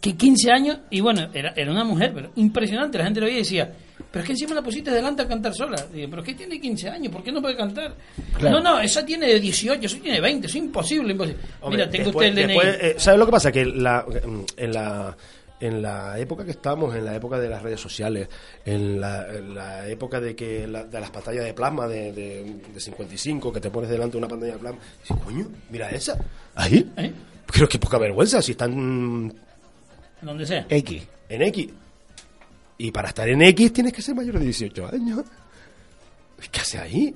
que 0.00 0.14
15 0.16 0.50
años, 0.52 0.78
y 0.90 1.00
bueno, 1.00 1.28
era, 1.32 1.52
era 1.56 1.70
una 1.72 1.82
mujer, 1.84 2.12
pero 2.14 2.30
impresionante, 2.36 2.98
la 2.98 3.04
gente 3.04 3.20
lo 3.20 3.26
veía 3.26 3.38
y 3.38 3.42
decía, 3.42 3.72
pero 4.12 4.20
es 4.22 4.26
que 4.26 4.32
encima 4.32 4.54
la 4.54 4.62
pusiste 4.62 4.90
delante 4.90 5.22
a 5.22 5.26
cantar 5.28 5.52
sola. 5.54 5.76
Digo, 5.92 6.08
pero 6.10 6.22
es 6.22 6.28
que 6.28 6.34
tiene 6.34 6.60
15 6.60 6.88
años, 6.90 7.12
¿por 7.12 7.22
qué 7.24 7.32
no 7.32 7.40
puede 7.42 7.56
cantar? 7.56 7.94
Claro. 8.38 8.60
No, 8.60 8.74
no, 8.74 8.80
esa 8.80 9.04
tiene 9.04 9.26
18, 9.40 9.86
esa 9.86 9.98
tiene 9.98 10.20
20, 10.20 10.46
es 10.46 10.54
imposible, 10.54 11.12
imposible. 11.12 11.40
Hombre, 11.62 11.78
Mira, 11.78 11.90
tengo 11.90 12.04
después- 12.10 12.28
usted 12.28 12.42
el 12.42 12.46
DNI. 12.48 12.54
después, 12.54 12.78
eh, 12.82 12.94
¿Sabes 12.98 13.18
lo 13.18 13.26
que 13.26 13.32
pasa? 13.32 13.50
Que 13.50 13.64
la, 13.64 14.04
en 14.56 14.72
la 14.72 15.16
en 15.60 15.82
la 15.82 16.18
época 16.18 16.44
que 16.44 16.52
estamos, 16.52 16.94
en 16.94 17.04
la 17.04 17.14
época 17.16 17.38
de 17.38 17.48
las 17.48 17.62
redes 17.62 17.80
sociales, 17.80 18.28
en 18.64 19.00
la, 19.00 19.26
en 19.34 19.54
la 19.54 19.88
época 19.88 20.20
de 20.20 20.36
que 20.36 20.66
la- 20.68 20.84
de 20.84 21.00
las 21.00 21.10
pantallas 21.10 21.44
de 21.44 21.52
plasma 21.54 21.86
de, 21.88 22.12
de, 22.12 22.60
de 22.72 22.80
55, 22.80 23.52
que 23.52 23.60
te 23.60 23.70
pones 23.70 23.90
delante 23.90 24.12
de 24.12 24.18
una 24.18 24.28
pantalla 24.28 24.52
de 24.52 24.58
plasma, 24.58 24.78
y 24.80 25.00
dices, 25.02 25.16
coño, 25.24 25.48
mira 25.70 25.90
esa, 25.90 26.16
ahí, 26.54 26.90
¿Eh? 26.96 27.12
creo 27.46 27.68
que 27.68 27.78
poca 27.78 27.98
vergüenza, 27.98 28.40
si 28.40 28.52
están 28.52 29.32
Donde 30.22 30.46
sea. 30.46 30.66
X, 30.68 31.02
en 31.28 31.42
X. 31.42 31.68
Y 32.78 32.92
para 32.92 33.08
estar 33.08 33.28
en 33.28 33.42
X 33.42 33.72
tienes 33.72 33.92
que 33.92 34.02
ser 34.02 34.14
mayor 34.14 34.38
de 34.38 34.44
18 34.44 34.86
años. 34.86 35.24
¿Qué 36.52 36.60
hace 36.60 36.78
ahí? 36.78 37.14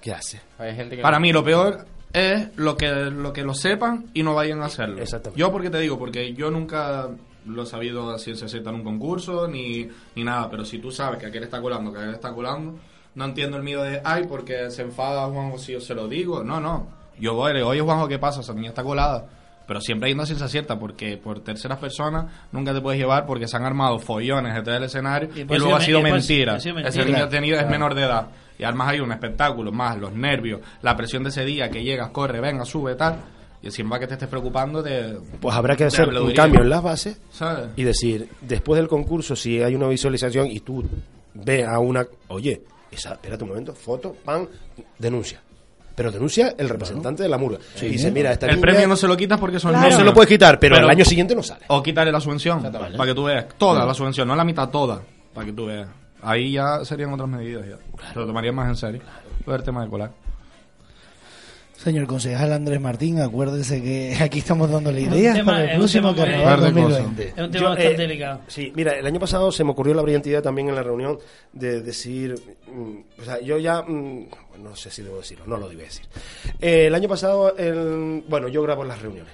¿Qué 0.00 0.12
hace? 0.12 0.40
Hay 0.58 0.74
gente 0.74 0.96
que 0.96 1.02
Para 1.02 1.18
no- 1.18 1.20
mí 1.22 1.32
lo 1.32 1.44
peor 1.44 1.86
es 2.12 2.56
lo 2.56 2.76
que 2.76 2.88
lo 2.88 3.32
que 3.32 3.44
lo 3.44 3.54
sepan 3.54 4.06
y 4.14 4.22
no 4.22 4.34
vayan 4.34 4.62
a 4.62 4.66
hacerlo. 4.66 4.98
Yo 5.36 5.52
porque 5.52 5.70
te 5.70 5.78
digo, 5.78 5.98
porque 5.98 6.34
yo 6.34 6.50
nunca 6.50 7.08
lo 7.46 7.62
he 7.62 7.66
sabido 7.66 8.10
a 8.10 8.18
ciencia 8.18 8.48
cierta 8.48 8.70
en 8.70 8.76
un 8.76 8.84
concurso 8.84 9.48
ni, 9.48 9.88
ni 10.14 10.24
nada, 10.24 10.50
pero 10.50 10.64
si 10.64 10.78
tú 10.78 10.90
sabes 10.90 11.18
que 11.18 11.26
aquel 11.26 11.44
está 11.44 11.60
colando, 11.60 11.92
que 11.92 11.98
aquel 11.98 12.14
está 12.14 12.32
colando, 12.32 12.78
no 13.14 13.24
entiendo 13.24 13.56
el 13.56 13.62
miedo 13.62 13.82
de, 13.82 14.00
ay, 14.04 14.24
porque 14.28 14.70
se 14.70 14.82
enfada 14.82 15.26
Juanjo 15.26 15.58
si 15.58 15.72
yo 15.72 15.80
se 15.80 15.94
lo 15.94 16.08
digo. 16.08 16.44
No, 16.44 16.60
no. 16.60 16.88
Yo 17.18 17.34
voy, 17.34 17.52
le 17.52 17.58
digo, 17.58 17.70
oye 17.70 17.80
Juanjo, 17.80 18.08
¿qué 18.08 18.18
pasa? 18.18 18.40
Esa 18.40 18.54
niña 18.54 18.70
está 18.70 18.82
colada. 18.82 19.28
Pero 19.70 19.80
siempre 19.80 20.08
hay 20.08 20.14
una 20.14 20.26
ciencia 20.26 20.48
cierta, 20.48 20.80
porque 20.80 21.16
por 21.16 21.44
terceras 21.44 21.78
personas 21.78 22.26
nunca 22.50 22.74
te 22.74 22.80
puedes 22.80 22.98
llevar 22.98 23.24
porque 23.24 23.46
se 23.46 23.56
han 23.56 23.62
armado 23.62 24.00
follones 24.00 24.52
detrás 24.52 24.80
del 24.80 24.82
escenario 24.88 25.28
Y 25.32 25.42
y, 25.42 25.44
luego 25.44 25.76
ha 25.76 25.80
sido 25.80 26.02
mentira. 26.02 26.54
ha 26.54 26.60
sido 26.60 26.76
Ese 26.80 27.04
niño 27.04 27.22
ha 27.22 27.28
tenido 27.28 27.56
es 27.56 27.68
menor 27.68 27.94
de 27.94 28.02
edad. 28.02 28.30
Y 28.58 28.64
además 28.64 28.88
hay 28.88 28.98
un 28.98 29.12
espectáculo, 29.12 29.70
más 29.70 29.96
los 29.96 30.12
nervios, 30.12 30.60
la 30.82 30.96
presión 30.96 31.22
de 31.22 31.28
ese 31.28 31.44
día, 31.44 31.70
que 31.70 31.84
llegas, 31.84 32.10
corre, 32.10 32.40
venga, 32.40 32.64
sube, 32.64 32.96
tal. 32.96 33.20
Y 33.62 33.66
encima 33.66 34.00
que 34.00 34.08
te 34.08 34.14
estés 34.14 34.28
preocupando 34.28 34.82
de... 34.82 35.20
Pues 35.40 35.54
habrá 35.54 35.76
que 35.76 35.84
hacer 35.84 36.08
un 36.08 36.32
cambio 36.32 36.62
en 36.62 36.68
las 36.68 36.82
bases 36.82 37.20
¿Sabes? 37.30 37.68
y 37.76 37.84
decir, 37.84 38.28
después 38.40 38.76
del 38.76 38.88
concurso, 38.88 39.36
si 39.36 39.62
hay 39.62 39.76
una 39.76 39.86
visualización 39.86 40.48
y 40.48 40.58
tú 40.58 40.84
ves 41.32 41.64
a 41.64 41.78
una, 41.78 42.04
oye, 42.26 42.60
esa, 42.90 43.12
espérate 43.12 43.44
un 43.44 43.50
momento, 43.50 43.72
foto, 43.72 44.16
pan, 44.24 44.48
denuncia. 44.98 45.40
Pero 45.94 46.10
denuncia 46.10 46.54
el 46.56 46.68
representante 46.68 47.22
de 47.22 47.28
la 47.28 47.36
murga. 47.38 47.58
Sí. 47.74 47.86
y 47.86 47.88
dice, 47.90 48.10
mira, 48.10 48.32
esta 48.32 48.46
El 48.46 48.52
niña- 48.56 48.62
premio 48.62 48.88
no 48.88 48.96
se 48.96 49.06
lo 49.06 49.16
quitas 49.16 49.38
porque 49.38 49.58
son 49.60 49.72
No 49.72 49.80
niños. 49.80 49.96
se 49.96 50.04
lo 50.04 50.14
puedes 50.14 50.28
quitar, 50.28 50.58
pero, 50.58 50.76
el 50.78 50.88
año 50.88 51.04
siguiente 51.04 51.34
no 51.34 51.42
sale. 51.42 51.64
O 51.68 51.82
quitarle 51.82 52.10
la 52.12 52.20
subvención, 52.20 52.62
para 52.62 53.06
que 53.06 53.14
tú 53.14 53.24
veas. 53.24 53.46
Toda 53.58 53.84
la 53.84 53.94
subvención, 53.94 54.26
no 54.28 54.34
la 54.36 54.44
mitad, 54.44 54.68
toda, 54.70 55.02
para 55.34 55.46
que 55.46 55.52
tú 55.52 55.66
veas. 55.66 55.88
Ahí 56.22 56.52
ya 56.52 56.84
serían 56.84 57.12
otras 57.12 57.28
medidas 57.28 57.64
ya. 57.66 57.76
Se 58.12 58.18
lo 58.18 58.26
tomarían 58.26 58.54
más 58.54 58.68
en 58.68 58.76
serio. 58.76 59.02
Lo 59.46 59.52
del 59.54 59.62
tema 59.62 59.82
de 59.84 59.90
colar. 59.90 60.10
Señor 61.82 62.06
concejal 62.06 62.52
Andrés 62.52 62.78
Martín, 62.78 63.20
acuérdese 63.20 63.82
que 63.82 64.14
aquí 64.20 64.40
estamos 64.40 64.70
dándole 64.70 65.00
Es 65.02 65.08
un 65.08 65.14
ideas 65.14 65.36
tema- 65.36 65.52
para 65.52 65.64
el 65.64 65.70
un 65.72 65.78
próximo 65.78 66.14
carnaval 66.14 66.60
Verde 66.60 66.82
cosa. 66.82 66.98
2020. 67.00 67.22
Es 67.22 67.30
un 67.30 67.50
tema 67.50 67.62
Yo, 67.62 67.68
bastante 67.70 67.94
eh, 67.94 67.96
delicado. 67.96 68.40
Sí, 68.48 68.72
mira, 68.76 68.92
el 68.98 69.06
año 69.06 69.18
pasado 69.18 69.50
se 69.50 69.64
me 69.64 69.70
ocurrió 69.70 69.94
la 69.94 70.02
brillante 70.02 70.28
idea 70.28 70.42
también 70.42 70.68
en 70.68 70.74
la 70.74 70.82
reunión 70.82 71.18
de 71.54 71.80
decir, 71.80 72.34
mm, 72.70 73.20
o 73.22 73.24
sea, 73.24 73.40
yo 73.40 73.56
ya, 73.58 73.80
mm, 73.82 74.26
no 74.62 74.76
sé 74.76 74.90
si 74.90 75.02
debo 75.02 75.16
decirlo, 75.18 75.44
no 75.46 75.56
lo 75.56 75.68
debo 75.70 75.80
decir. 75.80 76.04
Eh, 76.60 76.86
el 76.88 76.94
año 76.94 77.08
pasado, 77.08 77.56
el- 77.56 78.24
bueno, 78.28 78.48
yo 78.48 78.62
grabo 78.62 78.84
las 78.84 79.00
reuniones. 79.00 79.32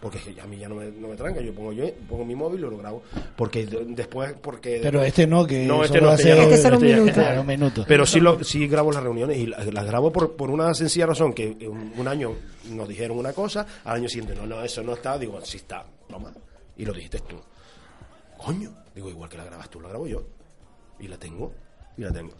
Porque 0.00 0.18
a 0.40 0.46
mí 0.46 0.56
ya 0.58 0.68
no 0.68 0.76
me, 0.76 0.90
no 0.92 1.08
me 1.08 1.16
tranca, 1.16 1.40
yo 1.40 1.52
pongo 1.52 1.72
yo 1.72 1.84
pongo 2.08 2.24
mi 2.24 2.36
móvil 2.36 2.60
y 2.60 2.62
lo 2.62 2.78
grabo. 2.78 3.02
Porque 3.36 3.66
de- 3.66 3.84
después, 3.86 4.32
porque... 4.40 4.78
Pero 4.80 5.02
este 5.02 5.26
no, 5.26 5.44
que 5.44 5.66
no, 5.66 5.82
este 5.82 6.00
no, 6.00 6.06
no. 6.08 6.12
Este 6.14 6.56
solo 6.58 6.76
un 6.78 6.84
minuto. 6.84 7.06
ya- 7.08 7.12
Claro, 7.14 7.40
un 7.40 7.46
minuto. 7.48 7.84
Pero 7.88 8.06
sí, 8.06 8.20
lo, 8.20 8.44
sí 8.44 8.68
grabo 8.68 8.92
las 8.92 9.02
reuniones 9.02 9.36
y 9.38 9.46
la- 9.46 9.58
las, 9.64 9.84
grabo 9.84 10.12
por, 10.12 10.36
por 10.36 10.50
una 10.50 10.72
sencilla 10.74 11.06
razón, 11.06 11.32
que 11.32 11.48
un, 11.68 11.92
un 11.96 12.06
año 12.08 12.32
nos 12.70 12.86
dijeron 12.88 13.18
una 13.18 13.32
cosa, 13.32 13.66
al 13.84 13.96
año 13.96 14.08
siguiente, 14.08 14.34
no, 14.36 14.46
no, 14.46 14.62
eso 14.62 14.82
no 14.84 14.92
está, 14.94 15.18
digo, 15.18 15.40
sí 15.44 15.56
está, 15.56 15.84
toma. 16.08 16.32
Y 16.76 16.84
lo 16.84 16.92
dijiste 16.92 17.18
tú. 17.20 17.36
Coño, 18.36 18.70
digo, 18.94 19.08
igual 19.10 19.28
que 19.28 19.36
la 19.36 19.44
grabas 19.44 19.68
tú, 19.68 19.80
la 19.80 19.88
grabo 19.88 20.06
yo. 20.06 20.22
Y 21.00 21.08
la 21.08 21.16
tengo, 21.16 21.52
y 21.96 22.02
la 22.02 22.12
tengo. 22.12 22.34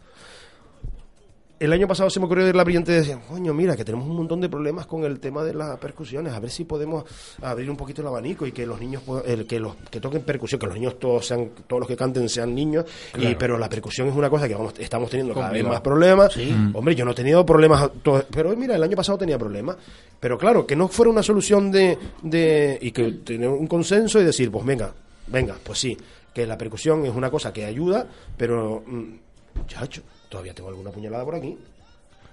El 1.60 1.72
año 1.72 1.88
pasado 1.88 2.08
se 2.08 2.20
me 2.20 2.26
ocurrió 2.26 2.52
la 2.52 2.62
brillante 2.62 2.92
de 2.92 2.98
decir, 3.00 3.16
coño, 3.28 3.52
mira, 3.52 3.74
que 3.76 3.84
tenemos 3.84 4.06
un 4.06 4.14
montón 4.14 4.40
de 4.40 4.48
problemas 4.48 4.86
con 4.86 5.02
el 5.02 5.18
tema 5.18 5.42
de 5.42 5.54
las 5.54 5.76
percusiones, 5.78 6.32
a 6.32 6.38
ver 6.38 6.50
si 6.50 6.64
podemos 6.64 7.04
abrir 7.42 7.68
un 7.68 7.76
poquito 7.76 8.00
el 8.00 8.06
abanico 8.06 8.46
y 8.46 8.52
que 8.52 8.64
los 8.64 8.78
niños, 8.80 9.02
el, 9.26 9.44
que 9.44 9.58
los 9.58 9.74
que 9.90 9.98
toquen 10.00 10.22
percusión, 10.22 10.60
que 10.60 10.66
los 10.66 10.76
niños 10.76 11.00
todos 11.00 11.26
sean, 11.26 11.50
todos 11.66 11.80
los 11.80 11.88
que 11.88 11.96
canten 11.96 12.28
sean 12.28 12.54
niños, 12.54 12.84
y, 13.18 13.34
pero 13.34 13.58
la 13.58 13.68
percusión 13.68 14.06
es 14.06 14.14
una 14.14 14.30
cosa 14.30 14.46
que 14.46 14.54
vamos, 14.54 14.74
estamos 14.78 15.10
teniendo 15.10 15.34
cada 15.34 15.50
vez 15.50 15.64
más 15.64 15.80
problemas. 15.80 16.32
Sí. 16.32 16.46
Mm. 16.52 16.76
Hombre, 16.76 16.94
yo 16.94 17.04
no 17.04 17.10
he 17.10 17.14
tenido 17.14 17.44
problemas, 17.44 17.90
to- 18.04 18.24
pero 18.30 18.54
mira, 18.56 18.76
el 18.76 18.82
año 18.84 18.96
pasado 18.96 19.18
tenía 19.18 19.36
problemas. 19.36 19.76
Pero 20.20 20.38
claro, 20.38 20.64
que 20.64 20.76
no 20.76 20.86
fuera 20.86 21.10
una 21.10 21.24
solución 21.24 21.72
de, 21.72 21.98
de 22.22 22.78
y 22.80 22.92
que 22.92 23.10
tener 23.24 23.48
un 23.48 23.66
consenso 23.66 24.20
y 24.20 24.24
decir, 24.24 24.48
pues 24.52 24.64
venga, 24.64 24.92
venga, 25.26 25.56
pues 25.64 25.80
sí, 25.80 25.96
que 26.32 26.46
la 26.46 26.56
percusión 26.56 27.04
es 27.04 27.14
una 27.16 27.30
cosa 27.32 27.52
que 27.52 27.64
ayuda, 27.64 28.06
pero, 28.36 28.84
mm, 28.86 29.66
chacho, 29.66 30.02
todavía 30.28 30.54
tengo 30.54 30.68
alguna 30.68 30.90
puñalada 30.90 31.24
por 31.24 31.34
aquí. 31.34 31.56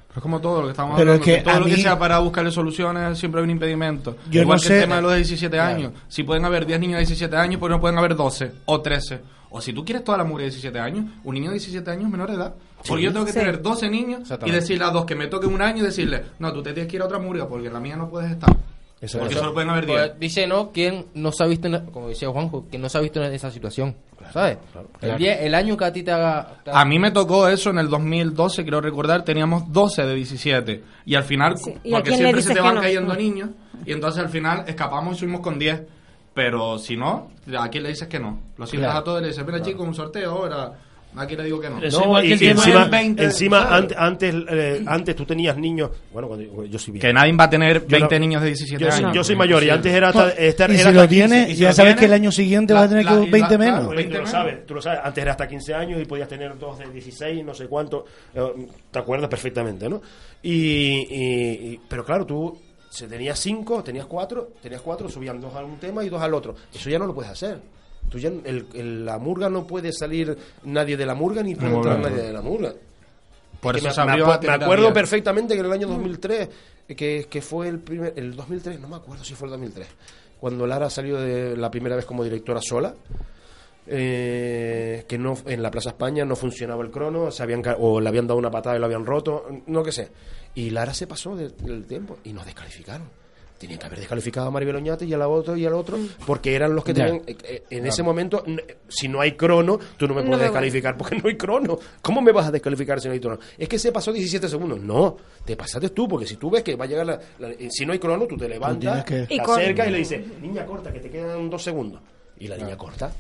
Pero 0.07 0.19
es 0.19 0.21
como 0.21 0.39
todo 0.39 0.61
lo 0.61 0.67
que 0.67 0.71
estamos 0.71 0.95
Pero 0.97 1.11
hablando. 1.11 1.29
es 1.31 1.37
que 1.37 1.43
todo 1.43 1.59
lo 1.59 1.65
que 1.65 1.75
sea 1.77 1.99
para 1.99 2.19
buscarle 2.19 2.51
soluciones 2.51 3.17
siempre 3.17 3.39
hay 3.41 3.43
un 3.45 3.49
impedimento. 3.51 4.15
Yo 4.29 4.41
Igual 4.41 4.57
no 4.57 4.61
que 4.61 4.67
sé- 4.67 4.75
el 4.77 4.81
tema 4.83 4.95
de 4.97 5.01
los 5.01 5.11
de 5.11 5.17
17 5.17 5.57
Claro. 5.57 5.75
años. 5.75 5.91
Si 6.07 6.23
pueden 6.23 6.45
haber 6.45 6.65
10 6.65 6.79
niños 6.79 6.95
de 6.95 6.99
17 7.05 7.35
años, 7.35 7.59
pues 7.59 7.69
no 7.69 7.79
pueden 7.81 7.97
haber 7.97 8.15
12 8.15 8.51
o 8.65 8.81
13. 8.81 9.19
O 9.49 9.61
si 9.61 9.73
tú 9.73 9.83
quieres 9.85 10.03
toda 10.03 10.17
la 10.17 10.23
mugre 10.23 10.43
de 10.45 10.49
17 10.51 10.79
años, 10.79 11.05
un 11.23 11.33
niño 11.33 11.47
de 11.49 11.53
17 11.55 11.89
años 11.91 12.05
es 12.05 12.11
menor 12.11 12.29
de 12.29 12.35
edad. 12.35 12.53
Porque 12.77 13.01
Sí. 13.01 13.05
yo 13.05 13.13
tengo 13.13 13.25
que 13.25 13.31
Sí. 13.33 13.39
tener 13.39 13.61
12 13.61 13.89
niños 13.89 14.29
y 14.45 14.51
decirle 14.51 14.85
a 14.85 14.89
dos 14.89 15.05
que 15.05 15.15
me 15.15 15.27
toquen 15.27 15.53
un 15.53 15.61
año 15.61 15.77
y 15.83 15.85
decirle, 15.85 16.23
no, 16.39 16.53
tú 16.53 16.61
te 16.63 16.71
tienes 16.73 16.89
que 16.89 16.97
ir 16.97 17.01
a 17.01 17.05
otra 17.05 17.19
murga 17.19 17.47
porque 17.47 17.67
en 17.67 17.73
la 17.73 17.79
mía 17.79 17.95
no 17.97 18.09
puedes 18.09 18.31
estar. 18.31 18.55
Porque 19.11 19.35
solo 19.35 19.53
pueden 19.53 19.69
haber 19.69 19.85
10. 19.85 19.99
Pues 20.09 20.19
dice, 20.19 20.47
¿no? 20.47 20.71
¿Quién 20.71 21.05
no 21.13 21.31
se 21.31 21.43
ha 21.43 21.47
visto, 21.47 21.67
en- 21.67 21.85
como 21.87 22.09
decía 22.09 22.29
Juanjo, 22.29 22.65
que 22.69 22.77
no 22.77 22.89
se 22.89 22.97
ha 22.97 23.01
visto 23.01 23.23
en 23.23 23.33
esa 23.33 23.51
situación? 23.51 23.95
¿Sabes? 24.33 24.57
El, 25.01 25.17
día- 25.17 25.39
el 25.41 25.53
año 25.53 25.77
que 25.77 25.85
a 25.85 25.93
ti 25.93 26.01
te 26.03 26.11
haga... 26.11 26.59
te 26.63 26.71
haga- 26.71 26.81
A 26.81 26.85
mí 26.85 26.97
me 26.99 27.11
tocó 27.11 27.47
eso 27.47 27.69
en 27.69 27.77
el 27.79 27.89
2012, 27.89 28.65
creo 28.65 28.81
recordar, 28.81 29.23
teníamos 29.23 29.71
12 29.71 30.03
de 30.05 30.15
17. 30.15 30.83
Y 31.05 31.15
al 31.15 31.23
final, 31.23 31.55
¿Y 31.83 31.93
a 31.93 31.97
porque 31.97 32.15
siempre 32.15 32.41
se 32.41 32.53
te 32.53 32.59
van 32.61 32.75
no? 32.75 32.81
cayendo 32.81 33.13
Mm. 33.13 33.17
niños, 33.17 33.49
y 33.85 33.91
entonces 33.91 34.21
al 34.23 34.29
final 34.29 34.63
escapamos 34.67 35.15
y 35.15 35.19
subimos 35.19 35.41
con 35.41 35.59
10. 35.59 35.83
Pero 36.33 36.77
si 36.79 36.97
no, 36.97 37.29
¿a 37.57 37.69
quién 37.69 37.83
le 37.83 37.89
dices 37.89 38.07
que 38.09 38.19
no? 38.19 38.39
Lo 38.57 38.65
sientas 38.67 38.89
Claro. 38.91 38.99
a 38.99 39.03
todos 39.05 39.19
y 39.19 39.21
le 39.21 39.27
dices, 39.29 39.45
mira 39.45 39.61
chicos, 39.61 39.87
un 39.87 39.93
sorteo 39.93 40.31
ahora. 40.31 40.73
¿A 41.17 41.25
quién 41.25 41.39
le 41.39 41.45
digo 41.45 41.59
que 41.61 41.69
no? 41.69 41.79
No, 41.79 42.23
y, 42.23 42.27
y 42.29 42.33
encima, 42.33 42.89
encima 43.17 43.59
¿sabes? 43.63 43.71
ante- 43.73 43.95
antes, 43.97 44.35
eh, 44.49 44.83
antes 44.85 45.15
tú 45.15 45.25
tenías 45.25 45.57
niños. 45.57 45.89
Bueno, 46.11 46.27
cuando 46.27 46.65
yo 46.65 46.77
soy 46.79 46.93
viejo. 46.93 47.07
Que 47.07 47.13
nadie 47.13 47.33
va 47.33 47.45
a 47.45 47.49
tener 47.49 47.81
Yo 47.81 47.87
20 47.97 48.15
no- 48.15 48.19
niños 48.19 48.41
de 48.41 48.47
17 48.47 48.83
yo, 48.83 48.91
años. 48.91 49.13
Yo 49.13 49.23
soy 49.23 49.35
mayor 49.35 49.63
y 49.63 49.69
antes 49.69 49.93
era 49.93 50.09
hasta, 50.09 50.29
estar, 50.31 50.69
y 50.69 50.73
era 50.73 50.83
si 50.83 50.87
hasta 50.89 51.01
lo 51.01 51.07
tiene, 51.07 51.35
15. 51.45 51.51
Y 51.51 51.55
si 51.55 51.61
ya 51.61 51.67
lo 51.69 51.73
sabes 51.73 51.89
tiene, 51.95 51.99
que 51.99 52.05
el 52.05 52.13
año 52.13 52.31
siguiente 52.31 52.73
la- 52.73 52.79
vas 52.81 52.87
a 52.87 52.89
tener 52.89 53.05
la- 53.05 53.11
que 53.11 53.17
y 53.27 53.29
20 53.31 53.51
la- 53.53 53.57
menos. 53.57 53.79
claro, 53.87 53.99
y 54.01 54.05
tú 54.05 54.17
lo 54.17 54.27
sabes, 54.27 54.65
tú 54.65 54.73
lo 54.75 54.81
sabes. 54.81 54.99
Antes 55.03 55.21
era 55.21 55.31
hasta 55.31 55.47
15 55.47 55.73
años 55.73 56.01
y 56.01 56.05
podías 56.05 56.27
tener 56.27 56.57
dos 56.57 56.79
de 56.79 56.89
16, 56.89 57.43
no 57.45 57.53
sé 57.53 57.67
cuánto. 57.67 58.05
eh, 58.33 58.41
Te 58.91 58.99
acuerdas 58.99 59.29
perfectamente, 59.29 59.89
¿no? 59.89 60.01
Y, 60.43 60.51
y- 60.51 61.71
y- 61.73 61.79
pero 61.87 62.03
claro, 62.05 62.25
tú 62.25 62.57
se 62.89 63.07
tenías 63.07 63.39
cinco, 63.39 63.83
tenías 63.83 64.05
cuatro, 64.05 64.51
tenías 64.61 64.81
cuatro, 64.81 65.09
subían 65.09 65.41
dos 65.41 65.53
a 65.55 65.63
un 65.63 65.77
tema 65.77 66.03
y 66.03 66.09
dos 66.09 66.21
al 66.21 66.33
otro. 66.33 66.55
Eso 66.73 66.89
ya 66.89 66.97
no 66.99 67.05
lo 67.07 67.13
puedes 67.13 67.31
hacer. 67.31 67.59
Tú 68.09 68.19
ya, 68.19 68.29
el, 68.29 68.67
el- 68.73 69.05
la 69.05 69.17
murga 69.17 69.49
no 69.49 69.65
puede 69.67 69.91
salir 69.91 70.37
nadie 70.63 70.95
de 70.97 71.05
la 71.05 71.15
murga 71.15 71.41
ni 71.43 71.55
puede 71.55 71.73
entrar 71.75 71.99
nadie 71.99 72.23
de 72.23 72.33
la 72.33 72.41
murga. 72.41 72.73
Por 73.61 73.75
eso 73.77 73.87
me, 73.87 73.93
se 73.93 74.05
me 74.05 74.11
abrió 74.11 74.27
me 74.27 74.37
tener 74.37 74.63
acuerdo 74.63 74.93
perfectamente 74.93 75.53
que 75.55 75.59
en 75.61 75.65
el 75.65 75.71
año 75.71 75.87
2003, 75.87 76.49
que, 76.95 77.27
que 77.29 77.41
fue 77.41 77.67
el 77.67 77.79
primer, 77.79 78.13
el 78.15 78.35
2003, 78.35 78.79
no 78.79 78.87
me 78.87 78.95
acuerdo 78.97 79.23
si 79.23 79.33
fue 79.33 79.47
el 79.47 79.51
2003, 79.53 79.87
cuando 80.39 80.67
Lara 80.67 80.89
salió 80.89 81.17
de 81.19 81.57
la 81.57 81.71
primera 81.71 81.95
vez 81.95 82.05
como 82.05 82.23
directora 82.23 82.59
sola, 82.61 82.93
eh, 83.87 85.05
que 85.07 85.17
no 85.17 85.35
en 85.45 85.61
la 85.61 85.71
Plaza 85.71 85.89
España 85.89 86.25
no 86.25 86.35
funcionaba 86.35 86.83
el 86.83 86.91
crono, 86.91 87.31
se 87.31 87.43
habían 87.43 87.61
o 87.79 87.99
le 88.01 88.09
habían 88.09 88.27
dado 88.27 88.39
una 88.39 88.51
patada 88.51 88.75
y 88.75 88.79
lo 88.79 88.85
habían 88.85 89.05
roto, 89.05 89.45
no 89.67 89.83
que 89.83 89.91
sé. 89.91 90.09
Y 90.55 90.69
Lara 90.69 90.93
se 90.93 91.07
pasó 91.07 91.35
de- 91.35 91.49
del 91.49 91.85
tiempo 91.85 92.17
y 92.23 92.33
nos 92.33 92.45
descalificaron. 92.45 93.07
Tenían 93.57 93.79
que 93.79 93.85
haber 93.85 93.99
descalificado 93.99 94.47
a 94.47 94.51
Maribel 94.51 94.75
Oñate 94.75 95.05
y 95.05 95.13
a 95.13 95.17
la 95.17 95.29
otro 95.29 95.55
y 95.55 95.65
al 95.65 95.73
otro, 95.73 95.97
porque 96.27 96.53
eran 96.55 96.75
los 96.75 96.83
que 96.83 96.93
tenían. 96.93 97.15
eh, 97.25 97.37
eh, 97.43 97.63
en 97.69 97.77
Claro. 97.79 97.85
ese 97.89 98.03
momento, 98.03 98.43
si 98.89 99.07
no 99.07 99.21
hay 99.21 99.31
crono, 99.31 99.79
tú 99.97 100.07
no 100.07 100.13
me 100.13 100.21
No 100.21 100.27
puedes 100.27 100.39
me 100.39 100.43
descalificar 100.45 100.97
porque 100.97 101.15
no 101.15 101.29
hay 101.29 101.37
crono. 101.37 101.79
¿Cómo 102.01 102.21
me 102.21 102.33
vas 102.33 102.47
a 102.47 102.51
descalificar 102.51 102.99
si 102.99 103.07
no 103.07 103.13
hay 103.13 103.19
crono? 103.21 103.39
Es 103.57 103.69
que 103.69 103.79
se 103.79 103.91
pasó 103.93 104.11
17 104.11 104.49
segundos. 104.49 104.81
No, 104.81 105.15
te 105.45 105.55
pasaste 105.55 105.89
tú, 105.91 106.05
porque 106.07 106.27
si 106.27 106.35
tú 106.35 106.49
ves 106.51 106.63
que 106.63 106.75
va 106.75 106.83
a 106.83 106.87
llegar 106.87 107.05
la. 107.05 107.19
la- 107.39 107.51
eh, 107.51 107.69
si 107.71 107.85
no 107.85 107.93
hay 107.93 107.99
crono, 107.99 108.25
tú 108.27 108.35
te 108.35 108.49
levantas, 108.49 109.05
que- 109.05 109.21
te 109.25 109.33
Y 109.35 109.39
con- 109.39 109.59
acercas 109.59 109.87
y 109.87 109.91
le 109.91 109.97
dices, 109.99 110.21
niña 110.41 110.65
corta, 110.65 110.91
que 110.91 110.99
te 110.99 111.09
quedan 111.09 111.49
dos 111.49 111.63
segundos. 111.63 112.01
Y 112.37 112.47
la 112.49 112.57
niña 112.57 112.75
corta. 112.77 113.11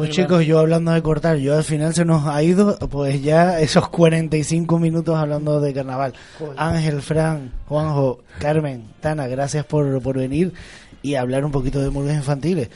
Pues 0.00 0.12
chicos, 0.12 0.46
yo 0.46 0.58
hablando 0.58 0.92
de 0.92 1.02
cortar, 1.02 1.36
yo 1.36 1.54
al 1.54 1.62
final 1.62 1.92
se 1.92 2.06
nos 2.06 2.26
ha 2.26 2.42
ido 2.42 2.78
pues 2.88 3.22
ya 3.22 3.60
esos 3.60 3.90
45 3.90 4.78
minutos 4.78 5.14
hablando 5.14 5.60
de 5.60 5.74
carnaval. 5.74 6.14
Ángel, 6.56 7.02
Fran, 7.02 7.52
Juanjo, 7.66 8.20
Carmen, 8.38 8.84
Tana, 9.00 9.26
gracias 9.26 9.66
por, 9.66 10.00
por 10.00 10.16
venir 10.16 10.54
y 11.02 11.16
hablar 11.16 11.44
un 11.44 11.52
poquito 11.52 11.82
de 11.82 11.90
murgas 11.90 12.16
infantiles. 12.16 12.70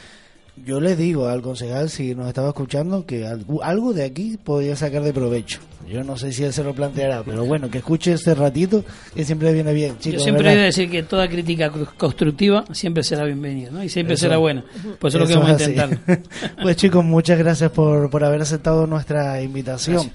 Yo 0.57 0.81
le 0.81 0.95
digo 0.95 1.27
al 1.27 1.43
concejal, 1.43 1.91
si 1.91 2.15
nos 2.15 2.29
estaba 2.29 2.49
escuchando, 2.49 3.05
que 3.05 3.27
algo, 3.27 3.93
de 3.93 4.05
aquí 4.05 4.39
podría 4.43 4.77
sacar 4.77 5.03
de 5.03 5.13
provecho. 5.13 5.59
Yo 5.89 6.03
no 6.05 6.17
sé 6.17 6.33
si 6.33 6.45
él 6.45 6.53
se 6.53 6.63
lo 6.63 6.73
planteará, 6.75 7.23
pero 7.25 7.45
bueno, 7.45 7.69
que 7.69 7.79
escuche 7.79 8.13
este 8.13 8.35
ratito, 8.35 8.85
que 9.15 9.25
siempre 9.25 9.53
viene 9.53 9.73
bien. 9.75 9.99
Chicos, 9.99 10.21
Yo 10.21 10.21
siempre 10.21 10.45
¿verdad? 10.45 10.61
de 10.61 10.67
decir 10.67 10.91
que 10.91 11.03
toda 11.03 11.29
crítica 11.29 11.71
constructiva 11.99 12.65
siempre 12.73 13.03
será 13.03 13.25
bienvenida, 13.25 13.71
¿no? 13.71 13.83
Y 13.85 13.89
siempre 13.89 14.15
Eso- 14.15 14.23
será 14.23 14.39
buena. 14.39 14.65
Pues 14.99 15.13
eso 15.15 15.25
es 15.25 15.29
lo 15.31 15.35
que 15.35 15.45
vamos 15.45 15.61
a 15.61 15.71
intentar. 15.71 16.23
pues 16.63 16.77
chicos, 16.77 17.05
muchas 17.05 17.39
gracias 17.39 17.71
por, 17.73 18.09
por 18.09 18.25
haber 18.25 18.41
aceptado 18.41 18.87
nuestra 18.87 19.43
invitación. 19.43 20.11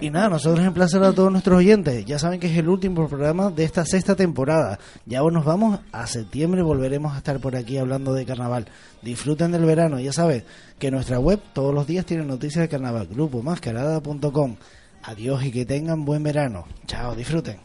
Y 0.00 0.10
nada, 0.10 0.28
nosotros 0.28 0.64
emplazar 0.64 1.02
a 1.02 1.12
todos 1.12 1.32
nuestros 1.32 1.58
oyentes. 1.58 2.04
Ya 2.04 2.18
saben 2.20 2.38
que 2.38 2.46
es 2.46 2.56
el 2.56 2.68
último 2.68 3.08
programa 3.08 3.50
de 3.50 3.64
esta 3.64 3.84
sexta 3.84 4.14
temporada. 4.14 4.78
Ya 5.06 5.22
nos 5.22 5.44
vamos 5.44 5.80
a 5.90 6.06
septiembre, 6.06 6.62
volveremos 6.62 7.14
a 7.14 7.18
estar 7.18 7.40
por 7.40 7.56
aquí 7.56 7.78
hablando 7.78 8.14
de 8.14 8.26
carnaval. 8.26 8.66
Disfruten 9.02 9.52
del 9.52 9.64
verano. 9.64 9.98
Ya 9.98 10.12
sabes 10.12 10.44
que 10.78 10.90
nuestra 10.90 11.18
web 11.18 11.40
todos 11.52 11.74
los 11.74 11.86
días 11.86 12.06
tiene 12.06 12.24
noticias 12.24 12.62
de 12.62 12.68
carnaval. 12.68 13.06
Grupo 13.06 13.42
mascarada.com. 13.42 14.56
Adiós 15.02 15.44
y 15.44 15.50
que 15.50 15.64
tengan 15.64 16.04
buen 16.04 16.22
verano. 16.22 16.66
Chao, 16.86 17.14
disfruten. 17.14 17.58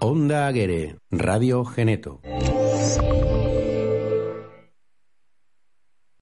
Onda 0.00 0.46
Aguere, 0.46 0.96
Radio 1.10 1.64
Geneto. 1.64 2.20